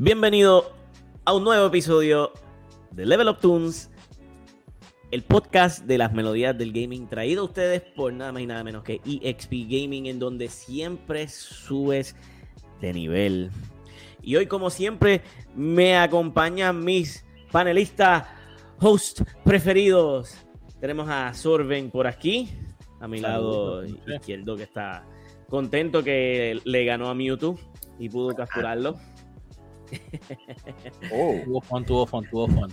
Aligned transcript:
Bienvenido 0.00 0.76
a 1.24 1.34
un 1.34 1.42
nuevo 1.42 1.66
episodio 1.66 2.30
de 2.92 3.04
Level 3.04 3.30
Up 3.30 3.40
Tunes, 3.40 3.90
el 5.10 5.24
podcast 5.24 5.86
de 5.86 5.98
las 5.98 6.12
melodías 6.12 6.56
del 6.56 6.72
gaming 6.72 7.08
traído 7.08 7.42
a 7.42 7.46
ustedes 7.46 7.82
por 7.96 8.12
nada 8.12 8.30
más 8.30 8.42
y 8.42 8.46
nada 8.46 8.62
menos 8.62 8.84
que 8.84 9.00
EXP 9.04 9.50
Gaming, 9.68 10.06
en 10.06 10.20
donde 10.20 10.46
siempre 10.46 11.26
subes 11.26 12.14
de 12.80 12.92
nivel. 12.92 13.50
Y 14.22 14.36
hoy, 14.36 14.46
como 14.46 14.70
siempre, 14.70 15.20
me 15.56 15.96
acompañan 15.96 16.84
mis 16.84 17.24
panelistas, 17.50 18.28
host 18.78 19.22
preferidos. 19.44 20.36
Tenemos 20.80 21.08
a 21.08 21.34
Sorben 21.34 21.90
por 21.90 22.06
aquí, 22.06 22.50
a 23.00 23.08
mi 23.08 23.18
lado 23.18 23.84
izquierdo, 23.84 24.56
que 24.56 24.62
está 24.62 25.04
contento 25.48 26.04
que 26.04 26.60
le 26.64 26.84
ganó 26.84 27.08
a 27.08 27.16
Mewtwo 27.16 27.58
y 27.98 28.08
pudo 28.08 28.36
capturarlo. 28.36 28.94
Oh. 31.12 31.36
Tuvo 31.44 31.60
fun, 31.60 31.84
tuvo 31.84 32.06
fun, 32.06 32.28
tuvo 32.30 32.48
fun. 32.48 32.70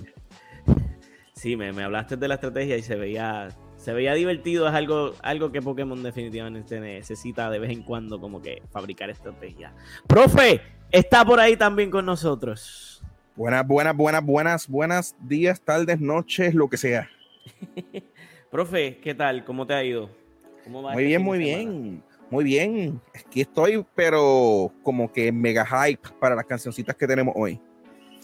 Sí, 1.34 1.56
me, 1.56 1.72
me, 1.74 1.84
hablaste 1.84 2.18
de 2.18 2.28
la 2.28 2.36
estrategia 2.36 2.78
y 2.78 2.82
se 2.82 2.96
veía, 2.96 3.50
se 3.78 3.94
veía 3.94 4.14
divertido. 4.14 4.68
Es 4.68 4.74
algo, 4.74 5.14
algo 5.22 5.52
que 5.52 5.62
Pokémon 5.62 6.02
definitivamente 6.02 6.80
necesita 6.80 7.50
de 7.50 7.60
vez 7.60 7.72
en 7.72 7.84
cuando 7.84 8.20
como 8.20 8.42
que 8.42 8.62
fabricar 8.72 9.10
estrategia. 9.10 9.74
Profe, 10.08 10.62
está 10.92 11.26
por 11.26 11.40
ahí 11.40 11.58
también 11.58 11.92
con 11.92 12.06
nosotros. 12.06 13.04
Buenas, 13.36 13.68
buenas, 13.68 13.96
buenas, 13.96 14.26
buenas, 14.26 14.68
buenas 14.68 15.16
días, 15.20 15.62
tardes, 15.62 16.00
noches, 16.00 16.56
lo 16.56 16.70
que 16.70 16.78
sea. 16.78 17.10
Profe, 18.50 18.98
¿qué 19.00 19.14
tal? 19.14 19.44
¿Cómo 19.44 19.68
te 19.68 19.74
ha 19.74 19.84
ido? 19.84 20.10
¿Cómo 20.64 20.82
va 20.82 20.94
muy 20.94 21.04
este 21.04 21.08
bien, 21.08 21.22
muy 21.22 21.38
bien. 21.38 22.04
Muy 22.32 22.44
bien, 22.44 23.00
aquí 23.14 23.42
estoy, 23.42 23.86
pero 23.94 24.72
como 24.84 25.12
que 25.12 25.32
mega 25.32 25.66
hype 25.66 26.10
para 26.20 26.36
las 26.36 26.46
cancioncitas 26.46 26.96
que 26.96 27.08
tenemos 27.08 27.34
hoy. 27.38 27.60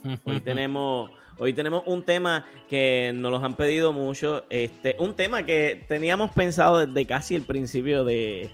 Hoy 0.25 0.39
tenemos, 0.39 1.11
hoy 1.37 1.53
tenemos 1.53 1.83
un 1.85 2.03
tema 2.03 2.47
que 2.67 3.11
nos 3.13 3.31
los 3.31 3.43
han 3.43 3.55
pedido 3.55 3.93
mucho. 3.93 4.45
Este, 4.49 4.95
un 4.97 5.15
tema 5.15 5.45
que 5.45 5.85
teníamos 5.87 6.31
pensado 6.31 6.83
desde 6.83 7.05
casi 7.05 7.35
el 7.35 7.43
principio 7.43 8.03
de 8.03 8.49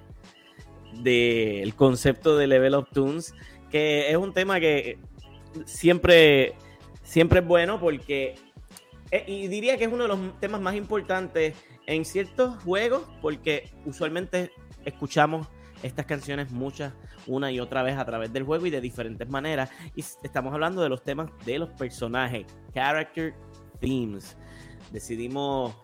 del 1.02 1.74
concepto 1.76 2.36
de 2.36 2.48
Level 2.48 2.74
of 2.74 2.90
Tunes, 2.92 3.34
que 3.72 4.10
es 4.10 4.18
un 4.18 4.34
tema 4.34 4.60
que 4.60 5.00
siempre, 5.66 6.56
siempre 7.04 7.40
es 7.40 7.46
bueno 7.46 7.80
porque 7.80 8.36
eh, 9.12 9.24
y 9.28 9.48
diría 9.48 9.78
que 9.78 9.86
es 9.86 9.92
uno 9.92 10.04
de 10.04 10.10
los 10.10 10.40
temas 10.40 10.60
más 10.60 10.76
importantes 10.76 11.54
en 11.86 12.04
ciertos 12.04 12.62
juegos 12.64 13.04
porque 13.22 13.70
usualmente 13.86 14.52
escuchamos 14.88 15.48
estas 15.84 16.06
canciones 16.06 16.52
muchas, 16.52 16.94
una 17.28 17.52
y 17.52 17.60
otra 17.60 17.84
vez 17.84 17.98
a 17.98 18.06
través 18.06 18.34
del 18.34 18.44
juego 18.44 18.66
y 18.66 18.70
de 18.70 18.82
diferentes 18.82 19.30
maneras. 19.30 19.70
Y 19.96 20.02
estamos 20.02 20.54
hablando 20.54 20.82
de 20.82 20.90
los 20.90 21.04
temas 21.04 21.30
de 21.46 21.60
los 21.60 21.70
personajes, 21.70 22.46
character 22.74 23.36
themes. 23.80 24.38
Decidimos 24.92 25.76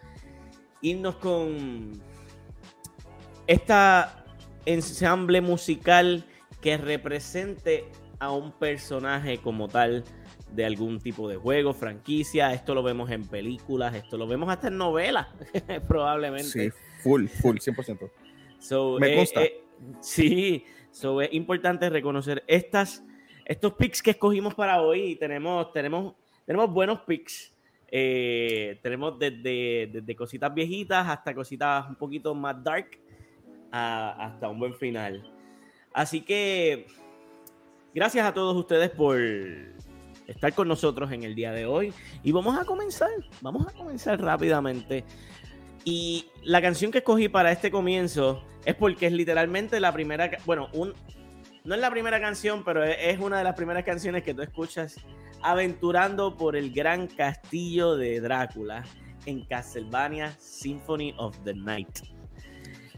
irnos 0.81 1.15
con 1.17 2.01
esta 3.45 4.25
ensamble 4.65 5.41
musical 5.41 6.25
que 6.61 6.77
represente 6.77 7.85
a 8.19 8.31
un 8.31 8.53
personaje 8.53 9.39
como 9.39 9.67
tal 9.67 10.05
de 10.51 10.65
algún 10.65 10.99
tipo 10.99 11.27
de 11.27 11.35
juego, 11.35 11.73
franquicia. 11.73 12.53
Esto 12.53 12.73
lo 12.73 12.83
vemos 12.83 13.11
en 13.11 13.25
películas, 13.25 13.93
esto 13.95 14.17
lo 14.17 14.27
vemos 14.27 14.49
hasta 14.49 14.69
en 14.69 14.77
novelas, 14.77 15.27
probablemente. 15.87 16.71
Sí, 16.71 16.71
full, 17.01 17.27
full, 17.27 17.57
100%. 17.57 18.09
Me 18.99 19.15
gusta. 19.15 19.43
Eh, 19.43 19.45
eh, 19.45 19.63
sí, 19.99 20.65
es 20.91 21.33
importante 21.33 21.89
reconocer 21.89 22.43
estas, 22.47 23.03
estos 23.45 23.73
picks 23.73 24.01
que 24.01 24.11
escogimos 24.11 24.53
para 24.53 24.81
hoy. 24.81 25.15
Tenemos, 25.15 25.71
tenemos, 25.73 26.15
tenemos 26.45 26.71
buenos 26.71 27.01
picks. 27.01 27.53
Eh, 27.95 28.79
tenemos 28.81 29.19
desde, 29.19 29.87
desde, 29.91 30.15
cositas 30.15 30.51
viejitas 30.51 31.07
hasta 31.07 31.35
cositas 31.35 31.87
un 31.87 31.95
poquito 31.95 32.33
más 32.33 32.63
dark 32.63 32.89
hasta 33.71 34.49
un 34.49 34.59
buen 34.59 34.73
final. 34.75 35.31
Así 35.93 36.21
que 36.21 36.87
gracias 37.93 38.25
a 38.25 38.33
todos 38.33 38.55
ustedes 38.55 38.89
por 38.91 39.19
estar 40.27 40.53
con 40.53 40.67
nosotros 40.67 41.11
en 41.11 41.23
el 41.23 41.35
día 41.35 41.51
de 41.51 41.65
hoy. 41.65 41.93
Y 42.23 42.31
vamos 42.31 42.57
a 42.57 42.65
comenzar, 42.65 43.09
vamos 43.41 43.67
a 43.67 43.71
comenzar 43.73 44.21
rápidamente. 44.21 45.03
Y 45.85 46.29
la 46.43 46.61
canción 46.61 46.91
que 46.91 46.99
escogí 46.99 47.29
para 47.29 47.51
este 47.51 47.71
comienzo 47.71 48.43
es 48.65 48.75
porque 48.75 49.07
es 49.07 49.13
literalmente 49.13 49.79
la 49.79 49.91
primera, 49.91 50.31
bueno, 50.45 50.69
un, 50.73 50.93
no 51.63 51.75
es 51.75 51.81
la 51.81 51.91
primera 51.91 52.19
canción, 52.19 52.63
pero 52.63 52.83
es 52.83 53.19
una 53.19 53.37
de 53.37 53.43
las 53.43 53.55
primeras 53.55 53.83
canciones 53.83 54.23
que 54.23 54.33
tú 54.33 54.41
escuchas 54.41 54.95
aventurando 55.41 56.35
por 56.35 56.55
el 56.55 56.71
gran 56.71 57.07
castillo 57.07 57.95
de 57.97 58.21
Drácula 58.21 58.83
en 59.25 59.45
Castlevania 59.45 60.33
Symphony 60.39 61.13
of 61.17 61.37
the 61.43 61.53
Night. 61.53 61.99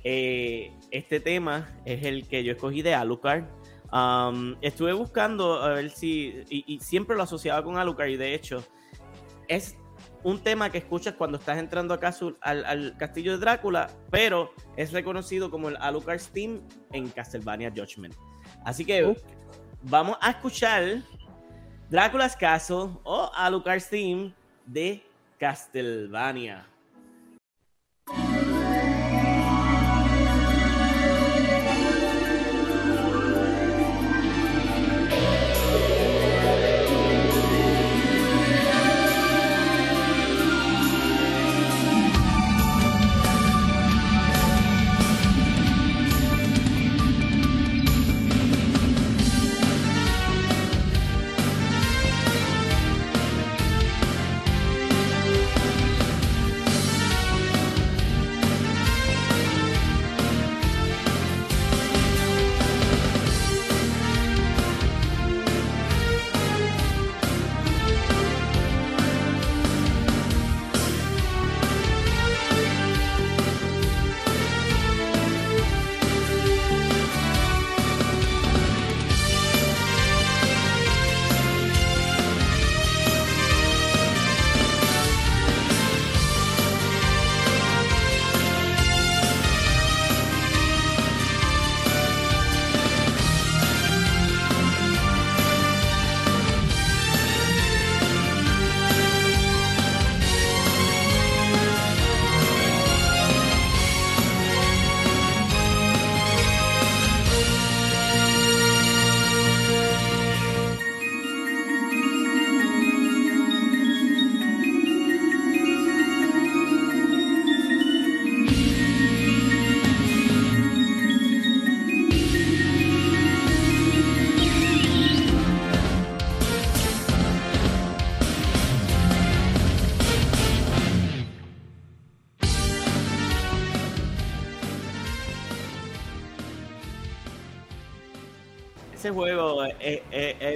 Eh, 0.03 0.71
este 0.91 1.19
tema 1.19 1.75
es 1.85 2.03
el 2.03 2.27
que 2.27 2.43
yo 2.43 2.51
escogí 2.53 2.81
de 2.83 2.93
Alucard. 2.93 3.45
Um, 3.91 4.55
estuve 4.61 4.93
buscando 4.93 5.61
a 5.61 5.69
ver 5.69 5.89
si, 5.89 6.43
y, 6.49 6.63
y, 6.67 6.79
siempre 6.79 7.15
lo 7.15 7.23
asociaba 7.23 7.63
con 7.63 7.77
Alucard, 7.77 8.09
y 8.09 8.17
de 8.17 8.35
hecho, 8.35 8.63
es 9.47 9.77
un 10.25 10.39
tema 10.39 10.71
que 10.71 10.79
escuchas 10.79 11.13
cuando 11.13 11.37
estás 11.37 11.59
entrando 11.59 11.93
acá 11.93 12.11
al, 12.41 12.65
al, 12.65 12.97
castillo 12.97 13.33
de 13.33 13.37
Drácula, 13.37 13.91
pero 14.09 14.51
es 14.75 14.91
reconocido 14.91 15.51
como 15.51 15.69
el 15.69 15.77
Alucard's 15.77 16.29
Theme 16.29 16.61
en 16.93 17.09
Castlevania 17.09 17.69
Judgment. 17.69 18.15
Así 18.63 18.83
que 18.83 19.15
vamos 19.83 20.17
a 20.19 20.31
escuchar 20.31 21.03
Drácula's 21.91 22.35
Castle 22.35 22.97
o 23.03 23.29
Alucard's 23.35 23.87
Theme 23.87 24.33
de 24.65 25.03
Castlevania. 25.37 26.65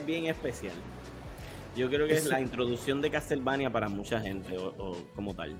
Bien 0.10 0.26
especial. 0.26 0.74
Yo 1.76 1.88
creo 1.90 2.08
que 2.08 2.16
es 2.16 2.26
la 2.26 2.42
introducción 2.42 3.02
de 3.02 3.12
Castlevania 3.12 3.70
para 3.70 3.88
mucha 3.88 4.20
gente, 4.20 4.58
o, 4.58 4.98
como 5.16 5.36
tal. 5.36 5.56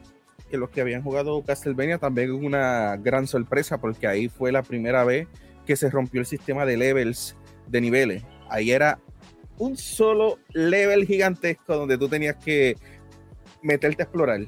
Que 0.50 0.58
los 0.58 0.70
que 0.70 0.82
habían 0.82 1.04
jugado 1.04 1.42
Castlevania 1.44 2.00
también 2.00 2.36
es 2.36 2.44
una 2.44 2.98
gran 2.98 3.28
sorpresa, 3.28 3.80
porque 3.80 4.08
ahí 4.08 4.28
fue 4.28 4.52
la 4.52 4.64
primera 4.64 5.04
vez 5.04 5.28
que 5.66 5.76
se 5.76 5.90
rompió 5.90 6.20
el 6.20 6.26
sistema 6.26 6.66
de 6.66 6.78
levels, 6.78 7.38
de 7.68 7.80
niveles. 7.80 8.24
Ahí 8.50 8.72
era 8.72 9.00
un 9.60 9.78
solo 9.78 10.40
level 10.54 11.06
gigantesco 11.06 11.76
donde 11.76 11.98
tú 11.98 12.10
tenías 12.10 12.36
que 12.38 12.76
meterte 13.62 14.02
a 14.02 14.06
explorar. 14.06 14.42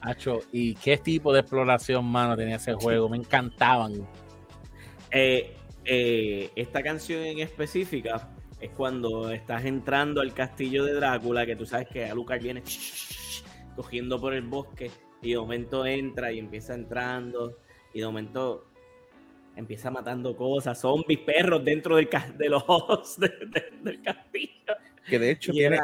Hacho, 0.00 0.40
¿y 0.52 0.74
qué 0.76 0.96
tipo 0.96 1.32
de 1.34 1.40
exploración, 1.40 2.04
mano, 2.06 2.36
tenía 2.36 2.56
ese 2.56 2.72
juego? 2.72 3.08
Me 3.10 3.18
encantaban. 3.18 4.06
Eh, 5.10 5.54
eh, 5.84 6.50
esta 6.56 6.82
canción 6.82 7.22
en 7.22 7.40
específica 7.40 8.28
es 8.60 8.70
cuando 8.70 9.30
estás 9.30 9.64
entrando 9.64 10.20
al 10.20 10.32
castillo 10.32 10.84
de 10.84 10.94
Drácula, 10.94 11.44
que 11.44 11.56
tú 11.56 11.66
sabes 11.66 11.88
que 11.88 12.06
Alucard 12.06 12.42
viene 12.42 12.62
cogiendo 13.74 14.20
por 14.20 14.32
el 14.32 14.42
bosque 14.42 14.90
y 15.20 15.32
de 15.32 15.38
momento 15.38 15.84
entra 15.84 16.32
y 16.32 16.38
empieza 16.38 16.74
entrando 16.74 17.58
y 17.92 18.00
de 18.00 18.06
momento 18.06 18.66
empieza 19.56 19.90
matando 19.90 20.36
cosas, 20.36 20.80
zombies, 20.80 21.20
perros 21.20 21.64
dentro 21.64 21.96
del 21.96 22.08
de 22.36 22.48
los 22.48 22.62
ojos 22.66 23.18
del 23.18 24.02
castillo. 24.02 24.74
Que 25.08 25.18
de 25.18 25.30
hecho 25.30 25.52
tiene 25.52 25.78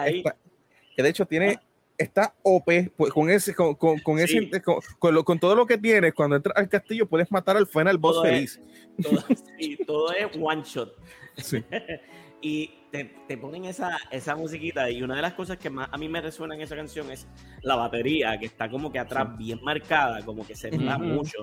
que 0.95 1.03
de 1.03 1.09
hecho 1.09 1.27
tiene 1.27 1.59
está 1.97 2.35
OP 2.43 2.71
pues, 2.97 3.13
con 3.13 3.31
ese 3.31 3.55
con, 3.55 3.75
con, 3.75 4.19
ese 4.19 4.63
con, 4.99 5.23
con, 5.23 5.39
todo 5.39 5.55
lo 5.55 5.67
que 5.67 5.79
tienes 5.79 6.13
cuando 6.15 6.37
entras 6.37 6.57
al 6.57 6.69
castillo 6.69 7.07
puedes 7.07 7.31
matar 7.31 7.57
al 7.57 7.67
final 7.67 7.99
boss 7.99 8.23
feliz. 8.23 8.61
todo, 9.03 9.25
sí, 9.59 9.79
todo 9.87 10.13
es 10.13 10.27
one 10.41 10.63
shot. 10.65 10.95
Sí. 11.37 11.65
y 12.43 12.71
te, 12.91 13.05
te, 13.29 13.39
ponen 13.39 13.65
esa, 13.65 13.97
esa 14.11 14.35
musiquita 14.35 14.91
y 14.91 15.03
una 15.03 15.15
de 15.15 15.23
las 15.23 15.33
cosas 15.35 15.57
que 15.57 15.71
más 15.71 15.89
a 15.93 15.97
mí 15.97 16.09
me 16.09 16.21
resuena 16.21 16.55
en 16.57 16.61
esa 16.61 16.77
canción 16.77 17.11
es 17.11 17.27
la 17.63 17.77
batería, 17.77 18.37
que 18.39 18.47
está 18.47 18.69
como 18.69 18.91
que 18.91 18.99
atrás 18.99 19.37
bien 19.39 19.61
marcada, 19.63 20.23
como 20.25 20.45
que 20.45 20.55
se 20.57 20.71
nota 20.71 20.99
mucho. 20.99 21.39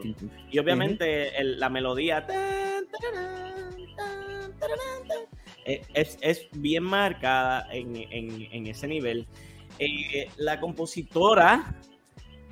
Y 0.52 0.60
obviamente 0.60 1.32
la 1.44 1.70
melodía 1.70 2.28
es, 5.66 6.18
es, 6.22 6.50
bien 6.54 6.84
marcada 6.84 7.68
en, 7.72 7.96
en, 7.96 8.48
en 8.52 8.68
ese 8.68 8.88
nivel. 8.88 9.26
Eh, 9.80 10.28
la 10.38 10.60
compositora 10.60 11.80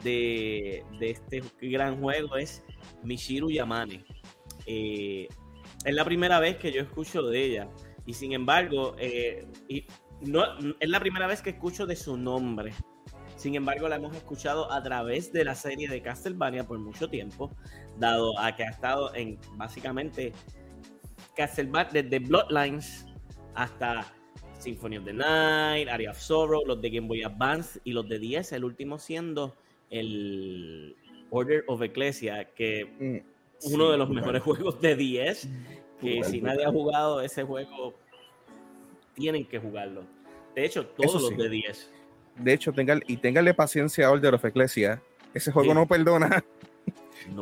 de, 0.03 0.83
de, 0.99 1.09
este 1.09 1.43
gran 1.61 1.99
juego 1.99 2.37
es 2.37 2.63
Michiru 3.03 3.49
Yamane. 3.49 4.05
Eh, 4.65 5.27
es 5.83 5.93
la 5.93 6.05
primera 6.05 6.39
vez 6.39 6.57
que 6.57 6.71
yo 6.71 6.81
escucho 6.81 7.23
de 7.23 7.43
ella. 7.43 7.69
Y 8.07 8.13
sin 8.13 8.31
embargo, 8.31 8.95
eh, 8.97 9.45
y 9.67 9.85
no, 10.21 10.43
es 10.79 10.89
la 10.89 10.99
primera 10.99 11.27
vez 11.27 11.41
que 11.41 11.51
escucho 11.51 11.85
de 11.85 11.95
su 11.95 12.17
nombre. 12.17 12.73
Sin 13.35 13.53
embargo, 13.53 13.87
la 13.87 13.97
hemos 13.97 14.15
escuchado 14.15 14.71
a 14.71 14.81
través 14.81 15.31
de 15.31 15.43
la 15.43 15.53
serie 15.53 15.87
de 15.89 16.01
Castlevania 16.01 16.65
por 16.65 16.79
mucho 16.79 17.09
tiempo, 17.09 17.51
dado 17.99 18.39
a 18.39 18.55
que 18.55 18.63
ha 18.63 18.69
estado 18.69 19.13
en 19.13 19.37
básicamente 19.57 20.33
Castlevania 21.35 22.01
desde 22.01 22.19
Bloodlines 22.19 23.05
hasta 23.53 24.11
Symphony 24.57 24.97
of 24.97 25.05
the 25.05 25.13
Night, 25.13 25.89
Area 25.89 26.11
of 26.11 26.17
Sorrow, 26.17 26.65
los 26.65 26.81
de 26.81 26.89
Game 26.89 27.07
Boy 27.07 27.23
Advance 27.23 27.79
y 27.83 27.91
los 27.91 28.07
de 28.07 28.19
10, 28.19 28.53
el 28.53 28.63
último 28.63 28.97
siendo 28.97 29.53
el 29.89 30.95
Order 31.29 31.65
of 31.67 31.81
Ecclesia, 31.81 32.45
que 32.55 32.85
mm, 32.85 33.73
uno 33.73 33.91
de 33.91 33.97
los 33.97 34.09
mejores 34.09 34.41
juegos 34.43 34.79
de 34.81 34.95
10 34.95 35.49
que 35.99 36.23
si 36.23 36.41
nadie 36.41 36.65
ha 36.65 36.71
jugado 36.71 37.21
ese 37.21 37.43
juego, 37.43 37.93
tienen 39.15 39.45
que 39.45 39.59
jugarlo. 39.59 40.03
De 40.55 40.65
hecho, 40.65 40.85
todos 40.85 41.21
los 41.21 41.37
de 41.37 41.49
10. 41.49 41.91
De 42.37 42.53
hecho, 42.53 42.71
tengan, 42.71 43.01
y 43.07 43.17
ténganle 43.17 43.53
paciencia 43.53 44.07
a 44.07 44.11
Order 44.11 44.35
of 44.35 44.45
Ecclesia. 44.45 45.01
Ese 45.33 45.51
juego 45.51 45.73
no 45.73 45.87
perdona. 45.87 46.43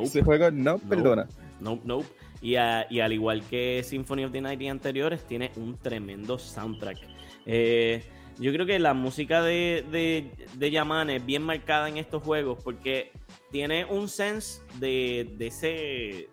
Ese 0.01 0.23
juego 0.23 0.51
no 0.51 0.79
perdona. 0.79 1.27
No, 1.59 1.79
no. 1.83 2.03
Y, 2.41 2.55
al 2.55 3.13
igual 3.13 3.41
que 3.43 3.81
Symphony 3.83 4.25
of 4.25 4.31
the 4.31 4.41
Night 4.41 4.61
y 4.61 4.67
anteriores, 4.67 5.23
tiene 5.25 5.51
un 5.55 5.77
tremendo 5.77 6.37
soundtrack. 6.37 6.97
Eh, 7.45 8.03
yo 8.39 8.51
creo 8.51 8.65
que 8.65 8.79
la 8.79 8.93
música 8.93 9.41
de, 9.41 9.85
de, 9.91 10.31
de 10.53 10.71
Yamane 10.71 11.17
es 11.17 11.25
bien 11.25 11.41
marcada 11.41 11.87
en 11.87 11.97
estos 11.97 12.21
juegos 12.21 12.59
porque 12.63 13.11
tiene 13.51 13.85
un 13.85 14.09
sense 14.09 14.61
de, 14.79 15.31
de, 15.37 15.47
ese, 15.47 16.29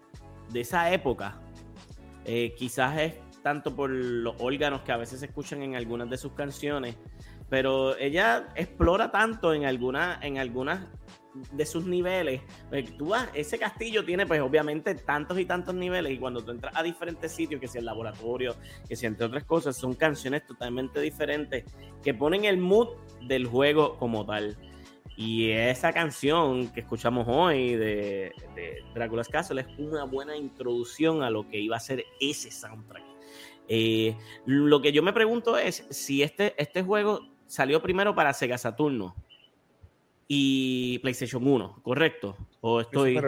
de 0.51 0.61
esa 0.61 0.93
época 0.93 1.42
eh, 2.25 2.55
quizás 2.57 2.99
es 2.99 3.15
tanto 3.43 3.75
por 3.75 3.91
los 3.91 4.35
órganos 4.39 4.83
que 4.83 4.93
a 4.93 4.97
veces 4.97 5.21
se 5.21 5.27
escuchan 5.27 5.63
en 5.63 5.75
algunas 5.75 6.09
de 6.09 6.17
sus 6.17 6.33
canciones, 6.33 6.97
pero 7.49 7.97
ella 7.99 8.49
explora 8.55 9.11
tanto 9.11 9.53
en 9.53 9.65
algunas 9.65 10.23
en 10.23 10.39
algunas 10.39 10.89
de 11.53 11.67
sus 11.67 11.87
niveles. 11.87 12.43
Pues, 12.69 12.97
tú 12.97 13.13
ese 13.35 13.59
castillo 13.59 14.05
tiene 14.05 14.27
pues 14.27 14.41
obviamente 14.41 14.95
tantos 14.95 15.39
y 15.39 15.45
tantos 15.45 15.75
niveles 15.75 16.13
y 16.13 16.19
cuando 16.19 16.45
tú 16.45 16.51
entras 16.51 16.75
a 16.77 16.83
diferentes 16.83 17.33
sitios, 17.33 17.61
que 17.61 17.69
sea 17.69 17.81
el 17.81 17.87
laboratorio, 17.87 18.55
que 18.89 18.97
sea 18.97 19.09
entre 19.09 19.27
otras 19.27 19.45
cosas, 19.45 19.77
son 19.77 19.95
canciones 19.95 20.47
totalmente 20.47 21.01
diferentes 21.01 21.65
que 22.03 22.15
ponen 22.15 22.45
el 22.45 22.59
mood 22.59 22.89
del 23.27 23.47
juego 23.47 23.97
como 23.99 24.25
tal. 24.27 24.57
Y 25.25 25.53
esa 25.53 25.93
canción 25.93 26.73
que 26.73 26.81
escuchamos 26.81 27.27
hoy 27.29 27.77
de, 27.77 28.33
de 28.57 28.83
Drácula's 28.93 29.29
Castle 29.29 29.61
es 29.61 29.69
una 29.79 30.03
buena 30.03 30.37
introducción 30.37 31.23
a 31.23 31.31
lo 31.31 31.49
que 31.49 31.61
iba 31.61 31.77
a 31.77 31.81
ser 31.81 32.05
ese 32.21 32.51
soundtrack. 32.51 33.05
Eh, 33.69 34.17
lo 34.47 34.83
que 34.83 34.91
yo 34.91 35.01
me 35.05 35.13
pregunto 35.13 35.57
es 35.57 35.87
si 35.91 36.25
este, 36.25 36.61
este 36.61 36.83
juego 36.83 37.21
salió 37.47 37.81
primero 37.81 38.17
para 38.17 38.33
Sega 38.33 38.59
Saturno 38.59 39.15
y 40.27 40.99
PlayStation 40.99 41.47
1, 41.47 41.83
¿correcto? 41.83 42.37
¿O 42.61 42.81
estoy... 42.81 43.21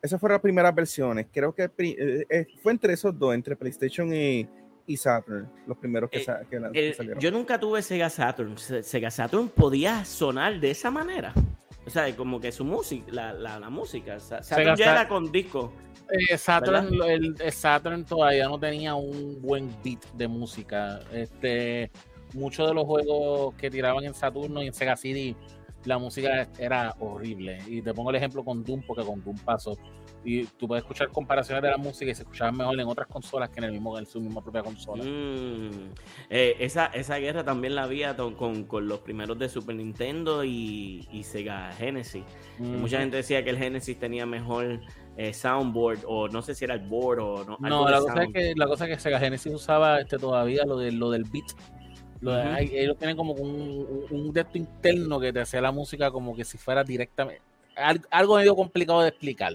Esas 0.00 0.20
fueron 0.20 0.36
las 0.36 0.42
primeras 0.42 0.74
versiones. 0.74 1.26
Creo 1.30 1.54
que 1.54 1.64
eh, 1.64 2.24
eh, 2.30 2.46
fue 2.62 2.72
entre 2.72 2.94
esos 2.94 3.18
dos, 3.18 3.34
entre 3.34 3.54
PlayStation 3.54 4.14
y, 4.14 4.48
y 4.88 4.96
Saturn, 4.96 5.48
los 5.66 5.76
primeros 5.76 6.10
que, 6.10 6.24
eh, 6.72 6.94
salieron. 6.94 7.20
Yo 7.20 7.30
nunca 7.30 7.60
tuve 7.60 7.82
Sega 7.82 8.08
Saturn. 8.08 8.56
Sega 8.56 9.10
Saturn 9.10 9.48
podía 9.50 10.04
sonar 10.04 10.58
de 10.58 10.70
esa 10.70 10.90
manera. 10.90 11.34
O 11.86 11.90
sea, 11.90 12.14
como 12.16 12.40
que 12.40 12.50
su 12.50 12.64
música, 12.64 13.04
la, 13.12 13.58
la, 13.58 13.70
música. 13.70 14.18
Saturn 14.18 14.76
ya 14.76 14.92
era 14.92 15.06
con 15.06 15.30
disco. 15.30 15.72
Eh, 16.10 16.38
Saturn, 16.38 16.88
el, 17.06 17.36
Saturn 17.52 18.04
todavía 18.06 18.48
no 18.48 18.58
tenía 18.58 18.94
un 18.94 19.40
buen 19.42 19.70
beat 19.84 20.02
de 20.14 20.26
música. 20.26 21.00
Este, 21.12 21.90
muchos 22.32 22.66
de 22.66 22.74
los 22.74 22.84
juegos 22.84 23.54
que 23.56 23.70
tiraban 23.70 24.04
en 24.04 24.14
Saturno 24.14 24.62
y 24.62 24.68
en 24.68 24.72
Sega 24.72 24.96
CD, 24.96 25.36
la 25.84 25.98
música 25.98 26.48
era 26.58 26.94
horrible. 26.98 27.58
Y 27.66 27.82
te 27.82 27.92
pongo 27.92 28.08
el 28.08 28.16
ejemplo 28.16 28.42
con 28.42 28.64
Doom, 28.64 28.82
porque 28.86 29.04
con 29.04 29.22
Doom 29.22 29.36
pasó 29.40 29.76
y 30.24 30.44
tú 30.44 30.66
puedes 30.66 30.82
escuchar 30.82 31.08
comparaciones 31.08 31.62
de 31.62 31.70
la 31.70 31.76
música 31.76 32.10
y 32.10 32.14
se 32.14 32.22
escuchaban 32.22 32.56
mejor 32.56 32.78
en 32.78 32.86
otras 32.86 33.06
consolas 33.06 33.50
que 33.50 33.58
en 33.58 33.64
el 33.64 33.72
mismo 33.72 33.98
en 33.98 34.06
su 34.06 34.20
misma 34.20 34.42
propia 34.42 34.62
consola. 34.62 35.04
Mm. 35.04 35.92
Eh, 36.30 36.56
esa, 36.58 36.86
esa 36.86 37.16
guerra 37.16 37.44
también 37.44 37.74
la 37.74 37.84
había 37.84 38.16
con, 38.16 38.64
con, 38.64 38.88
los 38.88 39.00
primeros 39.00 39.38
de 39.38 39.48
Super 39.48 39.76
Nintendo 39.76 40.44
y, 40.44 41.08
y 41.12 41.22
Sega 41.22 41.72
Genesis. 41.72 42.24
Mucha 42.58 43.00
gente 43.00 43.16
decía 43.16 43.44
que 43.44 43.50
el 43.50 43.58
Genesis 43.58 43.98
tenía 43.98 44.26
mejor 44.26 44.80
eh, 45.16 45.32
soundboard 45.32 46.00
o 46.06 46.28
no 46.28 46.42
sé 46.42 46.54
si 46.54 46.64
era 46.64 46.74
el 46.74 46.80
board 46.80 47.18
o 47.20 47.44
no. 47.44 47.56
No, 47.60 47.88
la 47.88 48.00
cosa, 48.00 48.22
es 48.24 48.32
que, 48.32 48.54
la 48.56 48.66
cosa 48.66 48.84
es 48.86 48.96
que 48.96 49.00
Sega 49.00 49.18
Genesis 49.18 49.52
usaba 49.52 50.00
este 50.00 50.18
todavía 50.18 50.64
lo, 50.64 50.78
de, 50.78 50.92
lo 50.92 51.10
del 51.10 51.24
beat. 51.24 51.46
Lo 52.20 52.36
ellos 52.58 52.96
tienen 52.98 53.16
como 53.16 53.32
un, 53.34 54.06
un, 54.10 54.26
un 54.26 54.46
interno 54.54 55.20
que 55.20 55.32
te 55.32 55.40
hacía 55.40 55.60
la 55.60 55.70
música 55.70 56.10
como 56.10 56.34
que 56.34 56.44
si 56.44 56.58
fuera 56.58 56.82
directamente 56.82 57.42
algo 58.10 58.36
medio 58.36 58.56
complicado 58.56 59.02
de 59.02 59.08
explicar. 59.08 59.52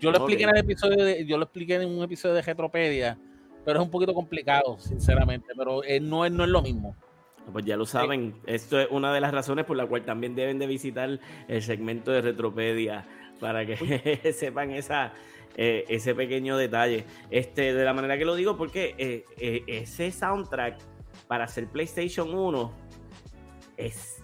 Yo 0.00 0.10
lo 0.10 0.18
expliqué 0.18 0.44
en 0.44 0.50
el 0.50 0.58
episodio 0.58 1.04
de, 1.04 1.26
yo 1.26 1.36
lo 1.38 1.44
expliqué 1.44 1.74
en 1.74 1.88
un 1.88 2.02
episodio 2.02 2.34
de 2.34 2.42
Retropedia, 2.42 3.18
pero 3.64 3.80
es 3.80 3.84
un 3.84 3.90
poquito 3.90 4.14
complicado, 4.14 4.78
sinceramente, 4.78 5.48
pero 5.56 5.82
eh, 5.84 6.00
no, 6.00 6.24
es, 6.24 6.32
no 6.32 6.44
es 6.44 6.50
lo 6.50 6.62
mismo. 6.62 6.96
Pues 7.52 7.64
ya 7.64 7.76
lo 7.76 7.86
saben, 7.86 8.34
esto 8.46 8.78
es 8.78 8.88
una 8.90 9.12
de 9.12 9.20
las 9.20 9.32
razones 9.32 9.64
por 9.64 9.76
la 9.76 9.86
cual 9.86 10.04
también 10.04 10.34
deben 10.34 10.58
de 10.58 10.66
visitar 10.66 11.18
el 11.48 11.62
segmento 11.62 12.10
de 12.10 12.20
Retropedia 12.20 13.06
para 13.40 13.64
que 13.64 14.32
sepan 14.34 14.70
esa, 14.70 15.14
eh, 15.56 15.84
ese 15.88 16.14
pequeño 16.14 16.58
detalle. 16.58 17.04
Este, 17.30 17.72
de 17.72 17.84
la 17.84 17.94
manera 17.94 18.18
que 18.18 18.26
lo 18.26 18.34
digo, 18.34 18.56
porque 18.58 18.94
eh, 18.98 19.64
ese 19.66 20.10
soundtrack 20.10 20.78
para 21.26 21.44
hacer 21.44 21.68
PlayStation 21.68 22.34
1 22.34 22.72
es, 23.78 24.22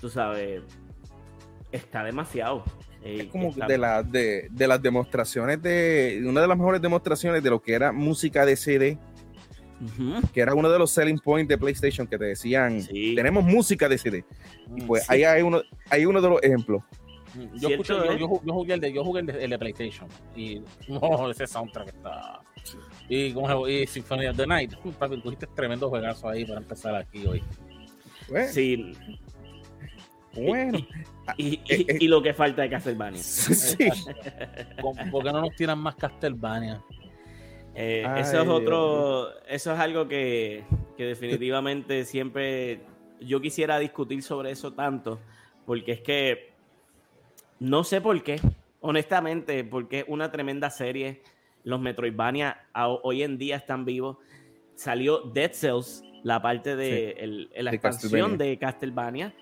tú 0.00 0.10
sabes, 0.10 0.62
está 1.72 2.04
demasiado. 2.04 2.64
Es 3.04 3.26
como 3.26 3.52
de, 3.52 3.76
la, 3.76 4.02
de, 4.02 4.48
de, 4.50 4.66
las 4.66 4.80
demostraciones 4.80 5.60
de. 5.60 6.24
Una 6.26 6.40
de 6.40 6.48
las 6.48 6.56
mejores 6.56 6.80
demostraciones 6.80 7.42
de 7.42 7.50
lo 7.50 7.60
que 7.60 7.74
era 7.74 7.92
música 7.92 8.46
de 8.46 8.56
CD. 8.56 8.98
Que 10.32 10.40
era 10.40 10.54
uno 10.54 10.70
de 10.70 10.78
los 10.78 10.90
selling 10.90 11.18
points 11.18 11.48
de 11.48 11.58
PlayStation 11.58 12.06
que 12.06 12.16
te 12.16 12.24
decían: 12.24 12.82
Tenemos 12.86 13.44
música 13.44 13.90
de 13.90 13.98
CD. 13.98 14.24
Y 14.74 14.82
mm, 14.82 14.86
pues 14.86 15.10
ahí 15.10 15.24
hay 15.24 15.42
uno, 15.42 15.60
hay 15.90 16.06
uno 16.06 16.22
de 16.22 16.28
los 16.30 16.42
ejemplos. 16.42 16.82
Mm, 17.34 17.58
yo, 17.58 17.68
escucho, 17.68 18.04
yo, 18.16 18.40
yo, 18.42 18.52
jugué 18.54 18.74
el 18.74 18.80
de, 18.80 18.92
yo 18.92 19.04
jugué 19.04 19.20
el 19.20 19.50
de, 19.50 19.58
PlayStation 19.58 20.08
y 20.34 20.62
no, 20.88 21.30
ese 21.30 21.46
soundtrack 21.46 21.88
está. 21.88 22.40
Y, 23.10 23.34
como, 23.34 23.68
y 23.68 23.86
Symphony 23.86 24.28
of 24.28 24.36
the 24.38 24.46
Night, 24.46 24.72
papi, 24.98 25.20
tuviste 25.20 25.46
tremendo 25.48 25.90
juegazo 25.90 26.30
ahí 26.30 26.46
para 26.46 26.60
empezar 26.60 26.94
aquí 26.94 27.26
hoy. 27.26 27.42
Sí. 28.50 28.94
Bueno. 30.34 30.78
Y, 31.36 31.54
eh, 31.54 31.60
eh. 31.68 31.98
y, 32.00 32.08
lo 32.08 32.22
que 32.22 32.34
falta 32.34 32.62
de 32.62 32.70
Castlevania. 32.70 33.20
Sí. 33.22 33.88
¿Por 35.10 35.24
qué 35.24 35.32
no 35.32 35.40
nos 35.40 35.56
tiran 35.56 35.78
más 35.78 35.96
Castlevania? 35.96 36.82
Eh, 37.74 38.06
eso 38.18 38.42
es 38.42 38.48
otro, 38.48 39.40
eso 39.46 39.72
es 39.72 39.80
algo 39.80 40.06
que, 40.06 40.64
que, 40.96 41.06
definitivamente 41.06 42.04
siempre 42.04 42.80
yo 43.20 43.40
quisiera 43.40 43.78
discutir 43.80 44.22
sobre 44.22 44.52
eso 44.52 44.72
tanto, 44.72 45.18
porque 45.66 45.92
es 45.92 46.00
que 46.00 46.52
no 47.58 47.82
sé 47.82 48.00
por 48.00 48.22
qué, 48.22 48.40
honestamente, 48.80 49.64
porque 49.64 50.00
es 50.00 50.04
una 50.08 50.30
tremenda 50.30 50.70
serie. 50.70 51.22
Los 51.64 51.80
Metroidvania 51.80 52.66
hoy 53.02 53.22
en 53.22 53.38
día 53.38 53.56
están 53.56 53.86
vivos. 53.86 54.18
Salió 54.74 55.20
Dead 55.20 55.52
Cells, 55.52 56.04
la 56.22 56.42
parte 56.42 56.76
de 56.76 57.48
la 57.56 57.72
expansión 57.72 58.36
de 58.36 58.58
Castlevania, 58.58 59.34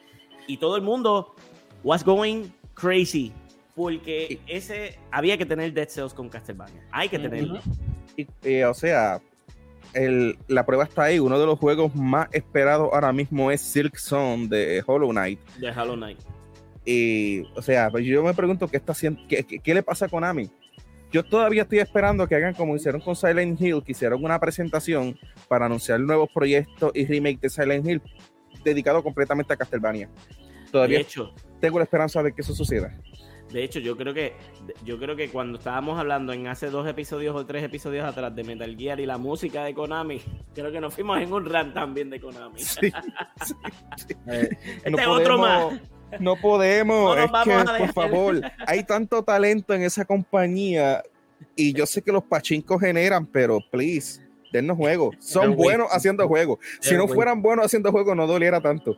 y 0.46 0.58
todo 0.58 0.76
el 0.76 0.82
mundo 0.82 1.34
was 1.82 2.04
going 2.04 2.46
crazy 2.74 3.32
porque 3.74 4.38
ese 4.46 4.98
había 5.10 5.38
que 5.38 5.46
tener 5.46 5.72
Dead 5.72 5.88
Cells 5.88 6.12
con 6.12 6.28
Castlevania. 6.28 6.82
Hay 6.90 7.08
que 7.08 7.18
tenerlo. 7.18 7.60
Y, 8.16 8.62
o 8.62 8.74
sea, 8.74 9.20
el, 9.94 10.38
la 10.48 10.66
prueba 10.66 10.84
está 10.84 11.04
ahí. 11.04 11.18
Uno 11.18 11.38
de 11.38 11.46
los 11.46 11.58
juegos 11.58 11.94
más 11.94 12.28
esperados 12.32 12.90
ahora 12.92 13.12
mismo 13.12 13.50
es 13.50 13.60
Silk 13.60 13.96
Zone 13.96 14.48
de 14.48 14.82
Hollow 14.86 15.10
Knight. 15.10 15.40
De 15.56 15.70
Hollow 15.70 15.96
Knight. 15.96 16.18
Y, 16.84 17.42
o 17.54 17.62
sea, 17.62 17.90
pues 17.90 18.04
yo 18.04 18.22
me 18.22 18.34
pregunto 18.34 18.68
qué 18.68 18.76
está 18.76 18.92
haciendo, 18.92 19.22
qué, 19.28 19.44
qué, 19.44 19.74
le 19.74 19.82
pasa 19.82 20.06
a 20.06 20.08
Konami. 20.08 20.50
Yo 21.10 21.22
todavía 21.24 21.62
estoy 21.62 21.78
esperando 21.78 22.26
que 22.26 22.34
hagan 22.34 22.54
como 22.54 22.74
hicieron 22.74 23.00
con 23.00 23.14
Silent 23.14 23.60
Hill, 23.60 23.82
que 23.84 23.92
hicieron 23.92 24.24
una 24.24 24.40
presentación 24.40 25.16
para 25.46 25.66
anunciar 25.66 26.00
nuevos 26.00 26.28
proyectos 26.32 26.90
y 26.94 27.06
remake 27.06 27.40
de 27.40 27.50
Silent 27.50 27.86
Hill 27.86 28.02
dedicado 28.64 29.02
completamente 29.02 29.52
a 29.52 29.56
Castlevania. 29.56 30.08
Todavía 30.70 31.00
hecho, 31.00 31.32
tengo 31.62 31.78
la 31.78 31.84
esperanza 31.84 32.22
de 32.24 32.32
que 32.32 32.42
eso 32.42 32.54
suceda. 32.54 32.92
De 33.52 33.62
hecho, 33.62 33.78
yo 33.78 33.96
creo 33.96 34.12
que 34.12 34.32
yo 34.84 34.98
creo 34.98 35.14
que 35.14 35.28
cuando 35.28 35.58
estábamos 35.58 35.98
hablando 35.98 36.32
en 36.32 36.48
hace 36.48 36.70
dos 36.70 36.88
episodios 36.88 37.36
o 37.36 37.46
tres 37.46 37.62
episodios 37.62 38.04
atrás 38.04 38.34
de 38.34 38.42
Metal 38.42 38.76
Gear 38.76 38.98
y 38.98 39.06
la 39.06 39.16
música 39.16 39.62
de 39.62 39.74
Konami, 39.74 40.20
creo 40.54 40.72
que 40.72 40.80
nos 40.80 40.92
fuimos 40.92 41.20
en 41.20 41.32
un 41.32 41.48
rant 41.48 41.72
también 41.72 42.10
de 42.10 42.20
Konami. 42.20 42.58
Sí, 42.58 42.80
eh, 44.26 44.50
este 44.84 45.06
otro 45.06 45.38
más. 45.38 45.80
No 46.18 46.36
podemos, 46.36 47.16
es 47.16 47.30
que, 47.44 47.78
por 47.78 47.92
favor, 47.92 48.40
hay 48.66 48.84
tanto 48.84 49.22
talento 49.22 49.72
en 49.72 49.82
esa 49.82 50.04
compañía 50.04 51.02
y 51.54 51.72
yo 51.72 51.86
sé 51.86 52.02
que 52.02 52.12
los 52.12 52.24
pachincos 52.24 52.80
generan, 52.80 53.24
pero 53.24 53.60
please, 53.70 54.20
dennos 54.52 54.76
juegos. 54.76 55.16
Son 55.20 55.56
buenos 55.56 55.88
haciendo 55.90 56.28
juegos. 56.28 56.58
Si 56.80 56.94
no 56.94 57.08
fueran 57.08 57.42
buenos 57.42 57.66
haciendo 57.66 57.90
juegos, 57.90 58.14
no 58.14 58.26
doliera 58.26 58.60
tanto. 58.60 58.96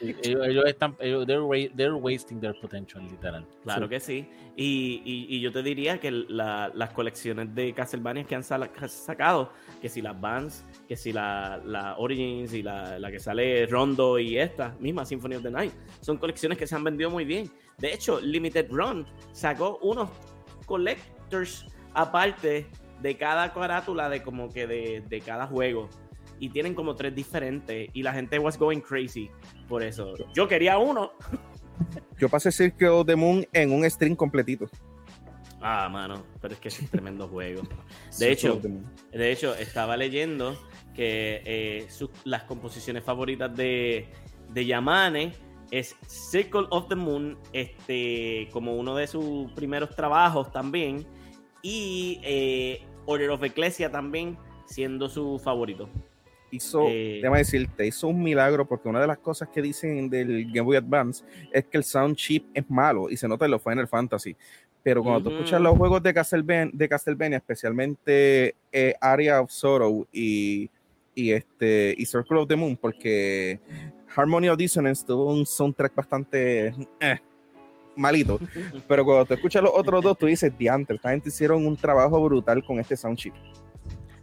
ellos, 0.00 0.64
están, 0.66 0.96
they're, 0.96 1.92
wasting 1.92 2.40
their 2.40 2.54
potential, 2.60 3.02
literal. 3.04 3.46
Claro 3.62 3.88
que 3.88 4.00
sí. 4.00 4.28
Y, 4.56 5.40
yo 5.40 5.52
te 5.52 5.62
diría 5.62 6.00
que 6.00 6.10
las 6.10 6.90
colecciones 6.90 7.54
de 7.54 7.72
Castlevania 7.72 8.24
que 8.24 8.34
han 8.34 8.42
sacado, 8.42 9.52
que 9.80 9.88
si 9.88 10.02
las 10.02 10.20
Vans, 10.20 10.64
que 10.88 10.96
si 10.96 11.12
la, 11.12 11.94
Origins 11.98 12.52
y 12.52 12.62
la, 12.62 12.98
la, 12.98 13.10
que 13.10 13.20
sale 13.20 13.66
Rondo 13.66 14.18
y 14.18 14.38
esta 14.38 14.74
misma 14.80 15.04
Symphony 15.04 15.36
of 15.36 15.42
the 15.42 15.50
Night, 15.50 15.72
son 16.00 16.16
colecciones 16.18 16.58
que 16.58 16.66
se 16.66 16.74
han 16.74 16.84
vendido 16.84 17.10
muy 17.10 17.24
bien. 17.24 17.50
De 17.78 17.92
hecho, 17.92 18.20
Limited 18.20 18.68
Run 18.70 19.06
sacó 19.32 19.78
unos 19.82 20.10
collectors 20.64 21.66
aparte 21.94 22.66
de 23.00 23.16
cada 23.16 23.52
carátula 23.52 24.08
de 24.08 24.22
como 24.22 24.52
que 24.52 24.66
de, 24.66 25.22
cada 25.24 25.46
juego. 25.46 25.88
Y 26.38 26.50
tienen 26.50 26.74
como 26.74 26.94
tres 26.94 27.14
diferentes. 27.14 27.88
Y 27.94 28.02
la 28.02 28.12
gente 28.12 28.38
was 28.38 28.58
going 28.58 28.80
crazy 28.80 29.30
por 29.68 29.82
eso. 29.82 30.14
Yo 30.34 30.46
quería 30.46 30.78
uno. 30.78 31.12
Yo 32.18 32.28
pasé 32.28 32.50
Circle 32.52 32.88
of 32.88 33.06
the 33.06 33.16
Moon 33.16 33.46
en 33.52 33.72
un 33.72 33.88
stream 33.90 34.16
completito. 34.16 34.66
Ah, 35.60 35.88
mano, 35.90 36.24
pero 36.40 36.54
es 36.54 36.60
que 36.60 36.68
es 36.68 36.80
un 36.80 36.88
tremendo 36.88 37.28
juego. 37.32 37.62
De 38.18 38.30
hecho, 38.30 38.60
de 39.12 39.32
hecho, 39.32 39.54
estaba 39.54 39.96
leyendo 39.96 40.58
que 40.94 41.42
eh, 41.44 41.88
las 42.24 42.44
composiciones 42.44 43.04
favoritas 43.04 43.54
de, 43.54 44.08
de 44.50 44.66
Yamane 44.66 45.32
es 45.70 45.96
Circle 46.06 46.66
of 46.70 46.88
the 46.88 46.94
Moon, 46.94 47.38
este, 47.52 48.48
como 48.52 48.76
uno 48.76 48.94
de 48.96 49.06
sus 49.06 49.50
primeros 49.52 49.94
trabajos 49.94 50.50
también. 50.52 51.06
Y 51.68 52.20
eh, 52.22 52.80
Order 53.06 53.30
of 53.30 53.42
Ecclesia 53.42 53.90
también, 53.90 54.38
siendo 54.66 55.08
su 55.08 55.40
favorito. 55.42 55.88
Hizo, 56.52 56.86
eh, 56.86 57.18
déjame 57.20 57.38
decirte, 57.38 57.84
hizo 57.84 58.06
un 58.06 58.22
milagro 58.22 58.68
porque 58.68 58.88
una 58.88 59.00
de 59.00 59.08
las 59.08 59.18
cosas 59.18 59.48
que 59.48 59.60
dicen 59.60 60.08
del 60.08 60.44
Game 60.46 60.60
Boy 60.60 60.76
Advance 60.76 61.24
es 61.52 61.64
que 61.64 61.76
el 61.76 61.82
sound 61.82 62.14
chip 62.14 62.46
es 62.54 62.70
malo 62.70 63.10
y 63.10 63.16
se 63.16 63.26
nota 63.26 63.46
en 63.46 63.50
los 63.50 63.60
Final 63.60 63.88
Fantasy. 63.88 64.36
Pero 64.84 65.02
cuando 65.02 65.28
tú 65.28 65.34
escuchas 65.34 65.60
los 65.60 65.76
juegos 65.76 66.00
de 66.04 66.14
Castlevania, 66.14 66.70
de 66.72 66.88
Castlevania 66.88 67.38
especialmente 67.38 68.54
eh, 68.70 68.94
Area 69.00 69.40
of 69.40 69.50
Sorrow 69.50 70.06
y, 70.12 70.70
y, 71.16 71.32
este, 71.32 71.96
y 71.98 72.06
Circle 72.06 72.38
of 72.38 72.46
the 72.46 72.54
Moon, 72.54 72.76
porque 72.76 73.58
Harmony 74.14 74.48
of 74.48 74.56
Dissonance 74.56 75.04
tuvo 75.04 75.34
un 75.34 75.44
soundtrack 75.44 75.96
bastante 75.96 76.72
eh, 77.00 77.18
malito. 77.96 78.38
Pero 78.86 79.04
cuando 79.04 79.24
tú 79.24 79.34
escuchas 79.34 79.62
los 79.62 79.72
otros 79.74 80.02
dos, 80.02 80.18
tú 80.18 80.26
dices, 80.26 80.56
diantre, 80.56 80.96
esta 80.96 81.10
gente 81.10 81.28
hicieron 81.28 81.66
un 81.66 81.76
trabajo 81.76 82.22
brutal 82.22 82.64
con 82.64 82.78
este 82.78 82.96
sound 82.96 83.18
chip. 83.18 83.34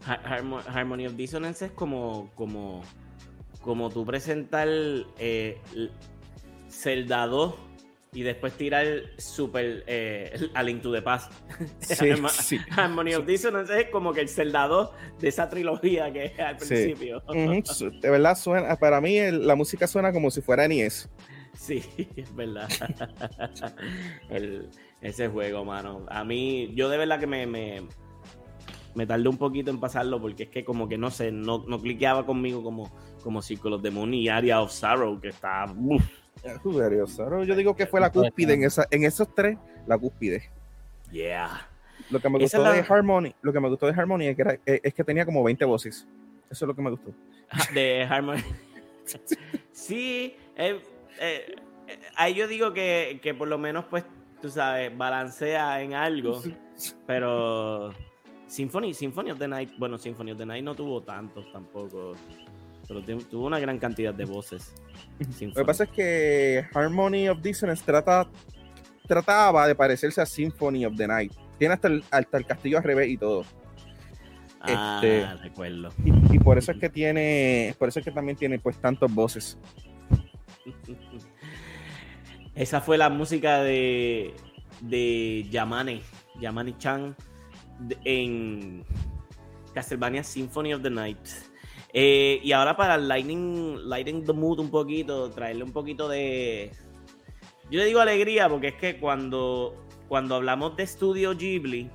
Harmony 0.05 1.07
of 1.07 1.15
Dissonance 1.15 1.65
es 1.65 1.71
como, 1.71 2.29
como, 2.35 2.83
como 3.61 3.89
tú 3.89 4.05
presentar 4.05 4.67
eh, 5.17 5.57
Zelda 6.69 7.25
2 7.27 7.55
y 8.13 8.21
después 8.21 8.53
tirar 8.53 8.85
super 9.17 9.83
eh, 9.87 10.49
a 10.53 10.63
Link 10.63 10.81
to 10.81 10.91
the 10.91 11.01
Past. 11.01 11.31
Sí, 11.79 12.57
Harmony 12.71 13.15
of 13.15 13.25
Dissonance 13.25 13.81
es 13.81 13.89
como 13.89 14.13
que 14.13 14.21
el 14.21 14.29
Zelda 14.29 14.67
2 14.67 14.89
de 15.19 15.27
esa 15.27 15.49
trilogía 15.49 16.11
que 16.11 16.25
es 16.25 16.39
al 16.39 16.57
principio. 16.57 17.21
De 17.21 18.09
verdad 18.09 18.37
suena, 18.37 18.75
para 18.75 19.01
mí 19.01 19.19
la 19.31 19.55
música 19.55 19.87
suena 19.87 20.11
como 20.11 20.29
si 20.31 20.41
fuera 20.41 20.67
NES. 20.67 21.09
Sí, 21.57 21.83
es 22.15 22.35
verdad. 22.35 22.67
ese 25.01 25.27
juego, 25.27 25.63
mano. 25.63 26.05
A 26.09 26.23
mí, 26.23 26.73
yo 26.75 26.89
de 26.89 26.97
verdad 26.97 27.19
que 27.19 27.27
me, 27.27 27.45
me, 27.45 27.83
me, 28.95 29.05
tardé 29.05 29.29
un 29.29 29.37
poquito 29.37 29.69
en 29.69 29.79
pasarlo 29.79 30.19
porque 30.19 30.43
es 30.43 30.49
que 30.49 30.65
como 30.65 30.89
que 30.89 30.97
no 30.97 31.11
sé, 31.11 31.31
no, 31.31 31.63
no 31.67 31.79
cliqueaba 31.79 32.25
conmigo 32.25 32.63
como, 32.63 32.91
como 33.21 33.41
Círculos 33.41 33.81
de 33.83 33.91
Moon 33.91 34.13
y 34.13 34.29
Area 34.29 34.61
of 34.61 34.71
Sorrow, 34.71 35.19
que 35.19 35.29
está... 35.29 35.63
Area 35.63 37.03
of 37.03 37.11
Sorrow, 37.11 37.43
yo 37.43 37.55
digo 37.55 37.75
que 37.75 37.85
fue 37.85 38.01
la 38.01 38.11
cúspide 38.11 38.53
en, 38.53 38.63
esa, 38.63 38.87
en 38.89 39.03
esos 39.03 39.33
tres, 39.33 39.57
la 39.85 39.97
cúspide. 39.97 40.49
Yeah. 41.11 41.69
Lo 42.09 42.19
que 42.19 42.29
me 42.29 42.39
gustó 42.39 42.63
de 42.63 42.79
Harmony, 42.87 43.35
lo 43.41 43.53
que 43.53 43.59
me 43.59 43.69
gustó 43.69 43.85
de 43.85 43.93
Harmony 43.93 44.23
es 44.23 44.35
que, 44.35 44.59
es 44.65 44.93
que 44.93 45.03
tenía 45.03 45.25
como 45.25 45.43
20 45.43 45.63
voces. 45.65 46.07
Eso 46.49 46.65
es 46.65 46.67
lo 46.67 46.75
que 46.75 46.81
me 46.81 46.91
gustó. 46.91 47.11
De 47.73 48.03
Harmony. 48.03 48.43
sí, 49.71 50.35
eh, 50.55 50.79
eh, 51.19 51.55
eh, 51.87 51.99
ahí 52.15 52.33
yo 52.33 52.47
digo 52.47 52.73
que, 52.73 53.35
por 53.37 53.47
lo 53.47 53.57
menos, 53.57 53.85
pues, 53.85 54.03
tú 54.41 54.49
sabes, 54.49 54.95
balancea 54.95 55.81
en 55.81 55.93
algo, 55.93 56.41
pero 57.05 57.93
Symphony, 58.47 58.93
Symphony 58.93 59.31
of 59.31 59.39
the 59.39 59.47
Night, 59.47 59.71
bueno, 59.77 59.97
Symphony 59.97 60.31
of 60.31 60.37
the 60.37 60.45
Night 60.45 60.63
no 60.63 60.75
tuvo 60.75 61.01
tantos 61.01 61.51
tampoco, 61.51 62.13
pero 62.87 63.01
tuvo 63.01 63.47
una 63.47 63.59
gran 63.59 63.79
cantidad 63.79 64.13
de 64.13 64.25
voces. 64.25 64.73
Lo 65.41 65.53
que 65.53 65.65
pasa 65.65 65.85
es 65.85 65.89
que 65.91 66.65
Harmony 66.73 67.29
of 67.29 67.41
Dissonance 67.41 67.83
trata, 67.85 68.27
trataba 69.07 69.67
de 69.67 69.75
parecerse 69.75 70.21
a 70.21 70.25
Symphony 70.25 70.85
of 70.85 70.95
the 70.95 71.07
Night. 71.07 71.33
Tiene 71.57 71.75
hasta 71.75 71.87
el, 71.87 72.03
hasta 72.11 72.37
el 72.37 72.45
castillo 72.45 72.77
al 72.77 72.83
revés 72.83 73.09
y 73.09 73.17
todo. 73.17 73.45
Ah, 74.61 75.01
este, 75.03 75.43
recuerdo. 75.43 75.89
Y, 76.05 76.35
y, 76.35 76.39
por 76.39 76.57
eso 76.57 76.71
es 76.71 76.77
que 76.77 76.89
tiene, 76.89 77.75
por 77.77 77.89
eso 77.89 77.99
es 77.99 78.05
que 78.05 78.11
también 78.11 78.37
tiene 78.37 78.59
pues 78.59 78.77
tantas 78.77 79.13
voces. 79.13 79.57
Esa 82.55 82.81
fue 82.81 82.97
la 82.97 83.09
música 83.09 83.61
de, 83.63 84.33
de 84.81 85.47
Yamane, 85.49 86.01
Yamane 86.39 86.77
Chan 86.77 87.15
en 88.05 88.83
Castlevania 89.73 90.23
Symphony 90.23 90.73
of 90.73 90.81
the 90.83 90.89
Night. 90.89 91.17
Eh, 91.93 92.39
y 92.43 92.51
ahora 92.51 92.75
para 92.75 92.97
lighting, 92.97 93.87
lighting 93.87 94.25
the 94.25 94.33
mood 94.33 94.59
un 94.59 94.69
poquito, 94.69 95.29
traerle 95.29 95.63
un 95.63 95.71
poquito 95.71 96.07
de. 96.07 96.71
Yo 97.69 97.79
le 97.79 97.85
digo 97.85 97.99
alegría 97.99 98.49
porque 98.49 98.69
es 98.69 98.75
que 98.75 98.99
cuando, 98.99 99.87
cuando 100.07 100.35
hablamos 100.35 100.75
de 100.75 100.85
Studio 100.85 101.35
Ghibli, 101.35 101.89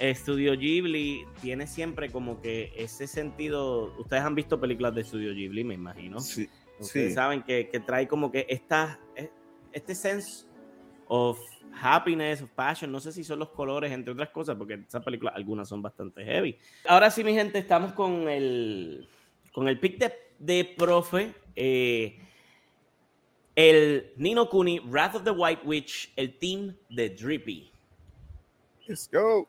Studio 0.00 0.56
Ghibli 0.56 1.24
tiene 1.40 1.66
siempre 1.66 2.10
como 2.10 2.40
que 2.40 2.72
ese 2.76 3.06
sentido. 3.06 3.94
Ustedes 3.98 4.22
han 4.22 4.34
visto 4.34 4.60
películas 4.60 4.94
de 4.94 5.04
Studio 5.04 5.32
Ghibli, 5.32 5.64
me 5.64 5.74
imagino. 5.74 6.20
Sí. 6.20 6.48
Ustedes 6.82 7.14
saben 7.14 7.42
que, 7.42 7.64
trae 7.86 8.06
como 8.06 8.30
que 8.30 8.46
esta, 8.48 8.98
e, 9.16 9.30
este 9.72 9.94
sense 9.94 10.46
of 11.06 11.38
happiness, 11.80 12.42
of 12.42 12.50
passion, 12.50 12.90
no 12.92 13.00
sé 13.00 13.12
si 13.12 13.24
son 13.24 13.38
los 13.38 13.50
colores, 13.50 13.90
entre 13.92 14.12
otras 14.12 14.30
cosas, 14.30 14.56
porque 14.56 14.74
esas 14.74 15.02
películas 15.02 15.34
algunas 15.36 15.68
son 15.68 15.82
bastante 15.82 16.24
heavy. 16.24 16.58
Ahora 16.86 17.10
sí, 17.10 17.24
mi 17.24 17.34
gente, 17.34 17.58
estamos 17.58 17.92
con 17.92 18.28
el, 18.28 19.08
con 19.52 19.68
el 19.68 19.78
pick 19.78 19.98
de 20.38 20.64
profe. 20.76 21.34
Eh, 21.56 22.18
el 23.54 24.12
Nino 24.16 24.48
Kuni, 24.48 24.80
Wrath 24.80 25.16
of 25.16 25.24
the 25.24 25.30
White 25.30 25.62
Witch, 25.64 26.12
el 26.16 26.38
team 26.38 26.74
de 26.88 27.10
Drippy. 27.10 27.70
Let's 28.86 29.08
go. 29.10 29.48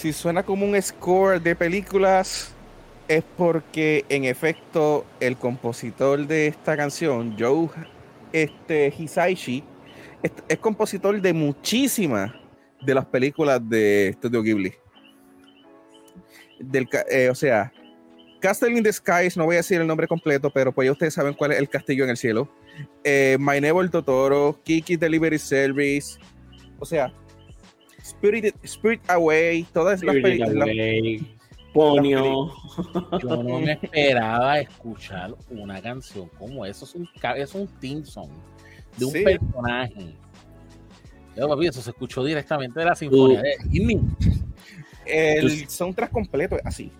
Si 0.00 0.14
suena 0.14 0.42
como 0.42 0.64
un 0.64 0.80
score 0.80 1.42
de 1.42 1.54
películas, 1.54 2.54
es 3.06 3.22
porque 3.36 4.06
en 4.08 4.24
efecto 4.24 5.04
el 5.20 5.36
compositor 5.36 6.26
de 6.26 6.46
esta 6.46 6.74
canción, 6.74 7.36
Joe 7.38 7.68
este, 8.32 8.94
Hisaishi, 8.98 9.62
es, 10.22 10.58
compositor 10.58 11.20
de 11.20 11.34
muchísimas 11.34 12.32
de 12.80 12.94
las 12.94 13.04
películas 13.04 13.60
de 13.68 14.14
Studio 14.16 14.42
Ghibli. 14.42 14.72
Del, 16.58 16.88
eh, 17.10 17.28
o 17.28 17.34
sea, 17.34 17.70
Castle 18.40 18.70
in 18.70 18.82
the 18.82 18.92
Skies, 18.94 19.36
no 19.36 19.44
voy 19.44 19.56
a 19.56 19.58
decir 19.58 19.82
el 19.82 19.86
nombre 19.86 20.08
completo, 20.08 20.50
pero 20.50 20.72
pues 20.72 20.86
ya 20.86 20.92
ustedes 20.92 21.12
saben 21.12 21.34
cuál 21.34 21.52
es 21.52 21.58
el 21.58 21.68
castillo 21.68 22.04
en 22.04 22.10
el 22.10 22.16
cielo. 22.16 22.50
Eh, 23.04 23.36
My 23.38 23.60
Neighbor 23.60 23.86
Totoro, 23.90 24.58
Kiki 24.64 24.96
Delivery 24.96 25.38
Service, 25.38 26.18
o 26.78 26.86
sea, 26.86 27.12
Spirit, 28.10 28.54
Spirit 28.62 29.00
Away, 29.08 29.64
todas 29.72 30.02
las 30.02 30.14
películas. 30.16 30.68
Ponio. 31.72 32.52
Yo 33.22 33.42
no 33.42 33.60
me 33.60 33.72
esperaba 33.72 34.58
escuchar 34.58 35.34
una 35.50 35.80
canción 35.80 36.28
como 36.36 36.66
eso. 36.66 36.84
Es 36.84 36.94
un, 36.96 37.08
es 37.36 37.54
un 37.54 37.68
theme 37.78 38.04
song 38.04 38.30
de 38.96 39.04
un 39.04 39.12
personaje. 39.12 40.16
eso 41.36 41.80
se 41.80 41.90
escuchó 41.90 42.24
directamente 42.24 42.80
de 42.80 42.86
la 42.86 42.96
sinfonía 42.96 43.40
uh. 43.40 44.08
El 45.06 45.68
soundtrack 45.68 46.10
completo 46.10 46.56
es 46.56 46.66
así. 46.66 46.92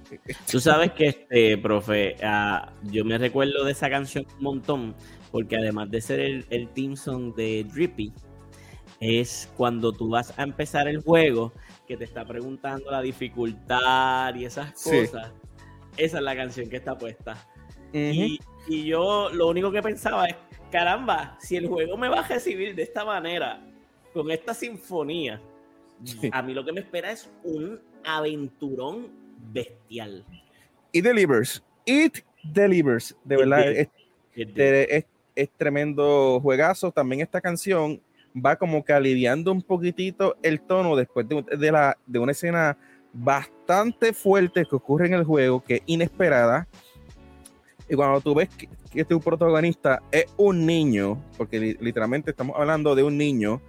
Tú 0.51 0.61
sabes 0.61 0.92
que, 0.92 1.09
este, 1.09 1.59
profe, 1.59 2.16
uh, 2.23 2.90
yo 2.90 3.05
me 3.05 3.18
recuerdo 3.18 3.64
de 3.64 3.73
esa 3.73 3.90
canción 3.90 4.25
un 4.38 4.42
montón, 4.42 4.94
porque 5.31 5.57
además 5.57 5.90
de 5.90 6.01
ser 6.01 6.20
el, 6.20 6.46
el 6.51 6.68
theme 6.68 6.96
song 6.96 7.35
de 7.35 7.64
Drippy, 7.64 8.12
es 9.00 9.50
cuando 9.56 9.92
tú 9.92 10.10
vas 10.10 10.38
a 10.38 10.42
empezar 10.42 10.86
el 10.86 11.02
juego 11.02 11.52
que 11.88 11.96
te 11.96 12.04
está 12.04 12.24
preguntando 12.24 12.90
la 12.90 13.00
dificultad 13.00 14.34
y 14.34 14.44
esas 14.44 14.72
cosas. 14.74 15.32
Esa 15.96 16.18
es 16.18 16.22
la 16.22 16.36
canción 16.36 16.68
que 16.68 16.76
está 16.76 16.96
puesta. 16.96 17.36
y, 17.92 18.38
yo 18.68 19.30
lo 19.30 19.48
único 19.48 19.72
que 19.72 19.82
pensaba 19.82 20.26
es, 20.26 20.36
caramba, 20.70 21.36
si 21.40 21.56
el 21.56 21.66
juego 21.66 21.96
me 21.96 22.08
va 22.08 22.20
a 22.20 22.28
recibir 22.28 22.74
de 22.74 22.82
esta 22.82 23.04
manera, 23.04 23.60
con 24.12 24.30
esta 24.30 24.54
sinfonía, 24.54 25.40
a 26.30 26.42
mí 26.42 26.54
lo 26.54 26.64
que 26.64 26.72
me 26.72 26.80
espera 26.80 27.10
es 27.10 27.28
un 27.42 27.80
aventurón 28.04 29.08
bestial. 29.52 30.24
It 30.92 31.04
delivers. 31.04 31.62
It 31.84 32.18
delivers. 32.42 33.16
De 33.24 33.36
verdad, 33.36 33.72
es, 33.72 33.88
es, 35.34 35.50
tremendo 35.56 36.38
juegazo. 36.40 36.92
También 36.92 37.22
esta 37.22 37.40
canción 37.40 38.00
va 38.35 38.57
como 38.57 38.85
que 38.85 38.93
aliviando 38.93 39.53
un 39.53 39.62
poquitito 39.62 40.37
el 40.43 40.61
tono 40.61 40.97
después 40.97 41.27
de, 41.29 41.73
la, 41.73 41.99
de 42.07 42.19
una 42.19 42.33
escena 42.33 42.77
bastante 43.12 44.12
fuerte 44.12 44.64
que 44.64 44.77
ocurre 44.77 45.07
en 45.07 45.14
el 45.14 45.25
juego, 45.25 45.62
que 45.62 45.77
es 45.77 45.83
inesperada. 45.87 46.69
Y 47.88 47.97
cuando 47.97 48.21
tú 48.21 48.35
ves 48.35 48.49
que, 48.51 48.69
que 48.93 49.05
tu 49.05 49.21
protagonista 49.21 50.01
es 50.12 50.27
un 50.37 50.64
niño, 50.64 51.21
porque 51.37 51.77
literalmente 51.81 52.31
estamos 52.31 52.57
hablando 52.57 52.95
de 52.95 53.03
un 53.03 53.19
niño 53.19 53.61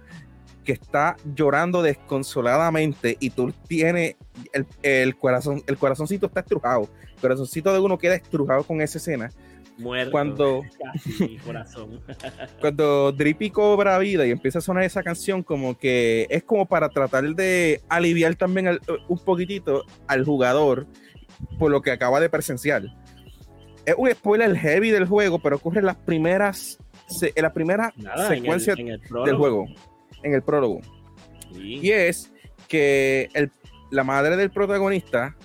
que 0.64 0.72
está 0.72 1.16
llorando 1.34 1.82
desconsoladamente 1.82 3.16
y 3.18 3.30
tú 3.30 3.52
tienes 3.66 4.14
el, 4.52 4.64
el 4.82 5.16
corazón, 5.16 5.62
el 5.66 5.76
corazoncito 5.76 6.26
está 6.26 6.40
estrujado, 6.40 6.88
el 7.16 7.20
corazoncito 7.20 7.72
de 7.72 7.80
uno 7.80 7.98
queda 7.98 8.14
estrujado 8.14 8.62
con 8.62 8.80
esa 8.80 8.98
escena 8.98 9.30
cuando, 10.10 10.62
corazón. 11.44 12.00
cuando 12.60 13.12
Drippy 13.12 13.50
cobra 13.50 13.98
vida 13.98 14.26
y 14.26 14.30
empieza 14.30 14.58
a 14.58 14.62
sonar 14.62 14.84
esa 14.84 15.02
canción, 15.02 15.42
como 15.42 15.76
que 15.78 16.26
es 16.30 16.42
como 16.44 16.66
para 16.66 16.88
tratar 16.88 17.24
de 17.34 17.80
aliviar 17.88 18.34
también 18.34 18.78
un 19.08 19.18
poquitito 19.18 19.84
al 20.06 20.24
jugador 20.24 20.86
por 21.58 21.70
lo 21.70 21.82
que 21.82 21.90
acaba 21.90 22.20
de 22.20 22.28
presenciar. 22.28 22.84
Es 23.84 23.94
un 23.96 24.10
spoiler 24.10 24.56
heavy 24.56 24.90
del 24.90 25.06
juego, 25.06 25.40
pero 25.40 25.56
ocurre 25.56 25.80
en 25.80 25.86
las 25.86 25.96
primeras, 25.96 26.78
en 27.20 27.42
la 27.42 27.52
primera 27.52 27.92
secuencia 28.28 28.74
del 28.76 29.36
juego, 29.36 29.66
en 30.22 30.34
el 30.34 30.42
prólogo. 30.42 30.80
Y 31.54 31.90
es 31.90 32.32
que 32.68 33.28
la 33.90 34.04
madre 34.04 34.36
del 34.36 34.50
protagonista 34.50 35.36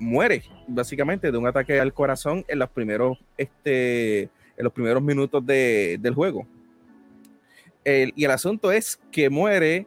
muere 0.00 0.42
básicamente 0.66 1.30
de 1.30 1.38
un 1.38 1.46
ataque 1.46 1.80
al 1.80 1.92
corazón 1.92 2.44
en 2.48 2.58
los 2.58 2.70
primeros, 2.70 3.18
este, 3.36 4.22
en 4.22 4.64
los 4.64 4.72
primeros 4.72 5.02
minutos 5.02 5.44
del 5.44 6.14
juego. 6.14 6.46
y 7.84 8.24
el 8.24 8.30
asunto 8.30 8.70
es 8.70 9.00
que 9.10 9.28
muere 9.28 9.86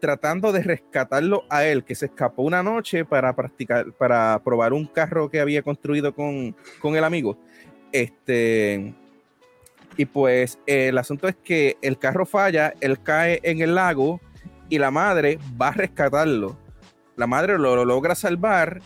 tratando 0.00 0.50
de 0.50 0.62
rescatarlo 0.62 1.44
a 1.48 1.64
él, 1.64 1.84
que 1.84 1.94
se 1.94 2.06
escapó 2.06 2.42
una 2.42 2.62
noche 2.62 3.04
para 3.04 3.36
practicar, 3.36 3.92
para 3.92 4.40
probar 4.42 4.72
un 4.72 4.86
carro 4.86 5.30
que 5.30 5.40
había 5.40 5.62
construido 5.62 6.14
con, 6.14 6.56
con 6.80 6.96
el 6.96 7.04
amigo. 7.04 7.38
Este, 7.92 8.94
y 9.96 10.06
pues 10.06 10.58
el 10.66 10.96
asunto 10.98 11.28
es 11.28 11.36
que 11.36 11.76
el 11.82 11.98
carro 11.98 12.26
falla, 12.26 12.74
él 12.80 13.00
cae 13.02 13.40
en 13.42 13.60
el 13.60 13.74
lago 13.74 14.20
y 14.68 14.78
la 14.78 14.90
madre 14.90 15.38
va 15.60 15.68
a 15.68 15.72
rescatarlo. 15.72 16.56
La 17.16 17.26
madre 17.26 17.58
lo 17.58 17.84
logra 17.84 18.14
salvar, 18.14 18.80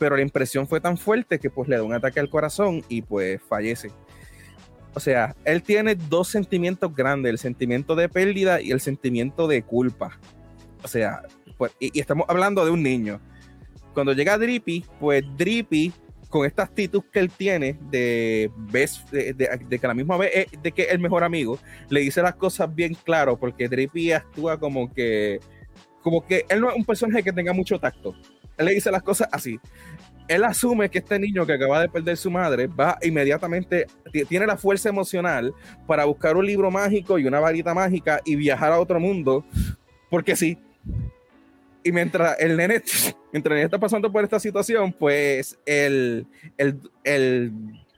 pero 0.00 0.16
la 0.16 0.22
impresión 0.22 0.66
fue 0.66 0.80
tan 0.80 0.96
fuerte 0.96 1.38
que 1.38 1.50
pues 1.50 1.68
le 1.68 1.76
da 1.76 1.82
un 1.82 1.92
ataque 1.92 2.18
al 2.18 2.30
corazón 2.30 2.82
y 2.88 3.02
pues 3.02 3.38
fallece. 3.46 3.92
O 4.94 4.98
sea, 4.98 5.36
él 5.44 5.62
tiene 5.62 5.94
dos 5.94 6.28
sentimientos 6.28 6.92
grandes, 6.96 7.30
el 7.30 7.38
sentimiento 7.38 7.94
de 7.94 8.08
pérdida 8.08 8.62
y 8.62 8.70
el 8.70 8.80
sentimiento 8.80 9.46
de 9.46 9.62
culpa. 9.62 10.18
O 10.82 10.88
sea, 10.88 11.22
pues, 11.58 11.72
y, 11.78 12.00
estamos 12.00 12.24
hablando 12.30 12.64
de 12.64 12.70
un 12.70 12.82
niño. 12.82 13.20
Cuando 13.92 14.14
llega 14.14 14.38
Drippy, 14.38 14.86
pues 14.98 15.22
Drippy, 15.36 15.92
con 16.30 16.46
esta 16.46 16.62
actitud 16.62 17.02
que 17.12 17.18
él 17.18 17.30
tiene 17.30 17.78
de, 17.90 18.50
de, 19.12 19.34
de, 19.68 19.78
que 19.78 19.86
la 19.86 19.94
misma 19.94 20.16
vez 20.16 20.46
de 20.62 20.72
que 20.72 20.82
es 20.82 20.92
el 20.92 20.98
mejor 20.98 21.24
amigo, 21.24 21.58
le 21.90 22.00
dice 22.00 22.22
las 22.22 22.36
cosas 22.36 22.74
bien 22.74 22.94
claro, 23.04 23.38
porque 23.38 23.68
Drippy 23.68 24.12
actúa 24.12 24.58
como 24.58 24.90
que 24.94 25.40
como 26.02 26.24
que 26.24 26.46
él 26.48 26.62
no 26.62 26.70
es 26.70 26.76
un 26.76 26.84
personaje 26.86 27.22
que 27.22 27.32
tenga 27.32 27.52
mucho 27.52 27.78
tacto. 27.78 28.14
Él 28.60 28.66
le 28.66 28.74
dice 28.74 28.90
las 28.90 29.02
cosas 29.02 29.28
así. 29.32 29.58
Él 30.30 30.44
asume 30.44 30.88
que 30.88 30.98
este 30.98 31.18
niño 31.18 31.44
que 31.44 31.54
acaba 31.54 31.80
de 31.80 31.88
perder 31.88 32.16
su 32.16 32.30
madre 32.30 32.68
va 32.68 32.96
inmediatamente, 33.02 33.88
tiene 34.28 34.46
la 34.46 34.56
fuerza 34.56 34.88
emocional 34.88 35.52
para 35.88 36.04
buscar 36.04 36.36
un 36.36 36.46
libro 36.46 36.70
mágico 36.70 37.18
y 37.18 37.26
una 37.26 37.40
varita 37.40 37.74
mágica 37.74 38.20
y 38.24 38.36
viajar 38.36 38.70
a 38.70 38.78
otro 38.78 39.00
mundo, 39.00 39.44
porque 40.08 40.36
sí. 40.36 40.56
Y 41.82 41.90
mientras 41.90 42.38
el 42.38 42.56
nene, 42.56 42.80
mientras 43.32 43.50
el 43.50 43.56
nene 43.56 43.64
está 43.64 43.80
pasando 43.80 44.12
por 44.12 44.22
esta 44.22 44.38
situación, 44.38 44.92
pues 44.92 45.58
el, 45.66 46.24
el, 46.56 46.78
el 47.02 47.52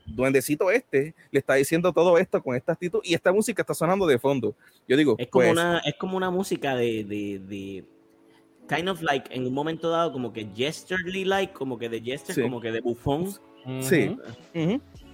duendecito 0.07 0.71
este 0.71 1.13
le 1.29 1.37
está 1.37 1.53
diciendo 1.53 1.93
todo 1.93 2.17
esto 2.17 2.41
con 2.41 2.55
esta 2.55 2.71
actitud 2.73 3.01
y 3.03 3.13
esta 3.13 3.31
música 3.31 3.61
está 3.61 3.75
sonando 3.75 4.07
de 4.07 4.17
fondo. 4.17 4.55
Yo 4.87 4.97
digo, 4.97 5.17
es 5.19 5.27
como, 5.27 5.43
pues 5.43 5.51
una, 5.51 5.83
es 5.85 5.93
como 5.99 6.17
una 6.17 6.31
música 6.31 6.75
de, 6.75 7.03
de, 7.03 7.39
de, 7.47 7.85
kind 8.67 8.89
of 8.89 9.01
like 9.01 9.33
en 9.33 9.45
un 9.45 9.53
momento 9.53 9.89
dado 9.89 10.11
como 10.11 10.31
que 10.33 10.47
gesterly 10.55 11.25
like, 11.25 11.53
como 11.53 11.77
que 11.77 11.89
de 11.89 12.01
jester, 12.01 12.41
como 12.41 12.61
que 12.61 12.71
de 12.71 12.81
bufón. 12.81 13.31
Sí. 13.81 14.15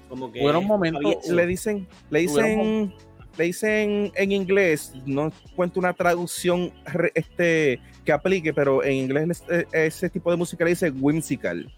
Como 0.07 0.31
que 0.31 0.45
un 0.45 0.65
momento 0.65 0.99
le 1.29 1.45
dicen, 1.45 1.87
le 2.09 2.19
dicen, 2.21 2.93
le 3.37 3.43
dicen 3.43 4.11
en 4.15 4.31
inglés, 4.31 4.93
no 5.05 5.31
cuento 5.55 5.79
una 5.79 5.93
traducción 5.93 6.73
este 7.13 7.79
que 8.05 8.11
aplique, 8.11 8.53
pero 8.53 8.83
en 8.83 8.93
inglés 8.93 9.43
ese, 9.47 9.67
ese 9.71 10.09
tipo 10.09 10.31
de 10.31 10.37
música 10.37 10.63
le 10.63 10.71
dice 10.71 10.89
whimsical. 10.89 11.71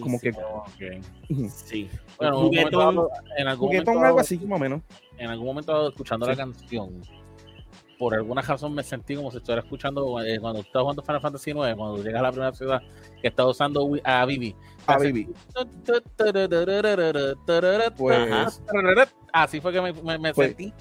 Como 0.00 0.20
que. 0.20 0.32
Sí. 1.48 1.88
Bueno, 2.18 2.50
en 3.36 3.48
algún 3.48 3.68
momento, 3.68 3.90
algo 4.00 4.20
así, 4.20 4.38
más 4.38 4.56
o 4.56 4.60
menos. 4.60 4.82
En 5.18 5.30
algún 5.30 5.46
momento, 5.46 5.88
escuchando 5.88 6.26
la 6.26 6.36
canción, 6.36 7.00
por 7.98 8.14
alguna 8.14 8.42
razón 8.42 8.74
me 8.74 8.82
sentí 8.82 9.16
como 9.16 9.30
si 9.30 9.38
estuviera 9.38 9.62
escuchando 9.62 10.20
eh, 10.22 10.38
cuando 10.40 10.60
estaba 10.60 10.82
jugando 10.82 11.02
Final 11.02 11.20
Fantasy 11.20 11.50
IX, 11.50 11.74
cuando 11.76 12.02
llegas 12.02 12.20
a 12.20 12.22
la 12.22 12.32
primera 12.32 12.52
ciudad 12.52 12.82
que 13.20 13.28
está 13.28 13.46
usando 13.46 13.88
a 14.04 14.26
Vivi. 14.26 14.54
A 14.86 14.98
Vivi. 14.98 15.28
Pues, 17.96 19.12
así 19.32 19.60
fue 19.60 19.72
que 19.72 19.80
me, 19.80 20.18
me, 20.18 20.34
pues, 20.34 20.48
sentí. 20.48 20.72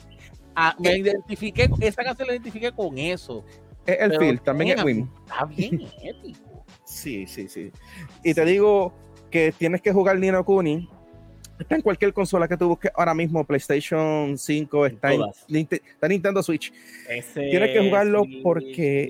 Ah, 0.55 0.75
me 0.79 0.97
identifiqué, 0.97 1.69
esa 1.79 2.03
canción 2.03 2.27
la 2.27 2.33
identifiqué 2.33 2.71
con 2.71 2.97
eso. 2.97 3.43
Es 3.85 3.97
el 3.99 4.17
feel, 4.17 4.41
también 4.41 4.77
es 4.77 4.83
Win. 4.83 5.09
Está 5.25 5.45
bien 5.45 5.81
épico. 6.01 6.65
Sí, 6.85 7.25
sí, 7.27 7.47
sí. 7.47 7.71
Y 8.23 8.33
te 8.33 8.45
digo 8.45 8.93
que 9.29 9.51
tienes 9.51 9.81
que 9.81 9.91
jugar 9.91 10.19
Nino 10.19 10.43
Kuni. 10.45 10.87
Está 11.59 11.75
en 11.75 11.81
cualquier 11.81 12.13
consola 12.13 12.47
que 12.47 12.57
tú 12.57 12.67
busques 12.67 12.91
ahora 12.95 13.13
mismo, 13.13 13.43
PlayStation 13.43 14.37
5, 14.37 14.85
está, 14.87 15.13
en, 15.13 15.21
Nintendo 16.09 16.41
Switch. 16.41 16.73
tienes 17.33 17.71
que 17.71 17.79
jugarlo 17.79 18.23
porque 18.41 19.09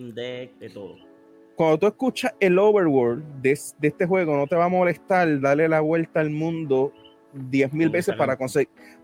cuando 1.56 1.78
tú 1.78 1.88
escuchas 1.88 2.34
el 2.40 2.58
overworld 2.60 3.24
de, 3.42 3.52
este 3.52 4.06
juego, 4.06 4.36
no 4.36 4.48
te 4.48 4.56
va 4.56 4.66
a 4.66 4.70
molestar 4.70 5.40
darle 5.40 5.70
la 5.70 5.82
vuelta 5.82 6.20
al 6.20 6.30
mundo 6.30 6.92
10.000 7.34 7.92
veces 7.92 8.16
para, 8.16 8.38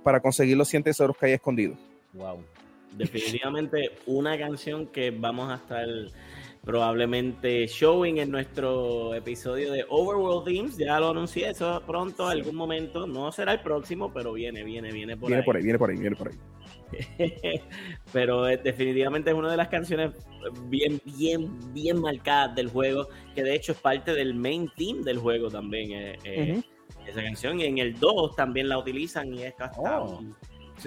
para 0.04 0.20
conseguir 0.20 0.58
los 0.58 0.68
100 0.68 0.84
tesoros 0.84 1.18
que 1.18 1.28
hay 1.28 1.34
escondidos. 1.34 1.78
Wow. 2.14 2.44
Definitivamente 2.92 3.92
una 4.08 4.38
canción 4.38 4.88
que 4.88 5.12
vamos 5.12 5.52
a 5.52 5.56
estar 5.56 5.86
probablemente 6.64 7.68
showing 7.68 8.18
en 8.18 8.32
nuestro 8.32 9.14
episodio 9.16 9.72
de 9.72 9.86
Overworld 9.90 10.46
Themes. 10.46 10.78
Ya 10.78 11.00
lo 11.00 11.10
anuncié, 11.10 11.50
eso 11.50 11.82
pronto, 11.86 12.28
algún 12.28 12.56
momento. 12.56 13.08
No 13.08 13.32
será 13.32 13.54
el 13.54 13.62
próximo, 13.62 14.12
pero 14.14 14.34
viene, 14.34 14.64
viene, 14.64 14.92
viene 14.92 15.18
por 15.18 15.30
viene 15.30 15.42
ahí. 15.42 15.46
Por 15.46 15.56
ahí. 15.56 15.64
Viene 15.64 15.80
por 15.80 15.90
ahí, 15.90 15.98
viene 15.98 16.16
por 16.16 16.28
ahí, 16.30 16.38
pero 18.14 18.44
definitivamente 18.46 19.30
es 19.30 19.36
una 19.36 19.52
de 19.52 19.58
las 19.58 19.68
canciones 19.68 20.12
bien, 20.66 21.00
bien, 21.06 21.74
bien 21.74 22.02
marcadas 22.02 22.56
del 22.56 22.70
juego, 22.70 23.08
que 23.36 23.44
de 23.44 23.56
hecho 23.56 23.74
es 23.74 23.80
parte 23.80 24.14
del 24.14 24.34
main 24.34 24.70
theme 24.76 25.04
del 25.04 25.18
juego 25.20 25.50
también. 25.50 25.92
Eh, 25.92 26.18
eh, 26.24 26.62
esa 27.06 27.24
canción, 27.24 27.60
y 27.60 27.66
en 27.66 27.78
el 27.80 28.00
2 28.00 28.36
también 28.36 28.70
la 28.70 28.78
utilizan 28.78 29.34
y 29.34 29.44
es 29.44 29.54
hasta 29.60 30.02
oh. 30.02 30.22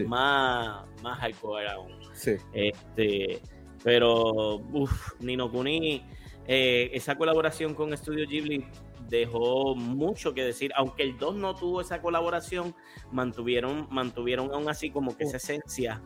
más, 0.06 0.84
más 1.02 1.18
hardcore 1.18 1.68
aún. 1.68 1.92
Sí. 2.12 2.32
Este, 2.52 3.40
pero, 3.84 4.56
uff, 4.72 5.12
Nino 5.20 5.50
Kuni, 5.50 6.02
eh, 6.46 6.90
esa 6.92 7.16
colaboración 7.16 7.74
con 7.74 7.96
Studio 7.96 8.26
Ghibli 8.28 8.64
dejó 9.08 9.74
mucho 9.74 10.34
que 10.34 10.44
decir. 10.44 10.72
Aunque 10.74 11.02
el 11.02 11.18
2 11.18 11.36
no 11.36 11.54
tuvo 11.54 11.80
esa 11.80 12.00
colaboración, 12.00 12.74
mantuvieron, 13.10 13.86
mantuvieron 13.90 14.50
aún 14.52 14.68
así 14.68 14.90
como 14.90 15.16
que 15.16 15.24
esa 15.24 15.36
esencia. 15.36 16.00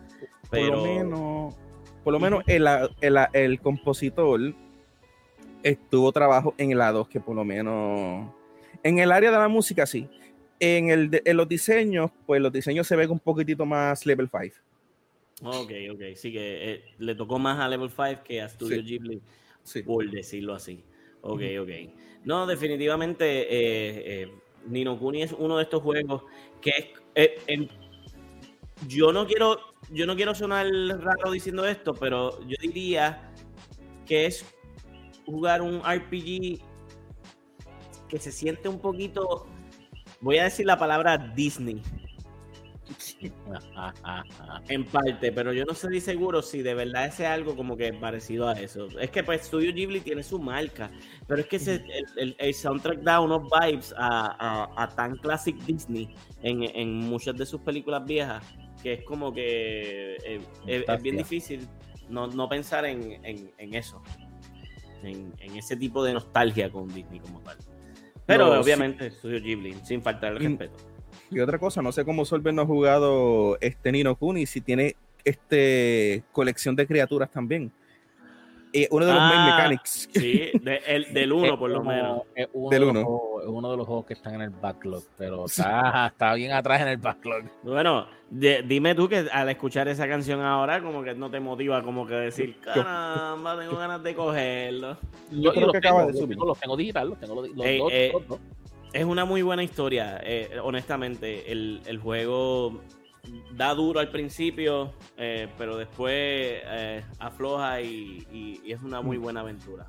Pero... 0.51 0.73
Por 0.73 0.77
lo 0.77 0.85
menos, 0.85 1.55
por 2.05 2.13
lo 2.13 2.21
menos 2.21 2.45
el, 2.47 2.67
el, 3.01 3.19
el 3.33 3.61
compositor 3.61 4.55
estuvo 5.63 6.13
trabajo 6.13 6.55
en 6.59 6.71
el 6.71 6.79
A2, 6.79 7.09
que 7.09 7.21
por 7.21 7.35
lo 7.35 7.45
menos 7.45 8.31
en 8.83 8.99
el 8.99 9.11
área 9.11 9.33
de 9.33 9.39
la 9.39 9.49
música 9.49 9.87
sí. 9.87 10.09
En, 10.61 10.89
el 10.89 11.23
en 11.25 11.37
los 11.37 11.49
diseños, 11.49 12.11
pues 12.25 12.41
los 12.41 12.53
diseños 12.53 12.87
se 12.87 12.97
ven 12.97 13.11
un 13.11 13.19
poquitito 13.19 13.67
más 13.67 14.07
level 14.07 14.31
5. 14.31 14.57
Ok, 15.43 15.73
ok. 15.93 16.03
Sí 16.15 16.33
que 16.33 16.73
eh, 16.73 16.85
le 16.99 17.15
tocó 17.15 17.39
más 17.39 17.59
a 17.61 17.69
Level 17.69 17.91
5 17.91 18.23
que 18.25 18.41
a 18.41 18.49
Studio 18.49 18.83
Ghibli, 18.83 19.21
por 19.85 20.11
decirlo 20.11 20.55
así. 20.55 20.83
Ok, 21.21 21.43
ok. 21.61 21.71
No, 22.25 22.47
definitivamente 22.47 23.43
eh, 23.43 24.23
eh, 24.23 24.33
Nino 24.67 24.99
Kuni 24.99 25.23
es 25.23 25.33
uno 25.33 25.59
de 25.59 25.65
estos 25.65 25.83
juegos 25.83 26.23
que 26.61 26.95
es... 27.15 27.31
yo 28.89 29.13
no 29.13 29.27
quiero 29.27 29.59
yo 29.91 30.07
no 30.07 30.17
quiero 30.17 30.35
sonar 30.35 30.67
raro 30.67 31.31
diciendo 31.31 31.65
esto, 31.67 31.95
pero 31.95 32.41
yo 32.47 32.57
diría 32.61 33.33
que 34.05 34.27
es 34.27 34.45
jugar 35.25 35.63
un 35.63 35.81
RPG 35.81 36.61
que 38.09 38.19
se 38.19 38.33
siente 38.33 38.69
un 38.69 38.81
poquito, 38.81 39.47
voy 40.21 40.39
a 40.39 40.45
decir 40.45 40.67
la 40.67 40.79
palabra 40.79 41.19
Disney 41.19 41.83
en 44.69 44.85
parte, 44.85 45.33
pero 45.33 45.53
yo 45.53 45.65
no 45.65 45.73
estoy 45.73 46.01
seguro 46.01 46.43
si 46.43 46.63
de 46.63 46.75
verdad 46.75 47.07
ese 47.07 47.25
es 47.25 47.29
algo 47.31 47.57
como 47.57 47.77
que 47.77 47.93
parecido 47.93 48.49
a 48.49 48.53
eso. 48.53 48.89
Es 49.01 49.11
que 49.11 49.25
pues 49.25 49.43
Studio 49.43 49.73
Ghibli 49.73 50.01
tiene 50.01 50.23
su 50.23 50.39
marca, 50.39 50.91
pero 51.27 51.41
es 51.41 51.47
que 51.47 51.81
el, 52.17 52.55
soundtrack 52.55 53.01
da 53.01 53.21
unos 53.21 53.43
vibes 53.51 53.95
a, 53.97 54.93
tan 54.97 55.17
classic 55.17 55.57
Disney 55.65 56.15
en, 56.43 56.99
muchas 57.01 57.37
de 57.37 57.47
sus 57.47 57.61
películas 57.61 58.05
viejas 58.05 58.45
que 58.83 58.93
es 58.95 59.05
como 59.05 59.33
que 59.33 60.17
eh, 60.25 60.41
es, 60.67 61.03
bien 61.03 61.17
difícil 61.17 61.67
no, 62.09 62.49
pensar 62.49 62.85
en, 62.85 63.21
eso, 63.59 64.03
en, 65.03 65.33
ese 65.57 65.77
tipo 65.77 66.05
de 66.05 66.13
nostalgia 66.13 66.71
con 66.71 66.87
Disney 66.89 67.21
como 67.21 67.41
tal. 67.41 67.57
Pero 68.27 68.61
obviamente 68.61 69.11
Studio 69.11 69.41
Ghibli, 69.41 69.75
sin 69.85 70.03
faltar 70.03 70.33
el 70.33 70.39
respeto. 70.39 70.96
Y 71.31 71.41
otra 71.41 71.59
cosa, 71.59 71.83
no 71.83 71.93
sé 71.93 72.05
cómo 72.05 72.25
Solver 72.25 72.55
no 72.55 72.63
ha 72.63 72.67
jugado 72.67 73.59
este 73.61 73.93
Nino 73.93 74.15
Kuni, 74.17 74.47
si 74.47 74.61
tiene 74.61 74.97
este 75.25 76.23
colección 76.33 76.77
de 76.77 76.87
criaturas 76.87 77.31
también. 77.31 77.73
Eh, 78.73 78.89
uno 78.91 79.07
de 79.07 79.13
los 79.13 79.23
main 79.23 79.41
ah, 79.41 79.57
mechanics. 79.57 80.09
Sí, 80.13 80.51
del 81.13 81.33
1 81.33 81.59
por 81.59 81.71
lo 81.71 81.83
menos. 81.83 82.23
Es 82.35 82.47
uno, 82.53 82.71
del 82.71 82.85
uno. 82.85 83.01
es 83.41 83.47
uno 83.47 83.71
de 83.71 83.77
los 83.77 83.87
juegos 83.87 84.05
que 84.05 84.13
están 84.13 84.35
en 84.35 84.43
el 84.43 84.51
backlog, 84.51 85.03
pero 85.17 85.47
está, 85.47 86.09
está 86.09 86.35
bien 86.35 86.53
atrás 86.53 86.83
en 86.83 86.89
el 86.89 86.99
backlog. 86.99 87.45
Bueno, 87.63 88.07
dime 88.31 88.95
tú 88.95 89.09
que 89.09 89.27
al 89.33 89.49
escuchar 89.49 89.89
esa 89.89 90.07
canción 90.07 90.43
ahora, 90.43 90.83
como 90.83 91.03
que 91.03 91.15
no 91.15 91.31
te 91.31 91.41
motiva, 91.41 91.83
como 91.83 92.07
que 92.07 92.15
decir, 92.15 92.61
caramba, 92.61 93.59
tengo 93.59 93.79
ganas 93.79 94.03
de 94.03 94.15
cogerlo. 94.15 94.99
Yo, 95.31 95.53
creo 95.55 95.73
que 95.73 95.79
acaba 95.79 96.07
de 96.07 96.13
subir. 96.13 96.37
Los 96.37 96.61
tengo 96.61 96.77
digital, 96.77 97.09
los 97.09 97.19
tengo 97.19 97.35
los, 97.35 97.51
eh, 97.65 98.13
dos. 98.29 98.41
Es 98.97 99.05
una 99.05 99.27
muy 99.27 99.43
buena 99.43 99.63
historia, 99.63 100.19
eh, 100.25 100.49
honestamente. 100.63 101.53
El, 101.53 102.01
juego 102.03 102.81
da 103.53 103.75
duro 103.75 104.01
al 104.01 104.11
principio, 104.11 104.95
eh, 105.19 105.49
pero 105.59 105.77
después 105.77 106.15
eh, 106.15 107.05
afloja 107.19 107.83
y, 107.83 108.63
es 108.67 108.81
una 108.81 109.03
muy 109.03 109.19
mm. 109.19 109.23
buena 109.23 109.41
aventura. 109.41 109.87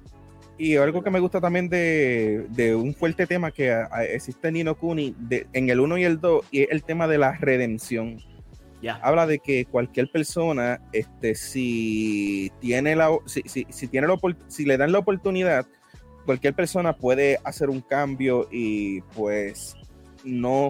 Y 0.57 0.75
algo 0.75 1.01
que 1.01 1.09
me 1.09 1.21
gusta 1.21 1.39
también 1.39 1.69
de, 1.69 2.75
un 2.77 2.93
fuerte 2.93 3.25
tema 3.25 3.49
que 3.49 3.81
existe 4.09 4.49
en 4.49 4.55
Nino 4.55 4.75
Kuni 4.75 5.15
en 5.53 5.69
el 5.69 5.79
1 5.79 5.99
y 5.99 6.03
el 6.03 6.19
2 6.19 6.45
y 6.51 6.63
es 6.63 6.67
el 6.71 6.83
tema 6.83 7.07
de 7.07 7.17
la 7.17 7.31
redención. 7.37 8.17
Ya. 8.81 8.95
Habla 8.95 9.25
de 9.25 9.39
que 9.39 9.63
cualquier 9.63 10.11
persona, 10.11 10.81
este, 10.91 11.33
si 11.33 12.51
tiene 12.59 12.97
la, 12.97 13.17
si, 13.25 13.41
si, 13.45 13.87
tiene 13.87 14.07
la, 14.07 14.17
si 14.47 14.65
le 14.65 14.75
dan 14.75 14.91
la 14.91 14.99
oportunidad, 14.99 15.65
cualquier 16.27 16.53
persona 16.53 16.93
puede 16.93 17.39
hacer 17.45 17.69
un 17.69 17.79
cambio 17.79 18.49
y 18.51 18.99
pues 19.15 19.75
no, 20.25 20.69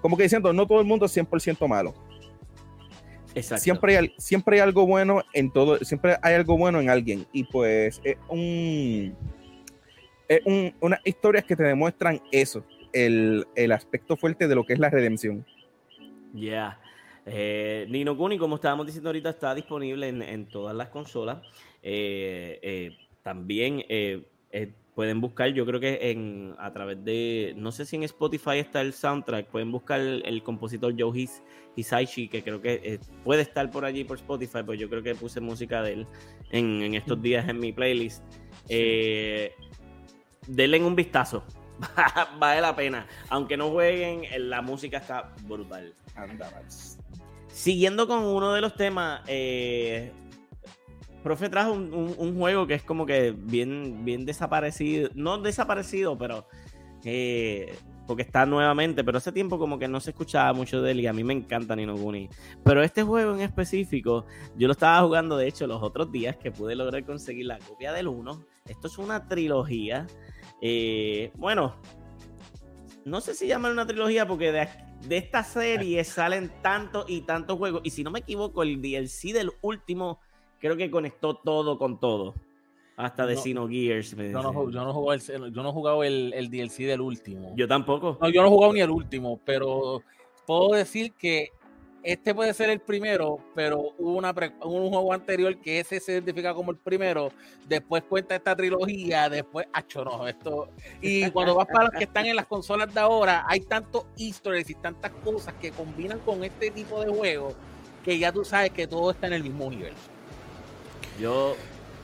como 0.00 0.16
que 0.16 0.24
diciendo, 0.24 0.52
no 0.52 0.66
todo 0.66 0.80
el 0.80 0.86
mundo 0.86 1.06
es 1.06 1.16
100% 1.16 1.66
malo. 1.68 1.94
Exacto. 3.36 3.62
Siempre 3.62 3.96
hay, 3.96 4.12
siempre 4.18 4.56
hay 4.56 4.62
algo 4.62 4.84
bueno 4.84 5.22
en 5.32 5.50
todo, 5.52 5.78
siempre 5.78 6.16
hay 6.20 6.34
algo 6.34 6.58
bueno 6.58 6.80
en 6.80 6.90
alguien 6.90 7.24
y 7.32 7.44
pues 7.44 8.00
es 8.02 8.16
un, 8.28 9.16
es 10.28 10.40
un, 10.44 10.74
unas 10.80 11.00
historias 11.04 11.44
que 11.44 11.54
te 11.54 11.62
demuestran 11.62 12.20
eso, 12.32 12.64
el, 12.92 13.46
aspecto 13.72 14.16
fuerte 14.16 14.48
de 14.48 14.56
lo 14.56 14.64
que 14.64 14.72
es 14.72 14.80
la 14.80 14.90
redención. 14.90 15.46
Ya. 16.34 16.80
Eh, 17.26 17.86
Nino 17.88 18.16
Kuni, 18.16 18.38
como 18.38 18.56
estábamos 18.56 18.86
diciendo 18.86 19.08
ahorita, 19.08 19.30
está 19.30 19.54
disponible 19.54 20.08
en, 20.08 20.20
en 20.20 20.48
todas 20.48 20.74
las 20.74 20.88
consolas. 20.88 21.38
también 23.22 23.84
pueden 24.94 25.20
buscar, 25.20 25.48
yo 25.48 25.64
creo 25.64 25.80
que 25.80 26.10
en 26.10 26.54
a 26.58 26.72
través 26.72 27.02
de, 27.04 27.54
no 27.56 27.72
sé 27.72 27.86
si 27.86 27.96
en 27.96 28.02
Spotify 28.02 28.58
está 28.58 28.80
el 28.82 28.92
soundtrack, 28.92 29.46
pueden 29.46 29.72
buscar 29.72 30.00
el, 30.00 30.42
compositor 30.42 30.94
Joe 30.98 31.28
Hisaishi, 31.76 32.28
que 32.28 32.42
creo 32.42 32.60
que 32.60 32.80
eh, 32.84 32.98
puede 33.24 33.42
estar 33.42 33.70
por 33.70 33.84
allí 33.84 34.04
por 34.04 34.18
Spotify, 34.18 34.62
pues 34.64 34.78
yo 34.78 34.88
creo 34.90 35.02
que 35.02 35.14
puse 35.14 35.40
música 35.40 35.82
de 35.82 35.92
él 35.94 36.06
en, 36.50 36.94
estos 36.94 37.18
mm. 37.18 37.22
días 37.22 37.48
en 37.48 37.58
mi 37.58 37.72
playlist. 37.72 38.22
Eh, 38.68 39.54
denle 40.46 40.82
un 40.82 40.94
vistazo, 40.94 41.44
vale 42.38 42.60
la 42.60 42.76
pena. 42.76 43.06
Aunque 43.30 43.56
no 43.56 43.70
jueguen, 43.70 44.26
la 44.50 44.60
música 44.60 44.98
está 44.98 45.32
brutal. 45.44 45.94
Siguiendo 47.48 48.06
con 48.06 48.24
uno 48.24 48.52
de 48.52 48.60
los 48.60 48.74
temas, 48.74 49.22
eh, 49.26 50.12
profe 51.22 51.48
trajo 51.48 51.72
un, 51.72 52.36
juego 52.36 52.66
que 52.66 52.74
es 52.74 52.82
como 52.82 53.06
que 53.06 53.32
bien, 53.32 54.04
bien 54.04 54.26
desaparecido, 54.26 55.10
no 55.14 55.38
desaparecido, 55.38 56.18
pero 56.18 56.46
eh, 57.04 57.74
porque 58.06 58.22
está 58.22 58.44
nuevamente, 58.46 59.04
pero 59.04 59.18
hace 59.18 59.32
tiempo 59.32 59.58
como 59.58 59.78
que 59.78 59.88
no 59.88 60.00
se 60.00 60.10
escuchaba 60.10 60.52
mucho 60.52 60.82
de 60.82 60.90
él 60.90 61.00
y 61.00 61.06
a 61.06 61.12
mí 61.12 61.24
me 61.24 61.32
encanta 61.32 61.76
Nino 61.76 61.96
Kuni. 61.96 62.28
Pero 62.64 62.82
este 62.82 63.02
juego 63.02 63.34
en 63.34 63.40
específico, 63.40 64.26
yo 64.56 64.66
lo 64.66 64.72
estaba 64.72 65.04
jugando 65.06 65.36
de 65.36 65.48
hecho 65.48 65.66
los 65.66 65.82
otros 65.82 66.10
días 66.10 66.36
que 66.36 66.50
pude 66.50 66.74
lograr 66.74 67.04
conseguir 67.04 67.46
la 67.46 67.58
copia 67.58 67.92
del 67.92 68.08
1. 68.08 68.44
Esto 68.68 68.86
es 68.88 68.98
una 68.98 69.28
trilogía. 69.28 70.06
Eh, 70.60 71.32
bueno, 71.36 71.76
no 73.04 73.20
sé 73.20 73.34
si 73.34 73.46
llaman 73.46 73.72
una 73.72 73.86
trilogía 73.86 74.26
porque 74.26 74.52
de, 74.52 74.68
de 75.06 75.16
esta 75.16 75.44
serie 75.44 76.02
salen 76.04 76.52
tantos 76.62 77.06
y 77.08 77.22
tantos 77.22 77.56
juegos. 77.58 77.82
Y 77.84 77.90
si 77.90 78.04
no 78.04 78.10
me 78.10 78.20
equivoco, 78.20 78.62
el 78.62 78.80
DLC 78.80 79.32
del 79.32 79.52
último 79.62 80.20
creo 80.62 80.76
que 80.76 80.90
conectó 80.90 81.34
todo 81.34 81.76
con 81.76 81.98
todo. 81.98 82.34
Hasta 82.96 83.26
de 83.26 83.36
Sino 83.36 83.68
Gears. 83.68 84.14
Yo 84.16 84.42
no, 84.42 84.70
yo, 84.70 84.84
no 84.84 85.12
el, 85.12 85.20
yo 85.20 85.62
no 85.62 85.68
he 85.70 85.72
jugado 85.72 86.04
el, 86.04 86.32
el, 86.34 86.50
DLC 86.50 86.86
del 86.86 87.00
último. 87.00 87.52
Yo 87.56 87.66
tampoco. 87.66 88.16
No, 88.20 88.28
yo 88.28 88.42
no 88.42 88.46
he 88.46 88.50
jugado 88.50 88.72
ni 88.72 88.80
el 88.80 88.90
último, 88.90 89.40
pero 89.44 90.02
puedo 90.46 90.74
decir 90.74 91.12
que 91.14 91.48
este 92.04 92.34
puede 92.34 92.54
ser 92.54 92.70
el 92.70 92.80
primero, 92.80 93.38
pero 93.54 93.94
hubo 93.98 94.16
una 94.16 94.32
un 94.62 94.88
juego 94.90 95.12
anterior 95.12 95.56
que 95.58 95.80
ese 95.80 95.98
se 96.00 96.12
identifica 96.12 96.54
como 96.54 96.70
el 96.70 96.76
primero, 96.76 97.30
después 97.66 98.02
cuenta 98.08 98.36
esta 98.36 98.54
trilogía, 98.54 99.28
después, 99.28 99.66
acho, 99.72 100.04
no, 100.04 100.28
esto. 100.28 100.68
Y 101.00 101.30
cuando 101.30 101.54
vas 101.54 101.66
para 101.66 101.84
los 101.84 101.94
que 101.94 102.04
están 102.04 102.26
en 102.26 102.36
las 102.36 102.46
consolas 102.46 102.92
de 102.92 103.00
ahora, 103.00 103.44
hay 103.48 103.60
tantos 103.60 104.04
historias 104.16 104.68
y 104.68 104.74
tantas 104.74 105.12
cosas 105.24 105.54
que 105.54 105.70
combinan 105.70 106.18
con 106.20 106.44
este 106.44 106.70
tipo 106.70 107.00
de 107.02 107.10
juegos 107.10 107.54
que 108.04 108.18
ya 108.18 108.32
tú 108.32 108.44
sabes 108.44 108.70
que 108.70 108.86
todo 108.86 109.12
está 109.12 109.28
en 109.28 109.32
el 109.34 109.42
mismo 109.42 109.66
universo. 109.66 110.11
Yo 111.20 111.56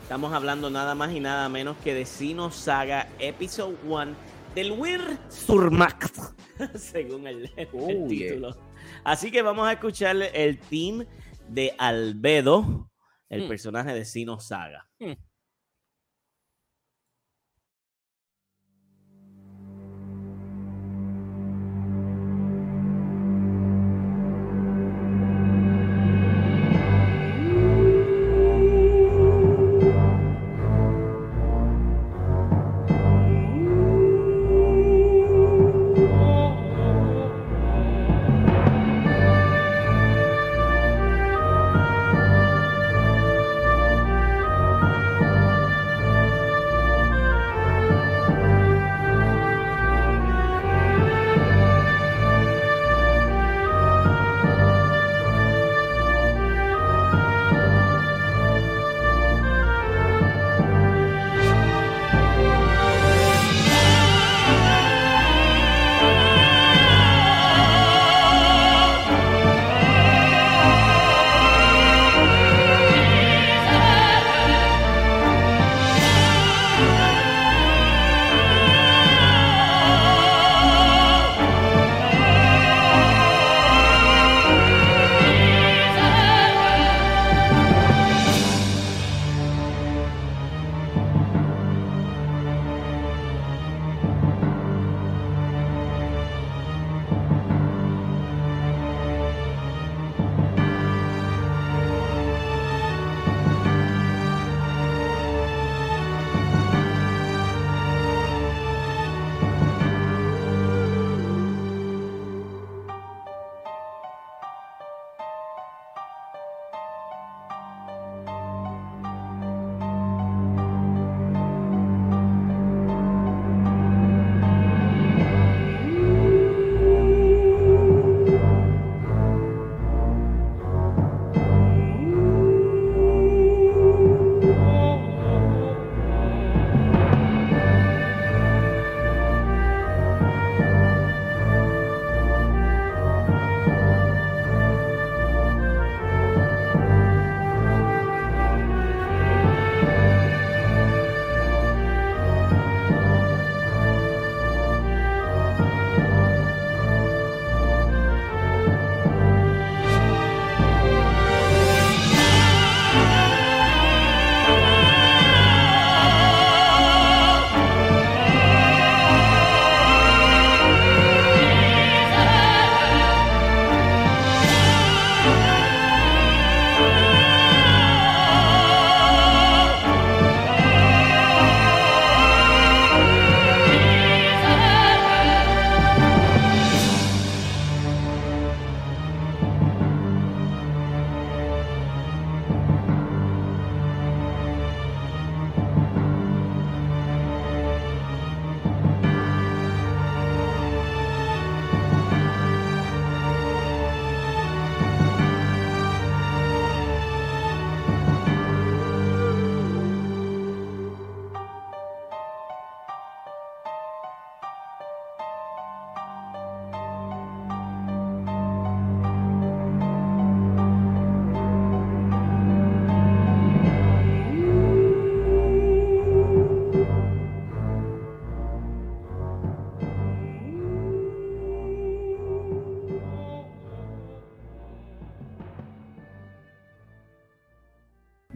estamos 0.03 0.33
hablando 0.33 0.71
nada 0.71 0.95
más 0.95 1.13
y 1.13 1.21
nada 1.21 1.49
menos 1.49 1.77
que 1.79 1.95
de 1.95 2.05
Sino 2.05 2.51
Saga 2.51 3.09
Episode 3.19 3.77
1 3.85 4.15
del 4.55 4.73
Wir 4.73 5.01
Surmax, 5.29 6.35
según 6.75 7.27
el, 7.27 7.51
título. 8.09 8.57
Así 9.05 9.31
que 9.31 9.43
vamos 9.43 9.67
a 9.67 9.73
escuchar 9.73 10.17
el 10.35 10.59
team 10.59 11.07
de 11.49 11.75
Albedo, 11.79 12.91
el 13.29 13.45
hmm. 13.45 13.49
personaje 13.49 13.95
de 13.95 14.05
Sino 14.05 14.41
Saga. 14.41 14.87
Hmm. 14.99 15.13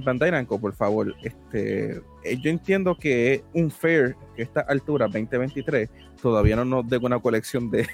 Bandai 0.05 0.45
por 0.47 0.75
favor, 0.75 1.15
este, 1.23 2.03
eh, 2.25 2.39
yo 2.41 2.51
entiendo 2.51 2.97
que 2.97 3.43
un 3.53 3.71
fair 3.71 4.17
que 4.37 4.43
esta 4.43 4.61
altura 4.61 5.07
2023 5.07 5.89
todavía 6.21 6.57
no 6.57 6.65
nos 6.65 6.89
dé 6.89 6.99
una 6.99 7.19
colección 7.19 7.71
de, 7.71 7.87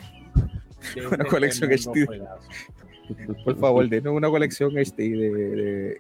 una 1.13 1.25
colección 1.25 1.71
HD. 1.71 2.07
Por 3.45 3.59
favor, 3.59 3.89
denos 3.89 4.15
una 4.15 4.29
colección 4.29 4.73
HD 4.73 4.97
de, 4.97 5.97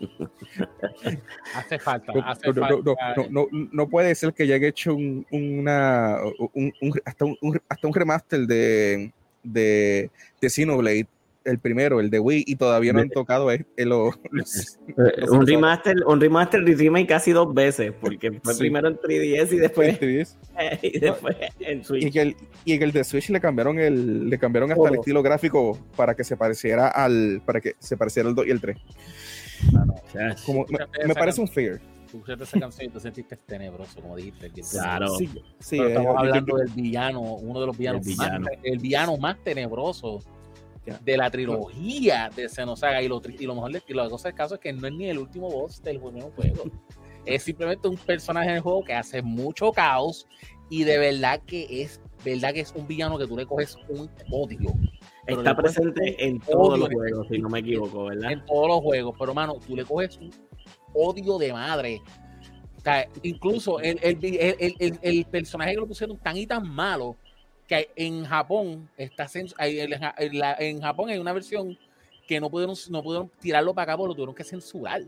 hace 1.54 1.78
falta, 1.78 2.12
hace 2.24 2.48
no, 2.48 2.54
falta. 2.54 3.26
No, 3.30 3.46
no, 3.50 3.88
puede 3.88 4.14
ser 4.14 4.32
que 4.32 4.46
ya 4.46 4.54
haya 4.56 4.68
hecho 4.68 4.94
un, 4.94 5.26
una, 5.30 6.18
un, 6.54 6.72
hasta, 7.04 7.24
un, 7.24 7.60
hasta 7.68 7.86
un 7.86 7.94
remaster 7.94 8.40
de, 8.40 9.12
de, 9.42 10.10
de 10.40 10.50
Xenoblade 10.50 11.06
el 11.44 11.58
primero, 11.58 12.00
el 12.00 12.10
de 12.10 12.18
Wii, 12.18 12.44
y 12.46 12.56
todavía 12.56 12.92
no 12.92 13.00
han 13.00 13.10
tocado 13.10 13.50
el, 13.50 13.66
los, 13.76 14.14
eh, 14.14 15.30
un 15.30 15.46
remaster, 15.46 15.96
un 16.06 16.20
remaster 16.20 16.66
y 16.68 16.74
remake 16.74 17.06
casi 17.06 17.32
dos 17.32 17.52
veces, 17.52 17.92
porque 18.00 18.40
fue 18.42 18.56
primero 18.56 18.88
en 18.88 18.96
3DS 18.96 19.52
y 19.52 19.56
después, 19.58 19.98
y 20.82 20.98
después 20.98 21.36
en 21.60 21.84
Switch. 21.84 22.04
Y, 22.04 22.10
que 22.10 22.22
el, 22.22 22.36
y 22.64 22.82
el 22.82 22.92
de 22.92 23.04
Switch 23.04 23.30
le 23.30 23.40
cambiaron 23.40 23.78
el, 23.78 24.28
le 24.28 24.38
cambiaron 24.38 24.72
hasta 24.72 24.88
el 24.88 24.94
estilo 24.96 25.22
gráfico 25.22 25.78
para 25.96 26.14
que 26.14 26.24
se 26.24 26.36
pareciera 26.36 26.88
al, 26.88 27.42
para 27.44 27.60
que 27.60 27.74
se 27.78 27.96
pareciera 27.96 28.28
el 28.28 28.34
2 28.34 28.46
y 28.46 28.50
el 28.50 28.60
3. 28.60 28.76
como, 30.46 30.66
me, 31.06 31.14
parece 31.14 31.40
un 31.40 31.48
fair. 31.48 31.80
Tú 32.10 32.18
escuchaste 32.18 32.44
esa 32.44 32.60
canción 32.60 32.90
y 32.90 32.92
te 32.92 33.00
sentiste 33.00 33.36
tenebroso, 33.36 34.00
como 34.00 34.16
dijiste. 34.16 34.50
Claro. 34.70 35.08
Sí, 35.16 35.30
sí 35.58 35.80
estamos 35.80 36.14
hablando 36.18 36.56
del 36.58 36.68
villano, 36.68 37.20
uno 37.20 37.60
de 37.60 37.66
los 37.66 37.78
villanos, 37.78 38.06
el 38.06 38.12
villano. 38.12 38.40
Más, 38.40 38.52
el 38.62 38.78
villano 38.78 39.16
más 39.16 39.38
tenebroso 39.42 40.20
de 40.84 41.16
la 41.16 41.30
trilogía 41.30 42.30
de 42.34 42.48
Xenosaga 42.48 43.02
y 43.02 43.08
lo, 43.08 43.22
y 43.24 43.46
lo 43.46 43.54
mejor 43.54 43.72
de 43.72 43.82
y 43.86 43.94
la 43.94 44.08
cosa 44.08 44.28
del 44.28 44.36
caso 44.36 44.54
es 44.54 44.60
que 44.60 44.72
no 44.72 44.86
es 44.86 44.92
ni 44.92 45.08
el 45.08 45.18
último 45.18 45.48
boss 45.50 45.82
del 45.82 45.98
juego. 45.98 46.32
Es 47.24 47.44
simplemente 47.44 47.86
un 47.86 47.96
personaje 47.96 48.48
en 48.48 48.56
el 48.56 48.62
juego 48.62 48.82
que 48.82 48.94
hace 48.94 49.22
mucho 49.22 49.70
caos 49.70 50.26
y 50.68 50.82
de 50.82 50.98
verdad 50.98 51.40
que 51.46 51.82
es 51.82 52.00
verdad 52.24 52.52
que 52.52 52.58
es 52.58 52.72
un 52.74 52.88
villano 52.88 53.16
que 53.16 53.28
tú 53.28 53.36
le 53.36 53.46
coges 53.46 53.76
un 53.88 54.10
odio. 54.32 54.74
Está 55.28 55.56
presente 55.56 56.16
en 56.18 56.40
todos 56.40 56.80
los 56.80 56.88
juegos 56.88 57.28
si 57.30 57.38
no 57.38 57.48
me 57.48 57.60
equivoco 57.60 58.06
verdad 58.06 58.32
en 58.32 58.44
todos 58.44 58.66
los 58.66 58.80
juegos 58.80 59.14
pero 59.16 59.32
mano 59.34 59.60
tú 59.64 59.76
le 59.76 59.84
coges 59.84 60.18
un 60.18 60.32
odio 60.94 61.38
de 61.38 61.52
madre. 61.52 62.02
Incluso 63.22 63.78
el, 63.78 64.00
el, 64.02 64.18
el, 64.80 64.98
el 65.00 65.24
personaje 65.26 65.74
que 65.74 65.76
lo 65.76 65.86
pusieron 65.86 66.18
tan 66.18 66.36
y 66.36 66.48
tan 66.48 66.68
malo 66.68 67.16
que 67.72 67.90
en 67.96 68.24
Japón 68.26 68.90
está 68.98 69.26
en 69.34 70.80
Japón 70.80 71.08
hay 71.08 71.18
una 71.18 71.32
versión 71.32 71.78
que 72.26 72.38
no 72.38 72.50
pudieron, 72.50 72.76
no 72.90 73.02
pudieron 73.02 73.30
tirarlo 73.40 73.72
para 73.72 73.92
acá 73.92 73.96
porque 73.96 74.08
lo 74.08 74.14
tuvieron 74.14 74.34
que 74.34 74.44
censurar. 74.44 75.02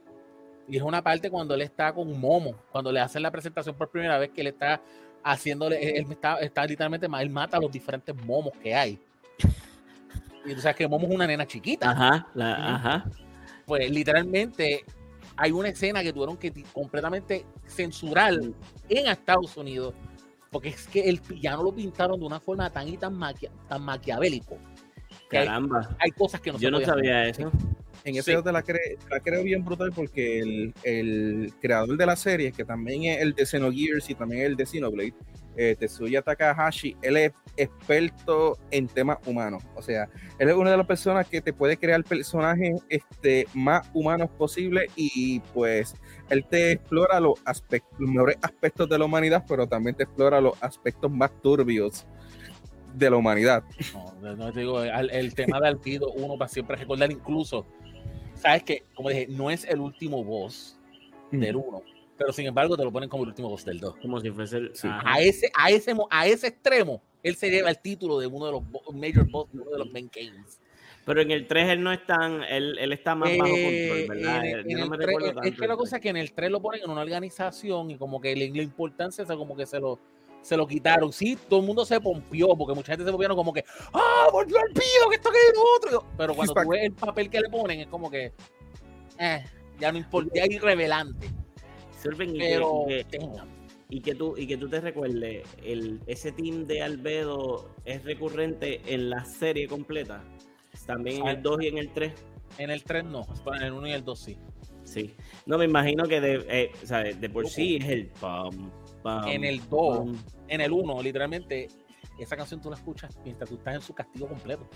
Y 0.66 0.78
es 0.78 0.82
una 0.82 1.02
parte 1.02 1.30
cuando 1.30 1.54
él 1.54 1.60
está 1.60 1.92
con 1.92 2.18
Momo, 2.18 2.54
cuando 2.72 2.90
le 2.90 3.00
hacen 3.00 3.22
la 3.22 3.30
presentación 3.30 3.74
por 3.76 3.90
primera 3.90 4.16
vez 4.18 4.30
que 4.30 4.40
él 4.40 4.46
está 4.46 4.80
haciéndole, 5.22 5.98
él 5.98 6.06
está, 6.10 6.36
está 6.38 6.64
literalmente, 6.64 7.06
él 7.06 7.30
mata 7.30 7.58
a 7.58 7.60
los 7.60 7.70
diferentes 7.70 8.16
momos 8.24 8.54
que 8.62 8.74
hay. 8.74 8.98
Y 10.46 10.54
tú 10.54 10.60
sabes 10.60 10.76
que 10.76 10.88
Momo 10.88 11.06
es 11.06 11.14
una 11.14 11.26
nena 11.26 11.46
chiquita. 11.46 11.90
Ajá, 11.90 12.26
ajá. 12.34 13.04
Pues 13.66 13.90
literalmente 13.90 14.84
hay 15.36 15.52
una 15.52 15.68
escena 15.68 16.02
que 16.02 16.14
tuvieron 16.14 16.38
que 16.38 16.50
completamente 16.72 17.44
censurar 17.66 18.32
en 18.88 19.06
Estados 19.06 19.54
Unidos 19.58 19.94
porque 20.54 20.68
es 20.68 20.86
que 20.86 21.00
el 21.00 21.18
villano 21.18 21.64
lo 21.64 21.74
pintaron 21.74 22.20
de 22.20 22.26
una 22.26 22.38
forma 22.38 22.70
tan 22.70 22.86
y 22.86 22.96
tan, 22.96 23.18
tan 23.68 23.82
maquiavélico. 23.82 24.56
Caramba. 25.28 25.96
Hay, 25.98 26.12
cosas 26.12 26.40
que 26.40 26.52
no 26.52 26.60
Yo 26.60 26.70
no 26.70 26.80
sabía 26.80 27.26
eso. 27.26 27.50
En 28.04 28.14
ese 28.14 28.36
sí. 28.36 28.42
la, 28.44 28.52
la 28.52 29.20
creo 29.20 29.42
bien 29.42 29.64
brutal 29.64 29.90
porque 29.92 30.38
el, 30.38 30.72
el, 30.84 31.52
creador 31.60 31.96
de 31.96 32.06
la 32.06 32.14
serie, 32.14 32.52
que 32.52 32.64
también 32.64 33.02
es 33.02 33.20
el 33.20 33.34
de 33.34 33.44
Xenogears 33.44 34.08
y 34.10 34.14
también 34.14 34.42
el 34.42 34.54
de 34.54 34.64
Xenoblade, 34.64 35.14
eh, 35.56 35.74
Tetsuya 35.76 36.22
Takahashi, 36.22 36.96
él 37.02 37.16
es 37.16 37.32
experto 37.56 38.58
en 38.70 38.88
temas 38.88 39.18
humanos. 39.26 39.62
O 39.74 39.82
sea, 39.82 40.08
él 40.38 40.48
es 40.48 40.54
una 40.54 40.70
de 40.70 40.76
las 40.76 40.86
personas 40.86 41.28
que 41.28 41.40
te 41.40 41.52
puede 41.52 41.76
crear 41.76 42.02
personajes 42.04 42.82
este, 42.88 43.46
más 43.54 43.90
humanos 43.94 44.30
posible 44.36 44.86
y 44.96 45.40
pues 45.52 45.94
él 46.30 46.44
te 46.48 46.72
explora 46.72 47.20
los, 47.20 47.40
aspectos, 47.44 47.98
los 47.98 48.10
mejores 48.10 48.38
aspectos 48.42 48.88
de 48.88 48.98
la 48.98 49.04
humanidad, 49.04 49.44
pero 49.48 49.66
también 49.66 49.94
te 49.94 50.04
explora 50.04 50.40
los 50.40 50.60
aspectos 50.62 51.10
más 51.10 51.30
turbios 51.42 52.06
de 52.94 53.10
la 53.10 53.16
humanidad. 53.16 53.64
No, 54.22 54.36
no 54.36 54.52
te 54.52 54.60
digo, 54.60 54.82
el, 54.82 55.34
tema 55.34 55.60
de 55.60 55.68
Alpido, 55.68 56.10
uno 56.12 56.38
para 56.38 56.48
siempre 56.48 56.76
recordar 56.76 57.10
incluso, 57.10 57.66
sabes 58.34 58.62
que, 58.62 58.84
como 58.94 59.08
dije, 59.08 59.26
no 59.28 59.50
es 59.50 59.64
el 59.64 59.80
último 59.80 60.22
boss 60.22 60.78
del 61.32 61.56
uno 61.56 61.82
pero 62.16 62.32
sin 62.32 62.46
embargo 62.46 62.76
te 62.76 62.84
lo 62.84 62.92
ponen 62.92 63.08
como 63.08 63.24
el 63.24 63.30
último 63.30 63.48
boss 63.48 63.64
del 63.64 63.80
2. 63.80 63.96
Como 64.00 64.20
si 64.20 64.30
fuese 64.30 64.58
el, 64.58 64.72
a, 64.84 65.20
ese, 65.20 65.50
a, 65.54 65.70
ese, 65.70 65.94
a 66.10 66.26
ese 66.26 66.46
extremo, 66.48 67.02
él 67.24 67.36
se 67.36 67.50
lleva 67.50 67.70
el 67.70 67.80
título 67.80 68.20
de 68.20 68.28
uno 68.28 68.46
de 68.46 68.52
los 68.52 68.62
major 68.94 69.28
boss, 69.28 69.48
uno 69.52 69.64
de 69.64 69.78
los 69.78 69.90
main 69.90 70.08
games. 70.14 70.60
Pero 71.04 71.20
en 71.20 71.30
el 71.32 71.46
3 71.46 71.70
él 71.70 71.82
no 71.82 71.92
es 71.92 72.06
tan, 72.06 72.42
él, 72.44 72.78
él 72.78 72.92
está 72.92 73.14
más 73.14 73.36
bajo 73.36 73.50
control, 73.50 74.06
¿verdad? 74.08 74.44
En, 74.46 74.68
Yo 74.68 74.78
no 74.78 74.88
me 74.88 74.96
3, 74.96 75.06
recuerdo 75.06 75.26
tanto. 75.34 75.42
Es 75.42 75.58
que 75.58 75.66
la 75.66 75.76
cosa 75.76 75.96
es 75.96 76.02
que 76.02 76.08
en 76.10 76.16
el 76.16 76.32
3 76.32 76.50
lo 76.50 76.62
ponen 76.62 76.82
en 76.84 76.90
una 76.90 77.02
organización 77.02 77.90
y 77.90 77.98
como 77.98 78.20
que 78.20 78.36
la, 78.36 78.46
la 78.54 78.62
importancia 78.62 79.22
es 79.22 79.28
como 79.28 79.56
que 79.56 79.66
se 79.66 79.80
lo, 79.80 79.98
se 80.40 80.56
lo 80.56 80.66
quitaron. 80.66 81.12
Sí, 81.12 81.36
todo 81.48 81.60
el 81.60 81.66
mundo 81.66 81.84
se 81.84 82.00
pompió, 82.00 82.56
porque 82.56 82.74
mucha 82.74 82.92
gente 82.92 83.04
se 83.04 83.10
pompió 83.10 83.34
como 83.34 83.52
que, 83.52 83.64
¡ah, 83.92 84.28
volvió 84.32 84.56
al 84.58 84.72
pío, 84.72 85.10
que 85.10 85.16
esto 85.16 85.30
que 85.30 85.38
es 85.38 85.54
otro! 85.76 86.06
Pero 86.16 86.34
cuando 86.34 86.54
tú 86.54 86.68
ves 86.68 86.84
el 86.84 86.92
papel 86.92 87.28
que 87.28 87.40
le 87.40 87.48
ponen, 87.50 87.80
es 87.80 87.86
como 87.88 88.10
que, 88.10 88.32
eh, 89.18 89.44
ya 89.78 89.92
no 89.92 89.98
importa, 89.98 90.30
ya 90.34 90.44
es 90.44 90.50
irrevelante 90.50 91.28
y, 93.88 94.00
que, 94.00 94.14
tú, 94.14 94.34
y 94.36 94.46
que 94.46 94.56
tú 94.56 94.68
te 94.68 94.80
recuerdes, 94.80 95.46
el, 95.62 96.00
ese 96.06 96.32
team 96.32 96.66
de 96.66 96.82
Albedo 96.82 97.74
es 97.84 98.04
recurrente 98.04 98.80
en 98.86 99.10
la 99.10 99.24
serie 99.24 99.68
completa. 99.68 100.24
También 100.86 101.22
en 101.22 101.28
el 101.28 101.42
2 101.42 101.62
y 101.62 101.66
en 101.68 101.78
el 101.78 101.92
3. 101.92 102.12
En 102.58 102.70
el 102.70 102.82
3 102.82 103.04
no, 103.04 103.26
en 103.54 103.62
el 103.62 103.72
1 103.72 103.88
y 103.88 103.92
el 103.92 104.04
2 104.04 104.18
sí. 104.18 104.38
Sí. 104.84 105.14
No, 105.46 105.56
me 105.56 105.64
imagino 105.64 106.04
que 106.04 106.20
de, 106.20 106.44
eh, 106.48 107.14
de 107.18 107.30
por 107.30 107.48
sí 107.48 107.76
es 107.76 107.88
el 107.88 108.10
En 109.26 109.44
el 109.44 109.66
2, 109.68 110.08
en 110.48 110.60
el 110.60 110.72
1, 110.72 111.02
literalmente, 111.02 111.68
esa 112.18 112.36
canción 112.36 112.60
tú 112.60 112.70
la 112.70 112.76
escuchas 112.76 113.18
mientras 113.24 113.48
tú 113.48 113.56
estás 113.56 113.76
en 113.76 113.80
su 113.80 113.94
castigo 113.94 114.28
completo. 114.28 114.68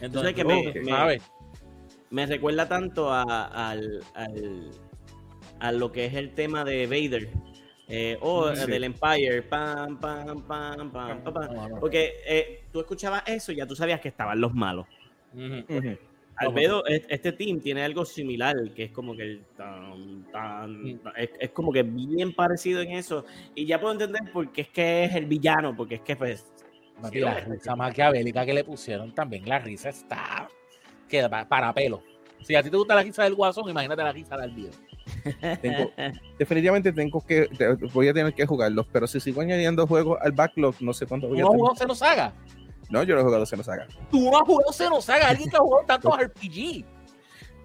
Entonces, 0.00 0.34
que 0.34 0.44
me, 0.44 0.72
me, 0.82 1.18
me, 2.10 2.26
recuerda 2.26 2.68
tanto 2.68 3.10
a, 3.10 3.70
al, 3.70 4.04
al 4.14 4.70
a 5.60 5.72
lo 5.72 5.92
que 5.92 6.06
es 6.06 6.14
el 6.14 6.34
tema 6.34 6.64
de 6.64 6.86
Vader. 6.86 7.30
Eh, 7.92 8.16
o 8.20 8.46
del 8.50 8.84
Empire, 8.84 9.42
pam, 9.42 9.98
pam, 9.98 10.42
pam, 10.46 10.92
pam, 10.92 11.22
pam, 11.24 11.80
Porque 11.80 12.14
eh, 12.24 12.62
tú 12.72 12.78
escuchabas 12.78 13.24
eso 13.26 13.50
y 13.50 13.56
ya 13.56 13.66
tú 13.66 13.74
sabías 13.74 14.00
que 14.00 14.08
estaban 14.08 14.40
los 14.40 14.54
malos. 14.54 14.86
Albedo, 16.36 16.84
este 16.86 17.32
team 17.32 17.60
tiene 17.60 17.82
algo 17.82 18.04
similar, 18.04 18.56
que 18.74 18.84
es 18.84 18.92
como 18.92 19.14
que 19.14 19.22
el 19.24 19.44
tan, 19.56 20.24
tan, 20.32 21.00
es, 21.16 21.50
como 21.50 21.72
que 21.72 21.82
bien 21.82 22.32
parecido 22.32 22.80
en 22.80 22.92
eso. 22.92 23.26
Y 23.54 23.66
ya 23.66 23.80
puedo 23.80 23.92
entender 23.92 24.22
por 24.32 24.50
qué 24.52 24.62
es 24.62 24.68
que 24.68 25.04
es 25.04 25.14
el 25.16 25.26
villano, 25.26 25.76
porque 25.76 25.96
es 25.96 26.00
que 26.00 26.16
pues. 26.16 26.46
la 27.12 27.40
risa 27.40 27.76
maquiavélica 27.76 28.46
que 28.46 28.54
le 28.54 28.64
pusieron 28.64 29.12
también, 29.12 29.46
la 29.46 29.58
risa 29.58 29.90
está. 29.90 30.48
Queda 31.08 31.28
para 31.46 31.74
pelo. 31.74 32.02
Si 32.42 32.54
a 32.54 32.62
ti 32.62 32.70
te 32.70 32.76
gusta 32.76 32.94
la 32.94 33.02
risa 33.02 33.24
del 33.24 33.34
guasón, 33.34 33.68
imagínate 33.68 34.02
la 34.02 34.12
risa 34.12 34.36
del 34.38 34.54
definitivamente 36.38 36.92
tengo 36.92 37.20
que, 37.20 37.48
voy 37.92 38.08
a 38.08 38.14
tener 38.14 38.34
que 38.34 38.46
jugarlos, 38.46 38.86
pero 38.92 39.06
si 39.06 39.20
sigo 39.20 39.40
añadiendo 39.40 39.86
juegos 39.86 40.18
al 40.22 40.32
backlog, 40.32 40.74
no 40.80 40.92
sé 40.92 41.06
cuánto 41.06 41.28
voy 41.28 41.38
a 41.38 41.42
¿No 41.42 41.50
has 41.50 41.56
jugado 41.56 41.76
Xenosaga? 41.76 42.32
No, 42.90 43.02
yo 43.02 43.14
no 43.14 43.20
he 43.20 43.24
jugado 43.24 43.46
Xenosaga. 43.46 43.86
Tú 44.10 44.30
no 44.30 44.38
has 44.38 44.44
jugado 44.44 44.72
Xenosaga, 44.72 45.28
alguien 45.28 45.50
que 45.50 45.56
ha 45.56 45.60
jugado 45.60 45.86
tantos 45.86 46.18
RPG. 46.20 46.84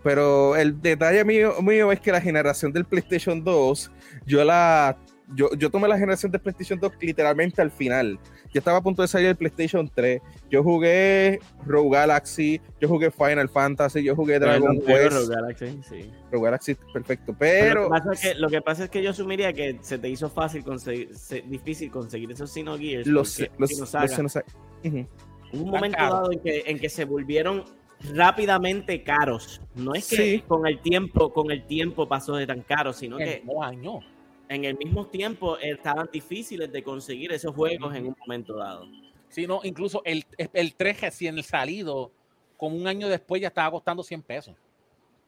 Pero 0.04 0.56
el 0.56 0.80
detalle 0.82 1.26
mío, 1.26 1.56
mío 1.62 1.92
es 1.92 2.00
que 2.00 2.12
la 2.12 2.22
generación 2.22 2.72
del 2.72 2.86
PlayStation 2.86 3.44
2, 3.44 3.92
yo 4.28 4.44
la 4.44 4.98
yo, 5.34 5.50
yo 5.56 5.70
tomé 5.70 5.88
la 5.88 5.98
generación 5.98 6.32
de 6.32 6.40
PlayStation 6.40 6.80
2 6.80 6.94
literalmente 7.02 7.62
al 7.62 7.72
final. 7.72 8.20
Yo 8.54 8.60
estaba 8.60 8.78
a 8.78 8.82
punto 8.82 9.02
de 9.02 9.08
salir 9.08 9.28
el 9.28 9.36
PlayStation 9.36 9.90
3. 9.94 10.22
Yo 10.50 10.64
jugué 10.64 11.40
Rogue 11.66 11.90
Galaxy, 11.98 12.62
yo 12.80 12.88
jugué 12.88 13.12
Final 13.12 13.50
Fantasy, 13.50 14.04
yo 14.04 14.16
jugué 14.16 14.40
Dragon 14.40 14.80
Quest. 14.82 15.14
Rogue 15.14 15.36
Galaxy, 15.36 15.80
sí. 15.90 16.12
Rogue 16.32 16.46
Galaxy, 16.46 16.76
perfecto. 16.94 17.36
Pero. 17.38 17.90
lo, 18.38 18.50
que 18.50 18.62
pasa 18.62 18.86
es 18.86 18.90
que, 18.90 19.02
yo 19.02 19.10
asumiría 19.10 19.52
que 19.54 19.80
se 19.82 19.98
te 19.98 20.10
hizo 20.10 20.30
fácil 20.30 20.64
conseguir, 20.64 21.10
difícil 21.48 21.90
conseguir 21.92 22.32
esos 22.32 22.54
Xenogears. 22.54 23.08
Los, 23.08 23.40
los, 23.58 23.80
los, 23.80 24.36
Hubo 25.54 25.64
un 25.64 25.70
momento 25.70 25.98
dado 25.98 26.32
en 26.32 26.40
que, 26.40 26.64
en 26.66 26.80
que 26.80 26.90
se 26.90 27.06
volvieron 27.06 27.64
rápidamente 28.14 29.04
caros. 29.04 29.62
No 29.76 29.96
es 29.96 30.10
que 30.10 30.44
con 30.48 30.68
el 30.68 30.80
tiempo, 30.80 31.32
con 31.34 31.52
el 31.52 31.66
tiempo 31.66 32.08
pasó 32.08 32.36
de 32.36 32.46
tan 32.46 32.62
caro, 32.62 32.94
sino 32.94 33.18
que 33.18 33.44
años 33.62 34.04
en 34.50 34.66
el 34.66 34.78
mismo 34.78 35.08
tiempo 35.08 35.58
estaban 35.58 36.10
difíciles 36.12 36.72
de 36.72 36.84
conseguir 36.84 37.32
esos 37.32 37.54
juegos 37.56 37.96
en 37.96 38.08
un 38.08 38.16
momento 38.20 38.56
dado. 38.58 38.88
Sí, 39.30 39.48
no, 39.48 39.60
incluso 39.64 40.02
el, 40.06 40.26
el 40.38 40.76
3 40.76 41.02
recién 41.02 41.41
salido, 41.43 42.12
como 42.58 42.76
un 42.76 42.88
año 42.88 43.10
después 43.10 43.41
ya 43.41 43.50
estaba 43.50 43.72
costando 43.72 44.04
100 44.04 44.22
pesos. 44.22 44.56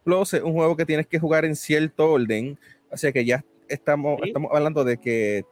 Plus 0.04 0.34
es 0.34 0.42
un 0.42 0.54
juego 0.54 0.78
que 0.78 0.86
tienes 0.86 1.08
que 1.08 1.20
jugar 1.20 1.44
en 1.44 1.56
cierto 1.56 2.12
orden, 2.12 2.58
o 2.90 2.98
sea 2.98 3.12
que 3.12 3.26
ya 3.26 3.44
estamos, 3.68 4.20
estamos 4.24 4.52
hablando 4.54 4.84
de 4.84 4.98
que 4.98 5.44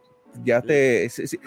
ya 0.42 0.62
te... 0.62 1.08
Si, 1.10 1.38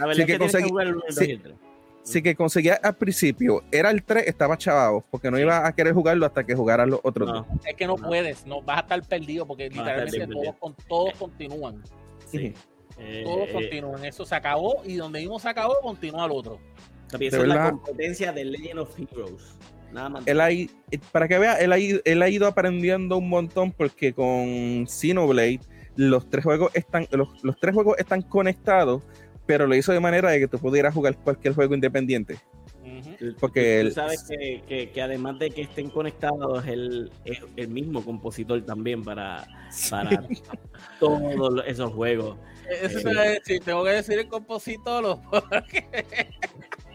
que, 2.22 2.24
que 2.24 2.36
conseguía 2.36 2.80
al 2.82 2.95
principio, 2.95 3.63
era 3.72 3.91
el 3.91 4.03
3, 4.03 4.28
estaba 4.28 4.57
chavado, 4.57 5.03
porque 5.11 5.30
no 5.30 5.39
iba 5.39 5.67
a 5.67 5.74
querer 5.74 5.93
jugarlo 5.93 6.26
hasta 6.26 6.43
que 6.43 6.55
jugaras 6.55 6.88
los 6.88 6.99
otros 7.03 7.28
dos. 7.28 7.45
Es 7.65 7.76
que 7.76 7.86
no, 7.88 7.95
puedes, 7.95 8.45
no 8.45 8.61
vas 8.61 8.78
a 8.78 8.82
estar 8.82 9.01
perdido, 9.03 9.45
porque 9.45 9.70
literalmente 9.70 10.28
todos, 10.28 10.76
todos 10.88 11.13
continúan. 11.17 11.84
Sí. 12.32 12.53
Eh, 12.97 13.21
todos 13.23 13.47
eh, 13.47 13.53
continúan, 13.53 14.03
eso 14.03 14.25
se 14.25 14.36
acabó 14.36 14.82
y 14.86 14.95
donde 14.95 15.19
mismo 15.19 15.39
se 15.39 15.49
acabó, 15.49 15.75
continúa 15.82 16.25
el 16.25 16.32
otro. 16.32 16.59
Esa 17.19 17.38
es 17.38 17.47
la 17.47 17.71
competencia 17.71 18.32
de 18.32 18.45
Legend 18.45 18.80
of 18.80 18.99
Heroes. 18.99 19.57
Nada 19.91 20.09
más. 20.09 20.27
Él 20.27 20.39
eh, 20.39 20.69
para 21.11 21.27
que 21.27 21.39
vea, 21.39 21.55
él 21.55 21.71
ha, 21.71 21.80
ido, 21.80 21.99
él 22.05 22.21
ha 22.21 22.30
ido 22.30 22.45
aprendiendo 22.45 23.17
un 23.17 23.30
montón 23.30 23.71
porque 23.71 24.13
con 24.13 24.86
Xenoblade 24.88 25.61
los 25.95 26.30
tres 26.30 26.43
juegos 26.43 26.71
están, 26.75 27.07
los, 27.11 27.43
los 27.43 27.57
tres 27.59 27.73
juegos 27.73 27.97
están 27.97 28.21
conectados, 28.21 29.01
pero 29.45 29.65
lo 29.65 29.75
hizo 29.75 29.91
de 29.91 29.99
manera 29.99 30.30
de 30.30 30.39
que 30.39 30.47
tú 30.47 30.59
pudieras 30.59 30.93
jugar 30.93 31.17
cualquier 31.17 31.55
juego 31.55 31.73
independiente. 31.73 32.38
Porque 33.39 33.84
tú 33.86 33.91
sabes 33.91 34.24
que, 34.24 34.91
que, 34.93 35.02
además 35.02 35.39
de 35.39 35.50
que 35.50 35.62
estén 35.64 35.89
conectados, 35.89 36.66
él 36.68 37.12
es 37.26 37.41
el 37.56 37.68
mismo 37.70 38.04
compositor 38.04 38.62
también 38.64 39.04
para, 39.04 39.47
para 39.89 40.24
todos 41.00 41.64
esos 41.66 41.93
juegos. 41.93 42.38
Eso 42.70 43.00
te 43.00 43.06
voy 43.06 43.18
a 43.18 43.22
decir, 43.32 43.62
tengo 43.64 43.84
que 43.84 43.91
decir 43.91 44.20
el 44.20 44.28
compositor. 44.28 45.20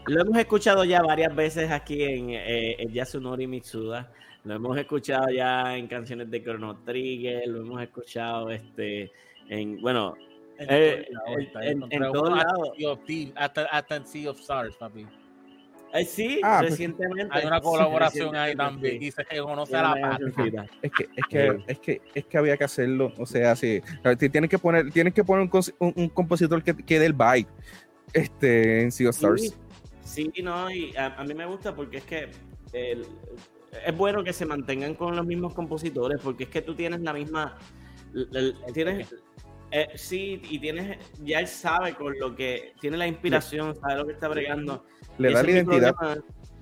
Lo 0.07 0.21
hemos 0.21 0.37
escuchado 0.37 0.83
ya 0.83 1.01
varias 1.01 1.35
veces 1.35 1.71
aquí 1.71 2.03
en, 2.03 2.29
eh, 2.29 2.87
Yasunori 2.91 3.47
Mitsuda. 3.47 4.11
Lo 4.43 4.53
hemos 4.53 4.77
escuchado 4.77 5.29
ya 5.31 5.75
en 5.75 5.87
canciones 5.87 6.29
de 6.29 6.43
Chrono 6.43 6.77
Trigger, 6.83 7.47
lo 7.47 7.61
hemos 7.61 7.81
escuchado 7.81 8.51
este 8.51 9.11
en 9.49 9.81
bueno 9.81 10.15
en, 10.57 10.67
eh, 10.69 12.09
todos 12.13 12.29
lados. 12.29 12.69
Hasta, 13.35 13.65
hasta 13.65 13.95
en 13.95 14.05
Sea 14.05 14.31
of 14.31 14.39
Stars, 14.39 14.75
papi. 14.77 15.05
Eh, 15.95 16.05
sí, 16.05 16.41
ah, 16.43 16.57
pues, 16.59 16.71
recientemente. 16.71 17.29
Hay 17.31 17.45
una 17.45 17.61
colaboración 17.61 18.35
ahí 18.35 18.55
también. 18.55 19.01
Y 19.01 19.11
se 19.11 19.25
conoce 19.41 19.75
a 19.75 19.95
la 19.95 20.01
patria. 20.01 20.65
Es 20.81 20.91
que, 20.91 21.09
es, 21.15 21.25
que, 21.29 21.63
es, 21.67 21.79
que, 21.79 22.01
es 22.13 22.25
que 22.25 22.37
había 22.37 22.57
que 22.57 22.65
hacerlo. 22.65 23.13
O 23.17 23.25
sea, 23.25 23.55
sí. 23.55 23.81
Tienes 24.31 24.49
que 24.49 24.59
poner, 24.59 24.91
tienes 24.91 25.13
que 25.13 25.23
poner 25.23 25.49
un, 25.79 25.93
un, 25.95 26.09
compositor 26.09 26.61
que, 26.63 26.75
que 26.75 26.99
dé 26.99 27.05
el 27.05 27.13
vibe 27.13 27.47
este, 28.13 28.81
en 28.81 28.91
Sea 28.91 29.09
of 29.09 29.15
Stars. 29.15 29.57
Sí, 30.03 30.31
no, 30.43 30.69
y 30.69 30.95
a, 30.97 31.23
mí 31.23 31.33
me 31.33 31.45
gusta 31.45 31.75
porque 31.75 31.97
es 31.97 32.03
que 32.03 32.29
es 32.71 33.97
bueno 33.97 34.23
que 34.23 34.33
se 34.33 34.45
mantengan 34.45 34.95
con 34.95 35.15
los 35.15 35.25
mismos 35.25 35.53
compositores 35.53 36.21
porque 36.21 36.43
es 36.43 36.49
que 36.49 36.61
tú 36.61 36.75
tienes 36.75 37.01
la 37.01 37.13
misma... 37.13 37.57
tienes, 38.73 39.15
eh, 39.71 39.89
sí, 39.95 40.41
y 40.49 40.59
tienes, 40.59 40.97
ya 41.23 41.39
él 41.39 41.47
sabe 41.47 41.93
con 41.95 42.17
lo 42.19 42.35
que 42.35 42.73
tiene 42.79 42.97
la 42.97 43.07
inspiración, 43.07 43.75
sabe 43.75 43.95
lo 43.97 44.05
que 44.05 44.13
está 44.13 44.27
bregando. 44.27 44.85
Le 45.17 45.31
da 45.31 45.43
la 45.43 45.51
identidad. 45.51 45.95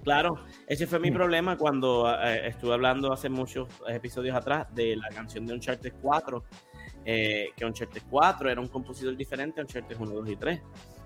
claro, 0.03 0.43
ese 0.67 0.87
fue 0.87 0.99
mi 0.99 1.11
mm. 1.11 1.13
problema 1.13 1.57
cuando 1.57 2.11
eh, 2.23 2.47
estuve 2.47 2.73
hablando 2.73 3.11
hace 3.11 3.29
muchos 3.29 3.67
episodios 3.87 4.35
atrás 4.35 4.67
de 4.73 4.95
la 4.95 5.09
canción 5.09 5.45
de 5.45 5.53
Uncharted 5.53 5.93
4, 6.01 6.43
eh, 7.05 7.49
que 7.55 7.65
Uncharted 7.65 8.01
4 8.09 8.49
era 8.49 8.61
un 8.61 8.67
compositor 8.67 9.15
diferente 9.15 9.59
a 9.61 9.63
Uncharted 9.63 9.97
1, 9.99 10.11
2 10.11 10.29
y 10.29 10.35
3. 10.35 10.61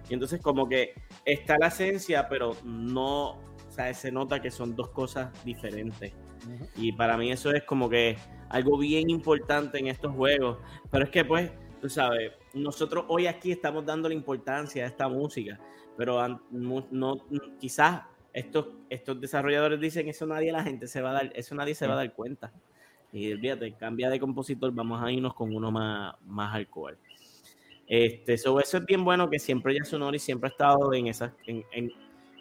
Y 0.09 0.13
entonces 0.13 0.41
como 0.41 0.69
que 0.69 0.93
está 1.25 1.57
la 1.59 1.67
esencia, 1.67 2.29
pero 2.29 2.55
no, 2.63 3.31
o 3.31 3.71
sea, 3.71 3.93
se 3.93 4.11
nota 4.11 4.41
que 4.41 4.51
son 4.51 4.75
dos 4.75 4.89
cosas 4.89 5.29
diferentes. 5.43 6.13
Y 6.75 6.93
para 6.93 7.17
mí 7.17 7.31
eso 7.31 7.51
es 7.51 7.63
como 7.63 7.89
que 7.89 8.17
algo 8.49 8.77
bien 8.77 9.09
importante 9.09 9.79
en 9.79 9.87
estos 9.87 10.13
juegos. 10.15 10.59
Pero 10.89 11.05
es 11.05 11.09
que 11.09 11.25
pues, 11.25 11.51
tú 11.79 11.89
sabes, 11.89 12.31
nosotros 12.53 13.05
hoy 13.07 13.27
aquí 13.27 13.51
estamos 13.51 13.85
dando 13.85 14.07
la 14.09 14.15
importancia 14.15 14.83
a 14.83 14.87
esta 14.87 15.07
música, 15.07 15.59
pero 15.95 16.41
no, 16.51 17.25
quizás 17.59 18.03
estos, 18.33 18.67
estos 18.89 19.19
desarrolladores 19.19 19.79
dicen 19.79 20.07
eso 20.07 20.25
nadie 20.25 20.51
la 20.51 20.63
gente 20.63 20.87
se 20.87 21.01
va 21.01 21.11
a 21.11 21.13
dar, 21.13 21.31
eso 21.35 21.55
nadie 21.55 21.75
se 21.75 21.87
va 21.87 21.93
a 21.93 21.97
dar 21.97 22.13
cuenta. 22.13 22.51
Y 23.11 23.33
fíjate, 23.35 23.73
cambia 23.73 24.09
de 24.09 24.19
compositor, 24.19 24.71
vamos 24.73 25.01
a 25.01 25.11
irnos 25.11 25.33
con 25.33 25.55
uno 25.55 25.71
más, 25.71 26.15
más 26.25 26.53
alcohol. 26.53 26.97
Este, 27.87 28.33
eso 28.33 28.59
es 28.59 28.85
bien 28.85 29.05
bueno 29.05 29.29
que 29.29 29.39
siempre 29.39 29.73
Yasunori 29.73 30.19
siempre 30.19 30.49
ha 30.49 30.51
estado 30.51 30.93
en, 30.93 31.07
esa, 31.07 31.33
en, 31.45 31.63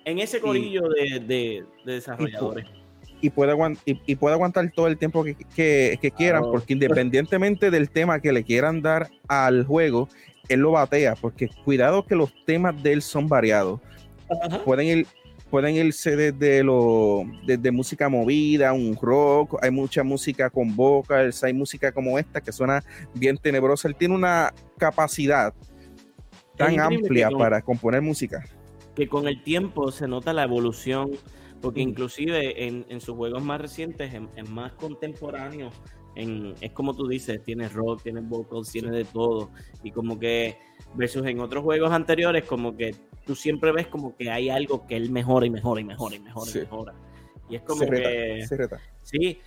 en, 0.04 0.18
ese 0.18 0.40
corillo 0.40 0.88
de, 0.88 1.20
de, 1.20 1.64
desarrolladores. 1.84 2.66
Y 2.68 2.85
puede, 3.30 3.54
y, 3.84 4.16
puede 4.16 4.34
aguantar 4.34 4.70
todo 4.72 4.86
el 4.86 4.96
tiempo 4.96 5.24
que, 5.24 5.34
que, 5.34 6.10
quieran, 6.16 6.42
porque 6.44 6.74
independientemente 6.74 7.70
del 7.70 7.90
tema 7.90 8.20
que 8.20 8.32
le 8.32 8.44
quieran 8.44 8.82
dar 8.82 9.08
al 9.28 9.64
juego, 9.64 10.08
él 10.48 10.60
lo 10.60 10.72
batea, 10.72 11.14
porque 11.16 11.48
cuidado 11.64 12.04
que 12.04 12.14
los 12.14 12.32
temas 12.44 12.80
de 12.82 12.92
él 12.92 13.02
son 13.02 13.28
variados. 13.28 13.80
Pueden 14.64 14.86
ir, 14.86 15.06
pueden 15.50 15.74
irse 15.74 16.16
desde, 16.16 16.62
lo, 16.62 17.24
desde 17.46 17.70
música 17.70 18.08
movida, 18.08 18.72
un 18.72 18.96
rock, 19.00 19.58
hay 19.62 19.70
mucha 19.70 20.02
música 20.02 20.50
con 20.50 20.74
vocals, 20.74 21.42
hay 21.44 21.52
música 21.52 21.92
como 21.92 22.18
esta 22.18 22.40
que 22.40 22.52
suena 22.52 22.82
bien 23.14 23.36
tenebrosa. 23.36 23.88
Él 23.88 23.94
tiene 23.94 24.14
una 24.14 24.52
capacidad 24.78 25.54
tan 26.56 26.80
amplia 26.80 27.30
para 27.30 27.62
componer 27.62 28.02
música. 28.02 28.44
Que 28.94 29.08
con 29.08 29.28
el 29.28 29.42
tiempo 29.42 29.92
se 29.92 30.08
nota 30.08 30.32
la 30.32 30.42
evolución, 30.42 31.12
porque 31.66 31.80
inclusive 31.80 32.64
en, 32.64 33.00
sus 33.00 33.16
juegos 33.16 33.42
más 33.42 33.60
recientes, 33.60 34.14
en, 34.14 34.54
más 34.54 34.70
contemporáneos, 34.74 35.74
en, 36.14 36.54
es 36.60 36.70
como 36.70 36.94
tú 36.94 37.08
dices, 37.08 37.42
tiene 37.42 37.68
rock, 37.68 38.04
tiene 38.04 38.20
vocals, 38.20 38.70
tiene 38.70 38.92
de 38.92 39.04
todo. 39.04 39.50
Y 39.82 39.90
como 39.90 40.16
que, 40.16 40.58
versus 40.94 41.26
en 41.26 41.40
otros 41.40 41.64
juegos 41.64 41.90
anteriores, 41.90 42.44
como 42.44 42.76
que 42.76 42.94
tú 43.26 43.34
siempre 43.34 43.72
ves 43.72 43.88
como 43.88 44.16
que 44.16 44.30
hay 44.30 44.48
algo 44.48 44.86
que 44.86 44.94
él 44.94 45.10
mejora 45.10 45.44
y 45.44 45.50
mejora 45.50 45.80
y 45.80 45.84
mejora 45.84 46.14
y 46.14 46.20
mejora 46.20 46.50
y 46.54 46.58
mejora. 46.58 46.94
Y 47.48 47.56
es 47.56 47.62
como 47.62 47.80
que. 47.80 48.46
Sí. 49.02 49.40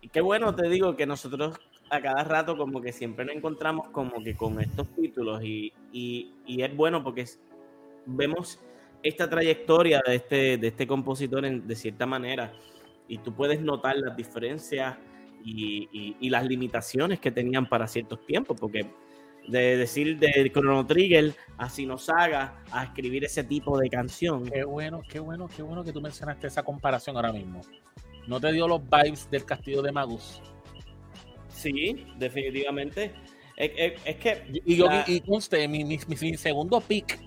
Y 0.00 0.08
qué 0.10 0.20
bueno 0.20 0.54
te 0.54 0.68
digo 0.68 0.94
que 0.94 1.06
nosotros 1.06 1.58
a 1.90 2.00
cada 2.00 2.22
rato 2.22 2.56
como 2.56 2.80
que 2.80 2.92
siempre 2.92 3.24
nos 3.24 3.34
encontramos 3.34 3.88
como 3.88 4.22
que 4.22 4.36
con 4.36 4.60
estos 4.60 4.86
títulos 4.94 5.42
y, 5.42 5.72
es 6.46 6.76
bueno 6.76 7.02
porque 7.02 7.24
vemos 8.06 8.60
esta 9.02 9.28
trayectoria 9.28 10.02
de 10.06 10.14
este, 10.16 10.56
de 10.58 10.68
este 10.68 10.86
compositor 10.86 11.48
de 11.48 11.76
cierta 11.76 12.06
manera 12.06 12.52
y 13.08 13.18
tú 13.18 13.34
puedes 13.34 13.60
notar 13.60 13.96
las 13.96 14.16
diferencias 14.16 14.96
y, 15.44 16.16
y, 16.20 16.30
las 16.30 16.44
limitaciones 16.46 17.18
que 17.18 17.32
tenían 17.32 17.68
para 17.68 17.88
ciertos 17.88 18.24
tiempos 18.24 18.56
porque 18.60 18.86
de 19.48 19.76
decir 19.76 20.18
de 20.18 20.50
Chrono 20.52 20.86
Trigger 20.86 21.34
a 21.58 21.68
Sinosaga 21.68 22.62
a 22.70 22.84
escribir 22.84 23.24
ese 23.24 23.42
tipo 23.42 23.76
de 23.76 23.90
canción. 23.90 24.48
Qué 24.48 24.62
bueno, 24.62 25.02
qué 25.08 25.18
bueno, 25.18 25.48
qué 25.48 25.62
bueno 25.62 25.82
que 25.82 25.92
tú 25.92 26.00
mencionaste 26.00 26.46
esa 26.46 26.62
comparación 26.62 27.16
ahora 27.16 27.32
mismo. 27.32 27.60
¿No 28.28 28.40
te 28.40 28.52
dio 28.52 28.68
los 28.68 28.80
vibes 28.88 29.28
del 29.30 29.44
castillo 29.44 29.82
de 29.82 29.90
Magus? 29.90 30.40
Sí, 31.48 32.06
definitivamente. 32.18 33.12
Es, 33.56 34.16
que. 34.16 34.60
Y, 34.64 34.76
yo, 34.76 34.86
y, 35.06 35.68
mi, 35.68 35.84
mi, 35.84 36.36
segundo 36.36 36.80
pick 36.80 37.18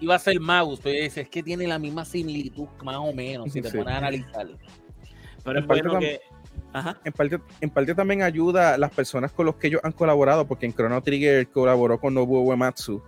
iba 0.00 0.14
a 0.14 0.18
ser 0.18 0.40
Magus, 0.40 0.80
pero 0.82 1.04
es 1.04 1.28
que 1.28 1.42
tiene 1.42 1.66
la 1.66 1.78
misma 1.78 2.04
similitud, 2.04 2.68
más 2.84 2.96
o 2.96 3.12
menos, 3.12 3.52
si 3.52 3.60
te 3.60 3.70
pones 3.76 3.94
a 3.94 3.98
analizar. 3.98 4.46
Pero 5.44 5.58
es 5.60 5.66
bueno 5.66 5.98
que 5.98 6.20
en, 7.04 7.12
parte, 7.12 7.40
en 7.60 7.70
parte 7.70 7.94
también 7.94 8.22
ayuda 8.22 8.74
a 8.74 8.78
las 8.78 8.90
personas 8.90 9.32
con 9.32 9.46
los 9.46 9.56
que 9.56 9.68
ellos 9.68 9.80
han 9.82 9.92
colaborado, 9.92 10.46
porque 10.46 10.66
en 10.66 10.74
Chrono 10.74 11.02
Trigger 11.02 11.48
colaboró 11.48 11.98
con 11.98 12.14
Nobuo 12.14 12.42
Uematsu. 12.42 13.02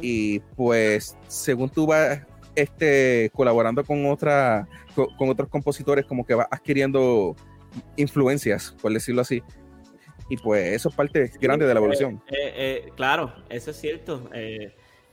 Y 0.00 0.40
pues, 0.56 1.18
según 1.28 1.68
tú 1.68 1.86
vas 1.86 2.20
este, 2.54 3.30
colaborando 3.34 3.84
con, 3.84 4.06
otra, 4.06 4.68
con, 4.94 5.28
otros 5.28 5.48
compositores, 5.48 6.06
como 6.06 6.24
que 6.24 6.34
vas 6.34 6.46
adquiriendo 6.50 7.36
influencias, 7.96 8.74
por 8.80 8.92
decirlo 8.92 9.22
así. 9.22 9.42
Y 10.28 10.36
pues 10.38 10.74
eso 10.74 10.88
es 10.88 10.94
parte 10.94 11.30
grande 11.40 11.66
de 11.66 11.74
la 11.74 11.78
evolución. 11.78 12.22
Eh, 12.28 12.34
eh, 12.34 12.52
eh, 12.56 12.92
claro, 12.96 13.32
eso 13.48 13.70
es 13.70 13.76
cierto. 13.76 14.28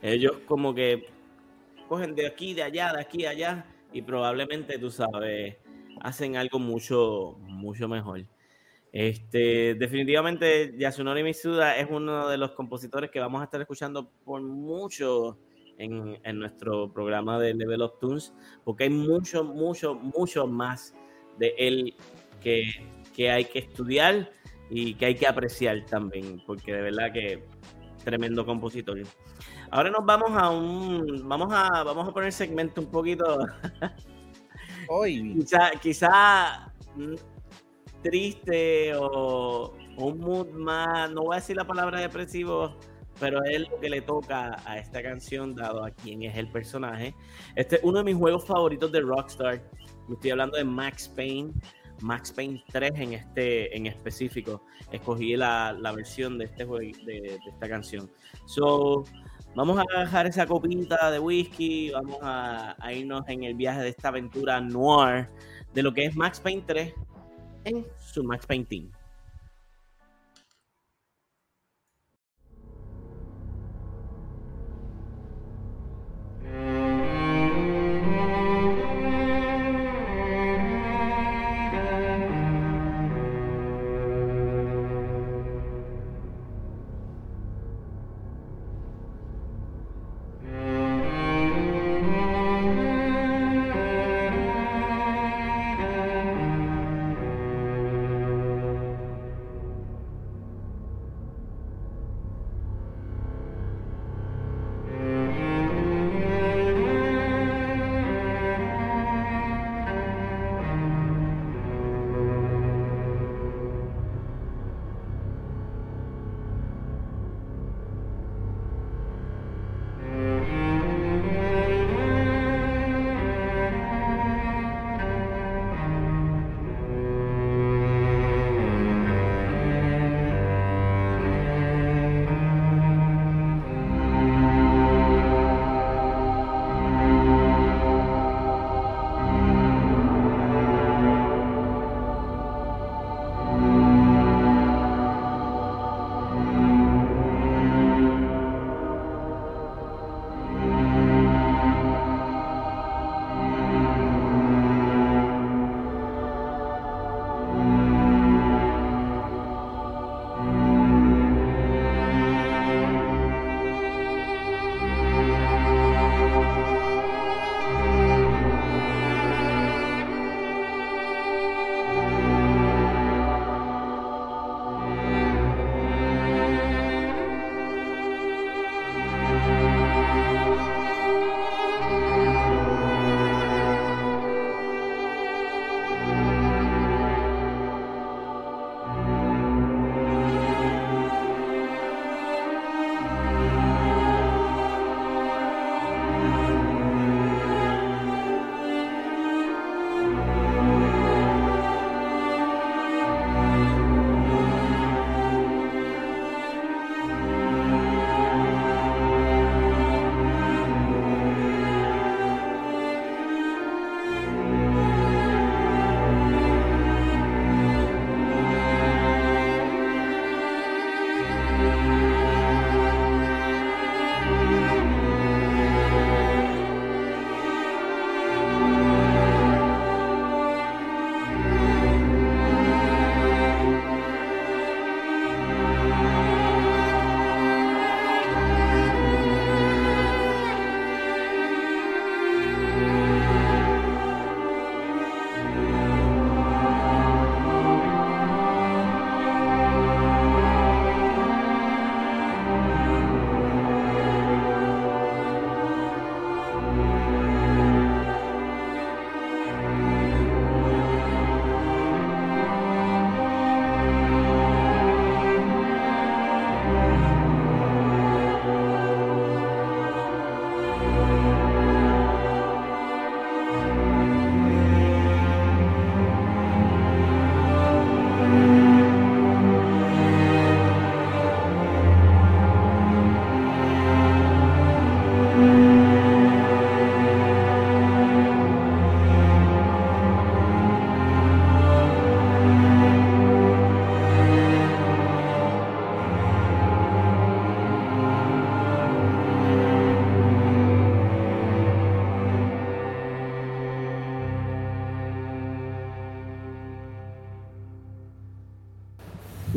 Ellos 0.04 0.34
como 0.46 0.76
que 0.76 1.08
cogen 1.88 2.14
de 2.14 2.28
aquí, 2.28 2.54
de 2.54 2.64
allá, 2.64 2.92
de 2.94 3.02
aquí, 3.02 3.26
allá, 3.26 3.66
y 3.92 4.02
probablemente, 4.02 4.78
tú 4.78 4.92
sabes, 4.92 5.56
hacen 6.02 6.36
algo 6.36 6.60
mucho, 6.60 7.38
mucho 7.40 7.88
mejor. 7.88 8.26
Este, 8.92 9.74
definitivamente 9.74 10.76
Yasunori 10.78 11.24
Mitsuda 11.24 11.78
es 11.78 11.88
uno 11.90 12.28
de 12.28 12.38
los 12.38 12.52
compositores 12.52 13.10
que 13.10 13.20
vamos 13.20 13.42
a 13.42 13.46
estar 13.46 13.60
escuchando 13.60 14.12
por 14.24 14.42
mucho 14.42 15.40
en, 15.80 16.20
en 16.24 16.38
nuestro 16.38 16.94
programa 16.94 17.40
de 17.40 17.56
Level 17.56 17.82
of 17.82 17.98
Tunes, 18.00 18.34
porque 18.64 18.84
hay 18.84 18.90
mucho, 18.90 19.44
mucho, 19.44 19.96
mucho 19.96 20.46
más 20.46 20.94
de 21.40 21.56
él 21.58 21.96
que, 22.42 22.72
que 23.16 23.32
hay 23.32 23.46
que 23.46 23.60
estudiar 23.60 24.32
y 24.70 24.96
que 24.96 25.06
hay 25.06 25.16
que 25.16 25.28
apreciar 25.28 25.86
también, 25.86 26.42
porque 26.46 26.74
de 26.74 26.82
verdad 26.82 27.14
que 27.14 27.44
tremendo 28.04 28.46
compositor. 28.46 29.02
Ahora 29.74 29.90
nos 29.90 30.06
vamos 30.06 30.30
a 30.36 30.52
un, 30.52 31.28
vamos 31.28 31.52
a, 31.52 31.84
vamos 31.84 32.08
a 32.08 32.12
poner 32.12 32.32
segmento 32.32 32.80
un 32.80 32.92
poquito 32.92 33.40
Hoy. 34.88 35.34
Quizá, 35.34 35.72
quizá 35.82 36.72
triste 38.04 38.94
o, 38.96 39.74
un 39.98 40.20
mood 40.20 40.50
más, 40.50 41.10
no 41.10 41.24
voy 41.24 41.38
a 41.38 41.40
decir 41.40 41.56
la 41.56 41.66
palabra 41.66 42.00
depresivo, 42.02 42.78
pero 43.20 43.44
es 43.46 43.68
lo 43.68 43.80
que 43.80 43.90
le 43.90 44.02
toca 44.02 44.62
a 44.64 44.78
esta 44.78 45.02
canción, 45.02 45.56
dado 45.56 45.84
a 45.84 45.90
quién 45.90 46.22
es 46.22 46.38
el 46.38 46.50
personaje. 46.50 47.16
Este 47.56 47.78
es 47.78 47.84
uno 47.84 47.98
de 47.98 48.04
mis 48.04 48.16
juegos 48.16 48.46
favoritos 48.46 48.92
de 48.92 49.02
Rockstar. 49.02 49.60
Me 50.08 50.14
estoy 50.14 50.30
hablando 50.30 50.56
de 50.56 50.66
Max 50.66 51.12
Payne. 51.16 51.52
Max 52.02 52.32
Payne 52.32 52.64
3 52.72 52.92
en 52.98 53.14
este 53.14 53.76
en 53.76 53.88
específico. 53.88 54.62
Escogí 54.92 55.36
la, 55.36 55.76
versión 55.96 56.38
de 56.38 56.46
este 56.46 56.64
juego, 56.64 56.96
de, 57.08 57.40
esta 57.48 57.68
canción. 57.68 58.12
So, 58.46 59.04
vamos 59.56 59.80
a 59.80 60.00
dejar 60.00 60.28
esa 60.28 60.46
copita 60.46 61.12
de 61.12 61.20
whisky, 61.20 61.92
vamos 61.92 62.18
a, 62.22 62.76
a, 62.80 62.94
irnos 62.94 63.24
en 63.28 63.44
el 63.44 63.56
viaje 63.56 63.82
de 63.82 63.90
esta 63.90 64.10
aventura 64.10 64.60
noir 64.62 65.30
de 65.74 65.84
lo 65.84 65.94
que 65.94 66.06
es 66.06 66.16
Max 66.16 66.40
Payne 66.40 66.64
3 66.66 66.94
en 67.66 67.86
su 68.00 68.24
Max 68.24 68.46
Payne 68.46 68.66
Team. 68.66 68.92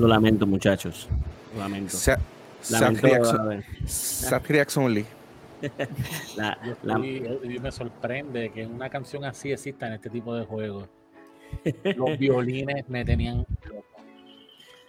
Lo 0.07 0.12
lamento, 0.12 0.46
muchachos. 0.46 1.09
Lo 1.52 1.62
lamento. 1.62 1.96
Sa 1.96 2.16
lamento 2.70 3.09
only. 4.76 5.04
la, 6.36 6.59
me 6.98 7.72
sorprende 7.72 8.50
que 8.50 8.64
una 8.66 8.88
canción 8.88 9.24
así 9.24 9.50
exista 9.50 9.88
en 9.88 9.94
este 9.94 10.09
tipo 10.09 10.32
de 10.36 10.44
juegos. 10.44 10.88
Los 11.96 12.16
violines 12.18 12.88
me 12.88 13.04
tenían 13.04 13.44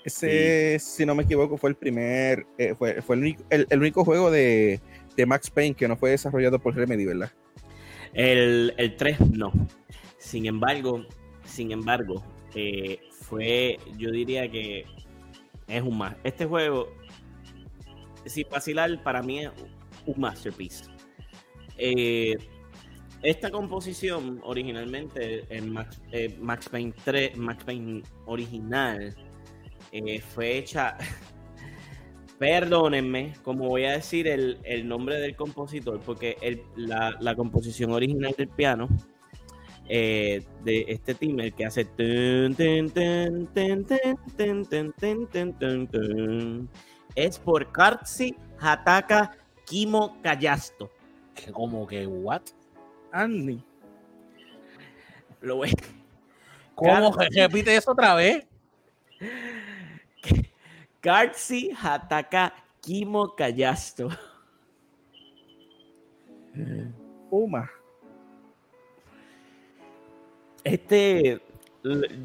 Ese, 0.04 0.78
si 0.78 1.04
no 1.04 1.16
me 1.16 1.24
equivoco, 1.24 1.58
fue 1.58 1.72
el 1.72 1.76
primer, 1.76 2.46
eh, 2.60 2.76
fue, 2.78 3.02
fue 3.02 3.16
el, 3.16 3.22
único, 3.24 3.44
el, 3.50 3.80
único 3.80 4.06
juego 4.06 4.30
de, 4.30 4.80
de, 5.16 5.26
Max 5.26 5.50
Payne 5.50 5.74
que 5.74 5.88
no 5.88 5.98
fue 5.98 6.12
desarrollado 6.12 6.60
por 6.60 6.76
Remedy, 6.76 7.06
¿verdad? 7.06 7.32
El, 8.14 8.72
el 8.78 8.96
3 8.96 9.32
no. 9.32 9.52
Sin 10.20 10.46
embargo, 10.46 11.04
sin 11.44 11.72
embargo, 11.72 12.24
eh, 12.54 13.00
fue, 13.12 13.80
yo 13.98 14.12
diría 14.12 14.50
que 14.52 14.86
es 15.68 15.82
un 15.82 15.98
más. 15.98 16.16
Este 16.24 16.46
juego, 16.46 16.94
sin 18.26 18.48
vacilar, 18.50 19.02
para 19.04 19.22
mí 19.22 19.40
es 19.40 19.52
un 20.06 20.20
masterpiece. 20.20 20.86
Eh, 21.78 22.36
esta 23.22 23.50
composición 23.50 24.40
originalmente 24.44 25.46
en 25.50 25.74
Max, 25.74 26.00
eh, 26.12 26.38
Payne 26.72 26.94
3, 27.04 27.38
Max 27.38 27.64
Payne 27.64 28.04
original, 28.26 29.16
eh, 29.92 30.22
fue 30.22 30.58
hecha, 30.58 30.98
perdónenme, 32.40 33.34
como 33.44 33.68
voy 33.68 33.86
a 33.86 33.94
decir 33.94 34.28
el, 34.28 34.88
nombre 34.88 35.20
del 35.20 35.36
compositor, 35.36 36.00
porque 36.02 36.38
la, 36.76 37.18
la, 37.20 37.36
composición 37.36 37.92
original 37.92 38.36
del 38.38 38.50
piano 38.50 38.88
de 39.88 40.86
este 40.88 41.14
team, 41.16 41.40
el 41.40 41.54
que 41.54 41.66
hace 41.66 41.88
es 47.16 47.40
por 47.40 47.72
Kartsi 47.72 48.36
Hataka 48.60 49.38
Kimo 49.66 50.22
Kayasto. 50.22 50.92
Como 51.52 51.88
que, 51.88 52.06
what? 52.06 52.42
Andy. 53.12 53.64
Lo 55.42 55.58
voy. 55.58 55.72
¿Cómo? 56.76 57.16
Repite 57.32 57.76
eso 57.76 57.92
otra 57.92 58.16
vez. 58.16 58.46
Kartsi 61.00 61.72
Hataka 61.72 62.54
Kimo 62.82 63.36
Kayasto. 63.36 64.10
Puma. 67.30 67.70
Este, 70.68 71.40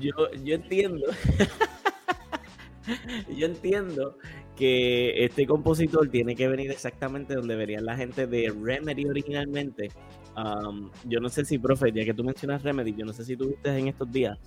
yo, 0.01 0.12
yo 0.45 0.55
entiendo. 0.55 1.07
yo 3.36 3.47
entiendo 3.47 4.18
que 4.57 5.24
este 5.24 5.47
compositor 5.47 6.09
tiene 6.09 6.34
que 6.34 6.49
venir 6.49 6.70
exactamente 6.70 7.34
donde 7.34 7.57
verían 7.57 7.84
la 7.84 7.97
gente 7.97 8.26
de 8.26 8.51
Remedy 8.51 9.07
originalmente. 9.07 9.90
Um, 10.36 10.90
yo 11.05 11.20
no 11.20 11.28
sé 11.28 11.45
si, 11.45 11.59
profe, 11.59 11.93
ya 11.93 12.05
que 12.05 12.14
tú 12.14 12.24
mencionas 12.24 12.62
Remedy, 12.62 12.95
yo 12.95 13.05
no 13.05 13.12
sé 13.12 13.24
si 13.24 13.36
tú 13.36 13.49
viste 13.49 13.76
en 13.76 13.88
estos 13.88 14.11
días 14.11 14.38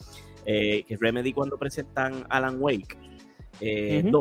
eh, 0.45 0.83
que 0.83 0.97
Remedy 0.97 1.33
cuando 1.33 1.57
presentan 1.57 2.25
Alan 2.29 2.57
Wake 2.59 2.97
2, 3.59 3.61
eh, 3.61 4.11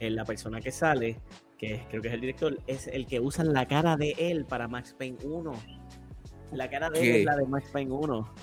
eh, 0.00 0.10
la 0.10 0.24
persona 0.24 0.60
que 0.60 0.70
sale, 0.70 1.18
que 1.58 1.82
creo 1.90 2.02
que 2.02 2.08
es 2.08 2.14
el 2.14 2.20
director, 2.20 2.58
es 2.66 2.86
el 2.88 3.06
que 3.06 3.20
usa 3.20 3.44
la 3.44 3.66
cara 3.66 3.96
de 3.96 4.14
él 4.18 4.46
para 4.46 4.68
Max 4.68 4.94
Payne 4.98 5.18
1. 5.24 5.52
La 6.52 6.68
cara 6.68 6.90
de 6.90 7.00
él 7.00 7.16
es 7.16 7.24
la 7.24 7.36
de 7.36 7.46
Max 7.46 7.68
Payne 7.72 7.92
1. 7.92 8.34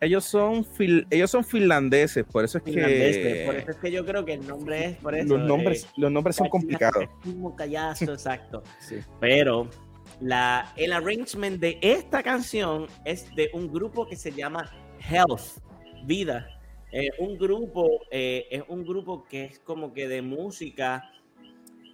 Ellos, 0.00 0.24
son 0.24 0.66
ellos 1.10 1.30
son 1.30 1.44
finlandeses, 1.44 2.24
por 2.24 2.44
eso 2.44 2.58
es 2.58 2.64
que. 2.64 3.44
Por 3.46 3.56
eso 3.56 3.70
es 3.70 3.76
que 3.76 3.92
yo 3.92 4.04
creo 4.04 4.24
que 4.24 4.34
el 4.34 4.46
nombre 4.46 4.86
es 4.86 4.96
por 4.98 5.14
eso. 5.14 5.36
Los 5.36 5.46
nombres, 5.46 5.84
eh, 5.84 5.88
los 5.96 6.12
nombres 6.12 6.36
son 6.36 6.48
complicados. 6.48 7.04
Un 7.24 7.54
callazo, 7.56 8.04
exacto. 8.12 8.62
Pero 9.20 9.68
la, 10.20 10.72
el 10.76 10.92
arrangement 10.92 11.60
de 11.60 11.78
esta 11.80 12.22
canción 12.22 12.86
es 13.04 13.34
de 13.34 13.50
un 13.52 13.72
grupo 13.72 14.06
que 14.06 14.16
se 14.16 14.32
llama 14.32 14.70
Health, 15.08 15.62
Vida. 16.04 16.48
un 17.18 17.36
grupo, 17.38 17.88
eh, 18.10 18.46
es 18.50 18.62
un 18.68 18.84
grupo 18.84 19.24
que 19.24 19.44
es 19.44 19.58
como 19.60 19.92
que 19.92 20.08
de 20.08 20.22
música 20.22 21.10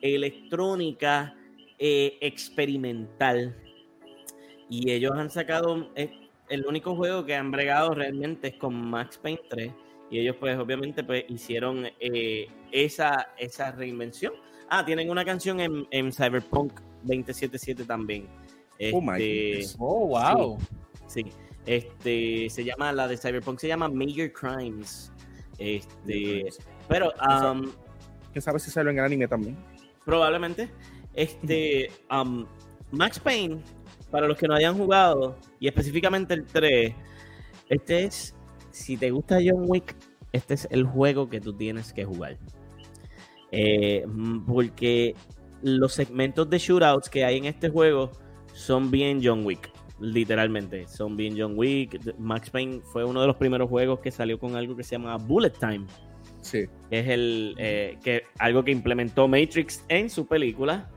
electrónica 0.01 1.35
eh, 1.79 2.17
experimental. 2.21 3.55
Y 4.69 4.91
ellos 4.91 5.13
han 5.17 5.31
sacado 5.31 5.89
el 6.49 6.67
único 6.67 6.95
juego 6.97 7.25
que 7.25 7.35
han 7.35 7.51
bregado 7.51 7.95
realmente 7.95 8.49
es 8.49 8.55
con 8.55 8.75
Max 8.75 9.19
Payne 9.19 9.41
3 9.49 9.73
y 10.11 10.21
ellos 10.21 10.37
pues 10.39 10.57
obviamente 10.59 11.03
pues 11.03 11.25
hicieron 11.29 11.87
eh, 12.01 12.49
esa, 12.71 13.29
esa 13.39 13.73
reinvención. 13.73 14.33
Ah, 14.69 14.85
tienen 14.85 15.11
una 15.11 15.25
canción 15.25 15.61
en, 15.61 15.87
en 15.91 16.13
Cyberpunk 16.13 16.81
2077 17.03 17.85
también. 17.85 18.29
oh, 18.93 19.01
my 19.01 19.15
este, 19.23 19.75
oh, 19.79 20.07
wow. 20.09 20.59
Sí, 21.07 21.27
este 21.65 22.49
se 22.51 22.65
llama 22.65 22.93
la 22.93 23.09
de 23.09 23.17
Cyberpunk 23.17 23.59
se 23.59 23.69
llama 23.69 23.89
Major 23.89 24.33
Crimes. 24.33 25.13
Este, 25.59 26.49
pero 26.89 27.13
um, 27.29 27.71
¿Quién 28.33 28.43
sabe 28.43 28.59
si 28.59 28.71
sale 28.71 28.91
en 28.91 28.99
el 28.99 29.05
anime 29.05 29.27
también? 29.27 29.57
Probablemente. 30.05 30.71
Este 31.15 31.91
um, 32.11 32.47
Max 32.93 33.19
Payne 33.19 33.63
para 34.11 34.29
los 34.29 34.37
que 34.37 34.47
no 34.47 34.55
hayan 34.55 34.77
jugado, 34.77 35.37
y 35.59 35.69
específicamente 35.69 36.35
el 36.35 36.45
3, 36.45 36.95
este 37.69 38.05
es, 38.05 38.35
si 38.71 38.97
te 38.97 39.11
gusta 39.11 39.39
John 39.45 39.65
Wick, 39.67 39.97
este 40.33 40.55
es 40.55 40.69
el 40.71 40.85
juego 40.85 41.29
que 41.29 41.41
tú 41.41 41.53
tienes 41.53 41.93
que 41.93 42.05
jugar. 42.05 42.37
Eh, 43.53 44.05
porque 44.47 45.15
los 45.63 45.95
segmentos 45.95 46.49
de 46.51 46.59
shootouts 46.59 47.09
que 47.09 47.25
hay 47.25 47.39
en 47.39 47.47
este 47.47 47.69
juego 47.69 48.11
son 48.53 48.91
bien 48.91 49.21
John 49.23 49.45
Wick, 49.45 49.71
literalmente, 50.01 50.87
son 50.89 51.17
bien 51.17 51.35
John 51.39 51.55
Wick. 51.57 52.01
Max 52.19 52.51
Payne 52.51 52.81
fue 52.93 53.05
uno 53.05 53.21
de 53.21 53.27
los 53.27 53.37
primeros 53.37 53.69
juegos 53.69 54.01
que 54.01 54.11
salió 54.11 54.39
con 54.39 54.57
algo 54.57 54.77
que 54.77 54.83
se 54.83 54.93
llama 54.93 55.17
Bullet 55.17 55.51
Time. 55.51 55.87
Sí. 56.41 56.65
Es 56.91 57.09
el 57.09 57.55
eh, 57.59 57.99
que 58.03 58.25
algo 58.39 58.63
que 58.63 58.71
implementó 58.71 59.27
Matrix 59.27 59.85
en 59.89 60.09
su 60.09 60.27
película 60.27 60.89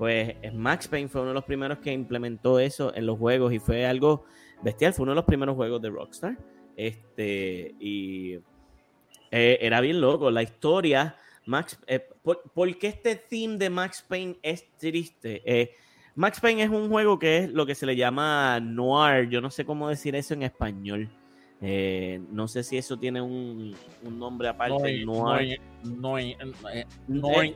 pues 0.00 0.34
Max 0.54 0.88
Payne 0.88 1.10
fue 1.10 1.20
uno 1.20 1.28
de 1.28 1.34
los 1.34 1.44
primeros 1.44 1.76
que 1.76 1.92
implementó 1.92 2.58
eso 2.58 2.90
en 2.96 3.04
los 3.04 3.18
juegos 3.18 3.52
y 3.52 3.58
fue 3.58 3.84
algo 3.84 4.24
bestial, 4.62 4.94
fue 4.94 5.02
uno 5.02 5.12
de 5.12 5.16
los 5.16 5.26
primeros 5.26 5.54
juegos 5.56 5.82
de 5.82 5.90
Rockstar. 5.90 6.38
Este, 6.74 7.74
y 7.78 8.36
eh, 9.30 9.58
era 9.60 9.82
bien 9.82 10.00
loco. 10.00 10.30
La 10.30 10.42
historia, 10.42 11.16
Max, 11.44 11.78
eh, 11.86 12.00
por, 12.22 12.78
qué 12.78 12.86
este 12.86 13.14
theme 13.14 13.58
de 13.58 13.68
Max 13.68 14.02
Payne 14.08 14.38
es 14.40 14.72
triste? 14.78 15.42
Eh, 15.44 15.74
Max 16.14 16.40
Payne 16.40 16.62
es 16.62 16.70
un 16.70 16.88
juego 16.88 17.18
que 17.18 17.36
es 17.36 17.50
lo 17.50 17.66
que 17.66 17.74
se 17.74 17.84
le 17.84 17.94
llama 17.94 18.58
noir. 18.58 19.28
Yo 19.28 19.42
no 19.42 19.50
sé 19.50 19.66
cómo 19.66 19.90
decir 19.90 20.16
eso 20.16 20.32
en 20.32 20.44
español. 20.44 21.10
no 21.60 22.48
sé 22.48 22.62
si 22.62 22.78
eso 22.78 22.98
tiene 22.98 23.20
un, 23.20 23.76
nombre 24.02 24.48
aparte. 24.48 25.04
noir. 25.04 25.60
noir, 25.84 26.38
noir 27.06 27.54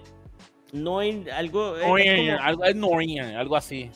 no 0.75 0.99
hay 0.99 1.25
algo. 1.33 1.77
es 1.77 2.31
algo, 2.41 2.64
algo 2.64 3.57
así. 3.57 3.91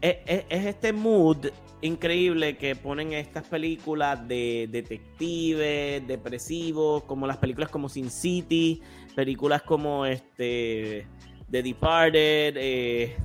Es, 0.00 0.18
es, 0.26 0.44
este 0.48 0.92
mood 0.92 1.48
increíble 1.82 2.56
que 2.56 2.76
ponen 2.76 3.12
estas 3.12 3.44
películas 3.44 4.26
de 4.28 4.68
detectives, 4.70 6.06
depresivos, 6.06 7.02
como 7.04 7.26
las 7.26 7.38
películas 7.38 7.68
como 7.70 7.88
Sin 7.88 8.10
City, 8.10 8.80
películas 9.14 9.62
como 9.62 10.06
este 10.06 11.06
The 11.50 11.62
Departed, 11.62 12.54
eh, 12.56 13.16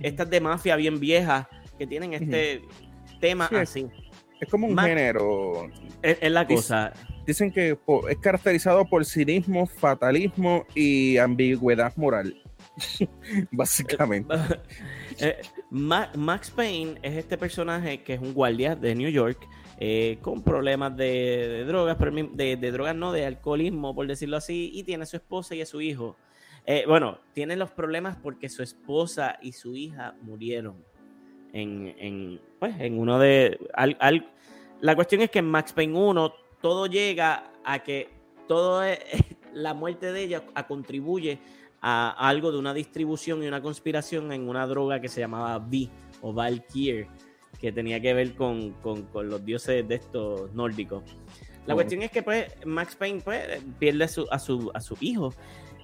estas 0.00 0.28
de 0.28 0.40
mafia 0.40 0.76
bien 0.76 1.00
viejas 1.00 1.46
que 1.78 1.86
tienen 1.86 2.12
este 2.12 2.62
tema 3.20 3.46
así. 3.46 3.86
Es 4.40 4.48
como 4.48 4.66
un 4.66 4.78
género. 4.78 5.68
Es, 6.02 6.30
la 6.30 6.46
cosa. 6.46 6.92
Dicen 7.28 7.52
que 7.52 7.76
es 8.08 8.18
caracterizado 8.20 8.86
por 8.86 9.04
cinismo, 9.04 9.66
fatalismo 9.66 10.64
y 10.74 11.18
ambigüedad 11.18 11.94
moral. 11.94 12.34
Básicamente. 13.52 14.34
Eh, 15.20 15.36
Max 15.70 16.50
Payne 16.50 16.98
es 17.02 17.18
este 17.18 17.36
personaje 17.36 18.02
que 18.02 18.14
es 18.14 18.20
un 18.22 18.32
guardia 18.32 18.74
de 18.74 18.94
New 18.94 19.10
York 19.10 19.46
eh, 19.78 20.16
con 20.22 20.42
problemas 20.42 20.96
de, 20.96 21.66
drogas, 21.66 21.98
de, 22.32 22.56
de, 22.56 22.72
drogas 22.72 22.96
no, 22.96 23.12
de 23.12 23.26
alcoholismo, 23.26 23.94
por 23.94 24.06
decirlo 24.06 24.38
así, 24.38 24.70
y 24.72 24.84
tiene 24.84 25.02
a 25.02 25.06
su 25.06 25.16
esposa 25.16 25.54
y 25.54 25.60
a 25.60 25.66
su 25.66 25.82
hijo. 25.82 26.16
Eh, 26.64 26.84
bueno, 26.88 27.18
tiene 27.34 27.56
los 27.56 27.70
problemas 27.70 28.16
porque 28.16 28.48
su 28.48 28.62
esposa 28.62 29.38
y 29.42 29.52
su 29.52 29.76
hija 29.76 30.14
murieron 30.22 30.82
en, 31.52 31.94
en, 31.98 32.40
pues, 32.58 32.74
en 32.80 32.98
uno 32.98 33.18
de... 33.18 33.58
la 34.80 34.94
cuestión 34.94 35.20
es 35.20 35.28
que 35.28 35.40
en 35.40 35.50
Max 35.50 35.74
Payne 35.74 35.94
1 35.94 36.47
todo 36.60 36.86
llega 36.86 37.50
a 37.64 37.82
que 37.82 38.08
todo 38.46 38.82
la 39.54 39.74
muerte 39.74 40.12
de 40.12 40.22
ella 40.22 40.44
contribuye 40.66 41.38
a, 41.80 42.10
algo 42.28 42.52
de 42.52 42.58
una 42.58 42.74
distribución 42.74 43.42
y 43.42 43.48
una 43.48 43.62
conspiración 43.62 44.32
en 44.32 44.48
una 44.48 44.66
droga 44.66 45.00
que 45.00 45.08
se 45.08 45.20
llamaba 45.20 45.56
V 45.58 45.88
o 46.22 46.32
Valkyr, 46.32 47.06
que 47.60 47.72
tenía 47.72 48.00
que 48.00 48.14
ver 48.14 48.34
con, 48.34 48.74
los 49.14 49.44
dioses 49.44 49.86
de 49.86 49.94
estos 49.96 50.52
nórdicos. 50.52 51.02
La 51.66 51.74
cuestión 51.74 52.02
es 52.02 52.10
que 52.10 52.22
pues 52.22 52.50
Max 52.64 52.96
Payne 52.96 53.20
pues, 53.20 53.62
pierde 53.78 54.04
a 54.04 54.08
su, 54.08 54.26
a 54.30 54.38
su, 54.38 54.70
a 54.72 54.80
su 54.80 54.96
hijo 55.00 55.34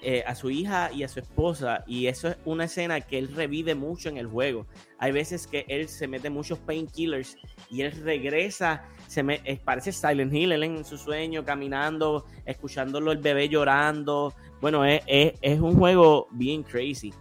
eh, 0.07 0.23
a 0.27 0.35
su 0.35 0.51
hija 0.51 0.91
y 0.93 1.03
a 1.03 1.09
su 1.09 1.19
esposa 1.21 1.83
y 1.87 2.07
eso 2.09 2.29
es 2.29 2.37
una 2.45 2.65
escena 2.65 3.01
que 3.01 3.19
él 3.19 3.35
revive 3.35 3.75
mucho 3.75 4.09
en 4.09 4.19
el 4.19 4.27
juego. 4.27 4.67
Hay 4.99 5.13
veces 5.13 5.47
que 5.47 5.65
él 5.69 5.89
se 5.89 6.07
mete 6.07 6.29
muchos 6.29 6.59
painkillers 6.59 7.39
y 7.71 7.81
él 7.81 7.93
regresa, 8.03 8.85
se 9.07 9.23
me, 9.23 9.41
eh, 9.45 9.59
parece 9.65 9.93
Silent 9.93 10.33
Hill, 10.33 10.53
él 10.53 10.63
en 10.63 10.85
su 10.85 10.99
sueño 10.99 11.45
caminando, 11.45 12.27
escuchándolo 12.45 13.13
el 13.13 13.19
bebé 13.19 13.49
llorando. 13.49 14.35
Bueno, 14.61 14.85
es, 14.85 15.01
es 15.07 15.59
un 15.59 15.77
juego 15.79 16.29
bien 16.33 16.63
crazy. 16.63 17.13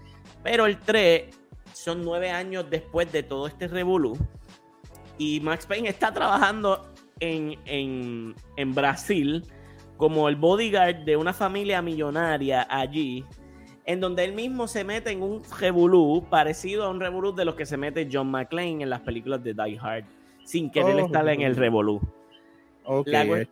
Pero 0.44 0.66
el 0.66 0.78
3 0.78 1.34
son 1.74 2.04
nueve 2.04 2.30
años 2.30 2.66
después 2.70 3.12
de 3.12 3.24
todo 3.24 3.48
este 3.48 3.68
revolú 3.68 4.18
y 5.18 5.40
Max 5.40 5.66
Payne 5.66 5.90
está 5.90 6.14
trabajando 6.14 6.92
en, 7.20 7.58
en, 7.66 8.36
en 8.58 8.76
Brasil 8.76 9.44
como 9.98 10.28
el 10.30 10.36
bodyguard 10.36 11.06
de 11.06 11.18
una 11.18 11.34
familia 11.34 11.82
millonaria 11.82 12.68
allí, 12.70 13.24
en 13.86 14.00
donde 14.00 14.24
él 14.24 14.34
mismo 14.34 14.68
se 14.68 14.84
mete 14.84 15.12
en 15.12 15.22
un 15.22 15.42
revolú 15.60 16.26
parecido 16.30 16.84
a 16.84 16.90
un 16.90 17.00
revolú 17.00 17.34
de 17.34 17.46
los 17.46 17.56
que 17.56 17.66
se 17.66 17.78
mete 17.78 18.08
John 18.12 18.32
McClane 18.32 18.84
en 18.84 18.90
las 18.90 19.02
películas 19.02 19.44
de 19.44 19.54
Die 19.54 19.78
Hard, 19.80 20.06
sin 20.46 20.70
querer 20.70 20.96
oh, 20.96 21.06
estar 21.06 21.28
en 21.30 21.42
el 21.42 21.56
revolú. 21.56 22.02
Okay, 22.86 23.48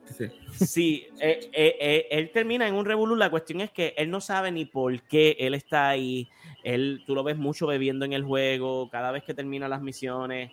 sí, 0.53 1.07
eh, 1.21 1.49
eh, 1.53 1.77
eh, 1.79 2.07
él 2.11 2.31
termina 2.31 2.67
en 2.67 2.75
un 2.75 2.83
revolú. 2.83 3.15
La 3.15 3.29
cuestión 3.29 3.61
es 3.61 3.71
que 3.71 3.93
él 3.97 4.09
no 4.09 4.19
sabe 4.19 4.51
ni 4.51 4.65
por 4.65 5.01
qué 5.03 5.37
él 5.39 5.53
está 5.53 5.87
ahí. 5.87 6.27
Él, 6.63 7.03
tú 7.07 7.15
lo 7.15 7.23
ves 7.23 7.37
mucho 7.37 7.65
bebiendo 7.65 8.03
en 8.03 8.11
el 8.11 8.23
juego. 8.23 8.89
Cada 8.89 9.11
vez 9.11 9.23
que 9.23 9.33
termina 9.33 9.69
las 9.69 9.81
misiones, 9.81 10.51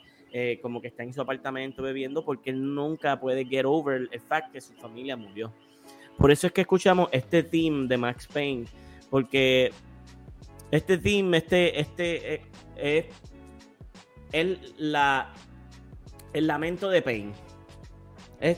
como 0.63 0.81
que 0.81 0.89
está 0.89 1.03
en 1.03 1.13
su 1.13 1.21
apartamento 1.21 1.83
bebiendo, 1.83 2.25
porque 2.25 2.51
él 2.51 2.75
nunca 2.75 3.19
puede 3.19 3.45
get 3.45 3.65
over 3.65 4.09
el 4.13 4.21
fact 4.21 4.53
que 4.53 4.61
su 4.61 4.73
familia 4.75 5.17
murió. 5.17 5.53
Por 6.19 6.33
eso 6.33 6.49
es 6.49 6.53
que 6.53 6.63
escuchamos 6.63 7.09
este 7.13 7.45
theme 7.45 7.87
de 7.87 7.97
Max 7.97 8.27
Payne, 8.27 8.67
porque 9.09 9.71
este 10.71 10.99
theme, 10.99 11.39
este, 11.39 11.81
este, 11.81 12.35
eh, 12.35 12.43
es 12.77 13.07
el, 14.33 14.75
la, 14.77 15.33
el 16.33 16.49
lamento 16.49 16.91
de 16.91 17.03
Payne. 17.03 17.33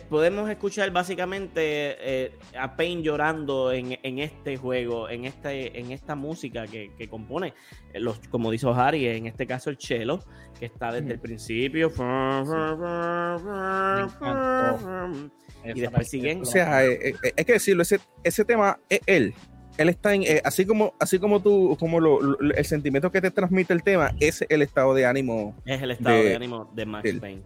podemos 0.08 0.48
escuchar 0.48 0.90
básicamente 0.90 1.96
eh, 2.00 2.32
a 2.58 2.76
Payne 2.76 3.02
llorando 3.02 3.72
en, 3.72 4.18
este 4.18 4.56
juego, 4.56 5.10
en, 5.10 5.26
este, 5.26 5.78
en 5.78 5.92
esta 5.92 6.14
música 6.14 6.66
que, 6.66 7.08
compone, 7.10 7.52
los, 7.92 8.20
como 8.30 8.50
dijo 8.50 8.72
Harry, 8.72 9.06
en 9.06 9.26
este 9.26 9.46
caso 9.46 9.68
el 9.68 9.76
cello, 9.78 10.20
que 10.58 10.64
está 10.64 10.92
desde 10.92 11.12
el 11.12 11.20
principio 11.20 11.90
y 15.64 15.80
después 15.80 16.08
siguen. 16.08 16.42
O 16.42 16.44
sea, 16.44 16.84
eh, 16.84 16.98
eh, 17.02 17.14
eh, 17.22 17.32
hay 17.36 17.44
que 17.44 17.54
decirlo, 17.54 17.82
ese, 17.82 18.00
ese 18.24 18.44
tema 18.44 18.78
es 18.88 19.00
él. 19.06 19.34
Él 19.78 19.88
está 19.88 20.14
en, 20.14 20.24
así 20.44 20.66
como, 20.66 20.94
así 20.98 21.18
como 21.18 21.40
tú, 21.40 21.76
como 21.78 22.00
lo, 22.00 22.38
el 22.38 22.64
sentimiento 22.64 23.10
que 23.10 23.20
te 23.20 23.30
transmite 23.30 23.72
el 23.72 23.82
tema, 23.82 24.14
es 24.20 24.44
el 24.48 24.62
estado 24.62 24.92
de 24.94 25.06
ánimo. 25.06 25.56
Es 25.64 25.80
el 25.80 25.92
estado 25.92 26.22
de, 26.22 26.36
ánimo 26.36 26.70
de 26.74 26.86
Max 26.86 27.10
Payne. 27.18 27.42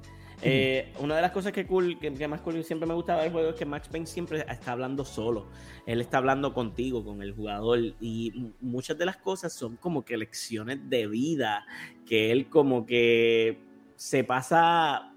una 0.98 1.16
de 1.16 1.22
las 1.22 1.30
cosas 1.30 1.52
que 1.52 1.64
cool, 1.64 1.96
que, 2.00 2.10
más 2.26 2.40
cool 2.40 2.64
siempre 2.64 2.88
me 2.88 2.94
gustaba 2.94 3.22
del 3.22 3.30
juego 3.30 3.50
es 3.50 3.56
que 3.56 3.64
Max 3.64 3.88
Payne 3.88 4.06
siempre 4.06 4.44
está 4.48 4.72
hablando 4.72 5.04
solo. 5.04 5.46
Él 5.86 6.00
está 6.00 6.18
hablando 6.18 6.52
contigo, 6.54 7.04
con 7.04 7.22
el 7.22 7.34
jugador. 7.34 7.78
Y 8.00 8.52
muchas 8.60 8.98
de 8.98 9.06
las 9.06 9.18
cosas 9.18 9.52
son 9.52 9.76
como 9.76 10.04
que 10.04 10.16
lecciones 10.16 10.78
de 10.88 11.06
vida 11.06 11.64
que 12.04 12.32
él 12.32 12.48
como 12.48 12.84
que 12.84 13.58
se 13.96 14.24
pasa 14.24 15.13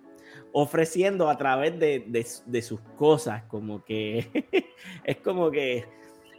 ofreciendo 0.60 1.30
a 1.30 1.38
través 1.38 1.78
de, 1.78 2.62
sus 2.64 2.80
cosas, 2.98 3.44
como 3.44 3.86
que 3.86 4.74
es 5.04 5.18
como 5.18 5.52
que 5.52 5.86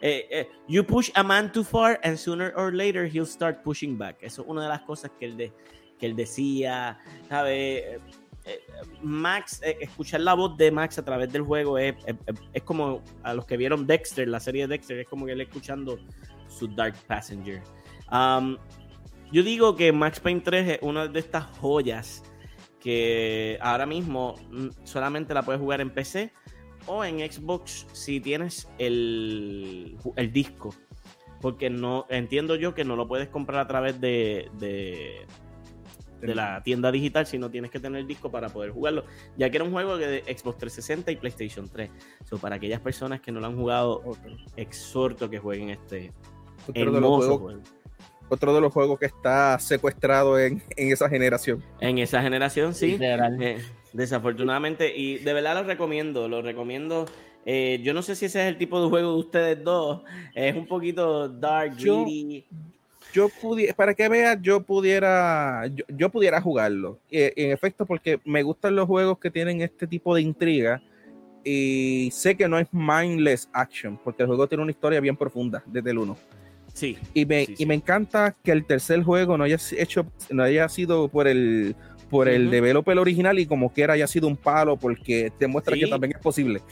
eh, 0.01 0.27
eh, 0.31 0.49
you 0.67 0.85
push 0.85 1.09
a 1.15 1.23
man 1.23 1.53
too 1.53 1.63
far 1.63 2.01
and 2.03 2.17
sooner 2.17 2.53
or 2.57 2.75
later 2.75 3.07
he'll 3.07 3.25
start 3.25 3.63
pushing 3.63 3.97
back. 3.97 4.17
Eso 4.21 4.43
es 4.43 4.49
una 4.49 4.65
de 4.65 4.71
las 4.71 4.81
cosas 4.81 5.13
que 5.21 5.27
él, 5.27 5.37
de, 5.37 5.53
que 6.01 6.07
él 6.07 6.17
decía, 6.17 6.99
¿sabe? 7.29 8.01
Eh, 8.45 8.61
Max, 9.03 9.61
escuchar 9.63 10.23
la 10.23 10.35
voz 10.35 10.57
de 10.57 10.73
Max 10.73 10.99
a 10.99 11.05
través 11.05 11.33
del 11.33 11.43
juego 11.43 11.79
es, 11.79 11.95
como 12.65 13.05
a 13.23 13.35
los 13.35 13.47
que 13.47 13.57
vieron 13.57 13.87
Dexter, 13.87 14.27
la 14.27 14.41
serie 14.41 14.63
de 14.63 14.75
Dexter, 14.75 14.99
es 14.99 15.07
como 15.07 15.27
que 15.27 15.33
él 15.33 15.43
escuchando 15.43 15.97
su 16.49 16.67
Dark 16.67 16.97
Passenger. 17.07 17.63
Um, 18.11 18.57
yo 19.31 19.45
digo 19.45 19.77
que 19.77 19.93
Max 19.93 20.19
Payne 20.19 20.41
3 20.41 20.69
es 20.71 20.79
una 20.83 21.07
de 21.07 21.21
estas 21.21 21.45
joyas 21.59 22.25
que 22.81 23.59
ahora 23.61 23.87
mismo 23.87 24.37
mm, 24.51 24.69
solamente 24.85 25.35
la 25.35 25.43
puedes 25.43 25.61
jugar 25.61 25.81
en 25.81 25.91
PC 25.91 26.33
o 26.87 27.05
en 27.05 27.19
Xbox 27.31 27.87
si 27.93 28.21
tienes 28.21 28.69
el, 28.79 29.97
disco. 30.33 30.75
Porque 31.41 31.71
no 31.71 32.07
entiendo 32.09 32.57
yo 32.57 32.75
que 32.75 32.85
no 32.85 32.97
lo 32.97 33.07
puedes 33.07 33.29
comprar 33.29 33.61
a 33.61 33.67
través 33.69 34.01
de, 34.01 34.51
de, 34.59 35.25
la 36.35 36.63
tienda 36.65 36.91
digital 36.91 37.27
si 37.27 37.39
no 37.39 37.49
tienes 37.49 37.71
que 37.71 37.79
tener 37.79 38.01
el 38.01 38.07
disco 38.07 38.31
para 38.31 38.49
poder 38.49 38.73
jugarlo. 38.73 39.05
Ya 39.37 39.51
que 39.51 39.59
era 39.59 39.65
un 39.65 39.71
juego 39.71 39.97
de 39.99 40.23
Xbox 40.25 40.59
360 40.59 41.13
y 41.13 41.17
PlayStation 41.17 41.69
3. 41.69 41.91
So, 42.25 42.39
para 42.39 42.57
aquellas 42.57 42.81
personas 42.81 43.21
que 43.21 43.31
no 43.31 43.39
lo 43.39 43.47
han 43.47 43.57
jugado, 43.57 44.03
exhorto 44.57 45.31
que 45.31 45.39
jueguen 45.39 45.71
este 45.71 46.13
hermoso 46.75 47.39
juego 47.39 47.63
otro 48.29 48.55
de 48.55 48.61
los 48.61 48.73
juegos 48.73 48.99
que 48.99 49.07
está 49.07 49.59
secuestrado 49.59 50.39
en, 50.39 50.63
esa 50.77 51.09
generación. 51.09 51.63
En 51.81 51.99
esa 51.99 52.23
generación, 52.23 52.75
sí. 52.75 52.99
Eh, 53.01 53.59
desafortunadamente. 53.93 54.97
Y 54.97 55.19
de 55.19 55.33
verdad 55.33 55.55
lo 55.55 55.65
recomiendo, 55.65 56.29
lo 56.29 56.43
recomiendo. 56.43 57.07
Eh, 57.47 57.81
yo 57.83 57.95
no 57.95 58.03
sé 58.03 58.15
si 58.15 58.27
ese 58.27 58.43
es 58.43 58.49
el 58.49 58.59
tipo 58.59 58.83
de 58.83 58.89
juego 58.89 59.13
de 59.13 59.19
ustedes 59.19 59.65
dos. 59.65 60.03
Es 60.35 60.55
un 60.55 60.67
poquito 60.67 61.29
dark, 61.29 61.77
yo, 61.77 62.05
Yo 63.13 63.29
pudiera, 63.41 63.75
para 63.75 63.95
que 63.95 64.09
veas, 64.09 64.39
yo 64.43 64.61
pudiera, 64.63 65.65
yo, 65.89 66.11
pudiera 66.11 66.41
jugarlo. 66.41 66.99
en 67.11 67.53
efecto, 67.53 67.87
porque 67.87 68.21
me 68.25 68.43
gustan 68.43 68.77
los 68.77 68.87
juegos 68.87 69.19
que 69.19 69.31
tienen 69.31 69.63
este 69.63 69.87
tipo 69.87 70.15
de 70.15 70.23
intriga. 70.23 70.83
Y 71.45 72.11
sé 72.13 72.37
que 72.37 72.49
no 72.49 72.59
es 72.59 72.67
mindless 72.73 73.49
action, 73.53 73.99
porque 74.05 74.23
el 74.23 74.27
juego 74.27 74.47
tiene 74.47 74.63
una 74.63 74.73
historia 74.73 75.01
bien 75.01 75.17
profunda 75.17 75.63
desde 75.67 75.93
el 75.93 75.99
1. 75.99 76.17
Y 77.15 77.27
me, 77.27 77.47
y 77.57 77.67
me 77.67 77.75
encanta 77.75 78.37
que 78.43 78.53
el 78.53 78.65
tercer 78.65 79.03
juego 79.03 79.37
no 79.37 79.45
haya 79.45 79.59
hecho, 79.77 80.07
no 80.31 80.43
haya 80.43 80.69
sido 80.69 81.09
por 81.09 81.29
el 81.29 81.75
por 82.09 82.29
el 82.29 82.51
developer 82.51 82.99
original 82.99 83.39
y 83.39 83.47
como 83.47 83.71
quiera 83.73 83.95
haya 83.95 84.07
sido 84.07 84.29
un 84.29 84.37
palo 84.37 84.77
porque 84.77 85.31
demuestra 85.39 85.77
que 85.77 85.87
también 85.87 86.15
es 86.17 86.23
posible. 86.23 86.63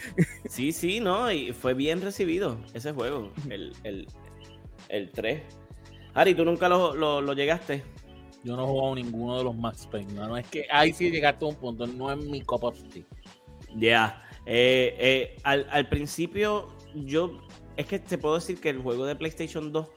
Sí, 0.48 0.72
sí, 0.72 1.00
no, 1.00 1.30
y 1.30 1.52
fue 1.52 1.74
bien 1.74 2.00
recibido 2.00 2.58
ese 2.72 2.92
juego, 2.92 3.32
el, 3.50 3.74
el, 3.84 4.06
el 4.88 5.10
3. 5.10 5.42
Ari, 6.14 6.34
¿tú 6.34 6.44
nunca 6.44 6.68
lo, 6.68 6.94
lo, 6.94 7.32
llegaste? 7.34 7.82
Yo 8.42 8.56
no 8.56 8.64
he 8.64 8.66
jugado 8.66 8.94
ninguno 8.94 9.36
de 9.36 9.44
los 9.44 9.54
Max 9.54 9.86
Payne. 9.90 10.14
No, 10.14 10.36
es 10.38 10.46
que 10.48 10.66
ahí 10.70 10.92
sí 10.92 11.10
llegaste 11.10 11.44
a 11.44 11.48
un 11.48 11.56
punto, 11.56 11.86
no 11.86 12.10
es 12.10 12.18
mi 12.18 12.40
cup 12.40 12.64
of 12.64 12.82
tea. 12.88 13.02
Ya. 13.76 14.22
Eh, 14.46 14.96
eh, 14.98 15.36
al, 15.42 15.66
al, 15.70 15.88
principio, 15.88 16.68
yo 16.94 17.46
es 17.76 17.86
que 17.86 17.98
te 17.98 18.18
puedo 18.18 18.36
decir 18.36 18.60
que 18.60 18.70
el 18.70 18.80
juego 18.80 19.06
de 19.06 19.16
PlayStation 19.16 19.72
2, 19.72 19.88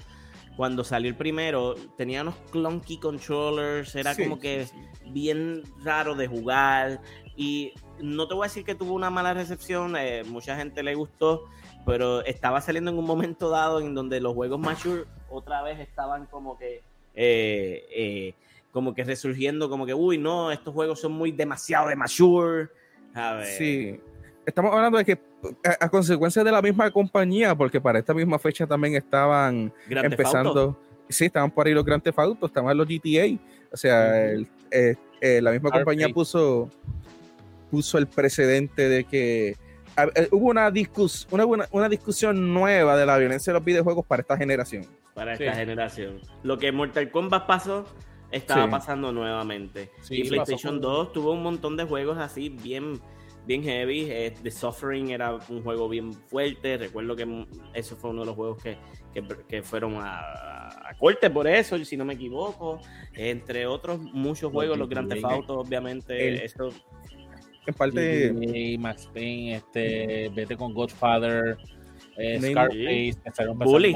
cuando 0.57 0.83
salió 0.83 1.09
el 1.09 1.15
primero, 1.15 1.75
tenía 1.97 2.21
unos 2.21 2.35
clunky 2.51 2.99
controllers, 2.99 3.95
era 3.95 4.15
como 4.15 4.39
que 4.39 4.67
bien 5.07 5.63
raro 5.83 6.15
de 6.15 6.27
jugar. 6.27 6.99
Y 7.37 7.73
no 8.01 8.27
te 8.27 8.33
voy 8.33 8.45
a 8.45 8.47
decir 8.47 8.65
que 8.65 8.75
tuvo 8.75 8.93
una 8.93 9.09
mala 9.09 9.33
recepción, 9.33 9.95
eh, 9.97 10.23
mucha 10.25 10.57
gente 10.57 10.83
le 10.83 10.95
gustó, 10.95 11.45
pero 11.85 12.23
estaba 12.25 12.59
saliendo 12.59 12.91
en 12.91 12.97
un 12.97 13.05
momento 13.05 13.49
dado 13.49 13.79
en 13.79 13.95
donde 13.95 14.19
los 14.19 14.33
juegos 14.33 14.59
mature 14.59 15.05
otra 15.29 15.61
vez 15.61 15.79
estaban 15.79 16.25
como 16.25 16.57
que. 16.57 16.83
Eh, 17.15 17.85
eh, 17.91 18.33
como 18.71 18.93
que 18.93 19.03
resurgiendo, 19.03 19.67
como 19.67 19.85
que, 19.85 19.93
uy, 19.93 20.17
no, 20.17 20.51
estos 20.51 20.73
juegos 20.73 20.99
son 20.99 21.13
muy 21.13 21.31
demasiado 21.31 21.87
de 21.87 21.95
mature. 21.95 22.69
A 23.15 23.33
ver. 23.33 23.45
Sí, 23.45 23.99
estamos 24.45 24.73
hablando 24.73 24.97
de 24.97 25.05
que 25.05 25.28
a, 25.79 25.89
consecuencia 25.89 26.43
de 26.43 26.51
la 26.51 26.61
misma 26.61 26.91
compañía, 26.91 27.55
porque 27.55 27.79
para 27.79 27.99
esta 27.99 28.13
misma 28.13 28.39
fecha 28.39 28.67
también 28.67 28.95
estaban 28.95 29.73
empezando. 29.89 30.79
Sí, 31.07 31.25
estaban 31.25 31.49
por 31.49 31.65
ahí 31.65 31.73
los 31.73 31.85
grandes 31.85 32.13
Theft 32.13 32.43
estaban 32.43 32.77
los 32.77 32.87
GTA. 32.87 33.39
O 33.71 33.77
sea, 33.77 34.31
eh, 34.31 34.45
eh, 35.21 35.41
la 35.41 35.51
misma 35.51 35.71
compañía 35.71 36.09
puso, 36.09 36.69
puso 37.71 37.97
el 37.97 38.07
precedente 38.07 38.87
de 38.87 39.03
que 39.03 39.49
eh, 40.15 40.27
hubo 40.31 40.49
una, 40.49 40.69
discus, 40.71 41.27
una, 41.31 41.45
una, 41.71 41.89
discusión 41.89 42.53
nueva 42.53 42.95
de 42.95 43.05
la 43.05 43.17
violencia 43.17 43.51
de 43.51 43.59
los 43.59 43.65
videojuegos 43.65 44.05
para 44.05 44.21
esta 44.21 44.37
generación. 44.37 44.85
Para 45.13 45.33
esta 45.33 45.53
generación. 45.53 46.21
Lo 46.43 46.57
que 46.57 46.71
Mortal 46.71 47.09
Kombat 47.11 47.47
pasó, 47.47 47.85
estaba 48.31 48.69
pasando 48.69 49.11
nuevamente. 49.11 49.91
y 50.09 50.29
PlayStation 50.29 50.79
2 50.79 51.13
tuvo 51.13 51.33
un 51.33 51.43
montón 51.43 51.75
de 51.75 51.83
juegos 51.85 52.17
así 52.17 52.49
bien 52.49 53.01
bien 53.49 53.63
heavy. 53.63 54.11
Eh, 54.11 54.33
The 54.43 54.51
Suffering 54.51 55.09
era 55.09 55.33
un 55.49 55.63
juego 55.63 55.89
bien 55.89 56.13
fuerte. 56.13 56.77
Recuerdo 56.77 57.15
que 57.15 57.47
eso 57.73 57.95
fue 57.95 58.11
uno 58.11 58.21
de 58.21 58.27
los 58.27 58.35
juegos 58.35 58.61
que, 58.61 58.77
que, 59.47 59.63
fueron 59.63 59.95
a, 59.97 60.95
corte 60.99 61.31
por 61.31 61.47
eso, 61.47 61.83
si 61.83 61.97
no 61.97 62.05
me 62.05 62.13
equivoco. 62.13 62.79
Entre 63.13 63.65
otros 63.65 63.99
muchos 63.99 64.51
juegos, 64.51 64.77
los 64.77 64.87
Grand 64.87 65.09
Theft 65.09 65.25
Auto, 65.25 65.59
obviamente. 65.61 66.45
esto 66.45 66.69
en 67.65 67.73
parte. 67.73 68.77
Max 68.77 69.09
Payne, 69.11 69.55
este, 69.55 70.29
vete 70.29 70.55
con 70.55 70.71
Godfather. 70.73 71.57
Eh, 72.19 72.39
Scarface, 72.41 73.53
Bully. 73.53 73.95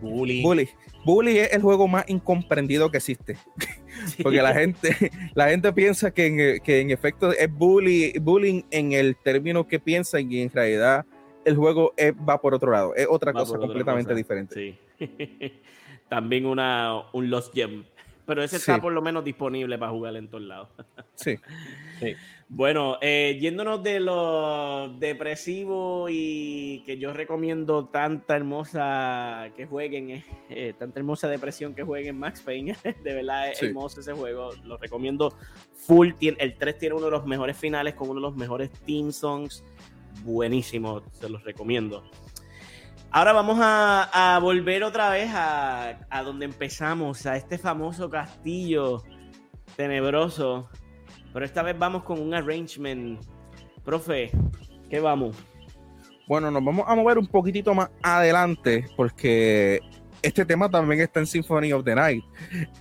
Bully. 0.00 0.42
Bully. 0.42 0.68
Bully 1.04 1.38
es 1.38 1.52
el 1.52 1.62
juego 1.62 1.86
más 1.86 2.04
incomprendido 2.08 2.90
que 2.90 2.96
existe. 2.96 3.36
Porque 4.22 4.42
la 4.42 4.52
gente, 4.52 5.10
la 5.34 5.48
gente 5.48 5.72
piensa 5.72 6.10
que 6.10 6.26
en, 6.26 6.60
que 6.60 6.80
en 6.80 6.90
efecto 6.90 7.30
es 7.30 7.50
bully, 7.50 8.12
bullying 8.20 8.62
en 8.70 8.92
el 8.92 9.16
término 9.16 9.68
que 9.68 9.78
piensan 9.78 10.30
y 10.32 10.40
en 10.40 10.50
realidad 10.50 11.06
el 11.44 11.56
juego 11.56 11.94
va 12.28 12.40
por 12.40 12.54
otro 12.54 12.72
lado. 12.72 12.94
Es 12.96 13.06
otra 13.08 13.32
cosa 13.32 13.56
completamente 13.56 14.14
diferente. 14.14 14.78
También 16.08 16.46
una, 16.46 17.02
un 17.12 17.30
Lost 17.30 17.54
Gem. 17.54 17.84
Pero 18.26 18.42
ese 18.42 18.56
está 18.56 18.80
por 18.80 18.92
lo 18.92 19.02
menos 19.02 19.24
disponible 19.24 19.78
para 19.78 19.92
jugar 19.92 20.16
en 20.16 20.28
todos 20.28 20.44
lados. 20.44 20.68
sí. 21.14 21.36
sí. 22.00 22.14
Bueno, 22.48 22.98
eh, 23.00 23.38
yéndonos 23.40 23.82
de 23.82 24.00
lo 24.00 24.94
depresivo 24.98 26.06
y 26.10 26.82
que 26.84 26.98
yo 26.98 27.12
recomiendo 27.12 27.86
tanta 27.86 28.36
hermosa 28.36 29.50
que 29.56 29.66
jueguen, 29.66 30.10
eh, 30.10 30.24
eh, 30.50 30.74
tanta 30.78 31.00
hermosa 31.00 31.28
depresión 31.28 31.74
que 31.74 31.82
jueguen 31.82 32.18
Max 32.18 32.42
Payne, 32.42 32.76
de 33.02 33.14
verdad 33.14 33.50
es 33.50 33.62
hermoso 33.62 34.00
ese 34.00 34.12
juego, 34.12 34.50
lo 34.62 34.76
recomiendo 34.76 35.34
full, 35.74 36.10
el 36.20 36.54
3 36.54 36.78
tiene 36.78 36.94
uno 36.94 37.06
de 37.06 37.12
los 37.12 37.26
mejores 37.26 37.56
finales 37.56 37.94
con 37.94 38.10
uno 38.10 38.20
de 38.20 38.26
los 38.26 38.36
mejores 38.36 38.70
team 38.86 39.10
songs, 39.10 39.64
buenísimo, 40.22 41.02
se 41.12 41.28
los 41.28 41.42
recomiendo. 41.44 42.04
Ahora 43.16 43.32
vamos 43.32 43.58
a, 43.62 44.40
volver 44.42 44.82
otra 44.82 45.08
vez 45.08 45.30
a, 45.32 46.00
a 46.10 46.22
donde 46.24 46.46
empezamos, 46.46 47.26
a 47.26 47.36
este 47.36 47.58
famoso 47.58 48.10
castillo 48.10 49.04
tenebroso 49.76 50.68
pero 51.32 51.46
esta 51.46 51.62
vez 51.62 51.78
vamos 51.78 52.02
con 52.02 52.20
un 52.20 52.34
arrangement. 52.34 53.20
Profe, 53.84 54.32
¿qué 54.90 54.98
vamos? 54.98 55.36
Bueno, 56.26 56.50
nos 56.50 56.64
vamos 56.64 56.84
a 56.88 56.96
mover 56.96 57.18
un 57.18 57.28
poquitito 57.28 57.72
más 57.72 57.88
adelante 58.02 58.84
porque 58.96 59.78
este 60.20 60.44
tema 60.44 60.68
también 60.68 61.00
está 61.00 61.20
en 61.20 61.26
Symphony 61.26 61.72
of 61.72 61.84
the 61.84 61.94
Night. 61.94 62.24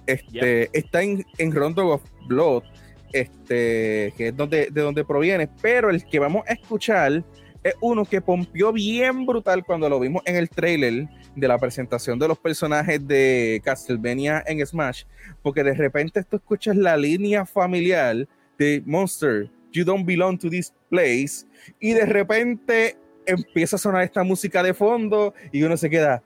Este, 0.08 0.68
Está 0.76 1.04
en, 1.04 1.24
en 1.38 1.52
Rondo 1.52 1.90
of 1.90 2.02
Blood, 2.26 2.64
este, 3.12 4.16
que 4.18 4.30
es 4.30 4.36
donde, 4.36 4.72
de 4.72 4.82
donde 4.82 5.06
proviene, 5.06 5.48
pero 5.62 5.92
el 5.92 6.04
que 6.06 6.18
vamos 6.18 6.44
a 6.48 6.54
escuchar 6.54 7.24
es 7.64 7.76
uno 7.80 8.06
que 8.06 8.22
pompió 8.22 8.74
bien 8.74 9.26
brutal 9.26 9.64
cuando 9.64 9.88
lo 9.90 10.00
vimos 10.00 10.22
en 10.26 10.36
el 10.36 10.50
trailer 10.50 11.08
de 11.36 11.48
la 11.48 11.58
presentación 11.58 12.20
de 12.20 12.28
los 12.28 12.38
personajes 12.38 13.06
de 13.08 13.62
Castlevania 13.64 14.44
en 14.46 14.66
Smash, 14.66 15.04
porque 15.42 15.64
de 15.64 15.74
repente 15.74 16.24
tú 16.24 16.36
escuchas 16.36 16.76
la 16.76 16.98
línea 16.98 17.46
familiar 17.46 18.28
de 18.58 18.84
Monster, 18.86 19.50
You 19.72 19.86
Don't 19.86 20.06
Belong 20.06 20.38
to 20.38 20.50
This 20.50 20.74
Place, 20.90 21.48
y 21.80 21.94
de 21.94 22.06
repente 22.06 22.98
empieza 23.26 23.78
a 23.78 23.80
sonar 23.80 24.04
esta 24.04 24.24
música 24.24 24.62
de 24.62 24.74
fondo 24.74 25.34
y 25.52 25.64
uno 25.64 25.78
se 25.78 25.90
queda, 25.90 26.22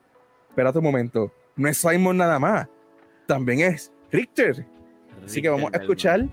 espérate 0.48 0.78
un 0.78 0.84
momento, 0.84 1.32
no 1.56 1.68
es 1.68 1.78
Simon 1.78 2.16
nada 2.16 2.38
más, 2.38 2.66
también 3.26 3.60
es 3.60 3.92
Richter. 4.10 4.66
Así 5.24 5.42
que 5.42 5.48
vamos 5.48 5.70
a 5.72 5.76
escuchar 5.76 6.26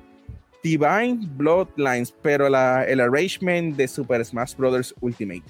Divine 0.65 1.19
Bloodlines, 1.37 2.11
pero 2.23 2.49
la, 2.49 2.85
el 2.85 2.99
arrangement 2.99 3.77
de 3.77 3.87
Super 3.87 4.25
Smash 4.25 4.55
Bros. 4.55 4.95
Ultimate. 4.99 5.43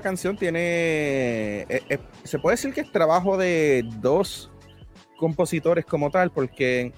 Canción 0.00 0.36
tiene. 0.36 1.62
Eh, 1.62 1.82
eh, 1.88 1.98
se 2.24 2.38
puede 2.38 2.56
decir 2.56 2.72
que 2.72 2.82
es 2.82 2.92
trabajo 2.92 3.36
de 3.36 3.84
dos 4.00 4.50
compositores 5.18 5.84
como 5.84 6.10
tal, 6.10 6.30
porque 6.30 6.92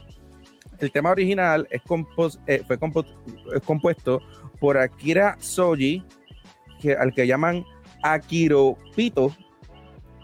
el 0.79 0.93
tema 0.93 1.11
original 1.11 1.67
es 1.71 1.83
eh, 2.47 2.63
fue 2.67 2.79
compuesto 3.65 4.21
por 4.61 4.79
Akira 4.79 5.37
Soji, 5.41 6.05
que, 6.81 6.95
al 6.95 7.13
que 7.13 7.27
llaman 7.27 7.65
Akiro 8.03 8.79
Pito, 8.95 9.35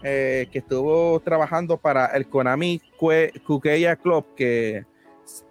que 0.01 0.49
estuvo 0.53 1.19
trabajando 1.19 1.77
para 1.77 2.05
el 2.07 2.27
Konami 2.27 2.81
Kukeya 2.97 3.97
Club, 3.97 4.25
que 4.35 4.85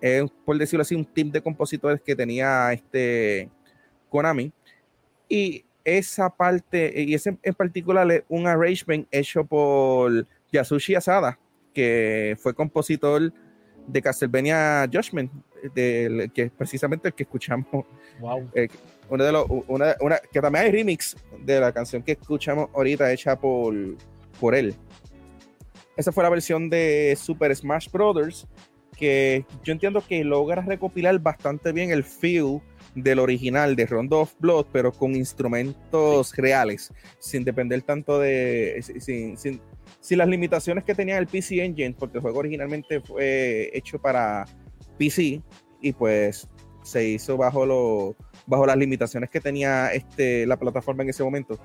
es, 0.01 0.31
por 0.45 0.57
decirlo 0.57 0.83
así, 0.83 0.95
un 0.95 1.05
team 1.05 1.31
de 1.31 1.43
compositores 1.43 2.01
que 2.01 2.17
tenía 2.17 2.73
este 2.73 3.51
Konami. 4.09 4.51
Y 5.29 5.65
esa 5.97 6.31
parte, 6.31 6.93
y 7.03 7.15
ese 7.15 7.39
en 7.43 7.55
particular 7.55 8.11
es 8.11 8.25
un 8.29 8.47
arrangement 8.47 9.07
hecho 9.11 9.45
por 9.45 10.27
Yasushi 10.53 10.95
Asada, 10.95 11.39
que 11.73 12.37
fue 12.41 12.55
compositor 12.55 13.33
de 13.87 14.03
Castlevania 14.03 14.89
Judgment, 14.93 15.31
que 15.75 16.31
es 16.35 16.51
precisamente 16.53 17.09
el 17.09 17.15
que 17.15 17.23
escuchamos. 17.23 17.87
Wow. 18.21 18.51
Eh, 18.55 18.69
de 19.11 19.33
los, 19.33 19.47
una, 19.69 19.97
una, 20.01 20.19
que 20.31 20.41
también 20.41 20.67
hay 20.67 20.71
remix 20.71 21.17
de 21.41 21.61
la 21.61 21.73
canción 21.73 22.03
que 22.03 22.13
escuchamos 22.13 22.69
ahorita 22.75 23.11
hecha 23.11 23.39
por, 23.39 23.75
por 24.39 24.55
él. 24.55 24.75
Esa 25.97 26.13
fue 26.13 26.23
la 26.23 26.31
versión 26.31 26.69
de 26.69 27.17
Super 27.19 27.55
Smash 27.57 27.91
Brothers, 27.91 28.47
que 28.97 29.47
yo 29.65 29.73
entiendo 29.73 30.05
que 30.07 30.23
logra 30.25 30.63
recopilar 30.63 31.19
bastante 31.19 31.73
bien 31.73 31.91
el 31.91 32.05
feel 32.05 32.61
del 32.95 33.19
original 33.19 33.77
de 33.77 33.87
Rondo 33.87 34.21
of 34.21 34.35
Blood, 34.39 34.67
pero 34.73 34.93
con 34.93 35.15
instrumentos 35.15 36.35
reales, 36.37 36.93
sin 37.19 37.45
depender 37.45 37.83
tanto 37.83 38.19
de. 38.19 38.83
Sin, 39.01 39.37
sin, 39.37 39.61
las 40.11 40.29
limitaciones 40.29 40.85
que 40.85 40.95
tenía 40.95 41.19
el 41.19 41.27
PC 41.27 41.65
Engine, 41.65 41.95
porque 41.99 42.19
el 42.19 42.23
juego 42.23 42.39
originalmente 42.39 43.01
fue 43.01 43.71
hecho 43.77 43.99
para 43.99 44.47
PC 44.99 45.43
y 45.81 45.93
pues 45.93 46.49
se 46.83 47.07
hizo 47.07 47.37
bajo, 47.37 47.67
lo, 47.67 48.17
bajo 48.47 48.67
las 48.67 48.77
limitaciones 48.77 49.29
que 49.29 49.41
tenía 49.41 49.93
este, 49.93 50.47
la 50.47 50.57
plataforma 50.57 51.03
en 51.03 51.11
ese 51.11 51.23
momento. 51.23 51.59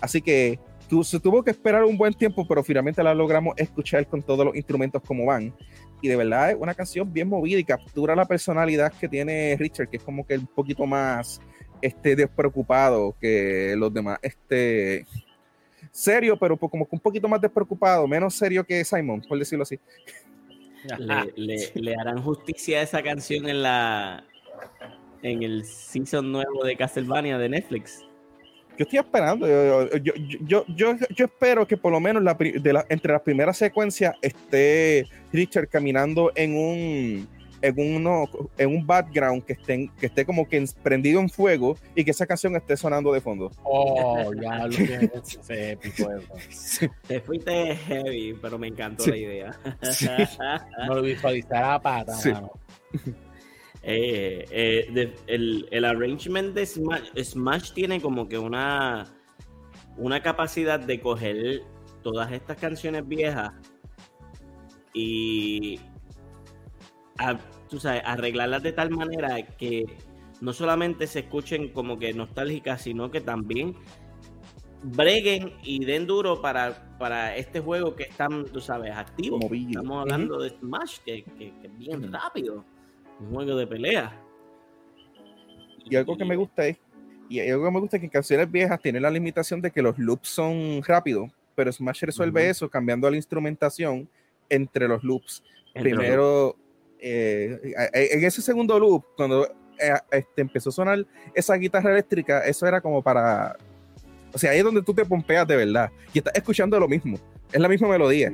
Así 0.00 0.20
que 0.20 0.58
se 1.02 1.20
tuvo 1.20 1.42
que 1.42 1.50
esperar 1.50 1.84
un 1.84 1.96
buen 1.96 2.14
tiempo, 2.14 2.46
pero 2.46 2.62
finalmente 2.62 3.02
la 3.02 3.14
logramos 3.14 3.54
escuchar 3.56 4.06
con 4.06 4.22
todos 4.22 4.44
los 4.44 4.56
instrumentos 4.56 5.02
como 5.02 5.26
van. 5.26 5.54
Y 6.00 6.08
de 6.08 6.16
verdad 6.16 6.50
es 6.50 6.56
una 6.58 6.74
canción 6.74 7.12
bien 7.12 7.28
movida 7.28 7.58
y 7.58 7.64
captura 7.64 8.14
la 8.14 8.26
personalidad 8.26 8.92
que 8.92 9.08
tiene 9.08 9.56
Richard, 9.58 9.88
que 9.88 9.96
es 9.96 10.02
como 10.02 10.26
que 10.26 10.36
un 10.36 10.46
poquito 10.46 10.86
más 10.86 11.40
este, 11.80 12.16
despreocupado 12.16 13.14
que 13.20 13.74
los 13.76 13.92
demás. 13.92 14.18
Este, 14.22 15.06
serio, 15.90 16.36
pero 16.38 16.56
como 16.56 16.86
que 16.86 16.94
un 16.94 17.00
poquito 17.00 17.28
más 17.28 17.40
despreocupado, 17.40 18.06
menos 18.06 18.34
serio 18.34 18.64
que 18.64 18.84
Simon, 18.84 19.22
por 19.26 19.38
decirlo 19.38 19.62
así. 19.62 19.78
Le, 21.34 21.72
le, 21.74 21.96
harán 21.96 22.22
justicia 22.22 22.78
a 22.78 22.82
esa 22.82 23.02
canción 23.02 23.48
en 23.48 23.62
la 23.62 24.24
en 25.22 25.42
el 25.42 25.64
season 25.64 26.30
nuevo 26.30 26.64
de 26.64 26.76
Castlevania 26.76 27.38
de 27.38 27.48
Netflix. 27.48 28.04
Yo 28.78 28.84
estoy 28.84 28.98
esperando, 28.98 29.46
yo, 29.46 29.88
yo, 29.96 30.64
yo, 30.68 30.96
yo, 31.10 31.24
espero 31.24 31.66
que 31.66 31.76
por 31.76 31.92
lo 31.92 32.00
menos 32.00 32.22
la, 32.22 32.34
de 32.34 32.72
la, 32.72 32.84
entre 32.88 33.12
las 33.12 33.22
primeras 33.22 33.56
secuencias 33.56 34.14
esté 34.20 35.06
Richard 35.32 35.68
caminando 35.68 36.30
en 36.34 36.56
un 36.56 37.28
en, 37.62 37.96
uno, 37.96 38.28
en 38.58 38.68
un 38.68 38.86
background 38.86 39.44
que 39.44 39.54
esté, 39.54 39.90
que 39.98 40.06
esté 40.06 40.24
como 40.24 40.48
que 40.48 40.64
prendido 40.82 41.20
en 41.20 41.28
fuego 41.28 41.76
y 41.94 42.04
que 42.04 42.10
esa 42.10 42.26
canción 42.26 42.56
esté 42.56 42.76
sonando 42.76 43.12
de 43.12 43.20
fondo. 43.20 43.50
Oh, 43.62 44.32
ya 44.34 44.66
lo 44.66 44.70
que 44.76 45.10
ese 45.14 45.72
épico 45.72 46.10
eso. 46.12 46.86
Te 47.06 47.20
fuiste 47.20 47.76
heavy, 47.76 48.36
pero 48.40 48.58
me 48.58 48.68
encantó 48.68 49.06
la 49.06 49.16
idea. 49.16 49.60
No 50.86 50.94
lo 50.96 51.02
visualizará 51.02 51.74
a 51.74 51.80
pata. 51.80 52.14
Eh, 53.88 54.44
eh, 54.50 55.14
el, 55.28 55.68
el, 55.70 55.84
arrangement 55.84 56.52
de 56.54 56.66
Smash, 56.66 57.08
Smash 57.22 57.72
tiene 57.72 58.00
como 58.00 58.28
que 58.28 58.36
una, 58.36 59.04
una 59.96 60.20
capacidad 60.22 60.80
de 60.80 61.00
coger 61.00 61.62
todas 62.02 62.32
estas 62.32 62.56
canciones 62.56 63.06
viejas 63.06 63.52
y 64.92 65.78
tú 67.68 67.78
sabes, 67.78 68.02
arreglarlas 68.04 68.64
de 68.64 68.72
tal 68.72 68.90
manera 68.90 69.40
que 69.56 69.84
no 70.40 70.52
solamente 70.52 71.06
se 71.06 71.20
escuchen 71.20 71.72
como 71.72 71.96
que 71.96 72.12
nostálgicas, 72.12 72.82
sino 72.82 73.12
que 73.12 73.20
también 73.20 73.76
breguen 74.82 75.52
y 75.62 75.84
den 75.84 76.08
duro 76.08 76.42
para, 76.42 76.96
para 76.98 77.36
este 77.36 77.60
juego 77.60 77.94
que 77.94 78.02
están, 78.02 78.46
tú 78.46 78.60
sabes, 78.60 78.90
activo. 78.96 79.38
Estamos 79.52 80.02
hablando 80.02 80.40
de 80.40 80.50
Smash, 80.50 80.98
que, 81.04 81.24
es 81.38 81.78
bien 81.78 82.12
rápido. 82.12 82.64
Un 83.20 83.34
juego 83.34 83.56
de 83.56 83.66
pelea. 83.66 84.20
Y 85.88 85.96
algo 85.96 86.16
que 86.16 86.24
me 86.24 86.36
gusta 86.36 86.66
es, 86.66 86.76
y 87.28 87.40
algo 87.40 87.64
que 87.64 87.70
me 87.70 87.80
gusta 87.80 87.96
es 87.96 88.00
que 88.00 88.06
en 88.06 88.10
canciones 88.10 88.50
viejas 88.50 88.80
tienen 88.80 89.02
la 89.02 89.10
limitación 89.10 89.60
de 89.60 89.70
que 89.70 89.82
los 89.82 89.98
loops 89.98 90.28
son 90.28 90.82
rápidos, 90.82 91.30
pero 91.54 91.72
Smash 91.72 92.02
resuelve 92.02 92.48
eso 92.48 92.68
cambiando 92.68 93.08
la 93.10 93.16
instrumentación 93.16 94.08
entre 94.48 94.88
los 94.88 95.02
loops. 95.02 95.42
Primero, 95.74 96.56
eh, 96.98 97.74
en 97.92 98.24
ese 98.24 98.42
segundo 98.42 98.78
loop, 98.78 99.04
cuando 99.16 99.44
eh, 99.78 99.94
este, 100.10 100.42
empezó 100.42 100.70
a 100.70 100.72
sonar 100.72 101.06
esa 101.34 101.54
guitarra 101.54 101.92
eléctrica, 101.92 102.40
eso 102.40 102.66
era 102.66 102.80
como 102.80 103.02
para. 103.02 103.56
O 104.32 104.38
sea, 104.38 104.50
ahí 104.50 104.58
es 104.58 104.64
donde 104.64 104.82
tú 104.82 104.94
te 104.94 105.04
pompeas 105.04 105.46
de 105.46 105.56
verdad. 105.56 105.90
Y 106.12 106.18
estás 106.18 106.34
escuchando 106.34 106.78
lo 106.78 106.88
mismo. 106.88 107.18
Es 107.52 107.60
la 107.60 107.68
misma 107.68 107.88
melodía. 107.88 108.32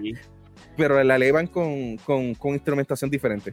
Pero 0.77 1.03
la 1.03 1.17
elevan 1.17 1.47
con, 1.47 1.97
con, 1.99 2.35
con, 2.35 2.55
instrumentación 2.55 3.11
diferente. 3.11 3.53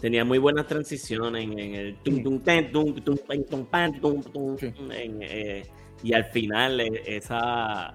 Tenía 0.00 0.24
muy 0.24 0.38
buenas 0.38 0.66
transiciones 0.66 1.44
en, 1.44 1.58
el 1.74 1.96
y 6.02 6.12
al 6.14 6.24
final 6.24 6.80
eh, 6.80 7.02
esa 7.04 7.94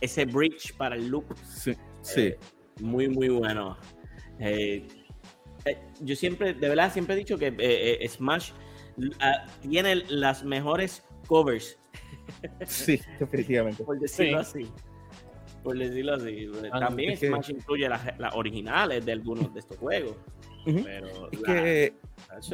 ese 0.00 0.24
bridge 0.26 0.76
para 0.76 0.96
el 0.96 1.08
loop 1.08 1.34
sí, 1.42 1.72
sí. 2.02 2.34
muy 2.80 3.08
muy 3.08 3.30
bueno 3.30 3.78
eh, 4.38 4.86
eh, 5.64 5.78
yo 6.00 6.16
siempre, 6.16 6.54
de 6.54 6.68
verdad, 6.68 6.92
siempre 6.92 7.14
he 7.14 7.18
dicho 7.18 7.38
que 7.38 7.54
eh, 7.58 8.08
Smash 8.08 8.50
ah, 9.20 9.46
tiene 9.62 9.96
las 10.08 10.44
mejores 10.44 11.04
covers. 11.26 11.78
Sí, 12.66 13.00
definitivamente. 13.20 13.84
Por 13.84 13.98
decirlo 13.98 14.40
así. 14.40 14.66
Por 15.62 15.78
decirlo 15.78 16.14
así. 16.14 16.50
Ah, 16.72 16.80
También 16.80 17.16
Smash 17.16 17.50
incluye 17.50 17.88
las, 17.88 18.02
originales 18.34 19.04
de 19.04 19.12
algunos 19.12 19.52
de 19.52 19.60
estos 19.60 19.76
juegos. 19.76 20.16
Pero 20.64 21.30
es 21.30 21.40
que 21.40 21.92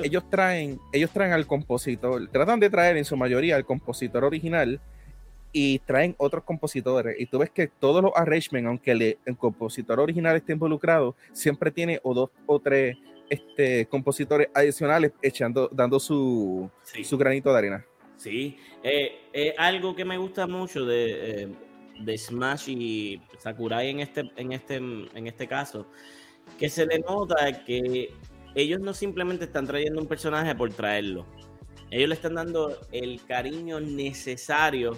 ellos 0.02 0.28
traen, 0.28 0.78
ellos 0.92 1.10
traen 1.10 1.32
al 1.32 1.46
compositor, 1.46 2.28
tratan 2.28 2.60
de 2.60 2.70
traer 2.70 2.96
en 2.96 3.04
su 3.04 3.16
mayoría 3.16 3.56
al 3.56 3.64
compositor 3.64 4.24
original 4.24 4.80
y 5.52 5.78
traen 5.80 6.14
otros 6.18 6.44
compositores. 6.44 7.16
Y 7.18 7.26
tú 7.26 7.38
ves 7.38 7.50
que 7.50 7.68
todos 7.68 8.02
los 8.02 8.12
arrangements, 8.14 8.68
aunque 8.68 8.90
el, 8.92 9.36
compositor 9.36 10.00
original 10.00 10.36
esté 10.36 10.52
involucrado, 10.52 11.16
siempre 11.32 11.70
tiene 11.70 12.00
o 12.02 12.14
dos 12.14 12.30
o 12.46 12.60
tres 12.60 12.96
este, 13.28 13.86
compositores 13.86 14.48
adicionales 14.54 15.12
echando, 15.22 15.68
dando 15.72 16.00
su, 16.00 16.70
su 17.04 17.18
granito 17.18 17.52
de 17.52 17.58
arena. 17.58 17.86
Sí, 18.16 18.58
eh, 18.82 19.54
algo 19.56 19.96
que 19.96 20.04
me 20.04 20.18
gusta 20.18 20.46
mucho 20.46 20.84
de, 20.84 21.42
eh, 21.42 21.48
de, 22.00 22.18
Smash 22.18 22.68
y 22.68 23.20
Sakurai 23.38 23.88
en 23.88 24.00
este, 24.00 24.30
en, 24.36 24.52
este, 24.52 24.76
en 24.76 25.26
este 25.26 25.46
caso, 25.46 25.86
que 26.60 26.68
se 26.68 26.84
le 26.84 26.98
nota 26.98 27.64
que 27.64 28.12
ellos 28.54 28.80
no 28.80 28.92
simplemente 28.92 29.46
están 29.46 29.66
trayendo 29.66 29.98
un 29.98 30.06
personaje 30.06 30.54
por 30.54 30.70
traerlo, 30.72 31.24
ellos 31.90 32.10
le 32.10 32.14
están 32.14 32.34
dando 32.34 32.76
el 32.92 33.24
cariño 33.24 33.80
necesario 33.80 34.96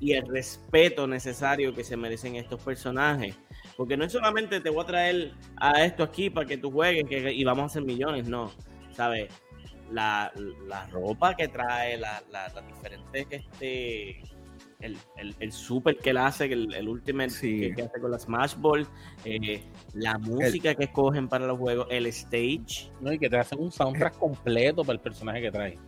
y 0.00 0.12
el 0.12 0.26
respeto 0.26 1.06
necesario 1.06 1.74
que 1.74 1.82
se 1.82 1.96
merecen 1.96 2.36
estos 2.36 2.62
personajes. 2.62 3.36
Porque 3.76 3.96
no 3.96 4.04
es 4.04 4.12
solamente 4.12 4.60
te 4.60 4.68
voy 4.68 4.82
a 4.82 4.86
traer 4.86 5.32
a 5.56 5.82
esto 5.82 6.02
aquí 6.02 6.28
para 6.28 6.46
que 6.46 6.58
tú 6.58 6.70
juegues 6.70 7.06
y 7.10 7.42
vamos 7.42 7.62
a 7.62 7.66
hacer 7.66 7.82
millones, 7.82 8.28
no. 8.28 8.52
¿Sabes? 8.92 9.32
La, 9.90 10.30
ropa 10.92 11.34
que 11.34 11.48
trae, 11.48 11.96
la, 11.96 12.22
la, 12.30 12.50
diferentes, 12.60 13.26
este, 13.30 14.20
el, 14.80 14.96
el, 15.40 15.52
super 15.52 15.96
que 15.96 16.10
él 16.10 16.18
hace, 16.18 16.44
el, 16.44 16.72
el 16.72 16.88
ultimate 16.88 17.32
que, 17.40 17.82
hace 17.82 18.00
con 18.00 18.10
la 18.10 18.18
Smash 18.18 18.54
Ball, 18.56 18.86
eh, 19.24 19.62
la 19.94 20.18
música 20.18 20.74
que 20.74 20.84
escogen 20.84 21.28
para 21.28 21.46
los 21.46 21.58
juegos, 21.58 21.86
el 21.90 22.06
stage. 22.06 22.92
No, 23.00 23.12
y 23.12 23.18
que 23.18 23.28
te 23.28 23.36
hacen 23.36 23.58
un 23.60 23.72
soundtrack 23.72 24.16
completo 24.18 24.84
para 24.84 24.94
el 24.94 25.00
personaje 25.00 25.42
que 25.42 25.50
trae. 25.50 25.78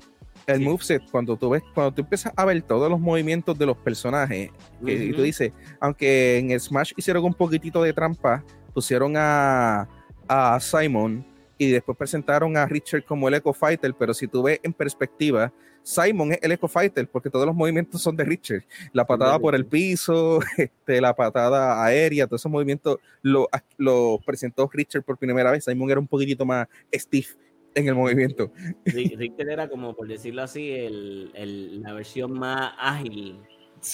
El 0.46 0.60
moveset, 0.60 1.02
cuando 1.10 1.36
tú 1.36 1.50
ves, 1.50 1.62
cuando 1.74 1.92
tú 1.92 2.02
empiezas 2.02 2.32
a 2.34 2.44
ver 2.44 2.62
todos 2.62 2.90
los 2.90 2.98
movimientos 2.98 3.56
de 3.56 3.66
los 3.66 3.76
personajes, 3.76 4.50
y 4.84 5.12
tú 5.12 5.22
dices, 5.22 5.52
aunque 5.78 6.38
en 6.38 6.50
el 6.50 6.60
Smash 6.60 6.92
hicieron 6.96 7.24
un 7.24 7.34
poquitito 7.34 7.82
de 7.82 7.92
trampa, 7.92 8.42
pusieron 8.74 9.14
a, 9.16 9.88
a 10.26 10.58
Simon 10.58 11.24
y 11.58 11.70
después 11.70 11.96
presentaron 11.96 12.56
a 12.56 12.66
Richard 12.66 13.04
como 13.04 13.28
el 13.28 13.34
Echo 13.34 13.52
Fighter, 13.52 13.94
pero 13.96 14.14
si 14.14 14.26
tú 14.26 14.42
ves 14.42 14.58
en 14.62 14.72
perspectiva, 14.72 15.52
Simon 15.82 16.32
es 16.32 16.38
el 16.42 16.52
Echo 16.52 16.68
Fighter 16.68 17.08
porque 17.08 17.30
todos 17.30 17.46
los 17.46 17.54
movimientos 17.54 18.02
son 18.02 18.16
de 18.16 18.24
Richard. 18.24 18.64
La 18.92 19.06
patada 19.06 19.38
por 19.38 19.54
el 19.54 19.66
piso, 19.66 20.40
este, 20.56 21.00
la 21.00 21.14
patada 21.14 21.84
aérea, 21.84 22.26
todos 22.26 22.42
esos 22.42 22.52
movimientos 22.52 22.98
lo, 23.22 23.48
lo 23.76 24.20
presentó 24.24 24.68
Richard 24.72 25.02
por 25.02 25.18
primera 25.18 25.50
vez. 25.50 25.64
Simon 25.64 25.90
era 25.90 26.00
un 26.00 26.06
poquitito 26.06 26.44
más 26.44 26.68
stiff 26.92 27.36
en 27.74 27.88
el 27.88 27.94
movimiento. 27.94 28.52
Richter 28.84 29.48
era 29.48 29.68
como, 29.68 29.94
por 29.94 30.08
decirlo 30.08 30.42
así, 30.42 30.70
el, 30.70 31.82
la 31.82 31.92
versión 31.92 32.32
más 32.32 32.72
ágil 32.78 33.38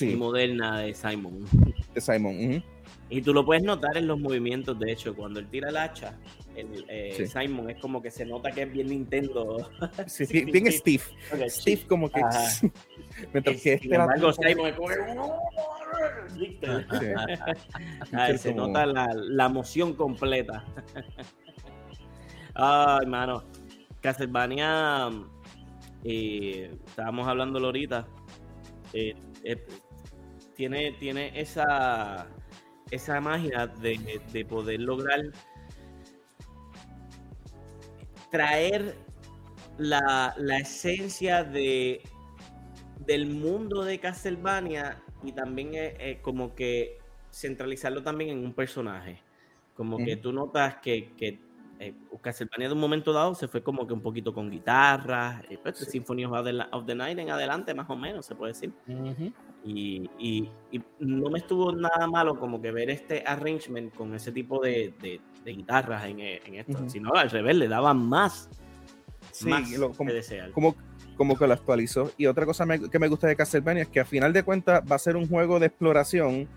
y 0.01 0.17
moderna 0.17 0.81
de 0.81 0.95
Simon. 0.95 1.45
De 1.95 2.01
Simon. 2.01 2.63
Y 3.09 3.23
tú 3.23 3.33
lo 3.33 3.45
puedes 3.45 3.63
notar 3.63 3.97
en 3.97 4.09
los 4.09 4.19
movimientos, 4.19 4.79
de 4.79 4.93
hecho, 4.93 5.15
cuando 5.15 5.39
él 5.39 5.47
tira 5.49 5.69
el 5.69 5.77
hacha, 5.77 6.19
el, 6.57 6.85
eh, 6.89 7.29
Simon 7.33 7.71
es 7.71 7.81
como 7.81 8.03
que 8.03 8.11
se 8.11 8.25
nota 8.25 8.51
que 8.51 8.63
es 8.63 8.73
bien 8.73 8.89
Nintendo. 8.89 9.71
Sí, 10.07 10.45
bien, 10.45 10.73
Steve. 10.73 11.05
Steve 11.49 11.83
como 11.89 12.11
que... 12.11 12.21
Mientras 13.33 13.61
que 13.63 13.75
este 13.75 13.89
Simon 13.89 14.67
es 14.67 14.75
como... 14.75 14.89
se 18.39 18.55
nota 18.55 18.87
la, 18.87 19.09
la 19.15 19.47
emoción 19.47 19.95
completa. 19.95 20.65
Ay, 22.55 23.07
mano. 23.07 23.45
Castlevania, 24.01 25.11
eh, 26.05 26.71
estábamos 26.87 27.27
hablando 27.27 27.59
ahorita, 27.59 28.07
eh, 28.93 29.15
eh, 29.53 29.65
tiene, 30.55 30.93
tiene 30.93 31.39
esa, 31.39 32.29
esa 32.91 33.21
magia 33.21 33.67
de, 33.67 34.47
poder 34.49 34.81
lograr 34.81 35.21
traer 38.31 38.97
la, 39.79 40.35
esencia 40.61 41.45
de, 41.45 42.03
del 43.07 43.27
mundo 43.27 43.85
de 43.85 43.99
Castlevania 44.01 45.03
y 45.23 45.33
también 45.33 45.73
como 46.23 46.55
que 46.55 46.99
centralizarlo 47.31 48.03
también 48.03 48.31
en 48.31 48.45
un 48.45 48.53
personaje. 48.55 49.21
Como 49.75 49.99
que 49.99 50.17
tú 50.17 50.33
notas 50.33 50.77
que, 50.77 51.13
que 51.17 51.39
eh, 51.79 51.95
Castlevania 52.21 52.69
de 52.69 52.75
un 52.75 52.81
momento 52.81 53.13
dado 53.13 53.35
se 53.35 53.49
fue 53.49 53.63
como 53.63 53.87
que 53.87 53.93
un 53.93 54.01
poquito 54.01 54.33
con 54.33 54.51
guitarras, 54.51 55.45
eh, 55.51 55.59
pues, 55.63 55.79
Symphony 55.79 56.25
of 56.25 56.87
the, 56.87 56.95
Night 56.95 57.19
en 57.19 57.31
adelante, 57.31 57.75
más 57.75 57.89
o 57.91 57.97
menos, 57.97 58.27
se 58.27 58.35
puede 58.35 58.53
decir. 58.53 58.73
y, 59.65 60.11
y, 60.19 60.51
no 61.01 61.31
me 61.31 61.39
estuvo 61.39 61.73
nada 61.73 62.07
malo 62.07 62.39
como 62.39 62.61
que 62.61 62.73
ver 62.73 62.91
este 62.91 63.23
arrangement 63.27 63.95
con 63.95 64.15
ese 64.15 64.33
tipo 64.33 64.61
de, 64.61 64.95
de, 65.01 65.53
guitarras 65.53 66.05
en, 66.07 66.21
en 66.21 66.55
esto, 66.55 66.89
sino 66.89 67.13
al 67.15 67.31
revés, 67.31 67.57
le 67.57 67.69
daba 67.69 67.95
más, 67.95 68.51
sí, 69.31 69.51
como, 69.97 70.11
que 70.11 70.51
Como, 70.53 70.77
como 71.17 71.37
que 71.37 71.47
lo 71.47 71.53
actualizó. 71.53 72.11
Y 72.17 72.27
otra 72.27 72.47
cosa 72.47 72.67
que 72.91 72.99
me 72.99 73.09
gusta 73.09 73.29
de 73.29 73.37
Castlevania 73.37 73.85
es 73.85 73.89
que 73.89 74.01
a 74.01 74.05
final 74.05 74.33
de 74.33 74.43
cuentas 74.43 74.83
va 74.91 74.97
a 74.97 74.99
ser 74.99 75.17
un 75.17 75.29
juego 75.29 75.61
de 75.61 75.67
exploración 75.67 76.49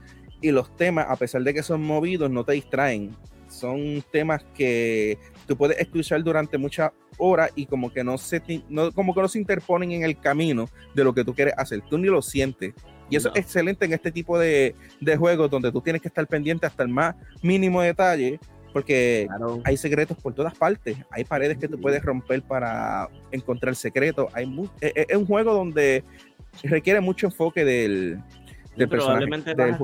y 0.42 0.52
los 0.52 0.76
temas, 0.76 1.08
a 1.10 1.16
pesar 1.16 1.44
de 1.44 1.54
que 1.54 1.64
son 1.64 1.84
movidos, 1.84 2.32
no 2.32 2.44
te 2.44 2.54
distraen 2.54 3.16
son 3.50 4.04
temas 4.12 4.44
que 4.56 5.18
tú 5.48 5.58
puedes 5.58 5.78
escuchar 5.80 6.24
durante 6.24 6.58
muchas 6.58 6.92
horas 7.18 7.52
y 7.56 7.66
como 7.66 7.92
que 7.92 8.04
no 8.04 8.18
se 8.18 8.42
no, 8.70 8.92
como 8.92 9.14
que 9.14 9.22
no 9.22 9.28
se 9.28 9.40
interponen 9.40 9.92
en 9.92 10.04
el 10.04 10.18
camino 10.20 10.70
de 10.96 11.04
lo 11.04 11.14
que 11.14 11.24
tú 11.24 11.34
quieres 11.34 11.54
hacer. 11.58 11.82
Tú 11.90 11.98
ni 11.98 12.08
lo 12.08 12.22
sientes. 12.22 12.74
Y 13.10 13.16
eso 13.16 13.32
es 13.34 13.42
excelente 13.42 13.86
en 13.86 13.94
este 13.94 14.12
tipo 14.12 14.38
de, 14.38 14.76
de, 15.02 15.18
juegos 15.18 15.50
donde 15.50 15.72
tú 15.72 15.82
tienes 15.82 16.02
que 16.02 16.08
estar 16.08 16.28
pendiente 16.28 16.68
hasta 16.68 16.84
el 16.84 16.90
más 16.90 17.16
mínimo 17.42 17.82
detalle, 17.82 18.40
porque 18.72 19.28
hay 19.64 19.78
secretos 19.78 20.16
por 20.18 20.36
todas 20.36 20.56
partes. 20.56 20.96
Hay 21.10 21.24
paredes 21.24 21.58
que 21.58 21.68
tú 21.68 21.82
puedes 21.82 22.04
romper 22.04 22.44
para 22.44 23.10
encontrar 23.32 23.76
secretos. 23.76 24.28
Hay 24.34 24.46
e, 24.80 24.94
e, 24.96 25.06
es 25.10 25.18
un 25.18 25.26
juego 25.26 25.54
donde 25.54 26.04
requiere 26.64 27.02
mucho 27.02 27.28
enfoque 27.28 27.66
del, 27.66 28.22
probablemente 28.88 29.54
vas, 29.54 29.80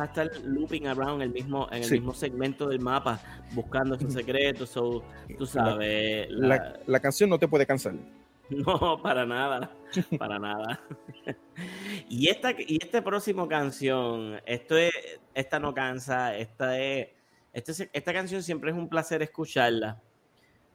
a 0.00 0.04
estar, 0.04 0.30
looping 0.44 0.86
around 0.86 1.22
el 1.22 1.30
mismo, 1.30 1.68
en 1.70 1.82
el 1.82 1.90
mismo 1.90 2.14
segmento 2.14 2.68
del 2.68 2.80
mapa, 2.80 3.20
buscando 3.52 3.94
esos 3.94 4.12
secretos. 4.12 4.72
tú 4.72 5.46
sabes. 5.46 6.28
La, 6.30 7.00
canción 7.00 7.30
no 7.30 7.38
te 7.38 7.48
puede 7.48 7.66
cansar. 7.66 7.94
No, 8.50 9.00
para 9.02 9.24
nada. 9.24 9.70
Para 10.18 10.38
nada. 10.38 10.78
y 12.10 12.28
esta, 12.28 12.50
y 12.52 12.78
esta 12.78 13.02
próxima 13.02 13.48
canción, 13.48 14.38
esto 14.44 14.76
es, 14.76 14.92
esta 15.32 15.58
no 15.58 15.72
cansa, 15.72 16.36
esta 16.36 16.78
es, 16.78 17.08
este 17.54 17.88
esta 17.90 18.12
canción 18.12 18.42
siempre 18.42 18.70
es 18.70 18.76
un 18.76 18.90
placer 18.90 19.22
escucharla. 19.22 19.98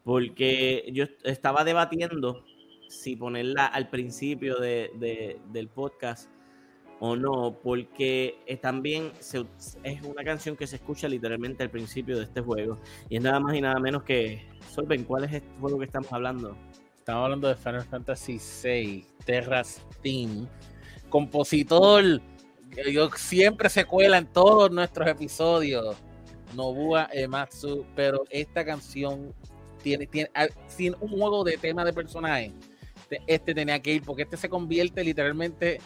Porque 0.03 0.89
yo 0.91 1.05
estaba 1.24 1.64
debatiendo 1.64 2.43
si 2.88 3.16
ponerla 3.16 3.68
al 3.68 3.89
principio 3.89 4.57
del 4.60 5.68
podcast 5.68 6.28
o 7.00 7.16
no, 7.16 7.58
porque 7.64 8.60
también 8.62 9.12
es 9.84 10.04
una 10.04 10.24
canción 10.24 10.56
que 10.56 10.68
se 10.68 10.76
escucha 10.76 11.08
literalmente 11.08 11.64
al 11.64 11.70
principio 11.70 12.18
de 12.18 12.24
este 12.26 12.41
juego. 12.41 12.80
Y 13.10 13.18
es 13.18 13.24
nada 13.24 13.39
más 13.39 13.56
y 13.56 13.62
nada 13.62 13.80
menos 13.80 14.04
que. 14.04 14.47
Solven, 14.70 15.04
¿cuál 15.04 15.24
es 15.24 15.34
este 15.34 15.50
juego 15.60 15.80
que 15.80 15.86
estamos 15.86 16.12
hablando? 16.12 16.56
Estamos 17.00 17.24
hablando 17.24 17.47
de 17.47 17.56
Final 17.56 17.86
Fantasy 17.86 18.39
VI, 18.64 19.06
Terras 19.26 19.82
Team. 20.04 20.47
Compositor, 21.10 22.22
yo 22.91 23.10
siempre 23.16 23.70
se 23.70 23.86
cuela 23.86 24.18
en 24.18 24.28
todos 24.28 24.70
nuestros 24.70 25.08
episodios. 25.08 25.95
Nobua 26.56 27.10
Ematsu, 27.12 27.86
pero 27.95 28.24
esta 28.30 28.66
canción 28.66 29.34
tiene, 29.82 30.08
tiene, 30.08 30.30
ah, 30.36 30.47
tiene 30.76 30.97
un 31.00 31.10
juego 31.10 31.43
de 31.43 31.58
tema 31.58 31.86
de 31.86 31.93
personaje. 31.93 32.52
Este 33.26 33.56
tenía 33.56 33.80
que 33.80 33.93
ir, 33.93 34.04
porque 34.04 34.24
este 34.24 34.38
se 34.38 34.50
convierte 34.50 35.04
literalmente 35.04 35.80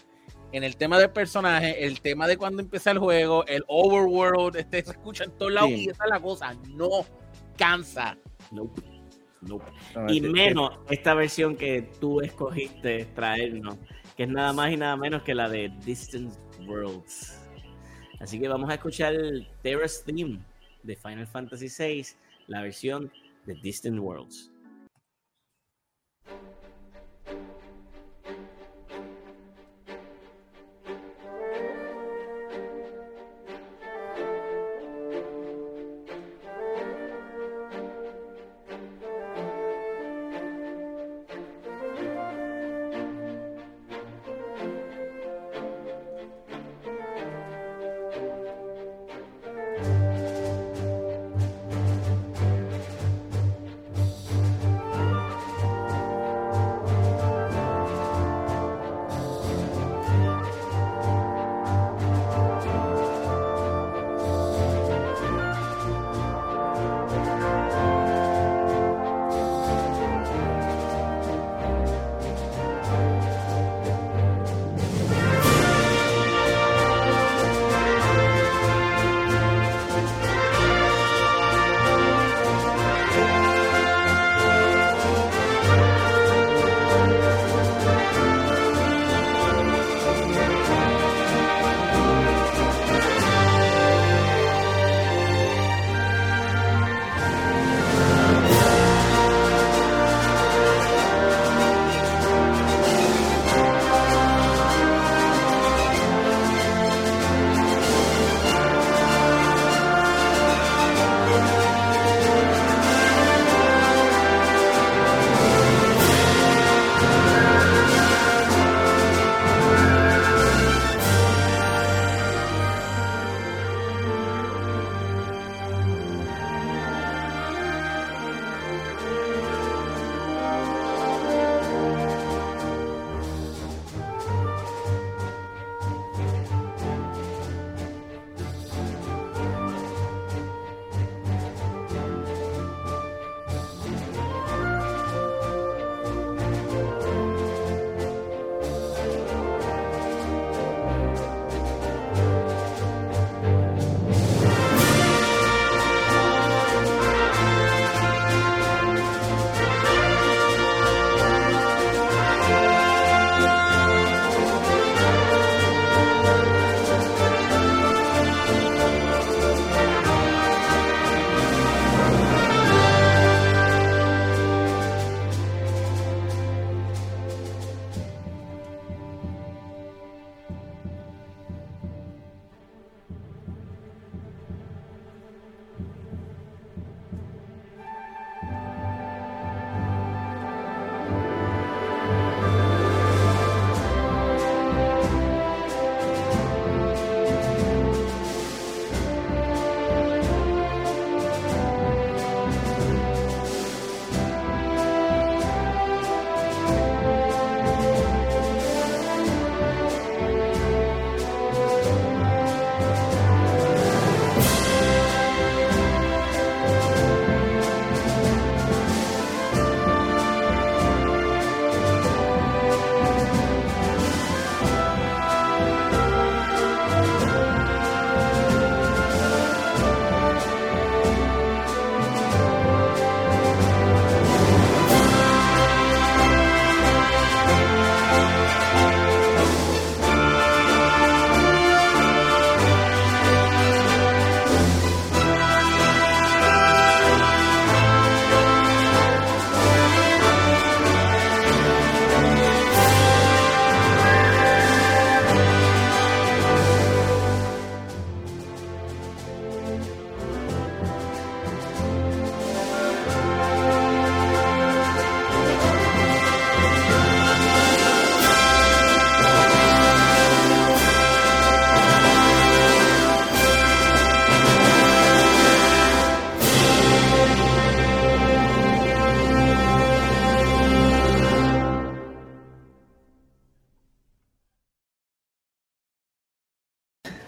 en 0.54 0.64
el 0.64 0.78
tema 0.78 1.00
del 1.00 1.10
personaje, 1.10 1.84
el 1.84 2.00
tema 2.00 2.28
de 2.28 2.38
cuando 2.38 2.62
empieza 2.62 2.92
el 2.92 3.00
juego, 3.00 3.44
el 3.48 3.64
overworld, 3.68 4.56
este 4.56 4.84
se 4.84 4.92
escucha 4.92 5.24
en 5.24 5.32
todos 5.32 5.52
lados 5.52 5.72
y 5.72 5.90
esa 5.90 6.04
es 6.04 6.10
la 6.10 6.20
cosa, 6.20 6.54
no 6.70 6.90
cansa. 7.58 8.18
Nope. 8.52 8.82
Nope. 9.42 9.66
y 10.08 10.22
menos 10.22 10.80
esta 10.90 11.14
versión 11.16 11.58
que 11.58 11.82
tú 12.00 12.22
escogiste 12.22 13.06
traernos, 13.14 13.78
que 14.16 14.24
es 14.24 14.30
nada 14.30 14.54
más 14.54 14.72
y 14.72 14.78
nada 14.78 14.96
menos 14.96 15.24
que 15.24 15.36
la 15.36 15.50
de 15.50 15.70
Distant 15.84 16.34
Worlds. 16.66 17.38
Así 18.22 18.40
que 18.40 18.48
vamos 18.48 18.70
a 18.70 18.76
escuchar 18.76 19.14
el 19.14 19.46
Terrace 19.62 20.02
Theme 20.06 20.40
de 20.84 20.96
Final 20.96 21.28
Fantasy 21.28 21.68
VI, 21.68 22.06
la 22.48 22.62
versión 22.62 23.12
de 23.46 23.56
Distant 23.56 24.00
Worlds. 24.00 24.53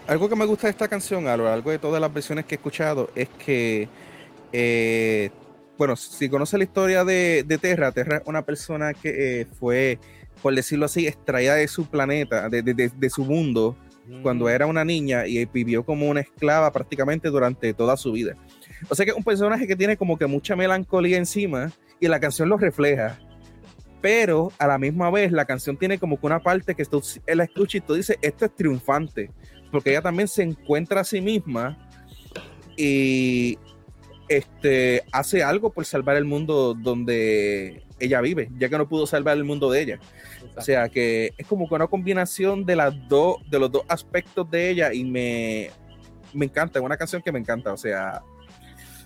Algo 0.06 0.28
que 0.28 0.36
me 0.36 0.44
gusta 0.44 0.66
de 0.68 0.72
esta 0.72 0.88
canción 0.88 1.26
a 1.26 1.36
lo 1.36 1.44
largo 1.44 1.70
de 1.70 1.78
todas 1.78 2.00
las 2.00 2.12
versiones 2.12 2.44
que 2.44 2.54
he 2.54 2.58
escuchado 2.58 3.10
es 3.14 3.28
que, 3.44 3.88
eh, 4.52 5.30
bueno, 5.76 5.96
si 5.96 6.28
conoce 6.28 6.58
la 6.58 6.64
historia 6.64 7.04
de, 7.04 7.44
Terra, 7.60 7.92
Terra 7.92 8.18
es 8.18 8.22
una 8.26 8.42
persona 8.42 8.94
que 8.94 9.40
eh, 9.40 9.46
fue, 9.58 9.98
por 10.42 10.54
decirlo 10.54 10.86
así, 10.86 11.06
extraída 11.06 11.54
de 11.54 11.68
su 11.68 11.86
planeta, 11.86 12.48
de, 12.48 13.10
su 13.10 13.24
mundo, 13.24 13.76
cuando 14.22 14.48
era 14.48 14.66
una 14.66 14.84
niña 14.84 15.26
y 15.26 15.44
vivió 15.46 15.84
como 15.84 16.08
una 16.08 16.20
esclava 16.20 16.72
prácticamente 16.72 17.28
durante 17.28 17.74
toda 17.74 17.96
su 17.96 18.12
vida. 18.12 18.36
O 18.88 18.94
sea 18.94 19.04
que 19.04 19.10
es 19.10 19.16
un 19.16 19.24
personaje 19.24 19.66
que 19.66 19.74
tiene 19.74 19.96
como 19.96 20.16
que 20.16 20.26
mucha 20.26 20.54
melancolía 20.54 21.16
encima 21.16 21.72
y 21.98 22.06
la 22.06 22.20
canción 22.20 22.48
lo 22.48 22.56
refleja. 22.56 23.18
Pero 24.00 24.52
a 24.58 24.68
la 24.68 24.78
misma 24.78 25.10
vez 25.10 25.32
la 25.32 25.46
canción 25.46 25.76
tiene 25.76 25.98
como 25.98 26.20
que 26.20 26.26
una 26.26 26.38
parte 26.38 26.76
que 26.76 26.84
tú 26.84 27.02
la 27.26 27.42
escuchas 27.42 27.74
y 27.76 27.80
tú 27.80 27.94
dices, 27.94 28.16
esto 28.22 28.44
es 28.44 28.54
triunfante, 28.54 29.30
porque 29.76 29.90
ella 29.90 30.00
también 30.00 30.26
se 30.26 30.42
encuentra 30.42 31.02
a 31.02 31.04
sí 31.04 31.20
misma 31.20 31.76
y 32.78 33.58
este, 34.26 35.04
hace 35.12 35.42
algo 35.42 35.68
por 35.68 35.84
salvar 35.84 36.16
el 36.16 36.24
mundo 36.24 36.72
donde 36.72 37.82
ella 38.00 38.22
vive, 38.22 38.48
ya 38.56 38.70
que 38.70 38.78
no 38.78 38.88
pudo 38.88 39.06
salvar 39.06 39.36
el 39.36 39.44
mundo 39.44 39.70
de 39.70 39.82
ella. 39.82 40.00
O 40.56 40.62
sea 40.62 40.88
que 40.88 41.34
es 41.36 41.46
como 41.46 41.68
que 41.68 41.74
una 41.74 41.88
combinación 41.88 42.64
de 42.64 42.74
las 42.74 42.94
dos, 43.06 43.36
de 43.50 43.58
los 43.58 43.70
dos 43.70 43.82
aspectos 43.86 44.50
de 44.50 44.70
ella 44.70 44.94
y 44.94 45.04
me, 45.04 45.68
me 46.32 46.46
encanta, 46.46 46.78
es 46.78 46.84
una 46.86 46.96
canción 46.96 47.20
que 47.20 47.30
me 47.30 47.38
encanta, 47.38 47.74
o 47.74 47.76
sea. 47.76 48.22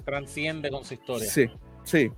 Transciende 0.05 0.71
con 0.71 0.85
su 0.85 0.95
historia. 0.95 1.29
Sí, 1.29 1.51
sí. 1.83 2.13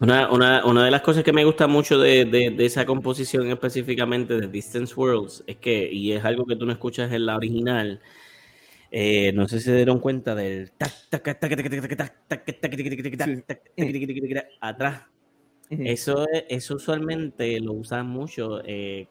Una, 0.00 0.32
una, 0.32 0.64
una, 0.64 0.84
de 0.86 0.90
las 0.90 1.02
cosas 1.02 1.22
que 1.22 1.32
me 1.32 1.44
gusta 1.44 1.66
mucho 1.66 1.98
de, 1.98 2.24
de, 2.24 2.64
esa 2.64 2.86
composición 2.86 3.48
específicamente 3.48 4.40
de 4.40 4.48
Distance 4.48 4.94
Worlds 4.96 5.44
es 5.46 5.56
que, 5.56 5.92
y 5.92 6.12
es 6.12 6.24
algo 6.24 6.46
que 6.46 6.56
tú 6.56 6.64
no 6.64 6.72
escuchas 6.72 7.12
en 7.12 7.26
la 7.26 7.36
original, 7.36 8.00
no 9.34 9.46
sé 9.46 9.58
si 9.58 9.66
se 9.66 9.76
dieron 9.76 10.00
cuenta 10.00 10.34
del 10.34 10.72
atrás. 14.60 15.02
Eso, 15.68 16.26
eso 16.48 16.74
usualmente 16.76 17.60
lo 17.60 17.74
usan 17.74 18.08
mucho 18.08 18.62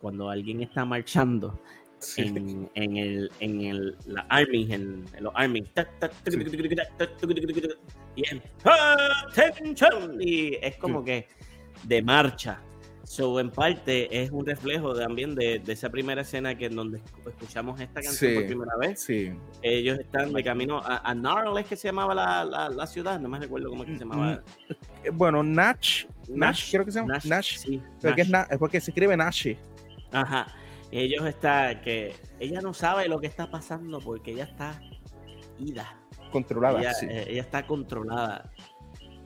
cuando 0.01 0.31
alguien 0.31 0.63
está 0.63 0.85
marchando 0.85 1.59
en, 2.17 2.69
en, 2.75 2.97
el, 2.97 3.31
en 3.39 3.61
el, 3.61 3.97
la 4.05 4.21
army, 4.29 4.67
en, 4.71 5.05
los 5.19 5.33
army. 5.35 5.69
Y, 10.19 10.57
es 10.61 10.75
como 10.77 11.03
que 11.03 11.27
de 11.83 12.01
marcha. 12.01 12.61
So, 13.03 13.39
en 13.39 13.49
parte 13.49 14.21
es 14.21 14.29
un 14.29 14.45
reflejo 14.45 14.93
también 14.93 15.33
de, 15.33 15.57
de, 15.57 15.73
esa 15.73 15.89
primera 15.89 16.21
escena 16.21 16.55
que 16.55 16.67
en 16.67 16.75
donde 16.75 17.01
escuchamos 17.25 17.81
esta 17.81 18.01
canción 18.03 18.35
por 18.35 18.45
primera 18.45 18.77
vez. 18.77 19.01
Sí. 19.01 19.31
Ellos 19.63 19.97
están 19.97 20.31
de 20.31 20.43
camino 20.43 20.77
a, 20.77 21.09
a 21.09 21.15
Narl, 21.15 21.57
es 21.57 21.65
que 21.65 21.75
se 21.75 21.87
llamaba 21.87 22.13
la, 22.13 22.45
la, 22.45 22.69
la, 22.69 22.85
ciudad, 22.85 23.19
no 23.19 23.27
me 23.27 23.39
recuerdo 23.39 23.69
cómo 23.71 23.81
es 23.81 23.89
que 23.89 23.97
se 23.97 24.05
llamaba. 24.05 24.43
Bueno, 25.11 25.41
Natch, 25.41 26.05
Nash, 26.27 26.69
creo 26.69 26.85
que 26.85 26.91
se 26.91 26.99
llama. 26.99 27.13
Nash, 27.13 27.25
Nash, 27.25 27.57
sí, 27.57 27.81
es, 28.03 28.29
es, 28.29 28.57
porque 28.59 28.79
se 28.79 28.91
escribe 28.91 29.17
Nash. 29.17 29.55
Ajá 30.11 30.45
ellos 30.91 31.25
está 31.25 31.81
que 31.81 32.13
ella 32.39 32.61
no 32.61 32.73
sabe 32.73 33.07
lo 33.07 33.19
que 33.19 33.27
está 33.27 33.49
pasando 33.49 33.99
porque 33.99 34.31
ella 34.31 34.45
está 34.45 34.81
ida. 35.59 35.97
Controlada. 36.31 36.79
Ella, 36.79 36.93
eh, 37.03 37.25
ella 37.29 37.41
está 37.41 37.65
controlada 37.65 38.51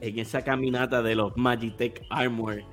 en 0.02 0.20
esa 0.20 0.44
caminata 0.44 1.02
de 1.02 1.16
los 1.16 1.36
Magitech 1.38 2.06
Armor. 2.10 2.64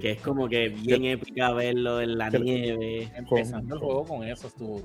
Que 0.00 0.12
es 0.12 0.20
como 0.20 0.48
que 0.48 0.70
bien 0.70 1.04
épica 1.04 1.52
verlo 1.52 2.00
en 2.00 2.18
la 2.18 2.30
nieve. 2.30 3.12
Empezando 3.14 3.76
el 3.76 3.80
juego 3.80 4.04
con 4.04 4.24
eso 4.24 4.48
estuvo. 4.48 4.80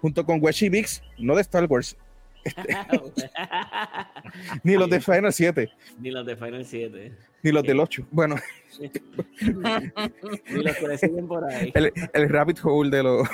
junto 0.00 0.26
con 0.26 0.42
Weshi 0.42 0.68
Bix, 0.68 1.02
no 1.18 1.36
de 1.36 1.42
Star 1.42 1.66
Wars, 1.66 1.96
Ni 4.62 4.76
los 4.76 4.90
de 4.90 5.00
Final 5.00 5.32
7. 5.32 5.70
Ni 5.98 6.10
los 6.10 6.26
de 6.26 6.36
Final 6.36 6.64
7. 6.64 7.12
Ni 7.42 7.52
los 7.52 7.62
del 7.62 7.80
8. 7.80 8.06
Bueno. 8.10 8.36
Ni 8.80 10.62
los 10.62 10.76
que 10.76 10.88
le 10.88 10.98
siguen 10.98 11.26
por 11.26 11.44
ahí. 11.44 11.72
El, 11.74 11.92
el 12.12 12.28
rabbit 12.28 12.58
hole 12.62 12.90
de 12.90 13.02
los, 13.02 13.28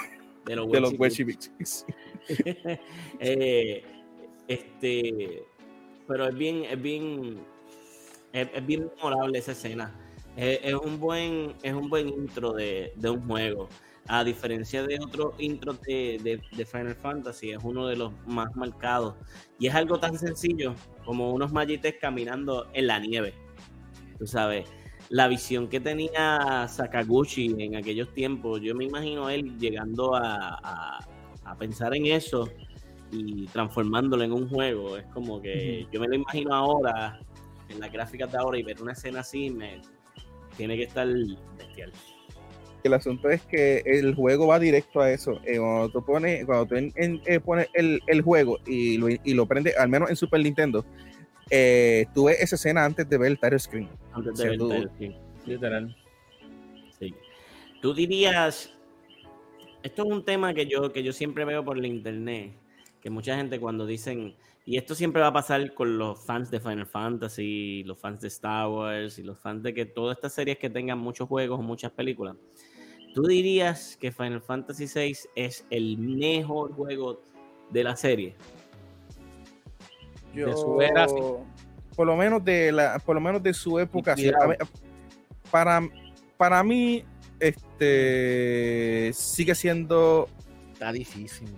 de 0.47 0.57
los, 0.57 0.71
de 0.71 0.81
los 0.81 0.93
eh, 3.21 3.85
este, 4.49 5.43
pero 6.07 6.29
es 6.29 6.35
bien, 6.35 6.65
es 6.65 6.81
bien, 6.81 7.39
es, 8.33 8.49
es 8.55 8.67
bien 8.67 8.91
memorable 8.97 9.39
esa 9.39 9.53
escena. 9.53 9.95
Es, 10.37 10.61
es, 10.63 10.75
un 10.75 11.01
buen, 11.01 11.55
es 11.63 11.75
un 11.75 11.89
buen 11.89 12.09
intro 12.09 12.53
de, 12.53 12.93
de 12.97 13.11
un 13.11 13.27
juego 13.27 13.69
a 14.11 14.25
diferencia 14.25 14.83
de 14.83 14.99
otros 15.01 15.35
intros 15.39 15.81
de, 15.83 16.41
Final 16.71 16.97
Fantasy, 16.97 17.53
es 17.53 17.61
uno 17.63 17.87
de 17.87 17.95
los 17.95 18.13
más 18.27 18.55
marcados. 18.57 19.15
Y 19.59 19.69
es 19.69 19.75
algo 19.75 20.01
tan 20.01 20.19
sencillo 20.19 20.75
como 21.05 21.33
unos 21.33 21.53
Magites 21.53 21.95
caminando 22.01 22.69
en 22.73 22.89
la 22.89 22.99
nieve. 22.99 23.35
Tú 24.19 24.27
sabes, 24.27 24.69
la 25.11 25.27
visión 25.27 25.69
que 25.69 25.81
tenía 25.81 26.67
Sakaguchi 26.69 27.55
en 27.59 27.75
aquellos 27.75 28.15
tiempos, 28.15 28.61
yo 28.61 28.77
me 28.77 28.85
imagino 28.85 29.29
él 29.29 29.59
llegando 29.59 30.15
a, 30.15 31.07
pensar 31.59 31.97
en 31.97 32.07
eso 32.07 32.49
y 33.11 33.45
transformándolo 33.47 34.23
en 34.23 34.33
un 34.33 34.49
juego. 34.49 34.97
Es 34.97 35.05
como 35.07 35.43
que 35.43 35.85
yo 35.91 36.01
me 36.01 36.07
lo 36.07 36.15
imagino 36.15 36.55
ahora, 36.55 37.19
en 37.69 37.81
las 37.81 37.93
gráficas 37.93 38.31
de 38.31 38.39
ahora, 38.39 38.57
y 38.57 38.63
ver 38.63 38.81
una 38.81 38.93
escena 38.93 39.21
así 39.21 39.51
me 39.51 39.83
tiene 40.57 40.77
que 40.77 40.85
estar 40.85 41.09
bestial 41.59 41.93
el 42.83 42.95
asunto 42.95 43.29
es 43.29 43.43
que 43.43 43.83
el 43.85 44.15
juego 44.15 44.47
va 44.47 44.59
directo 44.59 45.01
a 45.01 45.11
eso. 45.11 45.41
Eh, 45.45 45.59
cuando 45.59 45.89
tú 45.91 46.05
pones, 46.05 46.45
cuando 46.47 46.67
tú 46.67 46.77
eh, 46.77 47.41
pones 47.41 47.69
el, 47.75 48.01
el, 48.07 48.23
juego 48.23 48.59
y 48.67 48.97
lo, 48.97 49.09
y 49.11 49.35
lo 49.35 49.47
prendes, 49.47 49.77
al 49.77 49.89
menos 49.89 50.11
en 50.11 50.17
Super 50.17 50.41
Nintendo, 50.41 50.85
eh, 51.51 52.07
tú 52.15 52.25
ves 52.25 52.41
esa 52.41 52.57
escena 52.57 52.85
antes 52.85 53.09
de 53.09 53.19
ver 53.19 53.33
el 53.33 53.39
title 53.39 53.59
screen. 53.59 53.89
Antes 54.13 54.39
de 54.39 54.45
ver 54.45 54.53
el 54.55 54.59
title 54.59 54.89
screen. 54.95 55.17
Literal. 55.47 55.97
Sí. 56.99 57.15
Tú 57.83 57.95
dirías, 57.95 58.73
esto 59.83 60.05
es 60.05 60.11
un 60.11 60.25
tema 60.25 60.55
que 60.55 60.67
yo, 60.67 60.93
que 60.93 61.03
yo 61.03 61.13
siempre 61.13 61.45
veo 61.45 61.65
por 61.65 61.79
la 61.79 61.87
internet, 61.87 62.53
que 63.01 63.11
mucha 63.11 63.37
gente 63.37 63.59
cuando 63.59 63.87
dicen, 63.87 64.37
y 64.67 64.77
esto 64.77 64.95
siempre 64.95 65.23
va 65.23 65.29
a 65.29 65.33
pasar 65.33 65.75
con 65.75 65.99
los 65.99 66.23
fans 66.25 66.51
de 66.51 66.61
Final 66.61 66.87
Fantasy, 66.87 67.83
los 67.85 67.99
fans 67.99 68.21
de 68.21 68.29
Star 68.29 68.69
Wars 68.69 69.19
y 69.19 69.23
los 69.23 69.39
fans 69.39 69.63
de 69.63 69.73
que 69.73 69.87
todas 69.87 70.17
estas 70.17 70.35
series 70.35 70.59
que 70.59 70.69
tengan 70.71 70.99
muchos 70.99 71.29
juegos 71.29 71.59
o 71.59 71.63
muchas 71.63 71.91
películas. 71.93 72.37
¿Tú 73.15 73.23
dirías 73.23 73.97
que 73.97 74.13
Final 74.13 74.43
Fantasy 74.43 74.87
VI 74.87 75.17
es 75.35 75.67
el 75.71 75.99
mejor 75.99 76.73
juego 76.73 77.21
de 77.71 77.83
la 77.83 77.97
serie? 77.97 78.37
Yo, 80.33 80.47
de 80.47 80.53
su 81.09 81.45
por 81.97 82.07
lo 82.07 82.17
menos 82.17 82.45
de 82.45 82.73
la, 82.73 82.99
por 82.99 83.15
lo 83.15 83.21
menos 83.21 83.43
de 83.43 83.53
su 83.53 83.79
época. 83.79 84.15
para, 85.51 85.83
para 86.37 86.63
mí, 86.63 87.05
este 87.39 89.11
sigue 89.13 89.55
siendo. 89.55 90.29
Está 90.73 90.93
difícil. 90.93 91.49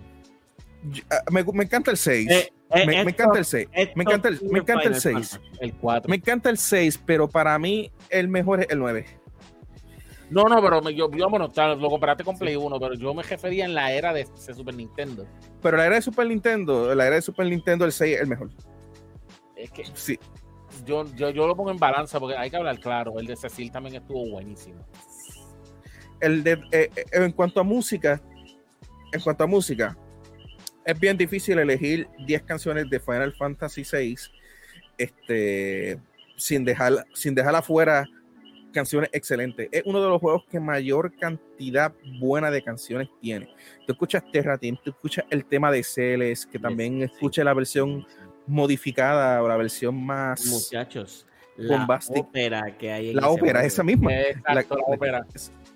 Ah, 1.09 1.23
me, 1.31 1.39
encanta 1.63 1.91
el 1.91 1.97
6. 1.97 2.29
Eh, 2.29 2.51
eh, 2.71 2.85
me, 2.85 3.09
encanta 3.09 3.39
el 3.39 3.45
6. 3.45 3.69
Me 3.95 4.03
encanta 4.03 4.27
el, 4.27 4.41
me 4.51 4.59
encanta 4.59 4.83
el 4.89 4.95
6. 4.95 5.39
El 5.61 5.73
4. 5.75 6.09
Me 6.09 6.17
encanta 6.17 6.49
el 6.49 6.57
6, 6.57 6.99
pero 7.05 7.29
para 7.29 7.57
mí 7.57 7.89
el 8.09 8.27
mejor 8.27 8.61
es 8.61 8.67
el 8.69 8.79
9. 8.79 9.05
No, 10.33 10.45
no, 10.45 10.59
pero 10.63 10.89
yo, 10.89 11.11
yo 11.11 11.29
bueno, 11.29 11.51
lo 11.55 11.89
comparaste 11.91 12.23
con 12.23 12.35
Play 12.35 12.55
1, 12.55 12.79
pero 12.79 12.95
yo 12.95 13.13
me 13.13 13.21
refería 13.21 13.65
en 13.65 13.75
la 13.75 13.91
era 13.91 14.11
de, 14.11 14.25
Super 14.35 14.73
Nintendo. 14.73 15.27
Pero 15.61 15.77
la 15.77 15.85
era 15.85 15.95
de 15.95 16.01
Super 16.01 16.25
Nintendo, 16.25 16.95
la 16.95 17.05
era 17.05 17.15
de 17.17 17.21
Super 17.21 17.45
Nintendo, 17.45 17.85
el 17.85 17.91
6 17.91 18.15
es 18.15 18.21
el 18.21 18.27
mejor. 18.27 18.49
Es 19.55 19.69
que 19.69 19.85
sí. 19.93 20.17
Yo, 20.85 21.05
yo, 21.13 21.29
yo 21.29 21.45
lo 21.45 21.55
pongo 21.55 21.69
en 21.69 21.77
balanza 21.77 22.19
porque 22.19 22.35
hay 22.35 22.49
que 22.49 22.55
hablar 22.55 22.79
claro. 22.79 23.19
El 23.19 23.27
de 23.27 23.35
Cecil 23.35 23.71
también 23.71 23.97
estuvo 23.97 24.27
buenísimo. 24.27 24.83
El 26.19 26.43
de, 26.43 26.53
eh, 26.71 26.89
eh, 26.95 27.05
en 27.11 27.31
cuanto 27.33 27.59
a 27.59 27.63
música, 27.63 28.19
en 29.11 29.21
cuanto 29.21 29.43
a 29.43 29.47
música, 29.47 29.95
es 30.83 30.99
bien 30.99 31.15
difícil 31.15 31.59
elegir 31.59 32.07
10 32.25 32.41
canciones 32.41 32.89
de 32.89 32.99
Final 32.99 33.35
Fantasy 33.35 33.83
VI 33.83 34.15
este, 34.97 35.99
sin, 36.37 36.65
dejar, 36.65 37.05
sin 37.13 37.35
dejar 37.35 37.55
afuera 37.55 38.07
canciones 38.73 39.09
excelentes. 39.13 39.69
Es 39.71 39.83
uno 39.85 40.01
de 40.01 40.09
los 40.09 40.19
juegos 40.19 40.43
que 40.49 40.59
mayor 40.59 41.15
cantidad 41.17 41.93
buena 42.19 42.51
de 42.51 42.61
canciones 42.61 43.07
tiene. 43.21 43.47
Tú 43.85 43.93
escuchas 43.93 44.23
Terra 44.31 44.57
Team, 44.57 44.77
tú 44.83 44.89
escuchas 44.89 45.23
el 45.29 45.45
tema 45.45 45.71
de 45.71 45.83
Celes, 45.83 46.45
que 46.45 46.59
también 46.59 47.01
escucha 47.03 47.43
la 47.43 47.53
versión 47.53 48.05
modificada 48.47 49.41
o 49.41 49.47
la 49.47 49.55
versión 49.55 50.03
más. 50.03 50.45
Muchachos, 50.47 51.25
la 51.55 51.87
ópera 52.09 52.77
que 52.77 52.91
hay 52.91 53.11
en 53.11 53.15
La 53.15 53.29
ópera, 53.29 53.63
esa 53.63 53.83
misma. 53.83 54.11
la, 54.11 54.65
ópera. 54.87 55.25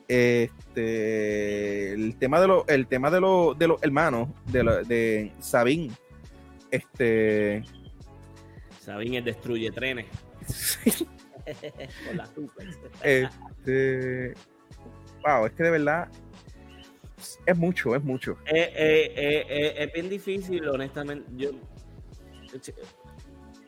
Este, 0.08 1.94
el 1.94 2.16
tema 2.18 2.42
de 2.42 2.48
los, 2.48 2.68
el 2.68 2.88
tema 2.88 3.12
de 3.12 3.22
los, 3.22 3.58
de 3.58 3.68
los 3.68 3.82
hermanos 3.84 4.30
de, 4.46 4.64
de 4.88 5.32
Sabine. 5.40 5.94
Este. 6.72 7.64
Sabine 8.80 9.22
destruye 9.22 9.72
trenes. 9.72 10.06
Este, 13.04 14.34
wow, 15.26 15.46
es 15.46 15.54
que 15.54 15.64
de 15.64 15.72
verdad 15.72 16.10
es 17.46 17.58
mucho, 17.58 17.96
es 17.96 18.04
mucho. 18.04 18.38
Eh, 18.46 18.72
eh, 18.76 19.74
es 19.78 19.94
bien 19.94 20.10
difícil, 20.10 20.68
honestamente. 20.68 21.30
Yo, 21.36 21.52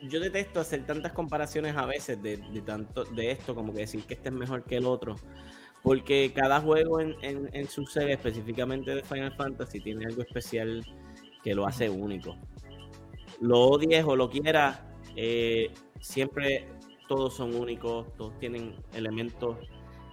yo 0.02 0.20
detesto 0.20 0.60
hacer 0.60 0.86
tantas 0.86 1.12
comparaciones 1.12 1.76
a 1.76 1.86
veces 1.86 2.22
de, 2.22 2.38
tanto 2.64 3.04
de 3.04 3.32
esto, 3.32 3.54
como 3.54 3.72
que 3.72 3.80
decir 3.80 4.04
que 4.04 4.14
este 4.14 4.28
es 4.28 4.34
mejor 4.34 4.64
que 4.64 4.76
el 4.76 4.86
otro. 4.86 5.16
Porque 5.82 6.32
cada 6.34 6.60
juego 6.60 7.00
en, 7.00 7.16
en, 7.22 7.68
su 7.68 7.86
serie, 7.86 8.14
específicamente 8.14 8.94
de 8.94 9.02
Final 9.02 9.34
Fantasy, 9.34 9.80
tiene 9.80 10.04
algo 10.04 10.22
especial 10.22 10.84
que 11.42 11.54
lo 11.54 11.66
hace 11.66 11.88
único. 11.88 12.36
Lo 13.40 13.60
odies 13.60 14.04
o 14.04 14.14
lo 14.14 14.28
quieras, 14.28 14.80
eh, 15.16 15.72
siempre 15.98 16.68
todos 17.10 17.34
son 17.34 17.56
únicos, 17.56 18.06
todos 18.16 18.38
tienen 18.38 18.76
elementos 18.94 19.56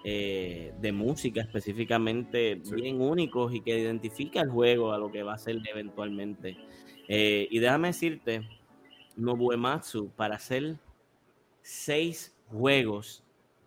eh, 0.04 0.74
de 0.82 0.92
música 0.92 1.42
específicamente 1.42 2.56
bien 2.56 3.00
únicos 3.00 3.54
y 3.54 3.62
que 3.62 3.78
identifica 3.78 4.42
el 4.42 4.50
juego 4.50 4.92
a 4.92 4.98
lo 4.98 5.12
que 5.12 5.22
va 5.22 5.36
a 5.36 5.38
ser 5.38 5.58
eventualmente. 5.70 6.58
Eh, 7.08 7.48
y 7.52 7.60
déjame 7.60 7.90
decirte, 7.90 8.50
Nobuematsu, 9.16 10.10
para 10.16 10.38
hacer 10.38 10.80
seis 11.62 12.36
juegos 12.48 13.24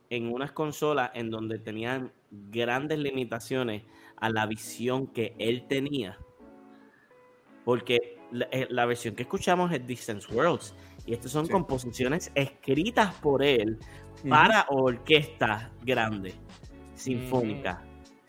en 0.08 0.32
unas 0.32 0.50
consolas 0.50 1.12
en 1.14 1.30
donde 1.30 1.60
tenían 1.60 2.12
grandes 2.32 2.98
limitaciones 2.98 3.84
a 4.16 4.28
la 4.30 4.44
visión 4.46 5.06
que 5.06 5.36
él 5.38 5.68
tenía. 5.68 6.18
Porque 7.64 8.18
la, 8.32 8.48
eh, 8.50 8.66
versión 8.86 9.14
que 9.14 9.22
escuchamos 9.22 9.72
es 9.72 9.86
Distance 9.86 10.34
Worlds. 10.34 10.74
Y 11.06 11.14
estas 11.14 11.32
son 11.32 11.48
composiciones 11.48 12.30
escritas 12.34 13.14
por 13.16 13.42
él 13.42 13.78
para 14.28 14.66
orquesta 14.68 15.70
grande, 15.82 16.34
sinfónica. 16.94 17.84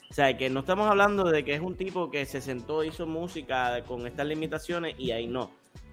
O 0.09 0.13
sea, 0.13 0.35
que 0.35 0.49
no 0.49 0.61
estamos 0.61 0.87
hablando 0.87 1.23
de 1.23 1.45
que 1.45 1.53
es 1.53 1.61
un 1.61 1.75
tipo 1.75 2.11
que 2.11 2.25
se 2.25 2.41
sentó, 2.41 2.83
hizo 2.83 3.05
música 3.07 3.83
con 3.85 4.05
estas 4.05 4.27
limitaciones 4.27 4.95
y 4.97 5.11
ahí 5.11 5.27
no. 5.27 5.51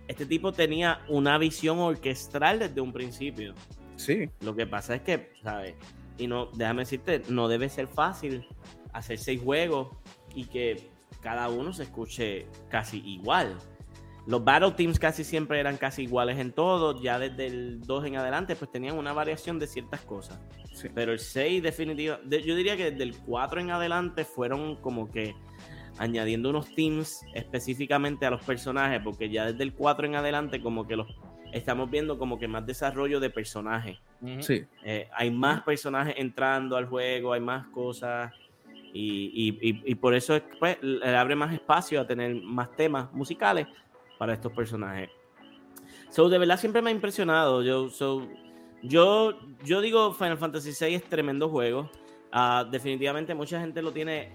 Este 0.09 0.27
tipo 0.27 0.53
tenía 0.53 1.01
una 1.09 1.39
visión 1.39 1.79
orquestral 1.79 2.59
desde 2.59 2.81
un 2.81 2.93
principio. 2.93 3.55
Sí. 3.97 4.29
Lo 4.41 4.57
que 4.57 4.67
pasa 4.67 4.95
es 4.97 5.03
que, 5.03 5.33
¿sabes? 5.43 5.75
Y 6.17 6.27
no, 6.27 6.47
déjame 6.47 6.83
decirte, 6.83 7.23
no 7.29 7.47
debe 7.47 7.69
ser 7.69 7.87
fácil 7.87 8.47
hacer 8.93 9.19
seis 9.19 9.41
juegos 9.41 9.89
y 10.35 10.47
que 10.47 10.91
cada 11.21 11.49
uno 11.49 11.73
se 11.73 11.85
escuche 11.85 12.47
casi 12.69 12.99
igual. 13.07 13.57
Los 14.29 14.45
Battle 14.45 14.73
Teams 14.73 14.99
casi 14.99 15.25
siempre 15.25 15.59
eran 15.59 15.79
casi 15.79 16.03
iguales 16.03 16.39
en 16.39 16.53
todo. 16.53 17.01
Ya 17.01 17.19
desde 17.19 17.47
el 17.47 17.81
2 17.81 18.05
en 18.05 18.17
adelante, 18.17 18.57
pues 18.57 18.71
tenían 18.71 18.99
una 18.99 19.15
variación 19.15 19.59
de 19.59 19.67
ciertas 19.67 20.03
cosas. 20.03 20.39
Pero 20.95 21.13
el 21.13 21.19
6, 21.19 21.63
definitivamente, 21.63 22.43
yo 22.43 22.55
diría 22.55 22.77
que 22.77 22.91
desde 22.91 23.05
el 23.05 23.17
4 23.17 23.63
en 23.63 23.71
adelante 23.71 24.27
fueron 24.27 24.77
como 24.77 25.11
que 25.11 25.35
añadiendo 25.97 26.51
unos 26.51 26.75
teams 26.75 27.25
específicamente 27.33 28.27
a 28.27 28.31
los 28.31 28.45
personajes, 28.45 29.01
porque 29.03 29.31
ya 29.31 29.47
desde 29.47 29.63
el 29.63 29.73
4 29.73 30.07
en 30.07 30.17
adelante, 30.17 30.61
como 30.61 30.87
que 30.87 30.97
los 30.97 31.09
estamos 31.51 31.91
viendo 31.91 32.19
como 32.19 32.39
que 32.39 32.49
más 32.49 32.67
desarrollo 32.67 33.21
de 33.21 33.31
personajes. 33.31 33.97
Sí. 34.41 34.67
Eh, 34.85 35.09
hay 35.11 35.31
más 35.31 35.63
personajes 35.63 36.15
entrando 36.19 36.77
al 36.77 36.85
juego, 36.85 37.33
hay 37.33 37.41
más 37.41 37.67
cosas. 37.69 38.31
Y, 38.93 39.95
por 39.95 40.15
eso 40.15 40.39
pues, 40.59 40.77
le 40.83 41.17
abre 41.17 41.35
más 41.35 41.55
espacio 41.55 41.99
a 41.99 42.07
tener 42.07 42.35
más 42.35 42.77
temas 42.77 43.11
musicales 43.13 43.67
para 44.19 44.35
estos 44.35 44.53
personajes. 44.53 45.11
So, 46.11 46.29
de 46.29 46.39
verdad 46.39 46.59
siempre 46.59 46.83
me 46.83 46.91
ha 46.91 46.93
impresionado. 46.93 47.63
Yo, 47.63 47.89
yo, 48.83 49.39
yo 49.65 49.81
digo 49.81 50.13
Final 50.13 50.39
Fantasy 50.39 50.73
VI 50.79 50.95
es 50.95 51.05
tremendo 51.05 51.49
juego. 51.49 51.91
Ah, 52.33 52.67
definitivamente 52.71 53.35
mucha 53.35 53.61
gente 53.61 53.81
lo 53.83 53.93
tiene 53.93 54.33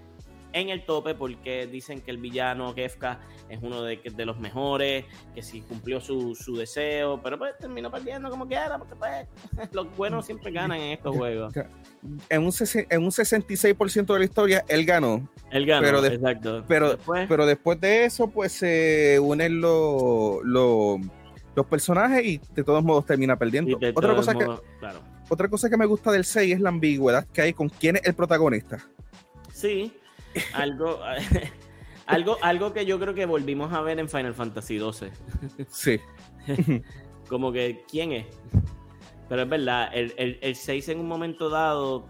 en 0.54 0.70
el 0.70 0.84
tope 0.84 1.14
porque 1.14 1.66
dicen 1.66 2.00
que 2.00 2.12
el 2.12 2.18
villano 2.18 2.74
Kefka 2.74 3.20
es 3.48 3.58
uno 3.60 3.82
de, 3.82 4.00
de 4.02 4.24
los 4.24 4.38
mejores, 4.38 5.04
que 5.34 5.42
si 5.42 5.60
cumplió 5.60 6.00
su, 6.00 6.34
su, 6.34 6.56
deseo, 6.56 7.20
pero 7.22 7.38
pues 7.38 7.58
terminó 7.58 7.90
perdiendo 7.90 8.30
como 8.30 8.46
quiera, 8.46 8.78
porque 8.78 8.94
pues 8.94 9.26
los 9.72 9.94
buenos 9.96 10.24
siempre 10.24 10.52
ganan 10.52 10.78
en 10.78 10.92
estos 10.92 11.14
juegos. 11.14 11.52
En 12.28 12.42
un, 12.42 12.52
en 12.90 13.02
un 13.02 13.10
66% 13.10 14.06
de 14.06 14.18
la 14.18 14.24
historia, 14.24 14.64
él 14.68 14.86
ganó. 14.86 15.28
Él 15.50 15.66
ganó, 15.66 15.82
pero 15.82 16.04
exacto. 16.06 16.64
Pero 16.68 16.90
después, 16.90 17.26
pero 17.28 17.46
después 17.46 17.80
de 17.80 18.04
eso, 18.04 18.28
pues 18.28 18.52
se 18.52 19.18
unen 19.20 19.60
los, 19.60 20.40
los, 20.44 21.00
personajes 21.68 22.24
y 22.24 22.40
de 22.54 22.62
todos 22.62 22.84
modos 22.84 23.06
termina 23.06 23.36
perdiendo. 23.36 23.76
Otra 23.94 24.14
cosa, 24.14 24.34
que, 24.34 24.46
otra 25.28 25.48
cosa 25.48 25.68
que 25.68 25.76
me 25.76 25.86
gusta 25.86 26.12
del 26.12 26.24
6 26.24 26.54
es 26.54 26.60
la 26.60 26.68
ambigüedad 26.68 27.26
que 27.26 27.42
hay 27.42 27.52
con 27.52 27.68
quién 27.68 27.96
es 27.96 28.02
el 28.04 28.14
protagonista. 28.14 28.78
Sí, 29.52 29.92
algo, 30.52 31.00
algo, 32.06 32.36
algo 32.42 32.72
que 32.72 32.86
yo 32.86 32.98
creo 32.98 33.14
que 33.14 33.26
volvimos 33.26 33.72
a 33.72 33.80
ver 33.80 33.98
en 33.98 34.08
Final 34.08 34.34
Fantasy 34.34 34.78
XII. 34.78 35.10
Sí. 35.68 36.00
Como 37.28 37.52
que, 37.52 37.84
¿quién 37.90 38.12
es? 38.12 38.26
Pero 39.28 39.42
es 39.42 39.48
verdad, 39.48 39.90
el, 39.94 40.38
el, 40.40 40.54
6 40.54 40.90
en 40.90 41.00
un 41.00 41.08
momento 41.08 41.48
dado, 41.48 42.08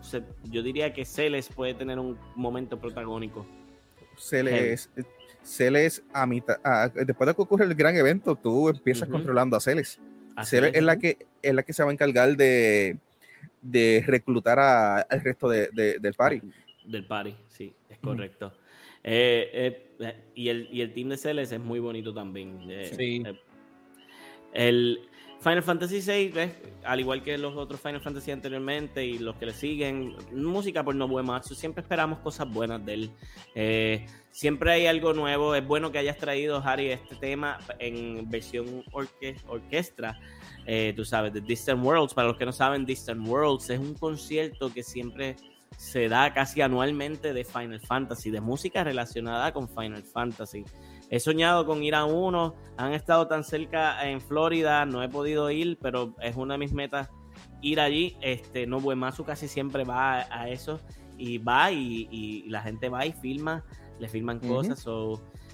yo 0.51 0.63
diría 0.63 0.93
que 0.93 1.05
Celes 1.05 1.49
puede 1.49 1.75
tener 1.75 1.99
un 1.99 2.19
momento 2.35 2.81
protagónico. 2.81 3.47
Celes, 4.19 4.91
Celes 5.43 6.03
a 6.13 6.27
mitad, 6.27 6.57
después 6.93 7.29
de 7.29 7.35
que 7.35 7.43
ocurre 7.43 7.65
el 7.65 7.75
gran 7.75 7.97
evento, 7.97 8.35
tú 8.35 8.69
empiezas 8.69 9.09
controlando 9.09 9.57
a 9.57 9.61
Celes. 9.61 10.01
Celes 10.43 10.73
es 10.75 10.83
la, 10.83 10.99
que, 10.99 11.19
es 11.41 11.55
la 11.55 11.63
que 11.63 11.73
se 11.73 11.85
va 11.85 11.91
a 11.91 11.93
encargar 11.93 12.37
de, 12.37 12.99
de 13.63 14.05
reclutar 14.07 14.59
al 14.59 15.21
resto 15.21 15.49
de, 15.49 15.69
del 16.01 16.15
party. 16.15 16.43
Del 16.85 17.07
party, 17.07 17.35
sí 17.49 17.75
correcto. 18.05 18.53
Eh, 19.03 19.51
eh, 19.53 19.91
eh, 20.01 20.25
y, 20.35 20.49
el, 20.49 20.69
y 20.73 20.81
el 20.81 20.93
team 20.93 21.11
de 21.11 21.17
Celes 21.17 21.53
es 21.53 21.61
muy 21.61 21.81
bonito 21.81 22.13
también. 22.15 22.59
sí. 22.97 23.23
el 24.53 25.01
Final 25.41 25.63
Fantasy 25.63 26.01
VI, 26.01 26.33
al 26.85 27.01
igual 27.01 27.23
que 27.23 27.37
los 27.37 27.55
otros 27.55 27.79
Final 27.79 28.01
Fantasy 28.01 28.31
anteriormente 28.31 29.05
y 29.05 29.19
los 29.19 29.37
que 29.37 29.47
le 29.47 29.53
siguen, 29.53 30.15
música 30.33 30.83
por 30.83 30.95
no 30.95 31.07
Nobuematsu, 31.07 31.55
siempre 31.55 31.83
esperamos 31.83 32.21
cosas 32.21 32.49
buenas 32.51 32.83
de 32.87 32.95
él. 32.95 34.17
siempre 34.31 34.73
hay 34.73 34.87
algo 34.87 35.13
nuevo. 35.13 35.55
Es 35.55 35.67
bueno 35.67 35.93
que 35.93 35.99
hayas 35.99 36.17
traído, 36.17 36.63
Harry, 36.65 36.93
este 36.93 37.17
tema 37.17 37.59
en 37.79 38.31
versión 38.31 38.85
orquestra. 38.93 40.19
tú 40.97 41.05
sabes, 41.05 41.35
de 41.35 41.43
Distant 41.43 41.85
Worlds. 41.85 42.15
Para 42.15 42.29
los 42.29 42.39
que 42.39 42.47
no 42.47 42.53
saben, 42.53 42.87
Distant 42.87 43.29
Worlds 43.29 43.69
es 43.69 43.79
un 43.79 43.93
concierto 43.93 44.73
que 44.73 44.83
siempre 44.83 45.37
se 45.77 46.09
da 46.09 46.33
casi 46.33 46.61
anualmente 46.61 47.33
de 47.33 47.45
Final 47.45 47.81
Fantasy, 47.81 48.31
de 48.31 48.41
música 48.41 48.85
relacionada 48.85 49.53
con 49.53 49.69
Final 49.69 50.03
Fantasy. 50.03 50.65
He 51.11 51.21
soñado 51.21 51.67
con 51.67 51.83
ir 51.83 51.95
a 51.95 52.05
uno, 52.05 52.55
han 52.77 52.93
estado 52.93 53.29
tan 53.29 53.45
cerca 53.45 54.09
en 54.09 54.21
Florida, 54.21 54.87
no 54.87 55.03
he 55.03 55.09
podido 55.09 55.51
ir, 55.51 55.79
pero 55.81 56.15
es 56.21 56.37
una 56.37 56.55
de 56.55 56.59
mis 56.59 56.73
metas 56.73 57.09
ir 57.61 57.81
allí. 57.81 58.17
Este, 58.21 58.67
no, 58.67 58.81
Buemasu 58.81 59.25
casi 59.25 59.49
siempre 59.49 59.85
va 59.85 60.27
a, 60.31 60.49
eso 60.49 60.81
y 61.17 61.39
va 61.39 61.71
y, 61.71 62.45
la 62.49 62.63
gente 62.63 62.89
va 62.89 63.07
y 63.07 63.13
filma, 63.13 63.65
le 63.99 64.09
filman 64.09 64.41
cosas. 64.41 64.85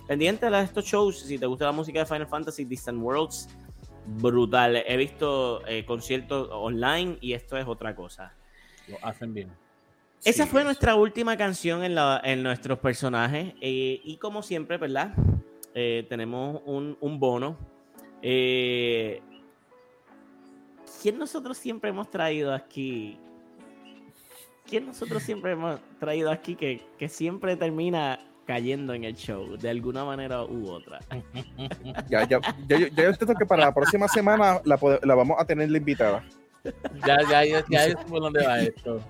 pendiente 0.07 0.49
de 0.49 0.63
estos 0.63 0.85
shows, 0.85 1.21
si 1.21 1.39
te 1.39 1.47
gusta 1.47 1.67
la 1.67 1.73
música 1.73 2.01
de 2.01 2.07
Final 2.07 2.29
Fantasy, 2.29 2.65
Distant 2.65 3.01
Worlds, 3.03 3.49
brutal. 4.07 4.77
He 4.77 4.97
visto 4.97 5.67
eh, 5.67 5.85
conciertos 5.85 6.49
online 6.51 7.19
y 7.21 7.33
esto 7.33 7.57
es 7.57 7.67
otra 7.67 7.95
cosa. 7.95 8.35
Lo 8.89 8.97
hacen 9.03 9.35
bien. 9.35 9.51
Esa 10.25 10.47
fue 10.47 10.65
nuestra 10.65 10.97
última 10.97 11.37
canción 11.37 11.83
en, 11.83 11.97
en 12.25 12.43
nuestros 12.43 12.79
personajes. 12.79 13.55
Eh, 13.61 14.01
y 14.05 14.17
como 14.19 14.43
siempre, 14.43 14.77
¿verdad? 14.77 15.15
Eh, 15.75 16.05
tenemos 16.09 16.61
un, 16.67 17.19
bono. 17.19 17.57
Eh, 18.23 19.23
¿Quién 21.01 21.19
nosotros 21.19 21.57
siempre 21.57 21.91
hemos 21.91 22.11
traído 22.11 22.53
aquí? 22.53 23.19
¿Quién 24.69 24.87
nosotros 24.87 25.23
siempre 25.23 25.53
hemos 25.53 25.81
traído 25.99 26.31
aquí 26.31 26.55
que, 26.55 27.09
siempre 27.09 27.57
termina 27.57 28.21
cayendo 28.47 28.95
en 28.95 29.05
el 29.05 29.15
show 29.15 29.57
de 29.57 29.71
alguna 29.71 30.05
manera 30.05 30.45
u 30.45 30.69
otra? 30.69 31.01
ya, 32.11 32.29
ya, 32.29 32.41
ya, 32.69 32.79
ya 32.79 32.89
yo 32.89 33.09
entiendo 33.09 33.35
que 33.35 33.47
para 33.47 33.67
la 33.67 33.75
próxima 33.75 34.07
semana 34.07 34.61
la, 34.65 34.79
la 35.03 35.15
vamos 35.15 35.37
a 35.41 35.47
tener 35.47 35.71
la 35.71 35.79
invitada. 35.79 36.23
Ya, 37.07 37.17
ya, 37.31 37.45
ya, 37.45 37.65
ya 37.71 37.87
es 37.87 37.97
por 37.97 38.21
dónde 38.21 38.45
va 38.45 38.61
esto. 38.61 39.01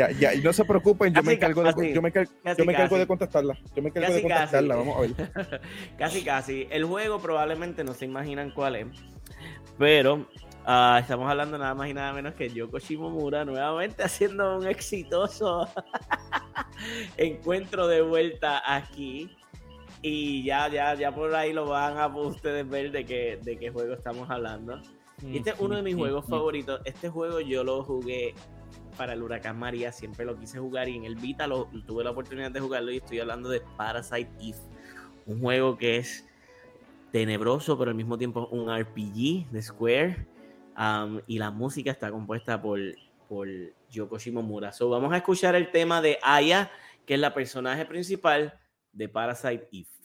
Ya, 0.00 0.10
ya, 0.12 0.34
y 0.34 0.40
no 0.40 0.50
se 0.54 0.64
preocupen, 0.64 1.12
yo 1.12 1.22
me 1.22 1.34
encargo, 1.34 1.62
de, 1.62 1.92
yo 1.92 2.00
me, 2.00 2.10
yo 2.10 2.64
me 2.64 2.72
encargo 2.72 2.96
de 2.96 3.06
contestarla. 3.06 3.58
Yo 3.76 3.82
me 3.82 3.90
encargo 3.90 4.14
de 4.14 4.22
contestarla, 4.22 4.76
vamos 4.76 4.96
a 4.96 5.00
ver. 5.02 5.60
casi, 5.98 6.24
casi. 6.24 6.66
El 6.70 6.86
juego 6.86 7.20
probablemente 7.20 7.84
no 7.84 7.92
se 7.92 8.06
imaginan 8.06 8.50
cuál 8.50 8.76
es, 8.76 8.86
pero 9.76 10.26
uh, 10.66 10.96
estamos 10.98 11.30
hablando 11.30 11.58
nada 11.58 11.74
más 11.74 11.90
y 11.90 11.92
nada 11.92 12.14
menos 12.14 12.32
que 12.32 12.48
Yoko 12.48 12.78
Shimomura 12.78 13.44
nuevamente 13.44 14.02
haciendo 14.02 14.56
un 14.56 14.66
exitoso 14.66 15.68
encuentro 17.18 17.86
de 17.86 18.00
vuelta 18.00 18.62
aquí. 18.64 19.36
Y 20.00 20.44
ya, 20.44 20.68
ya, 20.68 20.94
ya 20.94 21.14
por 21.14 21.34
ahí 21.34 21.52
lo 21.52 21.66
van 21.66 21.98
a 21.98 22.06
ustedes 22.06 22.66
ver 22.66 22.90
de 22.90 23.04
qué, 23.04 23.38
de 23.42 23.58
qué 23.58 23.68
juego 23.68 23.92
estamos 23.92 24.30
hablando. 24.30 24.80
Y 25.22 25.36
este 25.36 25.50
es 25.50 25.56
uno 25.58 25.76
de 25.76 25.82
mis 25.82 25.94
juegos 25.94 26.24
favoritos. 26.26 26.80
Este 26.86 27.10
juego 27.10 27.40
yo 27.40 27.62
lo 27.64 27.84
jugué 27.84 28.34
para 28.96 29.12
el 29.12 29.22
huracán 29.22 29.58
María, 29.58 29.92
siempre 29.92 30.24
lo 30.24 30.38
quise 30.38 30.58
jugar 30.58 30.88
y 30.88 30.96
en 30.96 31.04
el 31.04 31.16
Vita 31.16 31.46
tuve 31.86 32.04
la 32.04 32.10
oportunidad 32.10 32.50
de 32.50 32.60
jugarlo 32.60 32.90
y 32.90 32.98
estoy 32.98 33.20
hablando 33.20 33.48
de 33.48 33.60
Parasite 33.76 34.30
Eve, 34.40 34.58
un 35.26 35.40
juego 35.40 35.76
que 35.76 35.96
es 35.96 36.26
tenebroso 37.12 37.78
pero 37.78 37.90
al 37.90 37.96
mismo 37.96 38.16
tiempo 38.16 38.48
un 38.52 38.68
RPG 38.72 39.50
de 39.50 39.62
Square 39.62 40.26
um, 40.78 41.20
y 41.26 41.38
la 41.38 41.50
música 41.50 41.90
está 41.90 42.10
compuesta 42.10 42.60
por, 42.60 42.78
por 43.28 43.48
Yoko 43.90 44.18
Shimomura. 44.18 44.72
So, 44.72 44.88
vamos 44.88 45.12
a 45.12 45.18
escuchar 45.18 45.54
el 45.54 45.70
tema 45.70 46.00
de 46.00 46.18
Aya, 46.22 46.70
que 47.06 47.14
es 47.14 47.20
la 47.20 47.34
personaje 47.34 47.84
principal 47.84 48.58
de 48.92 49.08
Parasite 49.08 49.68
Eve. 49.72 49.99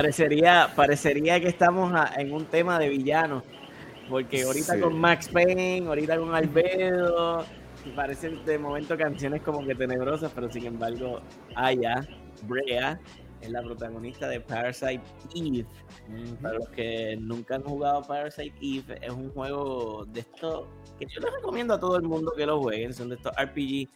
Parecería, 0.00 0.72
parecería 0.74 1.38
que 1.40 1.48
estamos 1.48 1.92
en 2.16 2.32
un 2.32 2.46
tema 2.46 2.78
de 2.78 2.88
villanos. 2.88 3.42
Porque 4.08 4.44
ahorita 4.44 4.80
con 4.80 4.98
Max 4.98 5.28
Payne, 5.28 5.86
ahorita 5.86 6.18
con 6.18 6.34
Albedo, 6.34 7.44
parecen 7.94 8.42
de 8.46 8.58
momento 8.58 8.96
canciones 8.96 9.42
como 9.42 9.62
que 9.66 9.74
tenebrosas, 9.74 10.32
pero 10.34 10.50
sin 10.50 10.64
embargo, 10.64 11.20
Aya, 11.54 12.08
Brea, 12.44 12.98
es 13.42 13.50
la 13.50 13.62
protagonista 13.62 14.26
de 14.26 14.40
Parasite 14.40 15.02
Eve. 15.34 15.66
Para 16.40 16.54
los 16.54 16.68
que 16.70 17.18
nunca 17.20 17.56
han 17.56 17.62
jugado 17.62 18.00
Parasite 18.00 18.56
Eve, 18.62 18.98
es 19.02 19.12
un 19.12 19.30
juego 19.30 20.06
de 20.06 20.20
esto 20.20 20.66
que 20.98 21.04
yo 21.06 21.20
les 21.20 21.30
recomiendo 21.34 21.74
a 21.74 21.78
todo 21.78 21.96
el 21.96 22.04
mundo 22.04 22.32
que 22.34 22.46
lo 22.46 22.58
jueguen. 22.58 22.94
Son 22.94 23.10
de 23.10 23.16
estos 23.16 23.32
RPG 23.36 23.86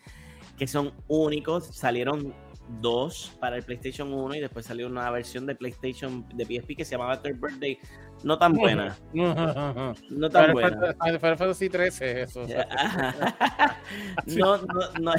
que 0.58 0.66
son 0.66 0.92
únicos. 1.08 1.64
Salieron 1.74 2.34
dos 2.80 3.36
para 3.40 3.56
el 3.56 3.62
PlayStation 3.62 4.12
1 4.12 4.36
y 4.36 4.40
después 4.40 4.66
salió 4.66 4.86
una 4.86 5.10
versión 5.10 5.46
de 5.46 5.54
PlayStation 5.54 6.26
de 6.34 6.44
PSP 6.44 6.76
que 6.76 6.84
se 6.84 6.92
llamaba 6.92 7.20
Third 7.20 7.40
Birthday. 7.40 7.78
No 8.22 8.38
tan 8.38 8.54
buena. 8.54 8.96
no 9.12 10.30
tan 10.30 10.52
buena. 10.52 10.94
Final 10.94 11.18
Fantasy 11.20 11.68
13, 11.68 12.22
eso. 12.22 12.46
no, 14.26 14.56
no, 14.58 14.80
no, 15.00 15.12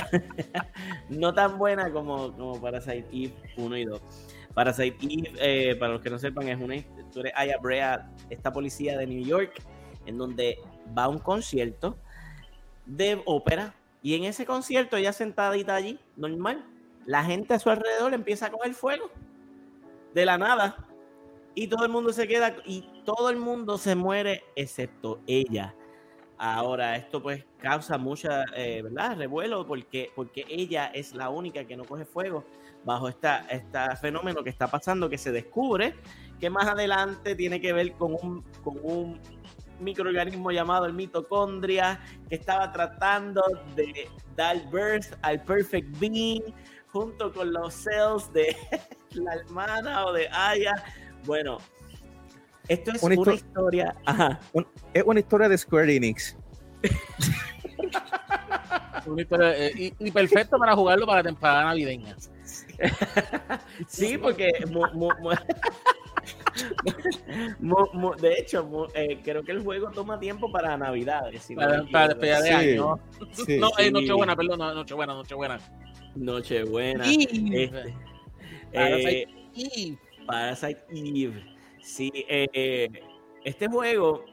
no, 1.09 1.34
tan 1.34 1.57
buena 1.57 1.91
como, 1.91 2.34
como 2.34 2.59
Parasite 2.59 3.05
Eve 3.11 3.34
1 3.57 3.77
y 3.77 3.85
2. 3.85 4.01
Parasite 4.53 4.97
Eve, 5.01 5.31
eh, 5.39 5.76
para 5.76 5.93
los 5.93 6.01
que 6.01 6.09
no 6.09 6.17
sepan, 6.17 6.47
es 6.49 6.59
una 6.59 6.76
historia. 6.77 7.34
Aya 7.35 7.57
Brea, 7.57 8.09
esta 8.30 8.51
policía 8.51 8.97
de 8.97 9.05
New 9.05 9.23
York, 9.23 9.61
en 10.05 10.17
donde 10.17 10.57
va 10.97 11.03
a 11.03 11.09
un 11.09 11.19
concierto 11.19 11.97
de 12.85 13.22
ópera 13.26 13.73
y 14.05 14.13
en 14.13 14.23
ese 14.23 14.45
concierto 14.45 14.97
ella 14.97 15.13
sentadita 15.13 15.76
allí, 15.76 15.99
normal, 16.15 16.63
la 17.06 17.23
gente 17.23 17.53
a 17.53 17.60
su 17.60 17.69
alrededor 17.69 18.14
empieza 18.14 18.48
a 18.48 18.52
coger 18.52 18.73
fuego 18.73 19.10
de 20.14 20.26
la 20.26 20.38
nada 20.38 20.88
y 21.53 21.68
todo 21.68 21.86
el 21.86 21.91
mundo 21.91 22.11
se 22.11 22.27
queda 22.27 22.56
y 22.65 22.90
todo 23.06 23.30
el 23.30 23.38
mundo 23.38 23.77
se 23.77 23.95
muere 23.95 24.44
excepto 24.56 25.19
ella. 25.27 25.76
Ahora, 26.38 26.98
esto 26.98 27.23
pues 27.23 27.45
causa 27.60 27.98
mucha, 27.98 28.44
eh, 28.56 28.82
¿verdad? 28.82 29.18
Revuelo 29.18 29.65
porque, 29.65 30.11
porque 30.15 30.45
ella 30.49 30.88
es 30.88 31.15
la 31.15 31.30
única 31.30 31.64
que 31.65 31.77
no 31.77 31.86
coge 31.86 32.03
fuego 32.03 32.44
bajo 32.84 33.07
esta, 33.07 33.45
este 33.49 33.95
fenómeno 34.02 34.44
que 34.44 34.49
está 34.49 34.68
pasando, 34.68 35.10
que 35.10 35.18
se 35.18 35.32
descubre 35.32 35.95
que 36.40 36.49
más 36.49 36.68
adelante 36.68 37.36
tiene 37.36 37.61
que 37.61 37.72
ver 37.72 37.94
con 37.94 38.14
un, 38.22 38.41
con 38.64 38.77
un 38.84 39.19
microorganismo 39.80 40.52
llamado 40.52 40.86
el 40.86 40.94
mitocondria 40.94 41.99
que 42.30 42.36
estaba 42.36 42.72
tratando 42.72 43.41
de 43.76 44.10
dar 44.36 44.57
birth 44.69 45.18
al 45.22 45.41
perfect 45.44 45.88
being 45.99 46.44
junto 46.95 47.34
con 47.34 47.51
los 47.51 47.73
cells 47.73 48.31
de 48.31 48.55
la 49.11 49.34
hermana 49.34 50.05
o 50.05 50.13
de 50.13 50.30
Aya. 50.30 50.73
Bueno, 51.26 51.57
esto 52.69 52.93
es 52.93 53.03
una, 53.03 53.34
historia. 53.34 53.93
es 54.93 55.03
una 55.03 55.19
historia 55.19 55.49
de 55.49 55.57
Square 55.57 55.93
Enix. 55.93 56.38
Eh, 59.07 59.93
y, 59.99 60.09
perfecto 60.09 60.57
para 60.57 60.76
jugarlo 60.76 61.05
para 61.05 61.19
la 61.19 61.26
temporada 61.26 61.65
navideña. 61.65 62.15
sí, 63.88 64.17
porque 64.17 64.51
de 68.19 68.34
hecho, 68.34 68.88
eh, 68.94 69.19
creo 69.23 69.44
que 69.44 69.52
el 69.52 69.64
juego 69.64 69.91
toma 69.91 70.19
tiempo 70.19 70.52
para 70.52 70.77
Navidades. 70.77 71.48
para, 71.91 72.07
despedir 72.07 72.38
de 72.38 72.49
año. 72.49 72.99
no, 73.60 73.69
eh, 73.77 73.91
Nochebuena, 73.91 74.36
perdón, 74.36 74.60
Nochebuena, 74.60 75.14
Nochebuena. 75.14 75.60
Nochebuena. 76.15 77.03
Este, 77.06 77.94
Parasite 78.73 79.27
eh, 79.56 79.98
Parasite 80.26 80.82
Eve. 80.91 81.45
Sí, 81.82 82.11
eh, 82.27 82.90
este 83.44 83.68
juego 83.68 84.26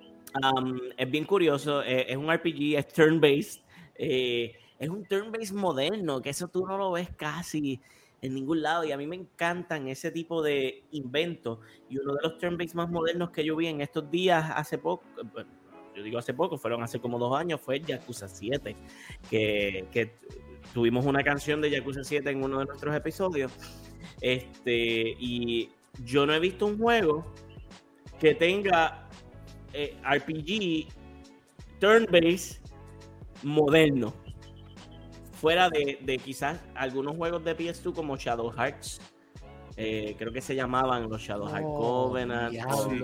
es 0.96 1.10
bien 1.10 1.24
curioso. 1.24 1.82
Eh, 1.82 2.06
es 2.08 2.16
un 2.16 2.32
RPG, 2.32 2.76
es 2.76 2.88
turn-based. 2.88 3.62
es 3.96 4.88
un 4.88 5.04
turn-based 5.04 5.54
moderno, 5.54 6.20
que 6.22 6.30
eso 6.30 6.48
tú 6.48 6.66
no 6.66 6.76
lo 6.76 6.92
ves 6.92 7.08
casi 7.16 7.80
en 8.22 8.34
ningún 8.34 8.62
lado. 8.62 8.84
Y 8.84 8.92
a 8.92 8.96
mí 8.96 9.06
me 9.06 9.16
encantan 9.16 9.88
ese 9.88 10.10
tipo 10.10 10.42
de 10.42 10.84
inventos. 10.92 11.58
Y 11.90 11.98
uno 11.98 12.14
de 12.14 12.22
los 12.22 12.38
turn-based 12.38 12.74
más 12.74 12.88
modernos 12.88 13.30
que 13.30 13.44
yo 13.44 13.56
vi 13.56 13.66
en 13.66 13.80
estos 13.80 14.10
días, 14.10 14.50
hace 14.54 14.78
poco, 14.78 15.04
yo 15.94 16.02
digo 16.02 16.18
hace 16.18 16.32
poco, 16.32 16.56
fueron 16.56 16.82
hace 16.82 17.00
como 17.00 17.18
dos 17.18 17.36
años, 17.36 17.60
fue 17.60 17.80
Yakuza 17.80 18.28
7, 18.28 18.74
que, 19.28 19.86
que 19.92 20.14
tuvimos 20.72 21.04
una 21.04 21.22
canción 21.22 21.60
de 21.60 21.70
Yakuza 21.70 22.02
7 22.02 22.30
en 22.30 22.42
uno 22.42 22.60
de 22.60 22.64
nuestros 22.66 22.94
episodios. 22.94 23.52
Este, 24.20 25.16
y 25.18 25.70
yo 26.04 26.24
no 26.24 26.32
he 26.32 26.40
visto 26.40 26.66
un 26.66 26.78
juego 26.78 27.26
que 28.18 28.34
tenga 28.34 29.08
eh, 29.72 29.96
RPG 30.04 30.88
turn-based 31.80 32.62
moderno. 33.42 34.14
Fuera 35.42 35.68
de, 35.68 36.20
quizás 36.24 36.60
algunos 36.76 37.16
juegos 37.16 37.44
de 37.44 37.56
PS2 37.56 37.92
como 37.92 38.16
Shadow 38.16 38.52
Hearts. 38.52 39.00
Eh, 39.76 40.14
creo 40.16 40.32
que 40.32 40.40
se 40.40 40.54
llamaban 40.54 41.08
los 41.08 41.20
Shadow 41.20 41.48
Hearts 41.48 41.66
oh, 41.68 42.06
Covenant. 42.06 42.54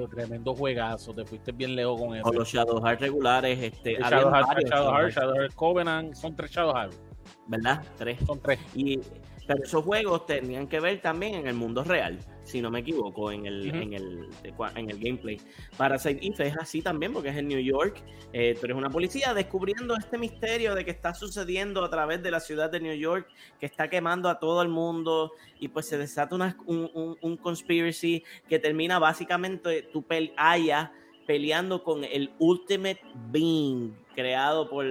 tremendo 0.09 0.55
juegazo, 0.55 1.12
te 1.12 1.24
fuiste 1.24 1.51
bien 1.51 1.74
lejos 1.74 2.01
con 2.01 2.15
eso. 2.15 2.28
O 2.28 2.32
los 2.32 2.48
Shadow 2.48 2.81
Hearts 2.81 3.01
regulares. 3.01 3.59
Este, 3.60 3.94
Shadow, 3.94 4.32
Hearts, 4.32 4.70
Shadow, 4.70 4.94
Hearts, 4.94 5.15
Shadow 5.16 5.35
Hearts 5.35 5.55
Covenant, 5.56 6.15
son 6.15 6.36
tres 6.36 6.52
Shadow 6.52 6.77
Hearts. 6.77 7.01
¿verdad? 7.48 7.82
Tres. 7.97 8.20
Son 8.24 8.40
tres. 8.40 8.60
Y, 8.73 9.01
pero 9.44 9.65
esos 9.65 9.85
juegos 9.85 10.24
tenían 10.27 10.69
que 10.69 10.78
ver 10.78 11.02
también 11.02 11.35
en 11.35 11.48
el 11.48 11.55
mundo 11.55 11.82
real, 11.82 12.20
si 12.49 12.62
no 12.62 12.70
me 12.70 12.81
equivoco, 12.81 13.31
en 13.31 13.47
el, 13.47 13.69
en 13.69 13.93
el, 13.93 14.29
en 14.75 14.91
el 14.91 14.99
gameplay. 14.99 15.39
Parasite 15.77 16.27
Eve 16.27 16.49
es 16.49 16.57
así 16.57 16.81
también, 16.81 17.12
porque 17.12 17.29
es 17.29 17.37
en 17.37 17.49
New 17.49 17.61
York. 17.61 18.03
Eh, 18.33 18.57
tú 18.59 18.66
eres 18.66 18.77
una 18.77 18.89
policía 18.89 19.35
descubriendo 19.35 19.95
este 19.97 20.16
misterio 20.16 20.75
de 20.75 20.85
que 20.85 20.91
está 20.91 21.12
sucediendo 21.12 21.85
a 21.85 21.91
través 21.91 22.23
de 22.23 22.31
la 22.31 22.41
ciudad 22.41 22.70
de 22.70 22.81
New 22.81 22.95
York, 22.95 23.29
que 23.61 23.66
está 23.66 23.89
quemando 23.89 24.31
a 24.31 24.39
todo 24.39 24.62
el 24.62 24.69
mundo, 24.69 25.33
y 25.61 25.69
pues 25.69 25.87
se 25.87 25.99
desata 25.99 26.35
una, 26.35 26.57
un, 26.66 26.91
un, 26.95 27.19
un 27.20 27.37
conspiracy 27.37 28.25
que 28.49 28.59
termina 28.59 28.99
básicamente 28.99 29.83
tu 29.83 30.03
pel 30.03 30.33
Aya 30.37 30.93
peleando 31.27 31.85
con 31.85 32.05
el 32.05 32.31
Ultimate 32.39 33.01
Being 33.31 33.95
creado 34.15 34.70
por 34.70 34.87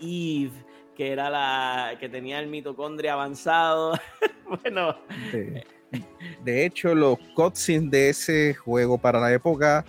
Eve 0.00 0.52
que 0.98 1.12
era 1.12 1.30
la 1.30 1.96
que 2.00 2.08
tenía 2.08 2.40
el 2.40 2.48
mitocondria 2.48 3.12
avanzado. 3.12 3.92
bueno. 4.64 4.96
De, 6.44 6.66
hecho, 6.66 6.94
los 6.94 7.18
cutscenes 7.34 7.90
de 7.90 8.08
ese 8.10 8.54
juego 8.54 8.98
para 8.98 9.20
la 9.20 9.32
época, 9.32 9.84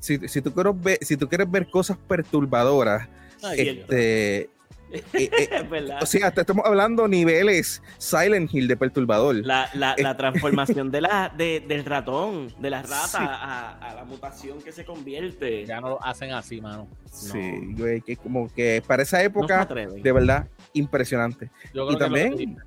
si, 0.00 0.18
tú, 0.18 0.52
quieres 0.52 0.80
ver, 0.80 0.98
si 1.00 1.16
tú 1.16 1.28
quieres 1.28 1.50
ver 1.50 1.68
cosas 1.68 1.96
perturbadoras, 2.08 3.08
este, 3.56 4.50
eh, 4.92 5.00
eh, 5.14 5.30
eh, 5.48 5.88
o 6.00 6.04
sea, 6.06 6.28
estamos 6.28 6.66
hablando 6.66 7.08
niveles 7.08 7.82
Silent 7.96 8.52
Hill 8.52 8.68
de 8.68 8.76
perturbador. 8.76 9.36
La, 9.36 9.70
la, 9.72 9.94
la 9.96 10.16
transformación 10.16 10.90
de 10.90 11.00
la, 11.02 11.32
de, 11.34 11.60
del 11.66 11.84
ratón, 11.84 12.52
de 12.58 12.68
la 12.68 12.82
rata 12.82 13.78
a, 13.80 13.94
la 13.94 14.04
mutación 14.04 14.60
que 14.60 14.70
se 14.70 14.84
convierte. 14.84 15.64
Ya 15.64 15.80
no 15.80 15.90
lo 15.90 16.04
hacen 16.04 16.32
así, 16.32 16.60
mano. 16.60 16.88
Sí, 17.10 17.74
güey, 17.74 18.02
que 18.02 18.16
como 18.16 18.52
que 18.52 18.82
para 18.86 19.02
esa 19.02 19.22
época, 19.22 19.64
de 19.64 20.12
verdad, 20.12 20.46
impresionante. 20.74 21.50
y 21.72 21.96
también, 21.96 22.58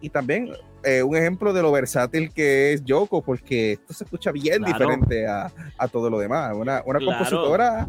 y 0.00 0.08
también 0.08 0.50
eh, 0.84 1.02
un 1.02 1.16
ejemplo 1.16 1.52
de 1.52 1.62
lo 1.62 1.72
versátil 1.72 2.32
que 2.32 2.72
es 2.72 2.84
Yoko, 2.84 3.22
porque 3.22 3.72
esto 3.72 3.92
se 3.92 4.04
escucha 4.04 4.30
bien 4.30 4.62
diferente 4.62 5.26
a, 5.26 5.50
todo 5.90 6.08
lo 6.08 6.18
demás. 6.18 6.54
Una, 6.54 6.82
una 6.86 7.00
compositora, 7.00 7.88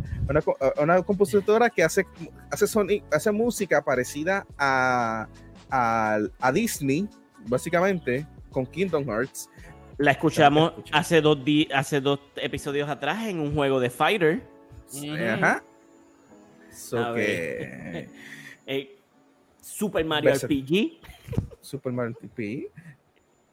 una, 0.78 1.02
compositora 1.04 1.70
que 1.70 1.84
hace, 1.84 2.06
hace, 2.52 2.66
hace 3.12 3.32
música 3.32 3.82
parecida 3.82 4.46
a, 4.58 5.28
a, 5.70 6.52
Disney, 6.52 7.08
básicamente, 7.48 8.26
con 8.52 8.66
Kingdom 8.66 9.06
Hearts. 9.06 9.50
La 9.98 10.12
escuchamos 10.12 10.74
hace 10.92 11.22
dos, 11.22 11.38
hace 11.74 12.02
dos 12.02 12.20
episodios 12.38 12.90
atrás 12.90 13.28
en 13.28 13.40
un 13.40 13.54
juego 13.54 13.80
de 13.80 13.90
Fighter. 13.90 14.42
Ajá. 15.34 15.64
Eh, 18.72 19.00
Super 19.60 20.06
Mario 20.06 20.32
RPG. 20.32 21.00
Super 21.62 21.94
Mario 21.94 22.16
RPG. 22.22 22.68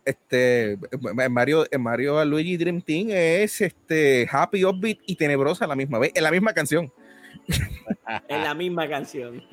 Este, 0.05 0.78
Mario, 1.31 1.66
Mario 1.78 2.24
Luigi 2.24 2.57
Dream 2.57 2.81
Team 2.81 3.09
es 3.11 3.61
este 3.61 4.28
happy, 4.31 4.65
upbeat 4.65 4.98
y 5.05 5.16
tenebrosa 5.16 5.66
la 5.66 5.74
misma 5.74 5.98
vez, 5.98 6.12
en 6.15 6.23
la 6.23 6.31
misma 6.31 6.53
canción. 6.53 6.93
en 8.28 8.43
la 8.43 8.55
misma 8.55 8.89
canción. 8.89 9.43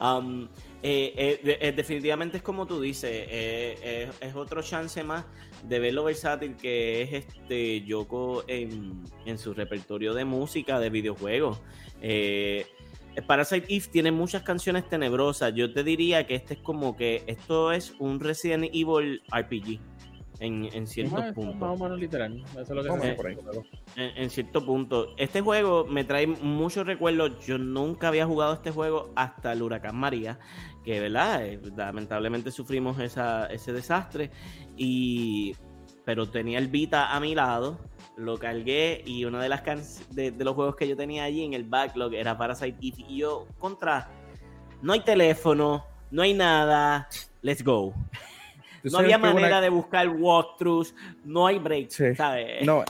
Um, 0.00 0.48
eh, 0.80 1.40
eh, 1.42 1.58
eh, 1.60 1.72
definitivamente 1.72 2.36
es 2.36 2.42
como 2.44 2.66
tú 2.66 2.80
dices, 2.80 3.26
es 4.20 4.34
otro 4.36 4.62
chance 4.62 5.02
más 5.02 5.24
de 5.64 5.80
ver 5.80 5.92
lo 5.92 6.04
versátil 6.04 6.54
que 6.54 7.02
es 7.02 7.12
este 7.12 7.80
Yoko 7.82 8.44
en, 8.46 9.02
en 9.26 9.38
su 9.38 9.54
repertorio 9.54 10.14
de 10.14 10.24
música, 10.24 10.78
de 10.78 10.90
videojuegos. 10.90 11.60
Parasite 13.22 13.66
Eve 13.74 13.86
tiene 13.90 14.12
muchas 14.12 14.42
canciones 14.42 14.88
tenebrosas. 14.88 15.54
Yo 15.54 15.72
te 15.72 15.84
diría 15.84 16.26
que 16.26 16.34
este 16.34 16.54
es 16.54 16.60
como 16.60 16.96
que 16.96 17.24
esto 17.26 17.72
es 17.72 17.94
un 17.98 18.20
Resident 18.20 18.64
Evil 18.72 19.22
RPG. 19.30 19.80
En, 20.40 20.68
en 20.72 20.86
ciertos 20.86 21.32
puntos. 21.32 21.56
Más 21.56 21.80
o 21.80 21.82
menos 21.82 21.98
literal. 21.98 22.44
Eso 22.52 22.60
es 22.60 22.70
lo 22.70 22.82
que 22.84 23.00
se 23.00 23.14
por 23.14 23.26
ahí. 23.26 23.36
En, 23.96 24.22
en, 24.22 24.30
cierto 24.30 24.64
punto. 24.64 25.14
Este 25.16 25.40
juego 25.40 25.84
me 25.84 26.04
trae 26.04 26.28
muchos 26.28 26.86
recuerdos. 26.86 27.44
Yo 27.44 27.58
nunca 27.58 28.06
había 28.06 28.24
jugado 28.24 28.54
este 28.54 28.70
juego 28.70 29.10
hasta 29.16 29.52
el 29.52 29.62
huracán 29.62 29.96
María. 29.96 30.38
Que, 30.84 31.00
¿verdad? 31.00 31.44
Eh, 31.44 31.60
lamentablemente 31.76 32.52
sufrimos 32.52 33.00
esa, 33.00 33.46
ese 33.46 33.72
desastre. 33.72 34.30
Y. 34.76 35.56
Pero 36.08 36.26
tenía 36.26 36.58
el 36.58 36.68
Vita 36.68 37.14
a 37.14 37.20
mi 37.20 37.34
lado 37.34 37.76
lo 38.16 38.38
cargué 38.38 39.02
y 39.04 39.26
uno 39.26 39.40
de 39.40 39.50
las 39.50 39.62
de, 40.08 40.32
los 40.38 40.54
juegos 40.54 40.74
que 40.74 40.88
yo 40.88 40.96
tenía 40.96 41.24
allí 41.24 41.44
en 41.44 41.52
el 41.52 41.64
backlog 41.64 42.14
era 42.14 42.38
Parasite 42.38 42.78
Eve 42.80 43.04
y 43.06 43.18
yo 43.18 43.46
contra 43.58 44.08
no 44.80 44.94
hay 44.94 45.00
teléfono, 45.00 45.84
no 46.10 46.22
hay 46.22 46.32
nada, 46.32 47.10
let's 47.42 47.62
go. 47.62 47.92
No 48.84 49.00
había 49.00 49.18
manera 49.18 49.60
de 49.60 49.68
buscar 49.68 50.08
walkthroughs, 50.08 50.94
no 51.26 51.46
hay 51.46 51.58
breaks, 51.58 52.02
¿sabes? 52.16 52.64
No, 52.64 52.84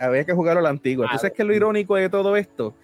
había, 0.00 0.24
que 0.24 0.32
jugarlo 0.32 0.58
a 0.58 0.64
la 0.64 0.70
antigua. 0.70 1.08
¿Tú 1.12 1.18
qué 1.20 1.42
es 1.42 1.46
lo 1.46 1.54
irónico 1.54 1.94
de 1.94 2.08
todo 2.08 2.36
esto? 2.36 2.74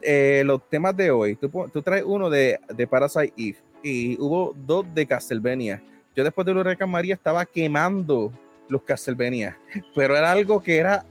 Eh, 0.00 0.44
los 0.46 0.66
temas 0.66 0.96
de 0.96 1.10
hoy, 1.10 1.36
tú, 1.36 1.50
traes 1.82 2.04
uno 2.06 2.30
de, 2.30 2.58
de, 2.74 2.86
Parasite 2.86 3.34
Eve 3.36 3.58
y 3.82 4.18
hubo 4.18 4.54
dos 4.56 4.86
de 4.94 5.06
Castlevania. 5.06 5.82
Yo 6.16 6.24
después 6.24 6.46
de 6.46 6.52
Huracán 6.52 6.88
María 6.88 7.12
estaba 7.12 7.44
quemando 7.44 8.32
los 8.68 8.82
Castlevania, 8.82 9.58
pero 9.94 10.16
era 10.16 10.32
algo 10.32 10.62
que 10.62 10.78
era, 10.78 11.04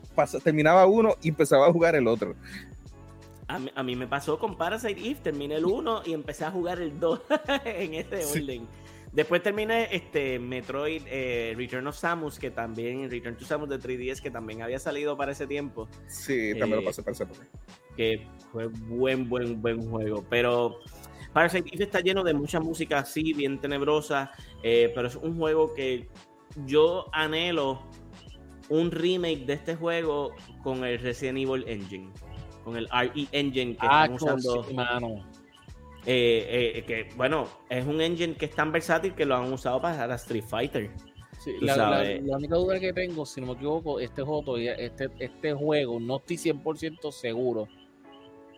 terminaba 0.44 0.86
uno 0.86 1.16
y 1.22 1.30
empezaba 1.30 1.68
a 1.68 1.72
jugar 1.72 1.96
el 1.96 2.08
otro. 2.08 2.36
A 3.48 3.84
mí, 3.84 3.96
me 3.96 4.08
pasó 4.08 4.38
con 4.38 4.58
Parasite 4.58 5.00
Eve, 5.00 5.20
terminé 5.24 5.56
el 5.56 5.66
1 5.66 6.02
y 6.06 6.14
empecé 6.14 6.44
a 6.44 6.52
jugar 6.52 6.82
el 6.82 7.00
2 7.00 7.22
en 7.66 7.94
este 7.94 8.26
orden. 8.26 8.68
Después 9.14 9.42
terminé 9.42 9.88
este 9.96 10.38
Metroid 10.38 11.04
eh, 11.08 11.54
Return 11.56 11.88
of 11.88 11.98
Samus, 11.98 12.38
que 12.38 12.52
también, 12.52 13.10
Return 13.10 13.38
to 13.38 13.46
Samus 13.46 13.70
de 13.70 13.80
3DS, 13.80 14.22
que 14.22 14.30
también 14.30 14.62
había 14.62 14.80
salido 14.80 15.16
para 15.16 15.32
ese 15.32 15.48
tiempo. 15.48 15.88
Sí, 16.08 16.52
también 16.60 16.76
lo 16.76 16.82
eh, 16.82 16.86
pasé 16.86 17.04
para 17.04 17.14
ese 17.14 17.26
tiempo. 17.26 17.46
Que 17.96 18.28
fue 18.52 18.68
buen, 18.68 19.30
buen, 19.30 19.62
buen 19.62 19.90
juego. 19.90 20.26
Pero 20.30 20.80
Parasite 21.32 21.70
Eve 21.74 21.86
está 21.86 22.02
lleno 22.02 22.24
de 22.24 22.34
mucha 22.34 22.60
música 22.60 23.00
así, 23.00 23.32
bien 23.32 23.62
tenebrosa, 23.62 24.32
eh, 24.62 24.92
pero 24.94 25.08
es 25.08 25.16
un 25.16 25.38
juego 25.38 25.74
que 25.74 26.10
yo 26.66 27.08
anhelo 27.14 27.82
un 28.70 28.92
remake 28.92 29.46
de 29.46 29.54
este 29.54 29.76
juego 29.76 30.32
con 30.64 30.84
el 30.84 31.00
Resident 31.00 31.38
Evil 31.38 31.64
Engine, 31.68 32.10
con 32.64 32.76
el 32.76 32.88
RE 32.90 33.28
Engine 33.32 33.76
que 33.76 33.88
ah, 33.90 34.10
están 34.12 34.38
usando. 34.38 35.26
Eh, 36.10 36.78
eh, 36.78 36.84
que 36.86 37.10
bueno, 37.18 37.50
es 37.70 37.86
un 37.86 38.00
engine 38.00 38.36
que 38.36 38.46
es 38.46 38.56
tan 38.56 38.72
versátil 38.72 39.14
que 39.14 39.26
lo 39.26 39.36
han 39.36 39.52
usado 39.52 39.82
para 39.82 40.16
Street 40.16 40.44
Fighter. 40.44 40.90
la, 41.60 42.02
única 42.38 42.56
duda 42.56 42.80
que 42.80 42.94
tengo, 42.94 43.26
si 43.26 43.42
no 43.42 43.48
me 43.48 43.54
equivoco, 43.54 44.00
este 44.00 44.22
juego, 44.22 44.58
este, 44.58 45.10
este 45.20 45.54
juego, 45.54 46.00
no 46.00 46.18
estoy 46.18 46.38
100% 46.38 47.12
seguro. 47.12 47.68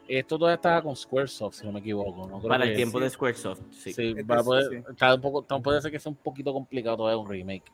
Esto 0.07 0.37
todavía 0.37 0.55
estaba 0.55 0.81
con 0.83 0.95
Squaresoft, 0.95 1.55
si 1.55 1.65
no 1.65 1.71
me 1.71 1.79
equivoco. 1.79 2.39
para 2.47 2.65
el 2.65 2.75
tiempo 2.75 2.99
de 2.99 3.09
Squaresoft, 3.09 3.61
sí. 3.71 3.93
sí, 3.93 4.15
para 4.27 4.43
poder, 4.43 4.83
un 4.87 5.21
poco, 5.21 5.45
puede 5.61 5.81
ser 5.81 5.91
que 5.91 5.99
sea 5.99 6.11
un 6.11 6.17
poquito 6.17 6.53
complicado 6.53 6.97
todavía 6.97 7.17
un 7.17 7.29
remake. 7.29 7.71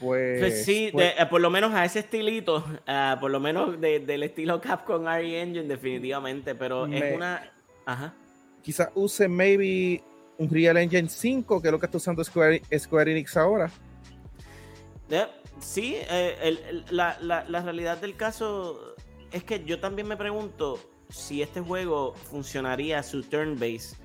Pues, 0.00 0.38
pues, 0.40 0.64
sí, 0.64 0.90
pues 0.92 1.14
eh, 1.18 1.26
por 1.26 1.40
lo 1.40 1.50
menos 1.50 1.74
a 1.74 1.84
ese 1.84 2.00
estilito, 2.00 2.58
uh, 2.58 3.18
por 3.18 3.30
lo 3.30 3.40
menos 3.40 3.80
del 3.80 4.22
estilo 4.22 4.60
Capcom 4.60 5.04
RE 5.04 5.40
Engine, 5.40 5.66
definitivamente, 5.66 6.54
pero 6.54 6.86
es 6.86 7.16
una. 7.16 7.50
Ajá. 7.84 8.14
Quizás 8.62 8.90
use 8.94 9.26
maybe 9.28 10.02
un 10.36 10.48
Real 10.50 10.76
Engine 10.76 11.08
5, 11.08 11.60
que 11.60 11.68
es 11.68 11.72
lo 11.72 11.80
que 11.80 11.86
está 11.86 11.98
usando 11.98 12.22
Square, 12.22 12.62
Enix 13.10 13.36
ahora. 13.36 13.70
sí, 15.58 15.96
eh, 15.96 16.84
la, 16.90 17.18
la, 17.20 17.44
la 17.48 17.62
realidad 17.62 17.98
del 17.98 18.16
caso 18.16 18.94
es 19.32 19.42
que 19.42 19.64
yo 19.64 19.80
también 19.80 20.06
me 20.06 20.16
pregunto 20.16 20.78
si 21.08 21.42
este 21.42 21.60
juego 21.60 22.14
funcionaría 22.14 23.02
su 23.02 23.22
turn 23.22 23.58
base 23.58 23.96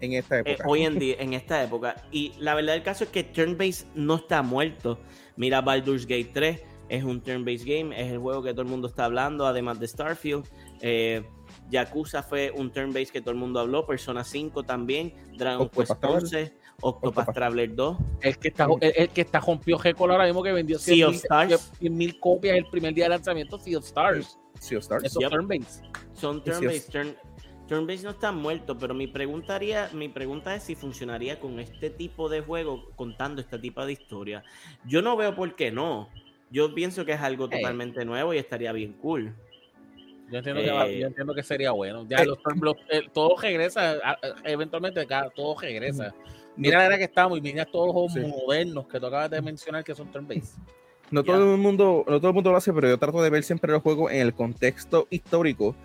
en 0.00 0.12
esta 0.14 0.38
eh, 0.38 0.42
época. 0.46 0.68
hoy 0.68 0.82
en 0.82 0.98
día, 0.98 1.16
en 1.18 1.34
esta 1.34 1.62
época. 1.62 1.96
Y 2.10 2.32
la 2.38 2.54
verdad 2.54 2.74
del 2.74 2.82
caso 2.82 3.04
es 3.04 3.10
que 3.10 3.22
turn-based 3.24 3.86
no 3.94 4.16
está 4.16 4.42
muerto. 4.42 4.98
Mira 5.36 5.60
Baldur's 5.60 6.06
Gate 6.06 6.30
3, 6.32 6.60
es 6.88 7.04
un 7.04 7.20
turn-based 7.20 7.66
game, 7.66 7.98
es 7.98 8.10
el 8.10 8.18
juego 8.18 8.42
que 8.42 8.50
todo 8.50 8.62
el 8.62 8.68
mundo 8.68 8.88
está 8.88 9.04
hablando, 9.04 9.46
además 9.46 9.78
de 9.78 9.86
Starfield. 9.86 10.44
Eh, 10.80 11.22
Yakuza 11.70 12.22
fue 12.22 12.50
un 12.50 12.70
turn-based 12.70 13.12
que 13.12 13.20
todo 13.20 13.30
el 13.30 13.36
mundo 13.36 13.60
habló, 13.60 13.86
Persona 13.86 14.24
5 14.24 14.64
también, 14.64 15.14
Dragon 15.36 15.68
Quest 15.68 15.92
11, 16.02 16.52
Octopath 16.82 17.32
Traveler 17.32 17.74
2. 17.74 17.96
El 18.22 18.38
que 18.38 18.48
está, 18.48 18.66
el, 18.80 19.08
que 19.10 19.20
está 19.20 19.40
rompió 19.40 19.78
G-Call 19.78 20.10
ahora 20.10 20.24
mismo 20.24 20.42
que 20.42 20.52
vendió 20.52 20.78
100 20.78 21.20
mil 21.80 22.18
copias 22.18 22.56
el 22.56 22.66
primer 22.66 22.92
día 22.92 23.04
de 23.04 23.10
lanzamiento, 23.10 23.58
Sea 23.58 23.78
of 23.78 23.84
Stars. 23.84 24.38
Sea 24.58 24.78
of 24.78 24.82
Stars. 24.82 25.04
Esos 25.04 25.22
turn-based. 25.30 25.84
Son 26.12 26.42
turn-based, 26.42 26.90
turn 26.90 27.16
Turnbase 27.70 28.02
no 28.02 28.10
está 28.10 28.32
muerto, 28.32 28.76
pero 28.76 28.94
mi, 28.94 29.06
mi 29.92 30.08
pregunta 30.08 30.56
es 30.56 30.64
si 30.64 30.74
funcionaría 30.74 31.38
con 31.38 31.60
este 31.60 31.88
tipo 31.88 32.28
de 32.28 32.40
juego 32.40 32.90
contando 32.96 33.40
este 33.40 33.60
tipo 33.60 33.86
de 33.86 33.92
historia. 33.92 34.42
Yo 34.84 35.02
no 35.02 35.16
veo 35.16 35.36
por 35.36 35.54
qué 35.54 35.70
no. 35.70 36.08
Yo 36.50 36.74
pienso 36.74 37.04
que 37.04 37.12
es 37.12 37.20
algo 37.20 37.48
totalmente 37.48 38.04
nuevo 38.04 38.34
y 38.34 38.38
estaría 38.38 38.72
bien 38.72 38.94
cool. 38.94 39.32
Yo 40.32 40.38
entiendo, 40.38 40.62
que, 40.62 40.66
yo 40.66 40.82
eh, 40.82 41.02
entiendo 41.02 41.32
que 41.32 41.44
sería 41.44 41.70
bueno. 41.70 42.04
Ya 42.08 42.24
los, 42.24 42.38
todo 43.12 43.36
regresa, 43.36 44.18
eventualmente 44.42 45.06
todo 45.36 45.60
regresa. 45.60 46.12
Mira 46.56 46.78
la 46.78 46.86
era 46.86 46.98
que 46.98 47.04
estamos 47.04 47.38
y 47.38 47.40
mira 47.40 47.64
todos 47.64 47.86
los 47.86 47.94
juegos 47.94 48.32
modernos 48.32 48.88
que 48.88 48.98
tú 48.98 49.06
acabas 49.06 49.30
de 49.30 49.40
mencionar 49.40 49.84
que 49.84 49.94
son 49.94 50.10
turn-based. 50.10 50.58
No 51.12 51.22
todo, 51.22 51.54
el 51.54 51.58
mundo, 51.60 52.04
no 52.08 52.18
todo 52.18 52.30
el 52.30 52.34
mundo 52.34 52.50
lo 52.50 52.56
hace, 52.56 52.72
pero 52.72 52.88
yo 52.88 52.98
trato 52.98 53.22
de 53.22 53.30
ver 53.30 53.44
siempre 53.44 53.70
los 53.70 53.82
juegos 53.82 54.10
en 54.10 54.22
el 54.22 54.34
contexto 54.34 55.06
histórico. 55.10 55.76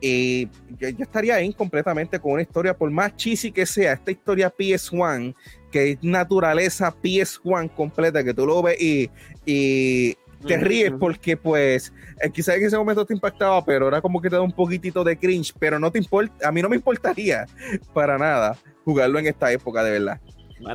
Y 0.00 0.48
yo, 0.78 0.88
estaría 0.98 1.34
ahí 1.34 1.52
completamente 1.52 2.18
con 2.18 2.32
una 2.32 2.42
historia, 2.42 2.76
por 2.76 2.90
más 2.90 3.14
cheesy 3.16 3.52
que 3.52 3.66
sea, 3.66 3.92
esta 3.92 4.10
historia 4.10 4.52
PS1, 4.54 5.34
que 5.70 5.92
es 5.92 5.98
naturaleza 6.02 6.94
PS1 7.02 7.74
completa, 7.74 8.24
que 8.24 8.32
tú 8.32 8.46
lo 8.46 8.62
ves 8.62 8.80
y, 8.80 9.10
y 9.44 10.16
te 10.46 10.56
ríes 10.56 10.92
porque 10.98 11.36
pues 11.36 11.92
eh, 12.22 12.30
quizás 12.30 12.56
en 12.56 12.64
ese 12.64 12.76
momento 12.76 13.04
te 13.04 13.14
impactaba, 13.14 13.64
pero 13.64 13.86
ahora 13.86 14.00
como 14.00 14.20
que 14.20 14.30
te 14.30 14.36
da 14.36 14.42
un 14.42 14.52
poquitito 14.52 15.04
de 15.04 15.16
cringe, 15.16 15.52
pero 15.58 15.78
no 15.78 15.90
te 15.90 15.98
importa, 15.98 16.48
a 16.48 16.52
mí 16.52 16.62
no 16.62 16.68
me 16.68 16.76
importaría 16.76 17.46
para 17.94 18.16
nada 18.18 18.56
jugarlo 18.84 19.18
en 19.18 19.26
esta 19.26 19.52
época, 19.52 19.82
de 19.82 19.90
verdad. 19.92 20.20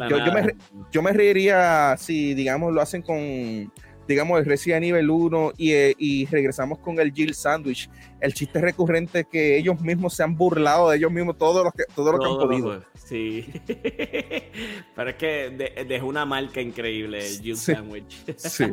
Yo, 0.10 0.18
yo, 0.18 0.34
me, 0.34 0.56
yo 0.92 1.02
me 1.04 1.14
reiría 1.14 1.96
si, 1.98 2.34
digamos, 2.34 2.74
lo 2.74 2.82
hacen 2.82 3.04
con, 3.04 3.72
digamos, 4.08 4.40
el 4.40 4.46
Resident 4.46 4.86
Evil 4.86 5.10
1 5.10 5.54
y, 5.58 5.72
eh, 5.72 5.96
y 5.98 6.26
regresamos 6.28 6.80
con 6.80 7.00
el 7.00 7.12
Jill 7.14 7.34
Sandwich. 7.34 7.90
El 8.20 8.34
chiste 8.34 8.60
recurrente 8.62 9.26
que 9.26 9.58
ellos 9.58 9.80
mismos 9.82 10.14
se 10.14 10.24
han 10.24 10.36
burlado 10.36 10.90
de 10.90 10.98
ellos 10.98 11.12
mismos 11.12 11.38
todo 11.38 11.64
lo 11.64 11.72
que, 11.72 11.84
todo 11.96 12.12
lo 12.12 12.20
que 12.20 12.26
han 12.26 12.38
podido. 12.38 12.84
Sí. 12.94 13.46
Pero 14.96 15.10
es 15.10 15.16
que 15.16 15.86
dejó 15.88 16.08
una 16.08 16.26
marca 16.26 16.62
increíble 16.62 17.20
el 17.20 17.42
Jill 17.42 17.58
Sandwich. 17.58 18.24
sí. 18.38 18.66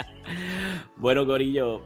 bueno, 0.96 1.24
Gorillo, 1.24 1.82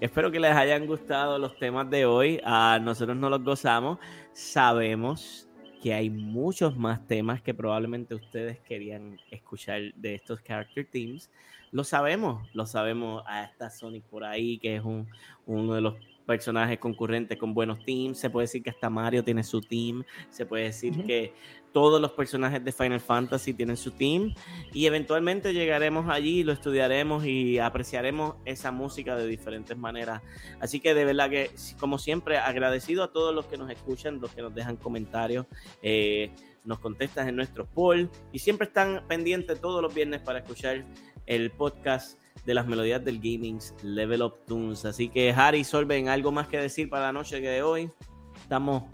espero 0.00 0.30
que 0.30 0.40
les 0.40 0.52
hayan 0.52 0.86
gustado 0.86 1.38
los 1.38 1.56
temas 1.58 1.88
de 1.90 2.06
hoy. 2.06 2.40
A 2.44 2.78
nosotros 2.80 3.16
no 3.16 3.28
los 3.30 3.42
gozamos. 3.42 3.98
Sabemos 4.32 5.47
que 5.82 5.94
hay 5.94 6.10
muchos 6.10 6.76
más 6.76 7.06
temas 7.06 7.40
que 7.42 7.54
probablemente 7.54 8.14
ustedes 8.14 8.58
querían 8.60 9.18
escuchar 9.30 9.80
de 9.94 10.14
estos 10.14 10.42
character 10.42 10.86
teams. 10.90 11.30
Lo 11.70 11.84
sabemos, 11.84 12.48
lo 12.54 12.66
sabemos. 12.66 13.22
A 13.26 13.44
esta 13.44 13.70
Sonic 13.70 14.04
por 14.04 14.24
ahí, 14.24 14.58
que 14.58 14.76
es 14.76 14.82
un, 14.82 15.08
uno 15.46 15.74
de 15.74 15.80
los 15.80 15.94
personajes 16.26 16.78
concurrentes 16.78 17.38
con 17.38 17.54
buenos 17.54 17.84
teams. 17.84 18.18
Se 18.18 18.28
puede 18.28 18.44
decir 18.44 18.62
que 18.62 18.70
hasta 18.70 18.90
Mario 18.90 19.22
tiene 19.22 19.42
su 19.42 19.60
team. 19.60 20.04
Se 20.30 20.44
puede 20.44 20.64
decir 20.64 21.04
que 21.04 21.32
todos 21.72 22.00
los 22.00 22.12
personajes 22.12 22.64
de 22.64 22.72
Final 22.72 23.00
Fantasy 23.00 23.54
tienen 23.54 23.76
su 23.76 23.90
team 23.92 24.34
y 24.72 24.86
eventualmente 24.86 25.52
llegaremos 25.52 26.08
allí, 26.08 26.42
lo 26.42 26.52
estudiaremos 26.52 27.24
y 27.24 27.58
apreciaremos 27.58 28.36
esa 28.44 28.70
música 28.70 29.16
de 29.16 29.26
diferentes 29.26 29.76
maneras. 29.76 30.22
Así 30.60 30.80
que 30.80 30.94
de 30.94 31.04
verdad 31.04 31.30
que, 31.30 31.50
como 31.78 31.98
siempre, 31.98 32.38
agradecido 32.38 33.02
a 33.02 33.12
todos 33.12 33.34
los 33.34 33.46
que 33.46 33.56
nos 33.56 33.70
escuchan, 33.70 34.20
los 34.20 34.32
que 34.32 34.42
nos 34.42 34.54
dejan 34.54 34.76
comentarios, 34.76 35.46
eh, 35.82 36.30
nos 36.64 36.78
contestan 36.80 37.28
en 37.28 37.36
nuestros 37.36 37.68
poll 37.68 38.10
y 38.32 38.38
siempre 38.38 38.66
están 38.66 39.04
pendientes 39.08 39.60
todos 39.60 39.82
los 39.82 39.94
viernes 39.94 40.20
para 40.20 40.40
escuchar 40.40 40.84
el 41.26 41.50
podcast 41.50 42.18
de 42.44 42.54
las 42.54 42.66
melodías 42.66 43.04
del 43.04 43.18
gaming 43.18 43.58
Level 43.82 44.22
Up 44.22 44.44
Tunes. 44.46 44.84
Así 44.84 45.08
que 45.08 45.30
Harry, 45.32 45.64
Solven, 45.64 46.08
¿algo 46.08 46.32
más 46.32 46.48
que 46.48 46.58
decir 46.58 46.88
para 46.88 47.04
la 47.04 47.12
noche 47.12 47.40
de 47.40 47.62
hoy? 47.62 47.90
Estamos 48.36 48.84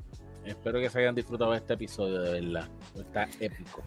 Espero 0.44 0.80
que 0.80 0.90
se 0.90 0.98
hayan 0.98 1.14
disfrutado 1.14 1.52
de 1.52 1.58
este 1.58 1.74
episodio, 1.74 2.20
de 2.20 2.40
verdad. 2.40 2.68
Está 2.96 3.28
épico. 3.40 3.82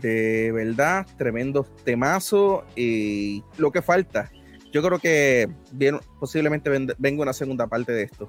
De 0.00 0.52
verdad, 0.52 1.06
tremendo 1.16 1.64
temazo 1.84 2.64
y 2.76 3.42
lo 3.56 3.70
que 3.70 3.82
falta. 3.82 4.30
Yo 4.72 4.82
creo 4.82 4.98
que 4.98 5.48
bien, 5.72 5.98
posiblemente 6.20 6.70
venga 6.98 7.22
una 7.22 7.32
segunda 7.32 7.66
parte 7.66 7.92
de 7.92 8.02
esto. 8.02 8.28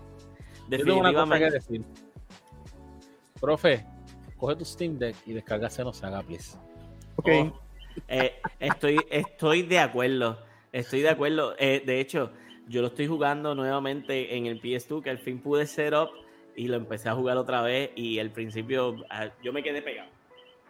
Definitivamente. 0.70 1.46
Una 1.46 1.50
decir. 1.50 1.84
Profe, 3.40 3.86
coge 4.38 4.56
tu 4.56 4.66
Steam 4.66 4.98
Deck 4.98 5.16
y 5.26 5.34
descarga 5.34 5.70
Xenosaga, 5.70 6.22
please. 6.24 6.58
Ok. 7.16 7.28
Oh, 7.28 7.60
eh, 8.08 8.36
estoy, 8.60 9.00
estoy 9.10 9.64
de 9.64 9.80
acuerdo. 9.80 10.40
Estoy 10.72 11.02
de 11.02 11.10
acuerdo. 11.10 11.56
Eh, 11.58 11.82
de 11.86 12.00
hecho, 12.00 12.32
yo 12.68 12.82
lo 12.82 12.88
estoy 12.88 13.08
jugando 13.08 13.56
nuevamente 13.56 14.36
en 14.38 14.46
el 14.46 14.62
PS2, 14.62 15.04
que 15.04 15.10
al 15.10 15.20
fin 15.20 15.42
pude 15.42 15.66
set 15.66 15.94
up 15.94 16.10
y 16.60 16.68
lo 16.68 16.76
empecé 16.76 17.08
a 17.08 17.16
jugar 17.16 17.38
otra 17.38 17.62
vez 17.62 17.92
y 17.96 18.20
al 18.20 18.32
principio 18.32 18.98
ah, 19.10 19.30
yo 19.42 19.54
me 19.54 19.64
quedé 19.64 19.82
pegado. 19.82 20.10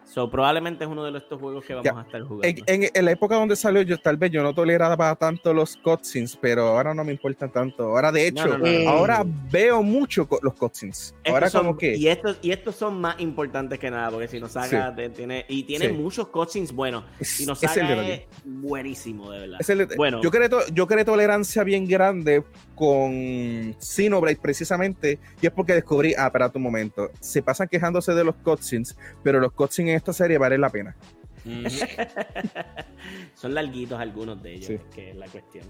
So, 0.04 0.28
probablemente 0.28 0.82
es 0.84 0.90
uno 0.90 1.04
de 1.04 1.16
estos 1.16 1.38
juegos 1.38 1.64
que 1.64 1.74
vamos 1.74 1.92
a 1.96 2.00
estar 2.00 2.22
jugando. 2.22 2.62
En, 2.66 3.04
la 3.04 3.10
época 3.12 3.36
donde 3.36 3.54
salió, 3.54 3.82
yo 3.82 3.96
tal 3.98 4.16
vez 4.16 4.32
yo 4.32 4.42
no 4.42 4.52
toleraba 4.52 5.14
tanto 5.14 5.54
los 5.54 5.76
cutscenes, 5.76 6.36
pero 6.36 6.68
ahora 6.68 6.94
no 6.94 7.04
me 7.04 7.12
importan 7.12 7.52
tanto. 7.52 7.84
Ahora, 7.84 8.10
de 8.10 8.26
hecho, 8.26 8.58
ahora 8.88 9.22
veo 9.24 9.82
mucho 9.82 10.28
los 10.42 10.54
cutscenes. 10.54 11.14
Ahora 11.26 11.48
como 11.50 11.76
que... 11.76 11.96
Y 11.96 12.08
estos, 12.08 12.38
y 12.42 12.50
estos 12.50 12.74
son 12.74 13.00
más 13.00 13.20
importantes 13.20 13.78
que 13.78 13.88
nada, 13.90 14.10
porque 14.10 14.26
si 14.26 14.40
nos 14.40 14.52
saca, 14.52 14.94
tiene, 15.14 15.44
y 15.48 15.62
tiene 15.62 15.90
muchos 15.90 16.26
cutscenes 16.28 16.72
buenos. 16.72 17.04
Si 17.20 17.46
nos 17.46 17.60
saca 17.60 18.08
es, 18.08 18.22
buenísimo, 18.44 19.30
de 19.30 19.46
verdad. 19.46 19.58
bueno. 19.96 20.20
yo, 20.22 20.30
creo, 20.30 20.66
yo 20.72 20.86
creo 20.88 21.04
tolerancia 21.04 21.62
bien 21.62 21.86
grande 21.86 22.42
con 22.80 23.76
Xenoblade 23.78 24.38
precisamente, 24.40 25.18
y 25.42 25.46
es 25.46 25.52
porque 25.52 25.74
descubrí, 25.74 26.14
ah, 26.16 26.28
espera 26.28 26.50
un 26.54 26.62
momento, 26.62 27.10
se 27.20 27.42
pasan 27.42 27.68
quejándose 27.68 28.14
de 28.14 28.24
los 28.24 28.36
cutscenes, 28.36 28.96
pero 29.22 29.38
los 29.38 29.52
cutscenes 29.52 29.96
esta 29.96 30.14
serie 30.14 30.38
vale 30.38 30.56
la 30.56 30.70
pena. 30.70 30.96
Son 33.34 33.52
larguitos 33.52 34.00
algunos 34.00 34.42
de 34.42 34.54
ellos, 34.54 34.80
que 34.94 35.10
es 35.10 35.16
la 35.16 35.26
cuestión. 35.26 35.66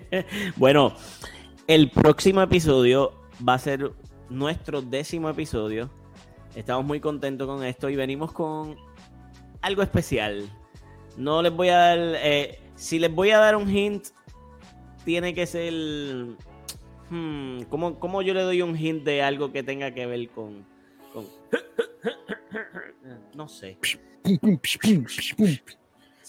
bueno, 0.56 0.96
el 1.66 1.90
próximo 1.90 2.40
episodio 2.40 3.12
va 3.46 3.52
a 3.52 3.58
ser 3.58 3.92
nuestro 4.30 4.80
décimo 4.80 5.28
episodio. 5.28 5.90
Estamos 6.56 6.86
muy 6.86 6.98
contentos 6.98 7.46
con 7.46 7.62
esto 7.62 7.90
y 7.90 7.96
venimos 7.96 8.32
con 8.32 8.76
algo 9.60 9.82
especial. 9.82 10.48
No 11.18 11.42
les 11.42 11.52
voy 11.52 11.68
a 11.68 11.76
dar. 11.76 11.98
Eh, 11.98 12.58
si 12.74 12.98
les 12.98 13.14
voy 13.14 13.32
a 13.32 13.38
dar 13.38 13.54
un 13.54 13.68
hint, 13.68 14.06
tiene 15.04 15.34
que 15.34 15.46
ser. 15.46 15.74
Hmm, 17.14 17.62
¿cómo, 17.70 18.22
yo 18.22 18.34
le 18.34 18.40
doy 18.42 18.60
un 18.60 18.76
hint 18.76 19.04
de 19.04 19.22
algo 19.22 19.52
que 19.52 19.62
tenga 19.62 19.94
que 19.94 20.04
ver 20.04 20.28
con. 20.30 20.66
con 21.12 21.24
no 23.36 23.46
sé. 23.46 23.78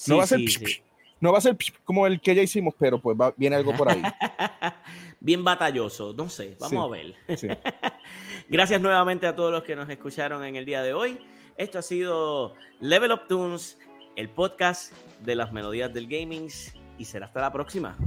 no, 0.08 0.18
va 0.18 0.24
a 0.24 0.28
ser 0.28 0.42
no 1.20 1.32
va 1.32 1.40
a 1.40 1.42
ser 1.42 1.58
como 1.84 2.06
el 2.06 2.22
que 2.22 2.36
ya 2.36 2.44
hicimos, 2.44 2.76
pero 2.78 3.02
pues 3.02 3.18
viene 3.36 3.56
algo 3.56 3.74
por 3.76 3.90
ahí. 3.90 4.00
Bien 5.20 5.44
batalloso, 5.44 6.14
no 6.14 6.30
sé, 6.30 6.56
vamos 6.60 6.86
a 6.86 6.92
ver. 6.92 7.16
Gracias 8.48 8.80
nuevamente 8.80 9.26
a 9.26 9.36
todos 9.36 9.52
los 9.52 9.64
que 9.64 9.76
nos 9.76 9.90
escucharon 9.90 10.46
en 10.46 10.56
el 10.56 10.66
día 10.66 10.84
de 10.84 10.94
hoy. 10.94 11.18
Esto 11.58 11.80
ha 11.80 11.82
sido 11.82 12.54
Level 12.80 13.12
Up 13.12 13.28
Tunes, 13.28 13.80
el 14.16 14.30
podcast 14.30 14.94
de 15.22 15.34
las 15.34 15.52
melodías 15.52 15.92
del 15.92 16.06
gaming 16.06 16.48
y 17.00 17.06
será 17.06 17.26
hasta 17.26 17.42
la 17.42 17.52
próxima. 17.52 17.98